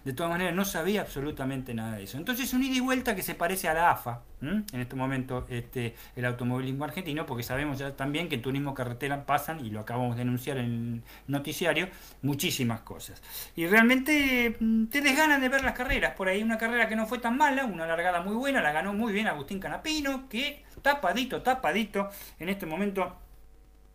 De 0.03 0.13
todas 0.13 0.31
maneras, 0.31 0.53
no 0.53 0.65
sabía 0.65 1.01
absolutamente 1.01 1.73
nada 1.73 1.97
de 1.97 2.03
eso. 2.03 2.17
Entonces, 2.17 2.53
un 2.53 2.63
ida 2.63 2.75
y 2.75 2.79
vuelta 2.79 3.15
que 3.15 3.23
se 3.23 3.35
parece 3.35 3.67
a 3.67 3.73
la 3.73 3.91
AFA, 3.91 4.21
en 4.41 4.65
este 4.73 4.95
momento, 4.95 5.45
este, 5.49 5.95
el 6.15 6.25
automovilismo 6.25 6.85
argentino, 6.85 7.25
porque 7.25 7.43
sabemos 7.43 7.79
ya 7.79 7.95
también 7.95 8.29
que 8.29 8.35
en 8.35 8.41
turismo 8.41 8.73
carretera 8.73 9.25
pasan, 9.25 9.65
y 9.65 9.69
lo 9.69 9.79
acabamos 9.79 10.15
de 10.15 10.23
denunciar 10.23 10.57
en 10.57 10.65
el 10.65 11.01
noticiario, 11.27 11.89
muchísimas 12.21 12.81
cosas. 12.81 13.21
Y 13.55 13.65
realmente 13.67 14.55
mm, 14.59 14.85
te 14.85 15.01
desganan 15.01 15.41
de 15.41 15.49
ver 15.49 15.63
las 15.63 15.73
carreras. 15.73 16.13
Por 16.15 16.27
ahí 16.27 16.43
una 16.43 16.57
carrera 16.57 16.87
que 16.87 16.95
no 16.95 17.07
fue 17.07 17.19
tan 17.19 17.37
mala, 17.37 17.65
una 17.65 17.87
largada 17.87 18.21
muy 18.21 18.35
buena, 18.35 18.61
la 18.61 18.71
ganó 18.71 18.93
muy 18.93 19.11
bien 19.11 19.27
Agustín 19.27 19.59
Canapino, 19.59 20.29
que 20.29 20.63
tapadito, 20.81 21.41
tapadito, 21.41 22.09
en 22.39 22.49
este 22.49 22.65
momento 22.65 23.26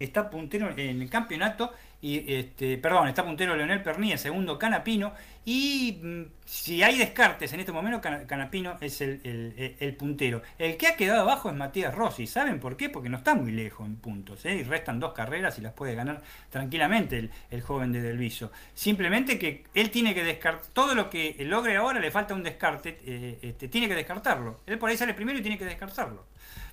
está 0.05 0.31
puntero 0.31 0.71
en 0.77 1.03
el 1.03 1.11
campeonato 1.11 1.73
y 2.03 2.35
este, 2.35 2.79
perdón, 2.79 3.07
está 3.07 3.25
puntero 3.25 3.55
Leonel 3.55 3.81
Pernía, 3.81 4.19
segundo 4.19 4.59
Canapino, 4.59 5.13
y 5.45 6.01
mm, 6.03 6.23
si 6.45 6.83
hay 6.83 6.99
descartes 6.99 7.53
en 7.53 7.61
este 7.61 7.71
momento, 7.71 8.01
Canapino 8.01 8.77
es 8.81 9.01
el, 9.01 9.97
puntero. 9.97 10.43
El 10.59 10.77
que 10.77 10.89
ha 10.89 10.97
quedado 10.97 11.21
abajo 11.23 11.49
es 11.49 11.55
Matías 11.55 11.95
Rossi, 11.95 12.27
¿saben 12.27 12.59
por 12.59 12.77
qué? 12.77 12.89
Porque 12.89 13.09
no 13.09 13.19
está 13.19 13.37
muy 13.37 13.53
lejos 13.53 13.87
en 13.87 13.97
puntos, 13.97 14.45
¿eh? 14.45 14.57
y 14.57 14.63
restan 14.65 14.99
dos 14.99 15.13
carreras 15.13 15.57
y 15.61 15.63
las 15.63 15.75
puede 15.75 15.95
ganar 15.95 16.23
tranquilamente 16.51 17.31
el, 17.51 17.63
joven 17.63 17.93
de 17.93 18.03
Delviso. 18.03 18.51
Simplemente 18.75 19.39
que 19.39 19.63
él 19.73 19.91
tiene 19.91 20.13
que 20.13 20.25
descartar, 20.25 20.73
todo 20.73 20.97
lo 20.97 21.09
que 21.09 21.37
logre 21.39 21.77
ahora 21.77 22.01
le 22.01 22.11
falta 22.11 22.35
un 22.35 22.43
descarte, 22.43 22.99
eh, 23.07 23.39
este, 23.43 23.69
tiene 23.69 23.87
que 23.87 23.95
descartarlo. 23.95 24.63
Él 24.67 24.77
por 24.77 24.91
ahí 24.91 24.97
sale 24.97 25.15
primero 25.15 25.39
y 25.39 25.43
tiene 25.43 25.57
que 25.57 25.65
descartarlo. 25.65 26.32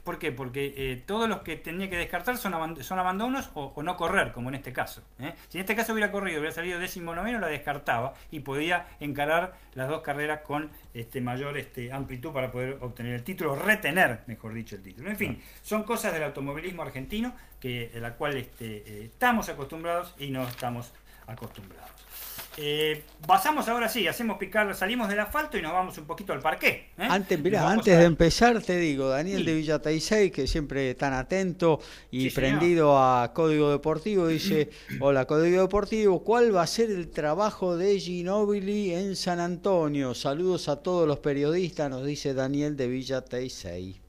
¿Por 0.10 0.18
qué? 0.18 0.31
Porque 0.31 0.73
eh, 0.76 1.03
todos 1.06 1.30
los 1.30 1.44
que 1.44 1.56
tenía 1.56 1.88
que 1.88 1.95
descartar 1.95 2.36
son, 2.36 2.84
son 2.84 2.98
abandonos 2.98 3.52
o, 3.53 3.84
no 3.84 3.95
correr, 3.95 4.31
como 4.31 4.49
en 4.49 4.56
este 4.56 4.73
caso. 4.73 5.03
¿eh? 5.19 5.36
Si 5.49 5.60
en 5.60 5.61
este 5.61 5.76
caso 5.76 5.94
hubiera 5.94 6.11
corrido, 6.11 6.40
hubiera 6.40 6.56
salido 6.56 6.80
décimo 6.80 7.14
noveno, 7.14 7.38
la 7.38 7.45
descartaba 7.45 8.15
y 8.31 8.40
podía 8.40 8.88
encarar 8.99 9.53
las 9.76 9.88
dos 9.88 10.02
carreras 10.02 10.41
con 10.41 10.72
este, 10.95 11.22
mayor 11.22 11.60
este, 11.60 11.94
amplitud 11.94 12.34
para 12.34 12.52
poder 12.52 12.80
obtener 12.81 13.14
el 13.14 13.23
título, 13.23 13.56
retener, 13.56 14.22
mejor 14.26 14.56
dicho, 14.56 14.77
el 14.77 14.81
título. 14.81 15.11
En 15.11 15.15
fin, 15.15 15.44
son 15.61 15.84
cosas 15.84 16.11
del 16.11 16.23
automovilismo 16.23 16.81
argentino 16.81 17.36
que, 17.60 17.91
a 17.95 17.99
la 17.99 18.15
cual 18.15 18.36
este, 18.36 18.77
eh, 18.77 19.06
estamos 19.06 19.48
acostumbrados 19.48 20.15
y 20.18 20.31
no 20.31 20.41
estamos 20.48 20.91
acostumbrados. 21.27 21.99
Eh, 22.61 23.03
pasamos 23.26 23.69
ahora 23.69 23.88
sí, 23.88 24.06
hacemos 24.06 24.38
picar, 24.38 24.76
salimos 24.76 25.07
del 25.07 25.22
asfalto 25.22 25.57
y 25.57 25.61
nos 25.61 25.72
vamos 25.72 25.98
un 25.98 26.03
poquito 26.03 26.34
al 26.34 26.41
parque. 26.41 26.90
¿eh? 26.98 27.07
Antes, 27.10 27.40
antes 27.56 27.98
de 27.98 28.03
empezar, 28.03 28.61
te 28.61 28.76
digo, 28.76 29.07
Daniel 29.07 29.45
de 29.45 29.53
Villa 29.53 29.81
Taisei, 29.81 30.30
que 30.30 30.45
siempre 30.45 30.94
tan 30.95 31.14
atento 31.14 31.80
y 32.11 32.30
prendido 32.31 32.98
a 32.98 33.31
Código 33.34 33.72
Deportivo, 33.72 34.27
dice: 34.27 34.72
Hola, 34.99 35.23
Código 35.23 35.61
Deportivo, 35.61 36.22
¿cuál 36.22 36.53
va 36.53 36.64
a 36.64 36.68
ser 36.68 36.91
el 36.91 37.10
trabajo 37.10 37.77
de 37.77 37.98
Ginobili 37.98 38.94
en 38.94 39.15
San 39.15 39.40
Antonio? 39.40 40.14
Saludos 40.14 40.68
a 40.68 40.84
todos 40.84 41.07
los 41.07 41.19
periodistas, 41.19 41.90
nos 41.90 42.06
dice 42.06 42.34
Daniel 42.34 42.76
de 42.76 42.88
Villa 42.90 43.22
Taisei. 43.22 44.02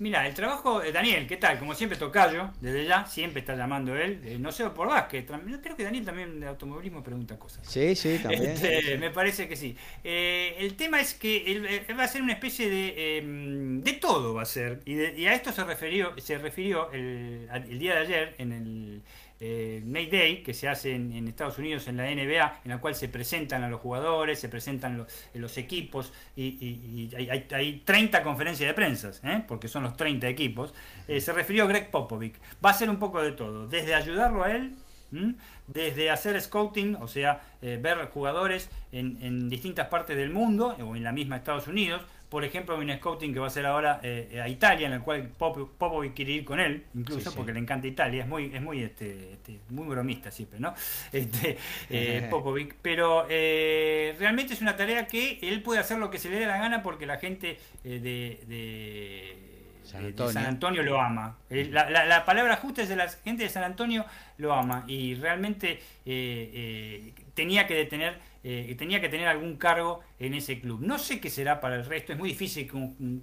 Mira, 0.00 0.26
el 0.26 0.32
trabajo 0.32 0.80
de 0.80 0.92
Daniel, 0.92 1.26
¿qué 1.26 1.36
tal? 1.36 1.58
Como 1.58 1.74
siempre 1.74 1.98
tocayo, 1.98 2.50
desde 2.62 2.86
ya, 2.86 3.04
siempre 3.04 3.40
está 3.40 3.54
llamando 3.54 3.94
él. 3.94 4.18
Eh, 4.24 4.38
no 4.40 4.50
sé 4.50 4.64
por 4.70 4.88
que 5.08 5.26
creo 5.26 5.76
que 5.76 5.84
Daniel 5.84 6.06
también 6.06 6.40
de 6.40 6.46
automovilismo 6.46 7.02
pregunta 7.02 7.38
cosas. 7.38 7.66
Sí, 7.68 7.94
sí, 7.94 8.18
también. 8.22 8.52
Este, 8.52 8.96
me 8.96 9.10
parece 9.10 9.46
que 9.46 9.56
sí. 9.56 9.76
Eh, 10.02 10.56
el 10.58 10.74
tema 10.74 11.02
es 11.02 11.12
que 11.12 11.52
él, 11.52 11.98
va 11.98 12.04
a 12.04 12.08
ser 12.08 12.22
una 12.22 12.32
especie 12.32 12.70
de... 12.70 13.18
Em, 13.18 13.82
de 13.82 13.92
todo 13.92 14.32
va 14.32 14.40
a 14.40 14.46
ser. 14.46 14.80
Y, 14.86 15.26
a 15.26 15.34
esto 15.34 15.52
se 15.52 15.64
refirió, 15.64 16.14
se 16.18 16.38
refirió 16.38 16.90
el 16.92 17.78
día 17.78 17.96
de 17.96 18.00
ayer 18.00 18.34
en 18.38 18.52
el 18.52 19.02
eh, 19.40 20.08
Day, 20.10 20.42
que 20.42 20.52
se 20.52 20.68
hace 20.68 20.94
en, 20.94 21.26
Estados 21.26 21.58
Unidos 21.58 21.88
en 21.88 21.96
la 21.96 22.04
NBA, 22.04 22.60
en 22.64 22.70
la 22.70 22.78
cual 22.78 22.94
se 22.94 23.08
presentan 23.08 23.64
a 23.64 23.68
los 23.68 23.80
jugadores, 23.80 24.38
se 24.38 24.48
presentan 24.48 25.06
los, 25.34 25.58
equipos 25.58 26.12
y, 26.36 27.10
hay, 27.16 27.82
30 27.84 28.22
conferencias 28.22 28.68
de 28.68 28.74
prensa, 28.74 29.10
¿eh? 29.24 29.42
porque 29.48 29.68
son 29.68 29.84
los 29.84 29.96
30 29.96 30.28
equipos. 30.28 30.74
Eh, 31.08 31.20
se 31.20 31.32
refirió 31.32 31.66
Greg 31.66 31.90
Popovic. 31.90 32.38
Va 32.64 32.70
a 32.70 32.74
ser 32.74 32.90
un 32.90 32.98
poco 32.98 33.22
de 33.22 33.32
todo, 33.32 33.66
desde 33.66 33.94
ayudarlo 33.94 34.44
a 34.44 34.52
él 34.52 34.74
desde 35.66 36.08
hacer 36.08 36.40
scouting, 36.40 36.94
o 37.00 37.08
sea, 37.08 37.40
ver 37.60 37.98
jugadores 38.14 38.70
en, 38.92 39.48
distintas 39.48 39.88
partes 39.88 40.16
del 40.16 40.30
mundo 40.30 40.76
o 40.80 40.94
en 40.94 41.02
la 41.02 41.10
misma 41.10 41.34
Estados 41.34 41.66
Unidos, 41.66 42.02
por 42.30 42.44
ejemplo, 42.44 42.78
hay 42.78 42.88
un 42.88 42.96
scouting 42.96 43.34
que 43.34 43.40
va 43.40 43.48
a 43.48 43.50
ser 43.50 43.66
ahora 43.66 44.00
eh, 44.02 44.40
a 44.42 44.48
Italia, 44.48 44.86
en 44.86 44.94
el 44.94 45.00
cual 45.00 45.28
Popovic 45.36 46.14
quiere 46.14 46.32
ir 46.32 46.44
con 46.44 46.60
él, 46.60 46.84
incluso 46.94 47.34
porque 47.34 47.52
le 47.52 47.58
encanta 47.58 47.86
Italia, 47.86 48.22
es 48.22 48.28
muy, 48.28 48.54
es 48.54 48.62
muy, 48.62 48.82
este, 48.82 49.34
este 49.34 49.60
muy 49.68 49.86
bromista 49.88 50.30
siempre, 50.30 50.60
¿no? 50.60 50.74
Este, 51.12 51.58
eh, 51.90 52.26
Popovic, 52.30 52.76
pero 52.80 53.26
eh, 53.28 54.14
realmente 54.18 54.54
es 54.54 54.62
una 54.62 54.76
tarea 54.76 55.06
que 55.06 55.38
él 55.42 55.62
puede 55.62 55.80
hacer 55.80 55.98
lo 55.98 56.10
que 56.10 56.18
se 56.18 56.30
le 56.30 56.38
dé 56.38 56.46
la 56.46 56.58
gana 56.58 56.82
porque 56.82 57.04
la 57.04 57.18
gente 57.18 57.58
de 57.82 58.38
San 59.90 60.46
Antonio. 60.46 60.82
lo 60.82 61.00
ama. 61.00 61.36
La, 61.48 62.24
palabra 62.24 62.56
justa 62.56 62.82
es 62.82 62.88
de 62.88 62.96
la 62.96 63.08
gente 63.08 63.42
de 63.42 63.48
San 63.48 63.64
Antonio 63.64 64.04
lo 64.38 64.52
ama 64.52 64.84
y 64.86 65.14
realmente 65.14 65.72
eh, 65.72 65.80
eh, 66.06 67.12
tenía 67.34 67.66
que 67.66 67.74
detener, 67.74 68.18
eh, 68.42 68.74
tenía 68.78 69.00
que 69.00 69.08
tener 69.08 69.28
algún 69.28 69.56
cargo 69.56 70.00
en 70.18 70.34
ese 70.34 70.60
club. 70.60 70.80
No 70.80 70.98
sé 70.98 71.20
qué 71.20 71.30
será 71.30 71.60
para 71.60 71.76
el 71.76 71.84
resto. 71.84 72.12
Es 72.12 72.18
muy 72.18 72.30
difícil 72.30 72.70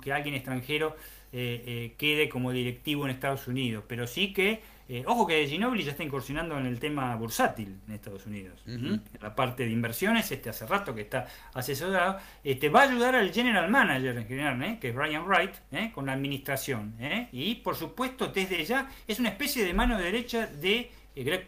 que 0.01 0.13
alguien 0.13 0.35
extranjero 0.35 0.95
quede 1.29 2.29
como 2.29 2.51
directivo 2.51 3.05
en 3.05 3.11
Estados 3.11 3.47
Unidos, 3.47 3.83
pero 3.87 4.07
sí 4.07 4.33
que 4.33 4.61
eh, 4.89 5.03
ojo 5.05 5.27
que 5.27 5.45
Ginobili 5.47 5.83
ya 5.83 5.91
está 5.91 6.03
incursionando 6.03 6.57
en 6.57 6.65
el 6.65 6.79
tema 6.79 7.13
bursátil 7.15 7.77
en 7.87 7.93
Estados 7.93 8.25
Unidos. 8.25 8.61
En 8.65 9.01
la 9.19 9.35
parte 9.35 9.65
de 9.65 9.71
inversiones, 9.71 10.31
este 10.31 10.49
hace 10.49 10.65
rato 10.65 10.95
que 10.95 11.01
está 11.01 11.27
asesorado. 11.53 12.19
Este, 12.43 12.69
va 12.69 12.81
a 12.81 12.83
ayudar 12.83 13.15
al 13.15 13.33
general 13.33 13.69
manager 13.69 14.17
en 14.17 14.27
general, 14.27 14.63
¿eh? 14.63 14.77
que 14.79 14.89
es 14.89 14.95
Brian 14.95 15.25
Wright, 15.25 15.55
¿eh? 15.71 15.91
con 15.93 16.05
la 16.05 16.13
administración. 16.13 16.95
Y 17.33 17.55
por 17.55 17.75
supuesto, 17.75 18.27
desde 18.27 18.63
ya 18.63 18.89
es 19.07 19.19
una 19.19 19.29
especie 19.29 19.65
de 19.65 19.73
mano 19.73 19.97
derecha 19.97 20.47
de 20.47 20.89
Greg 21.15 21.47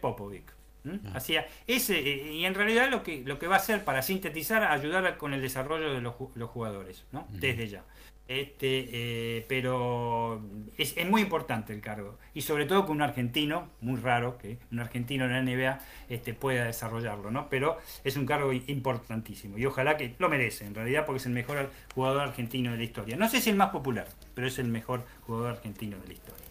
Popovic. 0.84 1.16
Hacia 1.16 1.48
ese, 1.68 2.00
y 2.02 2.46
en 2.46 2.54
realidad 2.54 2.90
lo 2.90 3.04
que, 3.04 3.24
lo 3.26 3.40
que 3.40 3.48
va 3.48 3.56
a 3.56 3.60
hacer 3.60 3.84
para 3.84 4.02
sintetizar, 4.02 4.64
ayudar 4.64 5.18
con 5.18 5.34
el 5.34 5.42
desarrollo 5.42 5.94
de 5.94 6.02
los, 6.02 6.16
los 6.36 6.50
jugadores, 6.50 7.06
¿no? 7.12 7.28
desde 7.30 7.68
ya. 7.68 7.84
Este, 8.30 8.90
eh, 8.92 9.46
pero 9.50 10.40
es, 10.78 10.96
muy 11.08 11.24
importante 11.24 11.74
el 11.74 11.82
cargo. 11.82 12.20
Y 12.36 12.42
sobre 12.42 12.68
todo 12.68 12.86
con 12.86 12.98
un 12.98 13.02
argentino, 13.02 13.72
muy 13.82 14.00
raro 14.00 14.38
que 14.38 14.60
un 14.72 14.80
argentino 14.80 15.26
en 15.26 15.32
la 15.32 15.42
NBA 15.42 15.80
este, 16.10 16.36
pueda 16.36 16.66
desarrollarlo, 16.66 17.32
¿no? 17.32 17.50
Pero 17.50 17.80
es 18.04 18.18
un 18.18 18.28
cargo 18.28 18.54
importantísimo. 18.54 19.58
Y 19.58 19.66
ojalá 19.66 19.98
que 19.98 20.14
lo 20.20 20.30
merece, 20.30 20.68
en 20.68 20.76
realidad, 20.76 21.08
porque 21.08 21.18
es 21.18 21.26
el 21.26 21.32
mejor 21.32 21.72
jugador 21.96 22.22
argentino 22.22 22.72
de 22.72 22.78
la 22.78 22.84
historia. 22.84 23.18
No 23.18 23.28
sé 23.28 23.42
si 23.42 23.50
el 23.50 23.56
más 23.56 23.72
popular, 23.72 24.08
pero 24.36 24.46
es 24.46 24.60
el 24.60 24.68
mejor 24.68 25.04
jugador 25.22 25.50
argentino 25.56 25.98
de 25.98 26.08
la 26.08 26.14
historia. 26.14 26.49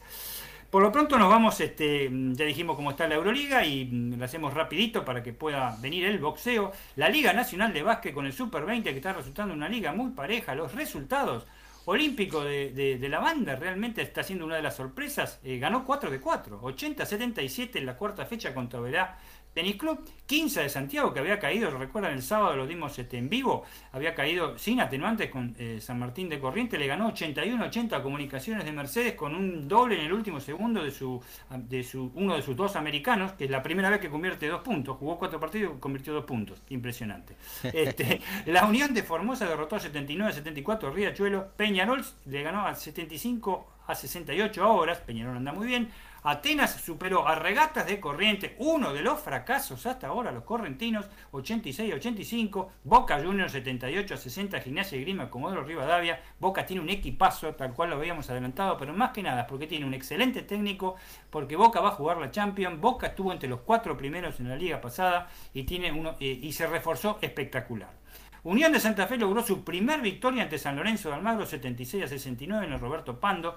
Por 0.71 0.83
lo 0.83 0.93
pronto 0.93 1.19
nos 1.19 1.31
vamos, 1.31 1.61
este, 1.61 2.11
ya 2.33 2.45
dijimos 2.45 2.77
cómo 2.77 2.91
está 2.91 3.09
la 3.09 3.15
Euroliga 3.15 3.65
y 3.65 3.87
lo 3.87 4.23
hacemos 4.25 4.53
rapidito 4.53 5.05
para 5.05 5.23
que 5.23 5.33
pueda 5.33 5.77
venir 5.81 6.05
el 6.05 6.19
boxeo. 6.19 6.73
La 6.97 7.09
Liga 7.09 7.33
Nacional 7.33 7.73
de 7.73 7.83
Básquet 7.83 8.13
con 8.13 8.27
el 8.27 8.33
Super 8.33 8.67
20 8.67 8.91
que 8.91 8.97
está 8.97 9.15
resultando 9.15 9.55
una 9.55 9.69
liga 9.69 9.93
muy 9.93 10.11
pareja. 10.11 10.55
Los 10.55 10.75
resultados 10.75 11.47
olímpico 11.87 12.45
de, 12.45 12.99
la 13.09 13.19
banda 13.19 13.57
realmente 13.57 14.03
está 14.03 14.23
siendo 14.23 14.45
una 14.45 14.57
de 14.57 14.63
las 14.63 14.77
sorpresas. 14.77 15.41
Eh, 15.43 15.59
ganó 15.59 15.87
4 15.87 16.11
de 16.11 16.21
4, 16.21 16.61
80-77 16.61 17.77
en 17.77 17.87
la 17.87 17.97
cuarta 17.97 18.27
fecha 18.27 18.53
contra 18.53 18.79
Verá 18.81 19.19
Tenis 19.59 19.75
Club, 19.75 19.99
15 20.27 20.63
de 20.63 20.69
Santiago, 20.69 21.13
que 21.13 21.19
había 21.19 21.41
caído, 21.41 21.69
recuerdan 21.73 22.13
el 22.13 22.23
sábado 22.23 22.55
lo 22.55 22.65
dimos 22.65 22.97
este, 22.97 23.19
en 23.19 23.29
vivo, 23.29 23.65
había 23.91 24.15
caído 24.15 24.57
sin 24.57 24.81
atenuantes 24.81 25.31
con 25.31 25.57
eh, 25.59 25.81
San 25.81 25.99
Martín 25.99 26.29
de 26.29 26.39
Corriente, 26.39 26.79
le 26.79 26.87
ganó 26.87 27.13
81-80 27.13 27.95
a 27.95 28.01
Comunicaciones 28.01 28.65
de 28.65 28.71
Mercedes 28.71 29.15
con 29.15 29.35
un 29.35 29.67
doble 29.67 29.99
en 29.99 30.07
el 30.07 30.13
último 30.13 30.39
segundo 30.39 30.85
de 30.85 30.93
su, 30.93 31.21
de 31.51 31.83
su 31.83 32.13
uno 32.15 32.37
de 32.37 32.43
sus 32.43 32.55
dos 32.55 32.77
americanos, 32.77 33.33
que 33.33 33.47
es 33.47 33.51
la 33.51 33.61
primera 33.61 33.91
vez 33.91 33.99
que 33.99 34.09
convierte 34.09 34.47
dos 34.47 34.61
puntos, 34.61 34.97
jugó 34.97 35.19
cuatro 35.19 35.41
partidos 35.41 35.75
y 35.77 35.81
convirtió 35.81 36.13
dos 36.13 36.25
puntos, 36.25 36.63
impresionante. 36.69 37.35
Este, 37.89 38.21
la 38.47 38.65
Unión 38.65 38.95
de 38.95 39.03
Formosa 39.03 39.49
derrotó 39.49 39.75
a 39.75 39.81
79-74 39.81 40.93
Riachuelo, 40.93 41.49
Peñarol 41.57 42.05
le 42.27 42.43
ganó 42.45 42.65
a 42.65 42.77
75 42.77 43.67
a 43.89 43.95
68 43.97 44.73
horas, 44.73 44.99
Peñarol 44.99 45.37
anda 45.37 45.51
muy 45.51 45.67
bien, 45.67 45.89
Atenas 46.29 46.73
superó 46.73 47.27
a 47.27 47.37
Regatas 47.37 47.87
de 47.87 48.01
Corriente, 48.01 48.55
uno 48.59 48.93
de 48.93 49.01
los 49.01 49.19
fracasos 49.19 49.87
hasta 49.87 50.09
ahora, 50.09 50.31
los 50.31 50.45
correntinos, 50.45 51.07
86-85, 51.33 52.69
Boca 52.85 53.19
Juniors 53.19 53.55
78-60, 53.55 54.61
Gimnasia 54.61 54.99
y 54.99 55.05
Grima, 55.05 55.31
Comodoro 55.31 55.65
Rivadavia, 55.65 56.21
Boca 56.39 56.67
tiene 56.67 56.83
un 56.83 56.91
equipazo, 56.91 57.55
tal 57.55 57.73
cual 57.73 57.89
lo 57.89 57.97
habíamos 57.97 58.29
adelantado, 58.29 58.77
pero 58.77 58.93
más 58.93 59.13
que 59.13 59.23
nada 59.23 59.47
porque 59.47 59.67
tiene 59.67 59.87
un 59.87 59.95
excelente 59.95 60.43
técnico, 60.43 60.97
porque 61.31 61.57
Boca 61.57 61.81
va 61.81 61.89
a 61.89 61.93
jugar 61.93 62.19
la 62.19 62.31
Champions, 62.31 62.79
Boca 62.79 63.07
estuvo 63.07 63.33
entre 63.33 63.49
los 63.49 63.61
cuatro 63.61 63.97
primeros 63.97 64.39
en 64.39 64.51
la 64.51 64.57
liga 64.57 64.83
pasada 64.83 65.31
y, 65.55 65.63
tiene 65.63 65.91
uno, 65.93 66.17
eh, 66.21 66.39
y 66.43 66.53
se 66.53 66.67
reforzó 66.67 67.17
espectacular. 67.23 67.89
Unión 68.45 68.71
de 68.71 68.81
Santa 68.81 69.07
Fe 69.07 69.17
logró 69.17 69.43
su 69.43 69.65
primer 69.65 70.03
victoria 70.03 70.43
ante 70.43 70.59
San 70.59 70.77
Lorenzo 70.77 71.09
de 71.09 71.15
Almagro 71.15 71.47
76 71.47 72.05
a 72.05 72.09
69 72.09 72.67
en 72.67 72.75
el 72.75 72.81
Roberto 72.81 73.19
Pando 73.19 73.57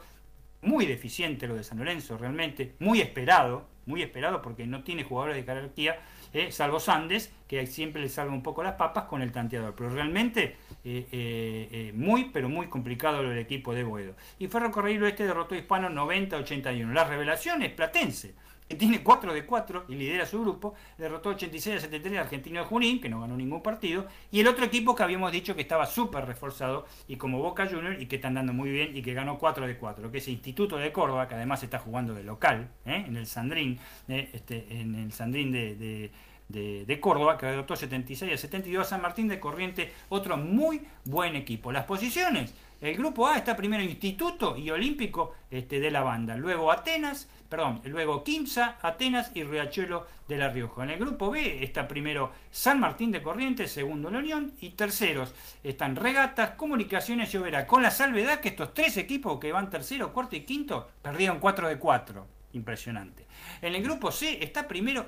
muy 0.62 0.86
deficiente 0.86 1.48
lo 1.48 1.56
de 1.56 1.64
San 1.64 1.80
Lorenzo, 1.80 2.18
realmente, 2.18 2.76
muy 2.80 3.02
esperado, 3.02 3.68
muy 3.86 4.02
esperado 4.02 4.42
porque 4.42 4.68
no 4.68 4.84
tiene 4.84 5.04
jugadores 5.04 5.36
de 5.36 5.44
jerarquía, 5.44 6.00
eh, 6.34 6.52
salvo 6.52 6.80
Sandes, 6.80 7.34
que 7.48 7.66
siempre 7.68 8.02
le 8.02 8.10
salva 8.10 8.34
un 8.34 8.44
poco 8.44 8.64
las 8.64 8.76
papas 8.76 9.06
con 9.06 9.22
el 9.22 9.32
tanteador, 9.32 9.76
pero 9.76 9.90
realmente 9.90 10.56
eh, 10.86 11.08
eh, 11.12 11.92
muy, 11.94 12.26
pero 12.26 12.48
muy 12.48 12.68
complicado 12.68 13.22
lo 13.22 13.30
del 13.30 13.40
equipo 13.40 13.74
de 13.74 13.84
Boedo. 13.84 14.16
Y 14.40 14.48
Ferrocarril 14.48 15.04
Oeste 15.04 15.26
derrotó 15.26 15.56
a 15.56 15.58
Hispano 15.58 15.90
90-81. 15.90 16.94
La 16.94 17.04
revelación 17.04 17.64
es 17.64 17.72
Tiene 18.78 19.04
4 19.04 19.34
de 19.34 19.46
4 19.46 19.86
y 19.90 19.96
lidera 19.96 20.26
su 20.26 20.42
grupo, 20.42 20.74
derrotó 20.98 21.30
86 21.30 21.78
a 21.78 21.80
73 21.80 22.20
al 22.20 22.26
Argentino 22.26 22.60
de 22.60 22.66
Junín, 22.66 23.02
que 23.02 23.10
no 23.10 23.22
ganó 23.22 23.36
ningún 23.36 23.62
partido, 23.62 24.08
y 24.32 24.40
el 24.40 24.48
otro 24.48 24.66
equipo 24.66 24.96
que 24.96 25.04
habíamos 25.04 25.32
dicho 25.32 25.56
que 25.56 25.62
estaba 25.62 25.86
súper 25.86 26.26
reforzado 26.26 26.86
y 27.08 27.18
como 27.18 27.40
Boca 27.40 27.68
Junior 27.68 28.02
y 28.02 28.06
que 28.08 28.18
está 28.18 28.28
andando 28.28 28.54
muy 28.54 28.70
bien 28.70 28.96
y 28.96 29.02
que 29.02 29.14
ganó 29.14 29.38
4 29.38 29.68
de 29.68 29.78
4, 29.78 30.12
que 30.12 30.18
es 30.18 30.28
Instituto 30.28 30.78
de 30.78 30.92
Córdoba, 30.92 31.28
que 31.28 31.36
además 31.36 31.64
está 31.64 31.80
jugando 31.80 32.14
de 32.14 32.24
local, 32.24 32.70
¿eh? 32.86 33.04
en 33.08 33.18
el 33.18 33.26
Sandrín, 33.26 33.80
¿eh? 34.08 34.30
este, 34.34 34.66
en 34.70 34.96
el 34.96 35.12
Sandrín 35.12 35.52
de, 35.52 36.12
de 36.50 37.00
Córdoba, 37.00 37.38
que 37.38 37.46
derrotó 37.46 37.76
76 37.76 38.34
a 38.34 38.38
72 38.38 38.86
a 38.86 38.90
San 38.90 39.02
Martín 39.02 39.28
de 39.28 39.40
Corriente, 39.40 39.92
otro 40.10 40.38
muy 40.38 40.82
buen 41.06 41.36
equipo. 41.36 41.72
Las 41.72 41.86
posiciones, 41.86 42.54
el 42.82 42.96
grupo 42.96 43.28
A 43.28 43.38
está 43.38 43.56
primero 43.56 43.84
Instituto 43.84 44.58
y 44.58 44.72
Olímpico 44.72 45.36
este, 45.52 45.80
de 45.80 45.92
la 45.92 46.02
banda, 46.02 46.36
luego 46.36 46.72
Atenas, 46.72 47.30
perdón, 47.48 47.80
luego 47.86 48.24
Quimsa, 48.24 48.80
Atenas 48.82 49.32
y 49.36 49.44
Riachuelo 49.44 50.08
de 50.28 50.38
La 50.38 50.50
Rioja. 50.50 50.84
En 50.84 50.90
el 50.90 51.00
grupo 51.00 51.30
B 51.30 51.64
está 51.64 51.88
primero 51.88 52.32
San 52.50 52.80
Martín 52.80 53.12
de 53.12 53.22
Corrientes, 53.22 53.72
segundo 53.72 54.10
La 54.10 54.18
Unión 54.18 54.54
y 54.62 54.72
terceros 54.72 55.36
están 55.64 55.96
Regatas, 55.96 56.52
Comunicaciones 56.52 57.32
y 57.34 57.38
Oberá, 57.38 57.68
con 57.68 57.84
la 57.84 57.92
salvedad 57.92 58.40
que 58.40 58.50
estos 58.50 58.74
tres 58.74 58.98
equipos 58.98 59.40
que 59.40 59.52
van 59.52 59.70
tercero, 59.70 60.12
cuarto 60.12 60.36
y 60.36 60.42
quinto 60.42 60.90
perdieron 61.04 61.40
4 61.40 61.68
de 61.68 61.78
4. 61.78 62.28
Impresionante. 62.54 63.26
En 63.62 63.76
el 63.76 63.84
grupo 63.84 64.12
C 64.12 64.44
está 64.44 64.68
primero 64.68 65.06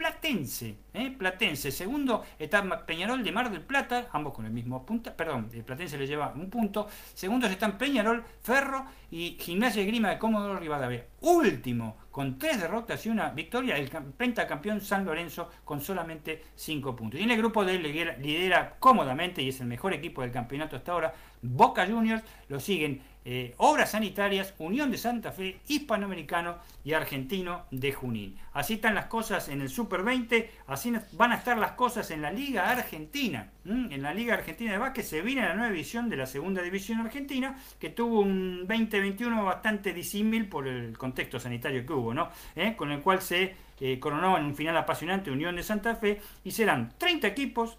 Platense, 0.00 0.76
¿eh? 0.94 1.10
Platense. 1.10 1.70
Segundo 1.70 2.24
está 2.38 2.86
Peñarol 2.86 3.22
de 3.22 3.32
Mar 3.32 3.50
del 3.50 3.60
Plata, 3.60 4.08
ambos 4.12 4.32
con 4.32 4.46
el 4.46 4.50
mismo 4.50 4.86
punto, 4.86 5.14
perdón, 5.14 5.50
Platense 5.66 5.98
le 5.98 6.06
lleva 6.06 6.32
un 6.34 6.48
punto. 6.48 6.88
Segundos 7.12 7.50
están 7.50 7.76
Peñarol, 7.76 8.24
Ferro 8.40 8.86
y 9.10 9.36
Gimnasia 9.38 9.82
de 9.82 9.88
Grima 9.88 10.08
de 10.08 10.18
Cómodo 10.18 10.58
Rivadavia. 10.58 11.04
Último, 11.20 11.98
con 12.10 12.38
tres 12.38 12.58
derrotas 12.58 13.04
y 13.04 13.10
una 13.10 13.28
victoria, 13.28 13.76
el 13.76 13.90
pentacampeón 13.90 14.80
San 14.80 15.04
Lorenzo 15.04 15.50
con 15.66 15.82
solamente 15.82 16.44
cinco 16.54 16.96
puntos. 16.96 17.20
Y 17.20 17.24
en 17.24 17.32
el 17.32 17.36
grupo 17.36 17.62
D 17.62 17.78
lidera 17.78 18.76
cómodamente 18.78 19.42
y 19.42 19.50
es 19.50 19.60
el 19.60 19.66
mejor 19.66 19.92
equipo 19.92 20.22
del 20.22 20.32
campeonato 20.32 20.76
hasta 20.76 20.92
ahora, 20.92 21.14
Boca 21.42 21.86
Juniors, 21.86 22.24
lo 22.48 22.58
siguen 22.58 23.02
eh, 23.24 23.54
Obras 23.58 23.90
Sanitarias, 23.90 24.54
Unión 24.58 24.90
de 24.90 24.98
Santa 24.98 25.32
Fe, 25.32 25.60
Hispanoamericano 25.68 26.58
y 26.84 26.94
Argentino 26.94 27.66
de 27.70 27.92
Junín. 27.92 28.38
Así 28.52 28.74
están 28.74 28.94
las 28.94 29.06
cosas 29.06 29.48
en 29.48 29.60
el 29.60 29.68
Super 29.68 30.02
20, 30.02 30.50
así 30.66 30.92
van 31.12 31.32
a 31.32 31.36
estar 31.36 31.58
las 31.58 31.72
cosas 31.72 32.10
en 32.10 32.22
la 32.22 32.32
Liga 32.32 32.70
Argentina. 32.70 33.50
En 33.64 34.02
la 34.02 34.14
Liga 34.14 34.34
Argentina 34.34 34.72
de 34.72 34.78
Básquet 34.78 35.04
se 35.04 35.20
viene 35.20 35.42
la 35.42 35.54
nueva 35.54 35.72
edición 35.72 36.08
de 36.08 36.16
la 36.16 36.26
Segunda 36.26 36.62
División 36.62 37.00
Argentina, 37.00 37.56
que 37.78 37.90
tuvo 37.90 38.20
un 38.20 38.66
2021 38.66 39.44
bastante 39.44 39.92
disímil 39.92 40.48
por 40.48 40.66
el 40.66 40.96
contexto 40.96 41.38
sanitario 41.38 41.84
que 41.84 41.92
hubo, 41.92 42.14
¿no? 42.14 42.30
¿Eh? 42.56 42.74
Con 42.76 42.90
el 42.90 43.00
cual 43.00 43.20
se 43.20 43.54
eh, 43.80 43.98
coronó 44.00 44.38
en 44.38 44.44
un 44.44 44.54
final 44.54 44.76
apasionante 44.76 45.30
Unión 45.30 45.56
de 45.56 45.62
Santa 45.62 45.94
Fe 45.94 46.20
y 46.42 46.50
serán 46.50 46.94
30 46.98 47.26
equipos 47.28 47.76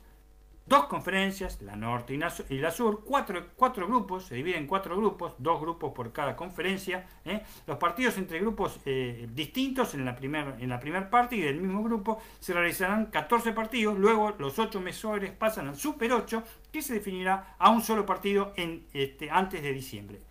dos 0.72 0.86
conferencias, 0.86 1.62
la 1.62 1.76
norte 1.76 2.14
y 2.14 2.58
la 2.58 2.72
sur, 2.72 3.04
cuatro, 3.04 3.48
cuatro 3.58 3.86
grupos, 3.88 4.28
se 4.28 4.36
dividen 4.36 4.62
en 4.62 4.68
cuatro 4.68 4.96
grupos, 4.96 5.34
dos 5.38 5.60
grupos 5.60 5.92
por 5.92 6.14
cada 6.14 6.34
conferencia. 6.34 7.06
¿eh? 7.26 7.42
Los 7.68 7.78
partidos 7.78 8.18
entre 8.18 8.40
grupos 8.40 8.80
eh, 8.86 9.28
distintos 9.34 9.94
en 9.96 10.06
la 10.06 10.16
primera 10.16 10.80
primer 10.80 11.10
parte 11.10 11.36
y 11.36 11.42
del 11.42 11.60
mismo 11.60 11.84
grupo 11.84 12.20
se 12.40 12.54
realizarán 12.54 13.08
14 13.08 13.52
partidos, 13.52 14.00
luego 14.00 14.34
los 14.40 14.58
ocho 14.60 14.80
mejores 14.80 15.34
pasan 15.34 15.68
al 15.68 15.76
Super 15.76 16.14
8, 16.14 16.42
que 16.72 16.82
se 16.82 16.94
definirá 16.94 17.56
a 17.60 17.70
un 17.70 17.82
solo 17.82 18.06
partido 18.06 18.54
en, 18.56 18.86
este, 18.94 19.30
antes 19.30 19.62
de 19.62 19.74
diciembre. 19.74 20.22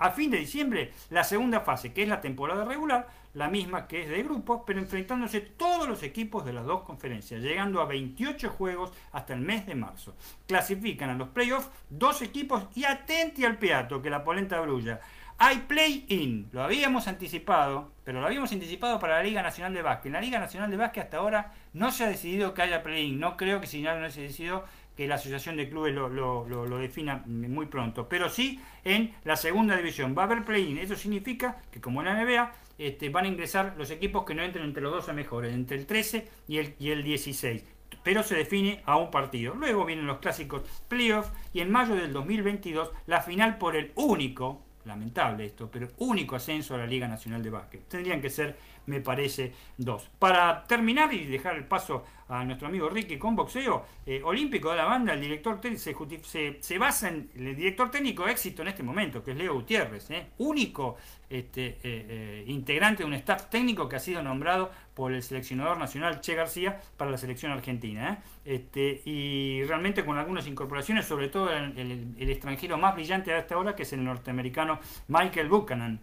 A 0.00 0.10
fin 0.10 0.30
de 0.30 0.36
diciembre, 0.36 0.92
la 1.08 1.24
segunda 1.24 1.60
fase, 1.60 1.94
que 1.94 2.02
es 2.02 2.08
la 2.08 2.20
temporada 2.20 2.64
regular, 2.64 3.08
la 3.34 3.48
misma 3.48 3.86
que 3.86 4.02
es 4.02 4.08
de 4.08 4.22
grupos, 4.22 4.62
pero 4.66 4.80
enfrentándose 4.80 5.40
todos 5.40 5.88
los 5.88 6.02
equipos 6.02 6.44
de 6.44 6.52
las 6.52 6.64
dos 6.64 6.82
conferencias, 6.82 7.42
llegando 7.42 7.80
a 7.80 7.86
28 7.86 8.50
juegos 8.50 8.92
hasta 9.12 9.34
el 9.34 9.40
mes 9.40 9.66
de 9.66 9.74
marzo. 9.74 10.16
Clasifican 10.46 11.10
a 11.10 11.14
los 11.14 11.28
playoffs 11.28 11.70
dos 11.88 12.22
equipos 12.22 12.64
y 12.74 12.84
atente 12.84 13.46
al 13.46 13.58
peato, 13.58 14.02
que 14.02 14.10
la 14.10 14.24
polenta 14.24 14.60
brulla. 14.60 15.00
Hay 15.40 15.58
play-in, 15.68 16.48
lo 16.50 16.64
habíamos 16.64 17.06
anticipado, 17.06 17.92
pero 18.02 18.20
lo 18.20 18.26
habíamos 18.26 18.50
anticipado 18.50 18.98
para 18.98 19.18
la 19.18 19.22
Liga 19.22 19.40
Nacional 19.40 19.72
de 19.72 19.82
Básquet. 19.82 20.06
En 20.06 20.14
la 20.14 20.20
Liga 20.20 20.40
Nacional 20.40 20.68
de 20.68 20.76
Básquet 20.76 21.04
hasta 21.04 21.18
ahora 21.18 21.52
no 21.74 21.92
se 21.92 22.02
ha 22.02 22.08
decidido 22.08 22.54
que 22.54 22.62
haya 22.62 22.82
play-in, 22.82 23.20
no 23.20 23.36
creo 23.36 23.60
que 23.60 23.68
si 23.68 23.80
no, 23.80 23.96
no 24.00 24.10
se 24.10 24.20
ha 24.20 24.22
decidido 24.24 24.64
que 24.96 25.06
la 25.06 25.14
Asociación 25.14 25.56
de 25.56 25.68
Clubes 25.68 25.94
lo, 25.94 26.08
lo, 26.08 26.78
defina 26.78 27.22
muy 27.24 27.66
pronto, 27.66 28.08
pero 28.08 28.28
sí 28.28 28.60
en 28.82 29.14
la 29.22 29.36
segunda 29.36 29.76
división. 29.76 30.12
Va 30.18 30.22
a 30.22 30.24
haber 30.24 30.44
play-in, 30.44 30.76
eso 30.76 30.96
significa 30.96 31.58
que 31.70 31.80
como 31.80 32.00
en 32.00 32.06
la 32.06 32.24
NBA 32.24 32.52
este, 32.78 33.10
van 33.10 33.24
a 33.24 33.28
ingresar 33.28 33.74
los 33.76 33.90
equipos 33.90 34.24
que 34.24 34.34
no 34.34 34.42
entren 34.42 34.64
entre 34.64 34.82
los 34.82 34.92
dos 34.92 35.08
a 35.08 35.12
mejores, 35.12 35.52
entre 35.52 35.76
el 35.76 35.86
13 35.86 36.28
y 36.46 36.58
el, 36.58 36.74
y 36.78 36.90
el 36.90 37.02
16 37.02 37.64
pero 38.02 38.22
se 38.22 38.36
define 38.36 38.82
a 38.86 38.96
un 38.96 39.10
partido. 39.10 39.54
Luego 39.54 39.84
vienen 39.84 40.06
los 40.06 40.18
clásicos 40.18 40.62
playoffs 40.88 41.30
y 41.52 41.60
en 41.60 41.70
mayo 41.70 41.94
del 41.94 42.12
2022 42.12 42.90
la 43.06 43.20
final 43.20 43.58
por 43.58 43.76
el 43.76 43.92
único, 43.96 44.62
lamentable 44.84 45.44
esto, 45.44 45.70
pero 45.70 45.88
único 45.98 46.36
ascenso 46.36 46.74
a 46.74 46.78
la 46.78 46.86
Liga 46.86 47.06
Nacional 47.06 47.42
de 47.42 47.50
Básquet. 47.50 47.86
Tendrían 47.88 48.20
que 48.20 48.30
ser, 48.30 48.56
me 48.86 49.00
parece, 49.00 49.52
dos. 49.76 50.08
Para 50.18 50.64
terminar 50.64 51.12
y 51.12 51.26
dejar 51.26 51.56
el 51.56 51.66
paso 51.66 52.04
a 52.28 52.44
nuestro 52.44 52.68
amigo 52.68 52.88
Ricky 52.88 53.16
con 53.16 53.34
boxeo, 53.34 53.84
eh, 54.04 54.20
olímpico 54.22 54.70
de 54.70 54.76
la 54.76 54.84
banda, 54.84 55.14
el 55.14 55.20
director 55.20 55.60
se, 55.76 56.58
se, 56.60 56.78
basa 56.78 57.08
en 57.08 57.30
el 57.36 57.56
director 57.56 57.90
técnico 57.90 58.26
éxito 58.28 58.62
en 58.62 58.68
este 58.68 58.82
momento, 58.82 59.22
que 59.22 59.32
es 59.32 59.36
Leo 59.36 59.54
Gutiérrez, 59.54 60.10
eh, 60.10 60.26
único 60.38 60.96
este, 61.30 61.78
eh, 61.82 62.44
integrante 62.46 63.02
de 63.02 63.06
un 63.06 63.14
staff 63.14 63.48
técnico 63.48 63.88
que 63.88 63.96
ha 63.96 64.00
sido 64.00 64.22
nombrado 64.22 64.70
por 64.94 65.12
el 65.12 65.22
seleccionador 65.22 65.78
nacional 65.78 66.20
Che 66.20 66.34
García 66.34 66.80
para 66.96 67.10
la 67.10 67.18
selección 67.18 67.52
argentina. 67.52 68.22
Este, 68.44 69.02
y 69.04 69.62
realmente 69.64 70.04
con 70.04 70.16
algunas 70.18 70.46
incorporaciones, 70.46 71.06
sobre 71.06 71.28
todo 71.28 71.50
el, 71.52 72.16
extranjero 72.18 72.78
más 72.78 72.94
brillante 72.94 73.30
de 73.30 73.38
esta 73.38 73.56
hora, 73.58 73.76
que 73.76 73.82
es 73.84 73.92
el 73.92 74.02
norteamericano 74.02 74.80
Michael 75.06 75.48
Buchanan, 75.48 76.00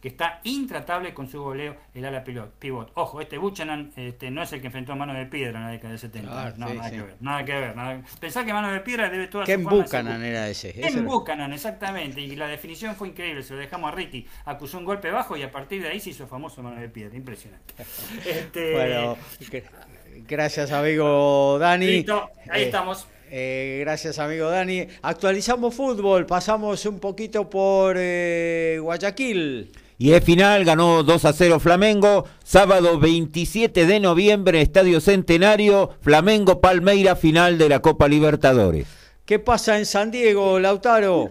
que 0.00 0.08
está 0.08 0.40
intratable 0.44 1.14
con 1.14 1.28
su 1.28 1.40
goleo 1.40 1.76
el 1.94 2.04
ala 2.04 2.22
la 2.24 2.50
pivot. 2.58 2.90
Ojo, 2.94 3.20
este 3.20 3.38
Buchanan 3.38 3.92
este, 3.96 4.30
no 4.30 4.42
es 4.42 4.52
el 4.52 4.60
que 4.60 4.66
enfrentó 4.66 4.92
a 4.92 4.96
Mano 4.96 5.14
de 5.14 5.26
Piedra 5.26 5.55
en 5.56 5.64
la 5.64 5.70
década 5.70 5.90
del 5.90 5.98
70. 5.98 6.54
no, 6.56 6.74
nada, 6.74 6.90
Que 6.90 7.02
ver, 7.02 7.16
nada 7.20 7.44
que 7.44 7.52
ver. 7.52 7.76
Nada... 7.76 8.02
Pensá 8.20 8.44
que 8.44 8.52
Mano 8.52 8.72
de 8.72 8.80
Piedra 8.80 9.10
debe 9.10 9.26
toda 9.28 9.44
Ken 9.44 9.64
Buchanan 9.64 10.22
era 10.22 10.48
ese. 10.48 10.72
Ken 10.72 11.04
Buchanan, 11.04 11.52
exactamente. 11.52 12.20
Y 12.20 12.36
la 12.36 12.48
definición 12.48 12.94
fue 12.96 13.08
increíble. 13.08 13.42
Se 13.42 13.54
lo 13.54 13.60
dejamos 13.60 13.92
a 13.92 13.94
Ricky. 13.94 14.26
Acusó 14.44 14.78
un 14.78 14.84
golpe 14.84 15.10
bajo 15.10 15.36
y 15.36 15.42
a 15.42 15.50
partir 15.50 15.82
de 15.82 15.88
ahí 15.88 16.00
se 16.00 16.10
hizo 16.10 16.26
famoso 16.26 16.62
Mano 16.62 16.80
de 16.80 16.88
Piedra. 16.88 17.16
Impresionante. 17.16 17.74
este... 18.26 18.72
Bueno, 18.72 19.16
gracias 20.26 20.72
amigo 20.72 21.58
Dani. 21.58 21.86
Listo, 21.86 22.30
ahí 22.50 22.62
eh, 22.62 22.66
estamos. 22.66 23.06
Eh, 23.30 23.78
gracias, 23.80 24.18
amigo 24.18 24.48
Dani. 24.48 24.86
Actualizamos 25.02 25.74
fútbol, 25.74 26.26
pasamos 26.26 26.84
un 26.86 27.00
poquito 27.00 27.48
por 27.50 27.96
eh, 27.98 28.78
Guayaquil. 28.80 29.72
Y 29.98 30.12
es 30.12 30.22
final, 30.22 30.64
ganó 30.64 31.02
2 31.02 31.24
a 31.24 31.32
0 31.32 31.58
Flamengo. 31.58 32.26
Sábado 32.44 32.98
27 32.98 33.86
de 33.86 34.00
noviembre, 34.00 34.60
Estadio 34.60 35.00
Centenario, 35.00 35.90
Flamengo 36.02 36.60
Palmeira, 36.60 37.16
final 37.16 37.56
de 37.56 37.70
la 37.70 37.80
Copa 37.80 38.06
Libertadores. 38.06 38.86
¿Qué 39.24 39.38
pasa 39.38 39.78
en 39.78 39.86
San 39.86 40.10
Diego, 40.10 40.60
Lautaro? 40.60 41.30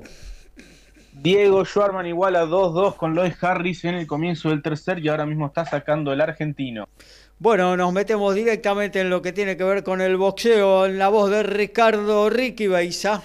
Diego 1.13 1.63
Schwarman 1.63 2.07
igual 2.07 2.35
a 2.35 2.45
2-2 2.45 2.95
con 2.95 3.15
Lloyd 3.15 3.33
Harris 3.39 3.85
en 3.85 3.95
el 3.95 4.07
comienzo 4.07 4.49
del 4.49 4.61
tercer 4.61 4.99
y 4.99 5.07
ahora 5.07 5.25
mismo 5.25 5.45
está 5.45 5.65
sacando 5.65 6.11
el 6.11 6.19
argentino. 6.19 6.87
Bueno, 7.37 7.77
nos 7.77 7.93
metemos 7.93 8.33
directamente 8.33 8.99
en 8.99 9.09
lo 9.09 9.21
que 9.21 9.31
tiene 9.31 9.57
que 9.57 9.63
ver 9.63 9.83
con 9.83 10.01
el 10.01 10.17
boxeo, 10.17 10.85
en 10.85 10.97
la 10.97 11.09
voz 11.09 11.29
de 11.29 11.43
Ricardo 11.43 12.29
Ricky 12.29 12.67
Beiza. 12.67 13.21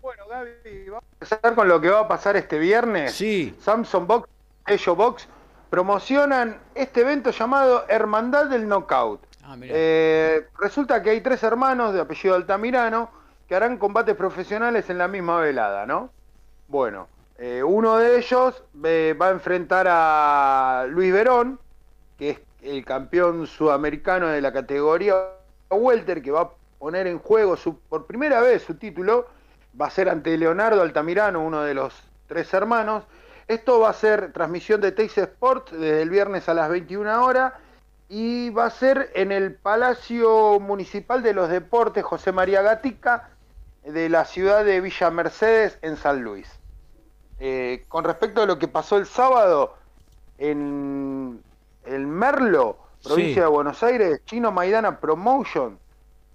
Bueno, 0.00 0.24
Gaby, 0.28 0.89
empezar 1.20 1.54
con 1.54 1.68
lo 1.68 1.80
que 1.80 1.90
va 1.90 2.00
a 2.00 2.08
pasar 2.08 2.36
este 2.36 2.58
viernes. 2.58 3.12
Sí. 3.12 3.54
Samsung 3.60 4.06
Box, 4.06 4.28
Ello 4.66 4.96
Box, 4.96 5.28
promocionan 5.68 6.58
este 6.74 7.02
evento 7.02 7.30
llamado 7.30 7.84
Hermandad 7.88 8.46
del 8.46 8.66
Knockout. 8.66 9.20
Ah, 9.44 9.56
eh, 9.60 10.46
resulta 10.58 11.02
que 11.02 11.10
hay 11.10 11.20
tres 11.20 11.42
hermanos 11.42 11.92
de 11.92 12.00
apellido 12.00 12.34
Altamirano 12.34 13.10
que 13.46 13.54
harán 13.54 13.76
combates 13.76 14.16
profesionales 14.16 14.88
en 14.88 14.96
la 14.96 15.08
misma 15.08 15.40
velada, 15.40 15.84
¿no? 15.84 16.10
Bueno, 16.68 17.08
eh, 17.36 17.62
uno 17.62 17.98
de 17.98 18.16
ellos 18.18 18.62
eh, 18.84 19.14
va 19.20 19.28
a 19.28 19.30
enfrentar 19.30 19.86
a 19.90 20.86
Luis 20.88 21.12
Verón, 21.12 21.58
que 22.18 22.30
es 22.30 22.40
el 22.62 22.84
campeón 22.84 23.46
sudamericano 23.46 24.28
de 24.28 24.40
la 24.40 24.52
categoría 24.52 25.16
Welter, 25.70 26.22
que 26.22 26.30
va 26.30 26.40
a 26.42 26.50
poner 26.78 27.06
en 27.06 27.18
juego 27.18 27.56
su, 27.56 27.76
por 27.78 28.06
primera 28.06 28.40
vez 28.40 28.62
su 28.62 28.74
título, 28.76 29.26
va 29.78 29.86
a 29.86 29.90
ser 29.90 30.08
ante 30.08 30.36
Leonardo 30.36 30.82
Altamirano, 30.82 31.40
uno 31.40 31.62
de 31.62 31.74
los 31.74 31.94
tres 32.26 32.52
hermanos. 32.54 33.04
Esto 33.48 33.80
va 33.80 33.90
a 33.90 33.94
ser 33.94 34.32
transmisión 34.32 34.80
de 34.80 34.92
Teis 34.92 35.18
Sport 35.18 35.70
desde 35.70 36.02
el 36.02 36.10
viernes 36.10 36.48
a 36.48 36.54
las 36.54 36.70
21 36.70 37.24
horas 37.24 37.52
y 38.08 38.50
va 38.50 38.66
a 38.66 38.70
ser 38.70 39.10
en 39.14 39.32
el 39.32 39.54
Palacio 39.54 40.60
Municipal 40.60 41.22
de 41.22 41.32
los 41.32 41.48
Deportes 41.48 42.04
José 42.04 42.32
María 42.32 42.62
Gatica 42.62 43.30
de 43.84 44.08
la 44.08 44.24
ciudad 44.24 44.64
de 44.64 44.80
Villa 44.80 45.10
Mercedes 45.10 45.78
en 45.82 45.96
San 45.96 46.22
Luis. 46.22 46.48
Eh, 47.38 47.84
con 47.88 48.04
respecto 48.04 48.42
a 48.42 48.46
lo 48.46 48.58
que 48.58 48.68
pasó 48.68 48.98
el 48.98 49.06
sábado, 49.06 49.74
en 50.38 51.42
el 51.84 52.06
Merlo, 52.06 52.76
provincia 53.02 53.42
de 53.42 53.48
Buenos 53.48 53.82
Aires, 53.82 54.20
Chino 54.26 54.52
Maidana 54.52 55.00
Promotion, 55.00 55.78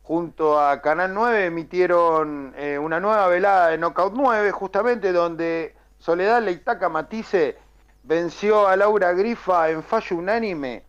junto 0.06 0.60
a 0.60 0.82
Canal 0.82 1.16
9, 1.16 1.46
emitieron 1.48 2.54
eh, 2.58 2.78
una 2.78 3.00
nueva 3.00 3.28
velada 3.28 3.70
de 3.70 3.78
Knockout 3.80 4.14
9, 4.16 4.52
justamente 4.52 5.12
donde 5.12 5.76
Soledad 5.98 6.44
Leitaca 6.44 6.90
Matice 6.90 7.58
venció 8.04 8.68
a 8.68 8.76
Laura 8.76 9.14
Grifa 9.14 9.72
en 9.72 9.82
fallo 9.82 10.18
unánime 10.18 10.84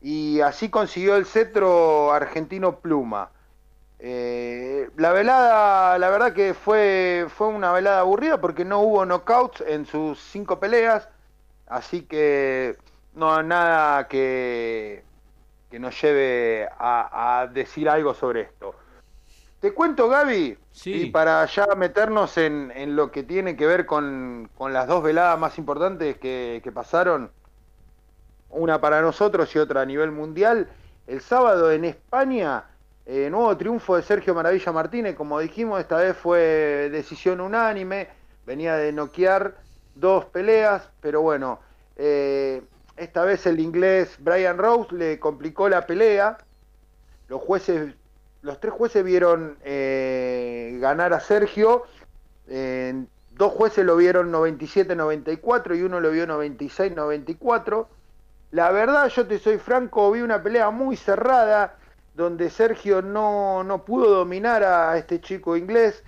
y 0.00 0.40
así 0.40 0.70
consiguió 0.70 1.16
el 1.16 1.26
cetro 1.26 2.10
argentino 2.12 2.80
Pluma. 2.80 3.30
Eh, 3.98 4.88
la 4.96 5.12
velada, 5.12 5.98
la 5.98 6.08
verdad 6.08 6.32
que 6.32 6.54
fue, 6.54 7.26
fue 7.28 7.48
una 7.48 7.70
velada 7.70 8.00
aburrida 8.00 8.40
porque 8.40 8.64
no 8.64 8.80
hubo 8.80 9.04
knockouts 9.04 9.62
en 9.66 9.84
sus 9.84 10.18
cinco 10.18 10.58
peleas, 10.58 11.06
así 11.66 12.02
que 12.02 12.78
no 13.14 13.42
nada 13.42 14.08
que, 14.08 15.04
que 15.74 15.80
nos 15.80 16.00
lleve 16.00 16.68
a, 16.78 17.48
decir 17.52 17.88
algo 17.88 18.14
sobre 18.14 18.42
esto. 18.42 18.76
Te 19.58 19.74
cuento, 19.74 20.08
Gaby, 20.08 20.56
y 20.84 21.06
para 21.06 21.44
ya 21.46 21.66
meternos 21.76 22.38
en, 22.38 22.72
en, 22.76 22.94
lo 22.94 23.10
que 23.10 23.24
tiene 23.24 23.56
que 23.56 23.66
ver 23.66 23.84
con, 23.84 24.48
las 24.56 24.86
dos 24.86 25.02
veladas 25.02 25.36
más 25.36 25.58
importantes 25.58 26.16
que, 26.18 26.70
pasaron, 26.72 27.28
una 28.50 28.80
para 28.80 29.02
nosotros 29.02 29.52
y 29.56 29.58
otra 29.58 29.80
a 29.80 29.84
nivel 29.84 30.12
mundial, 30.12 30.68
el 31.08 31.20
sábado 31.20 31.72
en 31.72 31.86
España, 31.86 32.66
eh, 33.04 33.28
nuevo 33.28 33.56
triunfo 33.56 33.96
de 33.96 34.02
Sergio 34.02 34.32
Maravilla 34.32 34.70
Martínez, 34.70 35.16
como 35.16 35.40
dijimos, 35.40 35.80
esta 35.80 35.96
vez 35.96 36.16
fue 36.16 36.88
decisión 36.92 37.40
unánime, 37.40 38.10
venía 38.46 38.76
de 38.76 38.92
noquear 38.92 39.56
dos 39.96 40.24
peleas, 40.26 40.88
pero 41.00 41.20
bueno, 41.20 41.58
eh, 41.96 42.62
esta 42.96 43.24
vez 43.24 43.46
el 43.46 43.60
inglés 43.60 44.16
Brian 44.18 44.58
Rose 44.58 44.94
le 44.94 45.18
complicó 45.18 45.68
la 45.68 45.86
pelea. 45.86 46.38
Los 47.28 47.40
jueces, 47.40 47.94
los 48.42 48.60
tres 48.60 48.72
jueces 48.72 49.04
vieron 49.04 49.56
eh, 49.64 50.78
ganar 50.80 51.12
a 51.12 51.20
Sergio. 51.20 51.84
dos 52.46 53.52
jueces 53.52 53.84
lo 53.84 53.96
vieron 53.96 54.32
97-94 54.32 55.76
y 55.76 55.82
uno 55.82 56.00
lo 56.00 56.10
vio 56.10 56.26
96-94. 56.26 57.86
La 58.52 58.70
verdad, 58.70 59.08
yo 59.08 59.26
te 59.26 59.38
soy 59.38 59.58
franco, 59.58 60.12
vi 60.12 60.20
una 60.20 60.42
pelea 60.42 60.70
muy 60.70 60.96
cerrada 60.96 61.76
donde 62.14 62.50
Sergio 62.50 63.02
no, 63.02 63.64
no 63.64 63.84
pudo 63.84 64.10
dominar 64.10 64.62
a 64.62 64.96
este 64.96 65.20
chico 65.20 65.56
inglés 65.56 66.04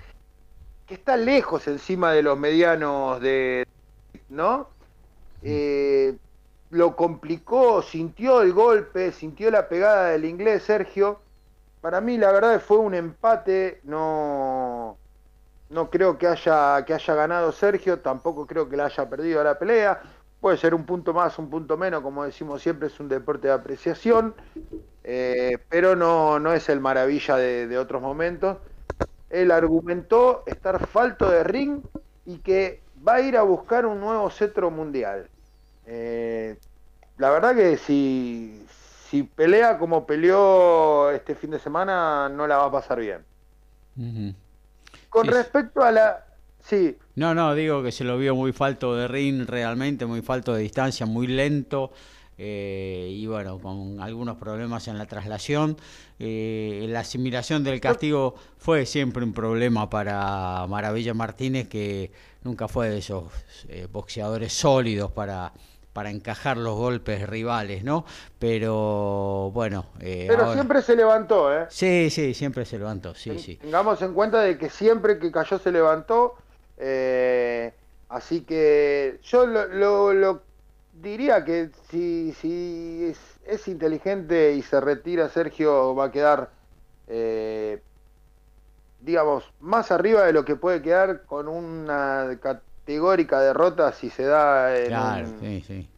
que 0.86 0.94
está 0.94 1.16
lejos 1.16 1.66
encima 1.66 2.12
de 2.12 2.22
los 2.22 2.38
medianos 2.38 3.20
de, 3.20 3.66
¿no? 4.28 4.68
Eh, 5.42 6.16
lo 6.76 6.96
complicó, 6.96 7.82
sintió 7.82 8.42
el 8.42 8.52
golpe, 8.52 9.12
sintió 9.12 9.50
la 9.50 9.68
pegada 9.68 10.10
del 10.10 10.24
inglés 10.24 10.64
Sergio. 10.64 11.20
Para 11.80 12.00
mí 12.00 12.18
la 12.18 12.32
verdad 12.32 12.60
fue 12.60 12.78
un 12.78 12.94
empate, 12.94 13.80
no, 13.84 15.00
no 15.68 15.90
creo 15.90 16.18
que 16.18 16.26
haya, 16.28 16.84
que 16.84 16.94
haya 16.94 17.14
ganado 17.14 17.52
Sergio, 17.52 18.00
tampoco 18.00 18.46
creo 18.46 18.68
que 18.68 18.76
le 18.76 18.84
haya 18.84 19.08
perdido 19.10 19.42
la 19.44 19.58
pelea. 19.58 20.02
Puede 20.40 20.58
ser 20.58 20.74
un 20.74 20.86
punto 20.86 21.14
más, 21.14 21.38
un 21.38 21.50
punto 21.50 21.76
menos, 21.76 22.02
como 22.02 22.24
decimos 22.24 22.62
siempre, 22.62 22.88
es 22.88 23.00
un 23.00 23.08
deporte 23.08 23.48
de 23.48 23.54
apreciación, 23.54 24.36
eh, 25.04 25.58
pero 25.68 25.96
no, 25.96 26.38
no 26.40 26.52
es 26.52 26.68
el 26.68 26.80
maravilla 26.80 27.36
de, 27.36 27.66
de 27.68 27.78
otros 27.78 28.02
momentos. 28.02 28.58
Él 29.28 29.50
argumentó 29.50 30.44
estar 30.46 30.80
falto 30.80 31.30
de 31.30 31.44
ring 31.44 31.84
y 32.24 32.40
que 32.40 32.84
va 33.06 33.16
a 33.16 33.20
ir 33.22 33.36
a 33.36 33.42
buscar 33.42 33.86
un 33.86 34.00
nuevo 34.00 34.30
cetro 34.30 34.70
mundial. 34.70 35.30
Eh, 35.84 36.58
la 37.18 37.30
verdad 37.30 37.54
que 37.54 37.76
si, 37.78 38.64
si 39.10 39.22
pelea 39.22 39.78
como 39.78 40.06
peleó 40.06 41.10
este 41.10 41.34
fin 41.34 41.50
de 41.50 41.58
semana, 41.58 42.28
no 42.28 42.46
la 42.46 42.58
va 42.58 42.66
a 42.66 42.72
pasar 42.72 43.00
bien. 43.00 43.24
Con 45.08 45.26
respecto 45.26 45.82
a 45.82 45.90
la... 45.90 46.26
Sí. 46.60 46.96
No, 47.14 47.34
no, 47.34 47.54
digo 47.54 47.82
que 47.82 47.92
se 47.92 48.04
lo 48.04 48.18
vio 48.18 48.34
muy 48.34 48.52
falto 48.52 48.96
de 48.96 49.08
ring 49.08 49.46
realmente, 49.46 50.04
muy 50.04 50.20
falto 50.20 50.52
de 50.54 50.62
distancia, 50.62 51.06
muy 51.06 51.28
lento. 51.28 51.92
Eh, 52.38 53.08
y 53.12 53.26
bueno, 53.26 53.58
con 53.58 54.00
algunos 54.00 54.36
problemas 54.36 54.88
en 54.88 54.98
la 54.98 55.06
traslación. 55.06 55.78
Eh, 56.18 56.84
la 56.88 57.00
asimilación 57.00 57.64
del 57.64 57.80
castigo 57.80 58.34
fue 58.58 58.84
siempre 58.84 59.24
un 59.24 59.32
problema 59.32 59.88
para 59.88 60.66
Maravilla 60.68 61.14
Martínez, 61.14 61.68
que 61.68 62.10
nunca 62.42 62.68
fue 62.68 62.90
de 62.90 62.98
esos 62.98 63.24
boxeadores 63.90 64.52
sólidos 64.52 65.12
para 65.12 65.52
para 65.96 66.10
encajar 66.10 66.58
los 66.58 66.76
golpes 66.76 67.26
rivales, 67.26 67.82
¿no? 67.82 68.04
Pero 68.38 69.50
bueno. 69.54 69.86
Eh, 70.00 70.26
Pero 70.28 70.52
siempre 70.52 70.82
se 70.82 70.94
levantó, 70.94 71.50
¿eh? 71.50 71.64
Sí, 71.70 72.10
sí, 72.10 72.34
siempre 72.34 72.66
se 72.66 72.76
levantó, 72.76 73.14
sí, 73.14 73.38
sí. 73.38 73.56
Tengamos 73.56 74.02
en 74.02 74.12
cuenta 74.12 74.42
de 74.42 74.58
que 74.58 74.68
siempre 74.68 75.18
que 75.18 75.32
cayó 75.32 75.58
se 75.58 75.72
levantó. 75.72 76.34
Eh, 76.76 77.72
así 78.10 78.42
que 78.42 79.20
yo 79.22 79.46
lo, 79.46 80.42
diría 81.00 81.46
que 81.46 81.70
si, 81.88 82.34
si 82.34 83.14
es, 83.46 83.66
inteligente 83.66 84.52
y 84.52 84.60
se 84.60 84.78
retira 84.82 85.30
Sergio, 85.30 85.94
va 85.94 86.04
a 86.04 86.12
quedar. 86.12 86.50
Eh, 87.08 87.80
digamos, 89.00 89.50
más 89.60 89.90
arriba 89.90 90.24
de 90.24 90.34
lo 90.34 90.44
que 90.44 90.56
puede 90.56 90.82
quedar 90.82 91.22
con 91.22 91.48
una 91.48 92.38
categórica 92.86 93.40
derrota 93.40 93.92
si 93.92 94.10
se 94.10 94.22
da 94.22 94.78
en 94.78 94.86
claro, 94.86 95.26
sí, 95.40 95.64
sí. 95.66 95.88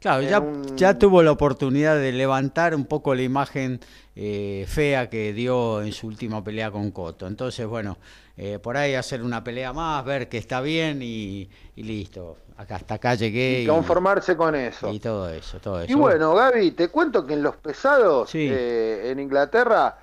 Claro, 0.00 0.22
ya, 0.22 0.42
ya 0.74 0.98
tuvo 0.98 1.22
la 1.22 1.32
oportunidad 1.32 1.96
de 1.96 2.12
levantar 2.12 2.74
un 2.74 2.84
poco 2.84 3.14
la 3.14 3.22
imagen 3.22 3.80
eh, 4.14 4.66
fea 4.68 5.08
que 5.08 5.32
dio 5.32 5.82
en 5.82 5.92
su 5.92 6.06
última 6.06 6.44
pelea 6.44 6.70
con 6.70 6.90
Coto. 6.90 7.26
Entonces, 7.26 7.66
bueno, 7.66 7.96
eh, 8.36 8.58
por 8.58 8.76
ahí 8.76 8.94
hacer 8.94 9.22
una 9.22 9.42
pelea 9.42 9.72
más, 9.72 10.04
ver 10.04 10.28
que 10.28 10.38
está 10.38 10.60
bien 10.60 11.00
y, 11.00 11.48
listo. 11.76 12.36
Acá, 12.56 12.76
hasta 12.76 12.94
acá 12.94 13.14
llegué. 13.14 13.62
Y 13.62 13.66
conformarse 13.66 14.36
con 14.36 14.54
eso. 14.54 14.92
Y 14.92 15.00
todo 15.00 15.30
eso, 15.30 15.58
todo 15.60 15.80
eso. 15.80 15.90
Y 15.90 15.94
bueno, 15.94 16.34
Gaby, 16.34 16.72
te 16.72 16.88
cuento 16.88 17.26
que 17.26 17.34
en 17.34 17.42
los 17.42 17.56
pesados, 17.56 18.34
eh, 18.34 19.10
en 19.10 19.18
Inglaterra, 19.18 19.98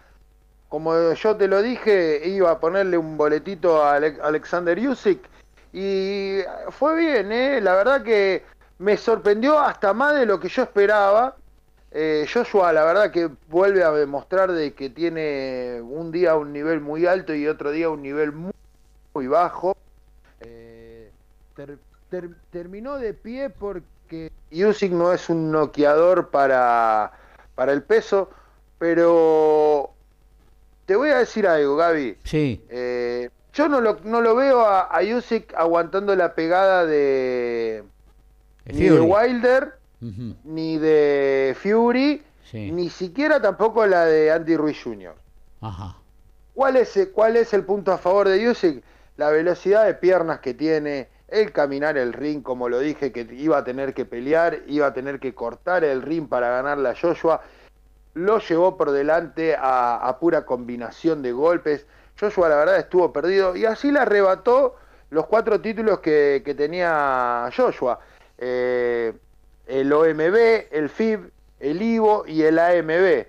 como 0.70 1.14
yo 1.14 1.36
te 1.36 1.48
lo 1.48 1.62
dije, 1.62 2.22
iba 2.26 2.52
a 2.52 2.60
ponerle 2.60 2.98
un 2.98 3.16
boletito 3.16 3.84
a 3.84 3.96
Alexander 3.96 4.80
Yusik 4.80 5.33
y 5.74 6.42
fue 6.70 6.96
bien, 6.96 7.32
¿eh? 7.32 7.60
La 7.60 7.74
verdad 7.74 8.04
que 8.04 8.44
me 8.78 8.96
sorprendió 8.96 9.60
hasta 9.60 9.92
más 9.94 10.16
de 10.16 10.28
lo 10.28 10.40
que 10.40 10.48
yo 10.48 10.62
esperaba. 10.62 11.36
Eh, 11.92 12.28
Joshua, 12.32 12.72
la 12.72 12.86
verdad 12.86 13.12
que 13.12 13.30
vuelve 13.50 13.84
a 13.84 13.92
demostrar 13.92 14.52
de 14.52 14.74
que 14.74 14.92
tiene 14.92 15.82
un 15.82 16.12
día 16.12 16.36
un 16.36 16.54
nivel 16.54 16.80
muy 16.80 17.08
alto 17.08 17.34
y 17.34 17.48
otro 17.48 17.72
día 17.72 17.90
un 17.90 18.04
nivel 18.04 18.32
muy, 18.32 19.28
bajo. 19.28 19.76
Eh, 20.42 21.10
terminó 22.52 22.98
de 22.98 23.14
pie 23.16 23.50
porque 23.50 24.32
Usyk 24.52 24.92
no 24.92 25.12
es 25.12 25.30
un 25.30 25.52
noqueador 25.52 26.30
para, 26.30 27.14
para 27.56 27.74
el 27.74 27.82
peso, 27.82 28.30
pero 28.78 29.92
te 30.86 30.96
voy 30.96 31.10
a 31.10 31.18
decir 31.18 31.48
algo, 31.48 31.76
Gaby. 31.78 32.18
Sí. 32.24 32.64
Eh, 32.70 33.30
yo 33.54 33.68
no 33.70 33.82
lo, 33.82 34.00
no 34.04 34.22
lo 34.22 34.36
veo 34.36 34.62
a, 34.62 34.90
a 34.92 35.02
aguantando 35.56 36.16
la 36.16 36.36
pegada 36.36 36.86
de, 36.86 37.84
ni 38.66 38.90
de 38.90 39.00
Wilder, 39.00 39.76
ni 40.44 40.78
de 40.78 41.56
Fury, 41.62 42.22
ni 42.52 42.90
siquiera 42.90 43.42
tampoco 43.42 43.86
la 43.86 44.06
de 44.06 44.32
Andy 44.32 44.58
Ruiz 44.58 44.82
Jr. 44.84 45.16
Ajá. 45.62 45.98
¿Cuál 46.54 46.76
es, 46.76 47.10
¿Cuál 47.14 47.38
es 47.38 47.54
el 47.54 47.64
punto 47.64 47.92
a 47.92 47.98
favor 47.98 48.28
de 48.28 48.48
Usyk? 48.50 48.84
La 49.18 49.30
velocidad 49.30 49.86
de 49.86 49.96
piernas 49.96 50.40
que 50.40 50.54
tiene, 50.54 51.10
el 51.28 51.52
caminar 51.52 51.98
el 51.98 52.14
ring, 52.14 52.44
como 52.44 52.70
lo 52.70 52.80
dije, 52.80 53.12
que 53.12 53.28
iba 53.32 53.58
a 53.58 53.64
tener 53.64 53.94
que 53.94 54.06
pelear, 54.06 54.60
iba 54.68 54.88
a 54.88 54.94
tener 54.94 55.20
que 55.20 55.34
cortar 55.34 55.84
el 55.84 56.04
ring 56.04 56.28
para 56.28 56.50
ganarle 56.50 56.90
a 56.90 56.96
Joshua. 56.96 57.42
Lo 58.14 58.40
llevó 58.40 58.78
por 58.78 58.92
delante 58.92 59.56
a, 59.58 60.16
pura 60.20 60.46
combinación 60.46 61.24
de 61.24 61.32
golpes. 61.32 61.88
Joshua, 62.20 62.50
la 62.50 62.56
verdad, 62.58 62.78
estuvo 62.78 63.12
perdido 63.12 63.56
y 63.56 63.66
así 63.66 63.92
le 63.92 64.00
arrebató 64.00 64.76
los 65.10 65.28
cuatro 65.28 65.60
títulos 65.62 66.00
que, 66.00 66.42
que 66.44 66.56
tenía 66.56 67.50
Joshua. 67.56 68.00
Eh, 68.38 69.14
el 69.68 69.94
OMB, 69.94 70.36
el 70.72 70.90
FIB, 70.90 71.32
el 71.60 71.82
IVO 71.82 72.26
y 72.28 72.44
el 72.44 72.60
AMB. 72.60 73.26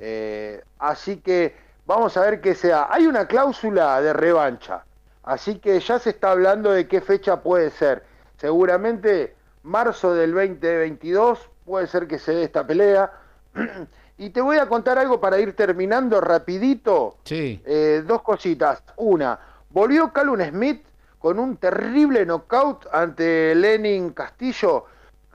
Eh, 0.00 0.62
así 0.78 1.18
que 1.18 1.54
vamos 1.86 2.16
a 2.16 2.22
ver 2.22 2.40
qué 2.40 2.54
sea. 2.54 2.88
Hay 2.90 3.06
una 3.06 3.26
cláusula 3.26 4.00
de 4.00 4.12
revancha, 4.12 4.84
así 5.22 5.58
que 5.58 5.78
ya 5.80 5.98
se 5.98 6.10
está 6.10 6.30
hablando 6.30 6.70
de 6.70 6.88
qué 6.88 7.00
fecha 7.00 7.42
puede 7.42 7.70
ser. 7.70 8.04
Seguramente 8.38 9.34
marzo 9.62 10.14
del 10.14 10.32
2022 10.32 11.50
puede 11.64 11.86
ser 11.86 12.06
que 12.06 12.18
se 12.18 12.32
dé 12.32 12.44
esta 12.44 12.66
pelea. 12.66 13.12
y 14.16 14.30
te 14.30 14.40
voy 14.40 14.58
a 14.58 14.68
contar 14.68 14.98
algo 14.98 15.20
para 15.20 15.38
ir 15.40 15.54
terminando 15.56 16.20
rapidito. 16.20 17.16
Sí. 17.24 17.60
Eh, 17.64 18.02
dos 18.06 18.22
cositas. 18.22 18.82
Una, 18.96 19.38
volvió 19.70 20.12
Calum 20.12 20.40
Smith 20.40 20.84
con 21.18 21.38
un 21.38 21.56
terrible 21.56 22.24
knockout 22.24 22.86
ante 22.92 23.54
Lenin 23.54 24.10
Castillo. 24.10 24.84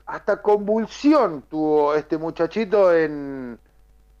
Hasta 0.06 0.40
convulsión 0.40 1.42
tuvo 1.48 1.94
este 1.94 2.18
muchachito 2.18 2.94
en, 2.94 3.58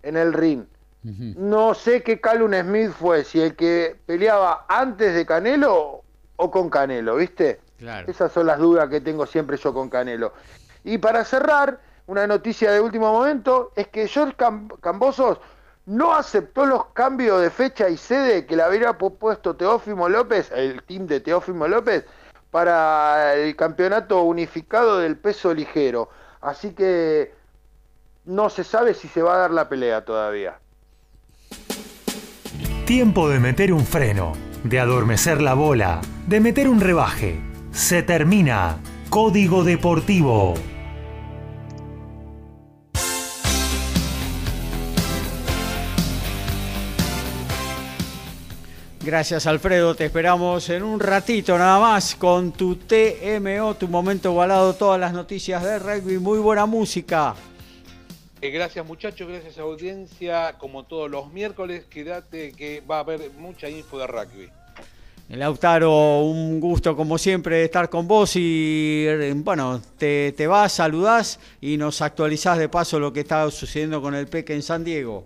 en 0.02 0.16
el 0.16 0.32
ring. 0.32 0.64
No 1.02 1.72
sé 1.72 2.02
qué 2.02 2.20
Calum 2.20 2.52
Smith 2.52 2.90
fue, 2.90 3.24
si 3.24 3.40
el 3.40 3.56
que 3.56 3.96
peleaba 4.04 4.66
antes 4.68 5.14
de 5.14 5.24
Canelo 5.24 6.02
o 6.36 6.50
con 6.50 6.68
Canelo, 6.68 7.16
¿viste? 7.16 7.60
Esas 8.06 8.30
son 8.32 8.46
las 8.46 8.58
dudas 8.58 8.90
que 8.90 9.00
tengo 9.00 9.24
siempre 9.24 9.56
yo 9.56 9.72
con 9.72 9.88
Canelo. 9.88 10.34
Y 10.84 10.98
para 10.98 11.24
cerrar, 11.24 11.80
una 12.10 12.26
noticia 12.26 12.72
de 12.72 12.80
último 12.80 13.12
momento 13.12 13.70
es 13.76 13.86
que 13.86 14.08
George 14.08 14.34
Cambosos 14.80 15.38
no 15.86 16.12
aceptó 16.12 16.66
los 16.66 16.86
cambios 16.86 17.40
de 17.40 17.50
fecha 17.50 17.88
y 17.88 17.96
sede 17.96 18.46
que 18.46 18.56
le 18.56 18.64
había 18.64 18.98
propuesto 18.98 19.54
Teófimo 19.54 20.08
López, 20.08 20.50
el 20.50 20.82
team 20.82 21.06
de 21.06 21.20
Teófimo 21.20 21.68
López, 21.68 22.04
para 22.50 23.34
el 23.34 23.54
campeonato 23.54 24.22
unificado 24.22 24.98
del 24.98 25.18
peso 25.18 25.54
ligero. 25.54 26.10
Así 26.40 26.72
que 26.72 27.32
no 28.24 28.50
se 28.50 28.64
sabe 28.64 28.94
si 28.94 29.06
se 29.06 29.22
va 29.22 29.36
a 29.36 29.38
dar 29.38 29.52
la 29.52 29.68
pelea 29.68 30.04
todavía. 30.04 30.58
Tiempo 32.86 33.28
de 33.28 33.38
meter 33.38 33.72
un 33.72 33.86
freno, 33.86 34.32
de 34.64 34.80
adormecer 34.80 35.40
la 35.40 35.54
bola, 35.54 36.00
de 36.26 36.40
meter 36.40 36.68
un 36.68 36.80
rebaje. 36.80 37.40
Se 37.70 38.02
termina. 38.02 38.78
Código 39.10 39.62
Deportivo. 39.62 40.54
Gracias 49.10 49.44
Alfredo, 49.48 49.96
te 49.96 50.04
esperamos 50.04 50.70
en 50.70 50.84
un 50.84 51.00
ratito 51.00 51.58
nada 51.58 51.80
más 51.80 52.14
con 52.14 52.52
tu 52.52 52.76
TMO, 52.76 53.74
tu 53.74 53.88
momento 53.88 54.36
balado, 54.36 54.74
todas 54.74 55.00
las 55.00 55.12
noticias 55.12 55.64
de 55.64 55.80
rugby, 55.80 56.18
muy 56.18 56.38
buena 56.38 56.64
música. 56.64 57.34
Eh, 58.40 58.50
gracias 58.50 58.86
muchachos, 58.86 59.28
gracias 59.28 59.58
audiencia, 59.58 60.56
como 60.58 60.84
todos 60.84 61.10
los 61.10 61.32
miércoles, 61.32 61.86
quédate 61.90 62.52
que 62.52 62.82
va 62.88 62.98
a 62.98 63.00
haber 63.00 63.32
mucha 63.32 63.68
info 63.68 63.98
de 63.98 64.06
rugby. 64.06 64.48
Lautaro, 65.30 66.20
un 66.20 66.60
gusto 66.60 66.94
como 66.94 67.18
siempre 67.18 67.64
estar 67.64 67.90
con 67.90 68.06
vos 68.06 68.36
y 68.36 69.08
bueno, 69.38 69.82
te, 69.98 70.30
te 70.36 70.46
vas, 70.46 70.74
saludás 70.74 71.40
y 71.60 71.76
nos 71.76 72.00
actualizás 72.00 72.58
de 72.58 72.68
paso 72.68 73.00
lo 73.00 73.12
que 73.12 73.20
está 73.20 73.50
sucediendo 73.50 74.00
con 74.00 74.14
el 74.14 74.28
Peque 74.28 74.54
en 74.54 74.62
San 74.62 74.84
Diego. 74.84 75.24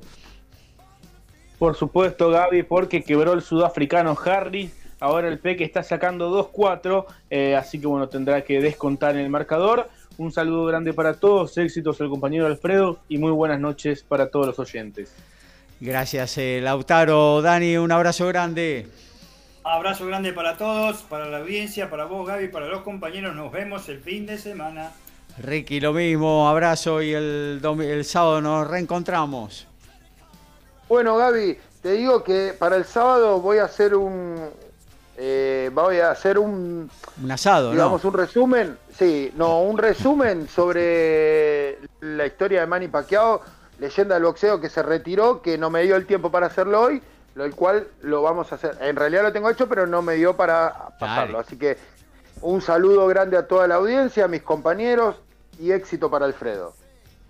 Por 1.59 1.77
supuesto, 1.77 2.31
Gaby, 2.31 2.65
porque 2.65 3.03
quebró 3.03 3.33
el 3.33 3.43
sudafricano 3.43 4.17
Harry. 4.25 4.71
Ahora 5.01 5.29
el 5.29 5.39
Peque 5.39 5.65
está 5.65 5.83
sacando 5.83 6.31
2-4, 6.53 7.05
eh, 7.31 7.57
así 7.57 7.79
que 7.81 7.87
bueno, 7.87 8.09
tendrá 8.09 8.43
que 8.43 8.61
descontar 8.61 9.17
en 9.17 9.23
el 9.23 9.31
marcador. 9.31 9.89
Un 10.17 10.33
saludo 10.33 10.65
grande 10.67 10.93
para 10.93 11.15
todos, 11.15 11.59
éxitos 11.59 12.01
al 12.01 12.09
compañero 12.09 12.47
Alfredo 12.47 13.01
y 13.09 13.19
muy 13.19 13.33
buenas 13.33 13.61
noches 13.61 14.03
para 14.03 14.29
todos 14.31 14.47
los 14.47 14.59
oyentes. 14.59 15.13
Gracias, 15.81 16.39
eh, 16.39 16.61
Lautaro. 16.63 17.43
Dani, 17.43 17.77
un 17.77 17.91
abrazo 17.91 18.27
grande. 18.29 18.87
Abrazo 19.65 20.07
grande 20.07 20.33
para 20.33 20.57
todos, 20.57 21.03
para 21.03 21.27
la 21.27 21.39
audiencia, 21.39 21.91
para 21.91 22.05
vos, 22.05 22.27
Gaby, 22.27 22.49
para 22.49 22.69
los 22.69 22.83
compañeros. 22.83 23.35
Nos 23.35 23.51
vemos 23.51 23.89
el 23.89 24.01
fin 24.01 24.27
de 24.27 24.39
semana. 24.39 24.93
Ricky, 25.39 25.81
lo 25.81 25.93
mismo, 25.93 26.49
abrazo 26.49 27.03
y 27.03 27.13
el, 27.13 27.61
el 27.63 28.05
sábado 28.05 28.41
nos 28.41 28.69
reencontramos. 28.69 29.67
Bueno, 30.89 31.17
Gaby, 31.17 31.59
te 31.83 31.93
digo 31.93 32.23
que 32.23 32.55
para 32.59 32.77
el 32.77 32.85
sábado 32.85 33.41
voy 33.41 33.59
a 33.59 33.65
hacer 33.65 33.95
un. 33.95 34.37
Eh, 35.17 35.71
voy 35.73 36.01
a 36.01 36.11
hacer 36.11 36.39
un. 36.39 36.91
Un 37.23 37.31
asado, 37.31 37.71
Digamos, 37.71 38.05
un 38.05 38.13
resumen. 38.13 38.79
Sí, 38.97 39.33
no, 39.37 39.63
un 39.63 39.79
resumen 39.79 40.49
sobre 40.49 41.79
la 42.01 42.27
historia 42.27 42.61
de 42.61 42.67
Manny 42.67 42.89
Pacquiao, 42.89 43.41
leyenda 43.79 44.15
del 44.15 44.25
boxeo 44.25 44.61
que 44.61 44.69
se 44.69 44.83
retiró, 44.83 45.41
que 45.41 45.57
no 45.57 45.71
me 45.71 45.83
dio 45.83 45.97
el 45.97 46.07
tiempo 46.07 46.31
para 46.31 46.47
hacerlo 46.47 46.81
hoy, 46.81 47.03
lo 47.35 47.51
cual 47.53 47.87
lo 48.03 48.23
vamos 48.23 48.51
a 48.53 48.57
hacer. 48.57 48.77
En 48.81 48.97
realidad 48.97 49.23
lo 49.23 49.33
tengo 49.33 49.51
hecho, 49.51 49.69
pero 49.69 49.87
no 49.87 50.03
me 50.03 50.15
dio 50.15 50.37
para 50.37 50.91
pasarlo. 50.99 51.39
Así 51.39 51.57
que 51.57 51.79
un 52.41 52.61
saludo 52.61 53.07
grande 53.07 53.37
a 53.37 53.47
toda 53.47 53.67
la 53.67 53.77
audiencia, 53.77 54.25
a 54.25 54.29
mis 54.29 54.43
compañeros 54.43 55.17
y 55.59 55.73
éxito 55.73 56.11
para 56.11 56.27
Alfredo. 56.27 56.75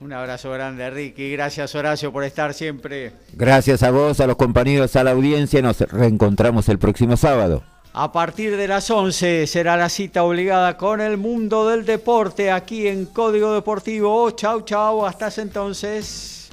Un 0.00 0.12
abrazo 0.12 0.50
grande, 0.50 0.90
Ricky. 0.90 1.32
Gracias, 1.32 1.74
Horacio, 1.74 2.12
por 2.12 2.24
estar 2.24 2.52
siempre. 2.52 3.12
Gracias 3.32 3.82
a 3.82 3.90
vos, 3.90 4.20
a 4.20 4.26
los 4.26 4.36
compañeros, 4.36 4.96
a 4.96 5.04
la 5.04 5.12
audiencia. 5.12 5.62
Nos 5.62 5.80
reencontramos 5.80 6.68
el 6.68 6.78
próximo 6.78 7.16
sábado. 7.16 7.62
A 7.96 8.10
partir 8.10 8.56
de 8.56 8.66
las 8.66 8.90
11 8.90 9.46
será 9.46 9.76
la 9.76 9.88
cita 9.88 10.24
obligada 10.24 10.76
con 10.76 11.00
el 11.00 11.16
mundo 11.16 11.68
del 11.68 11.84
deporte 11.84 12.50
aquí 12.50 12.88
en 12.88 13.06
Código 13.06 13.54
Deportivo. 13.54 14.30
Chau, 14.32 14.62
chau. 14.62 15.06
Hasta 15.06 15.30
entonces. 15.40 16.50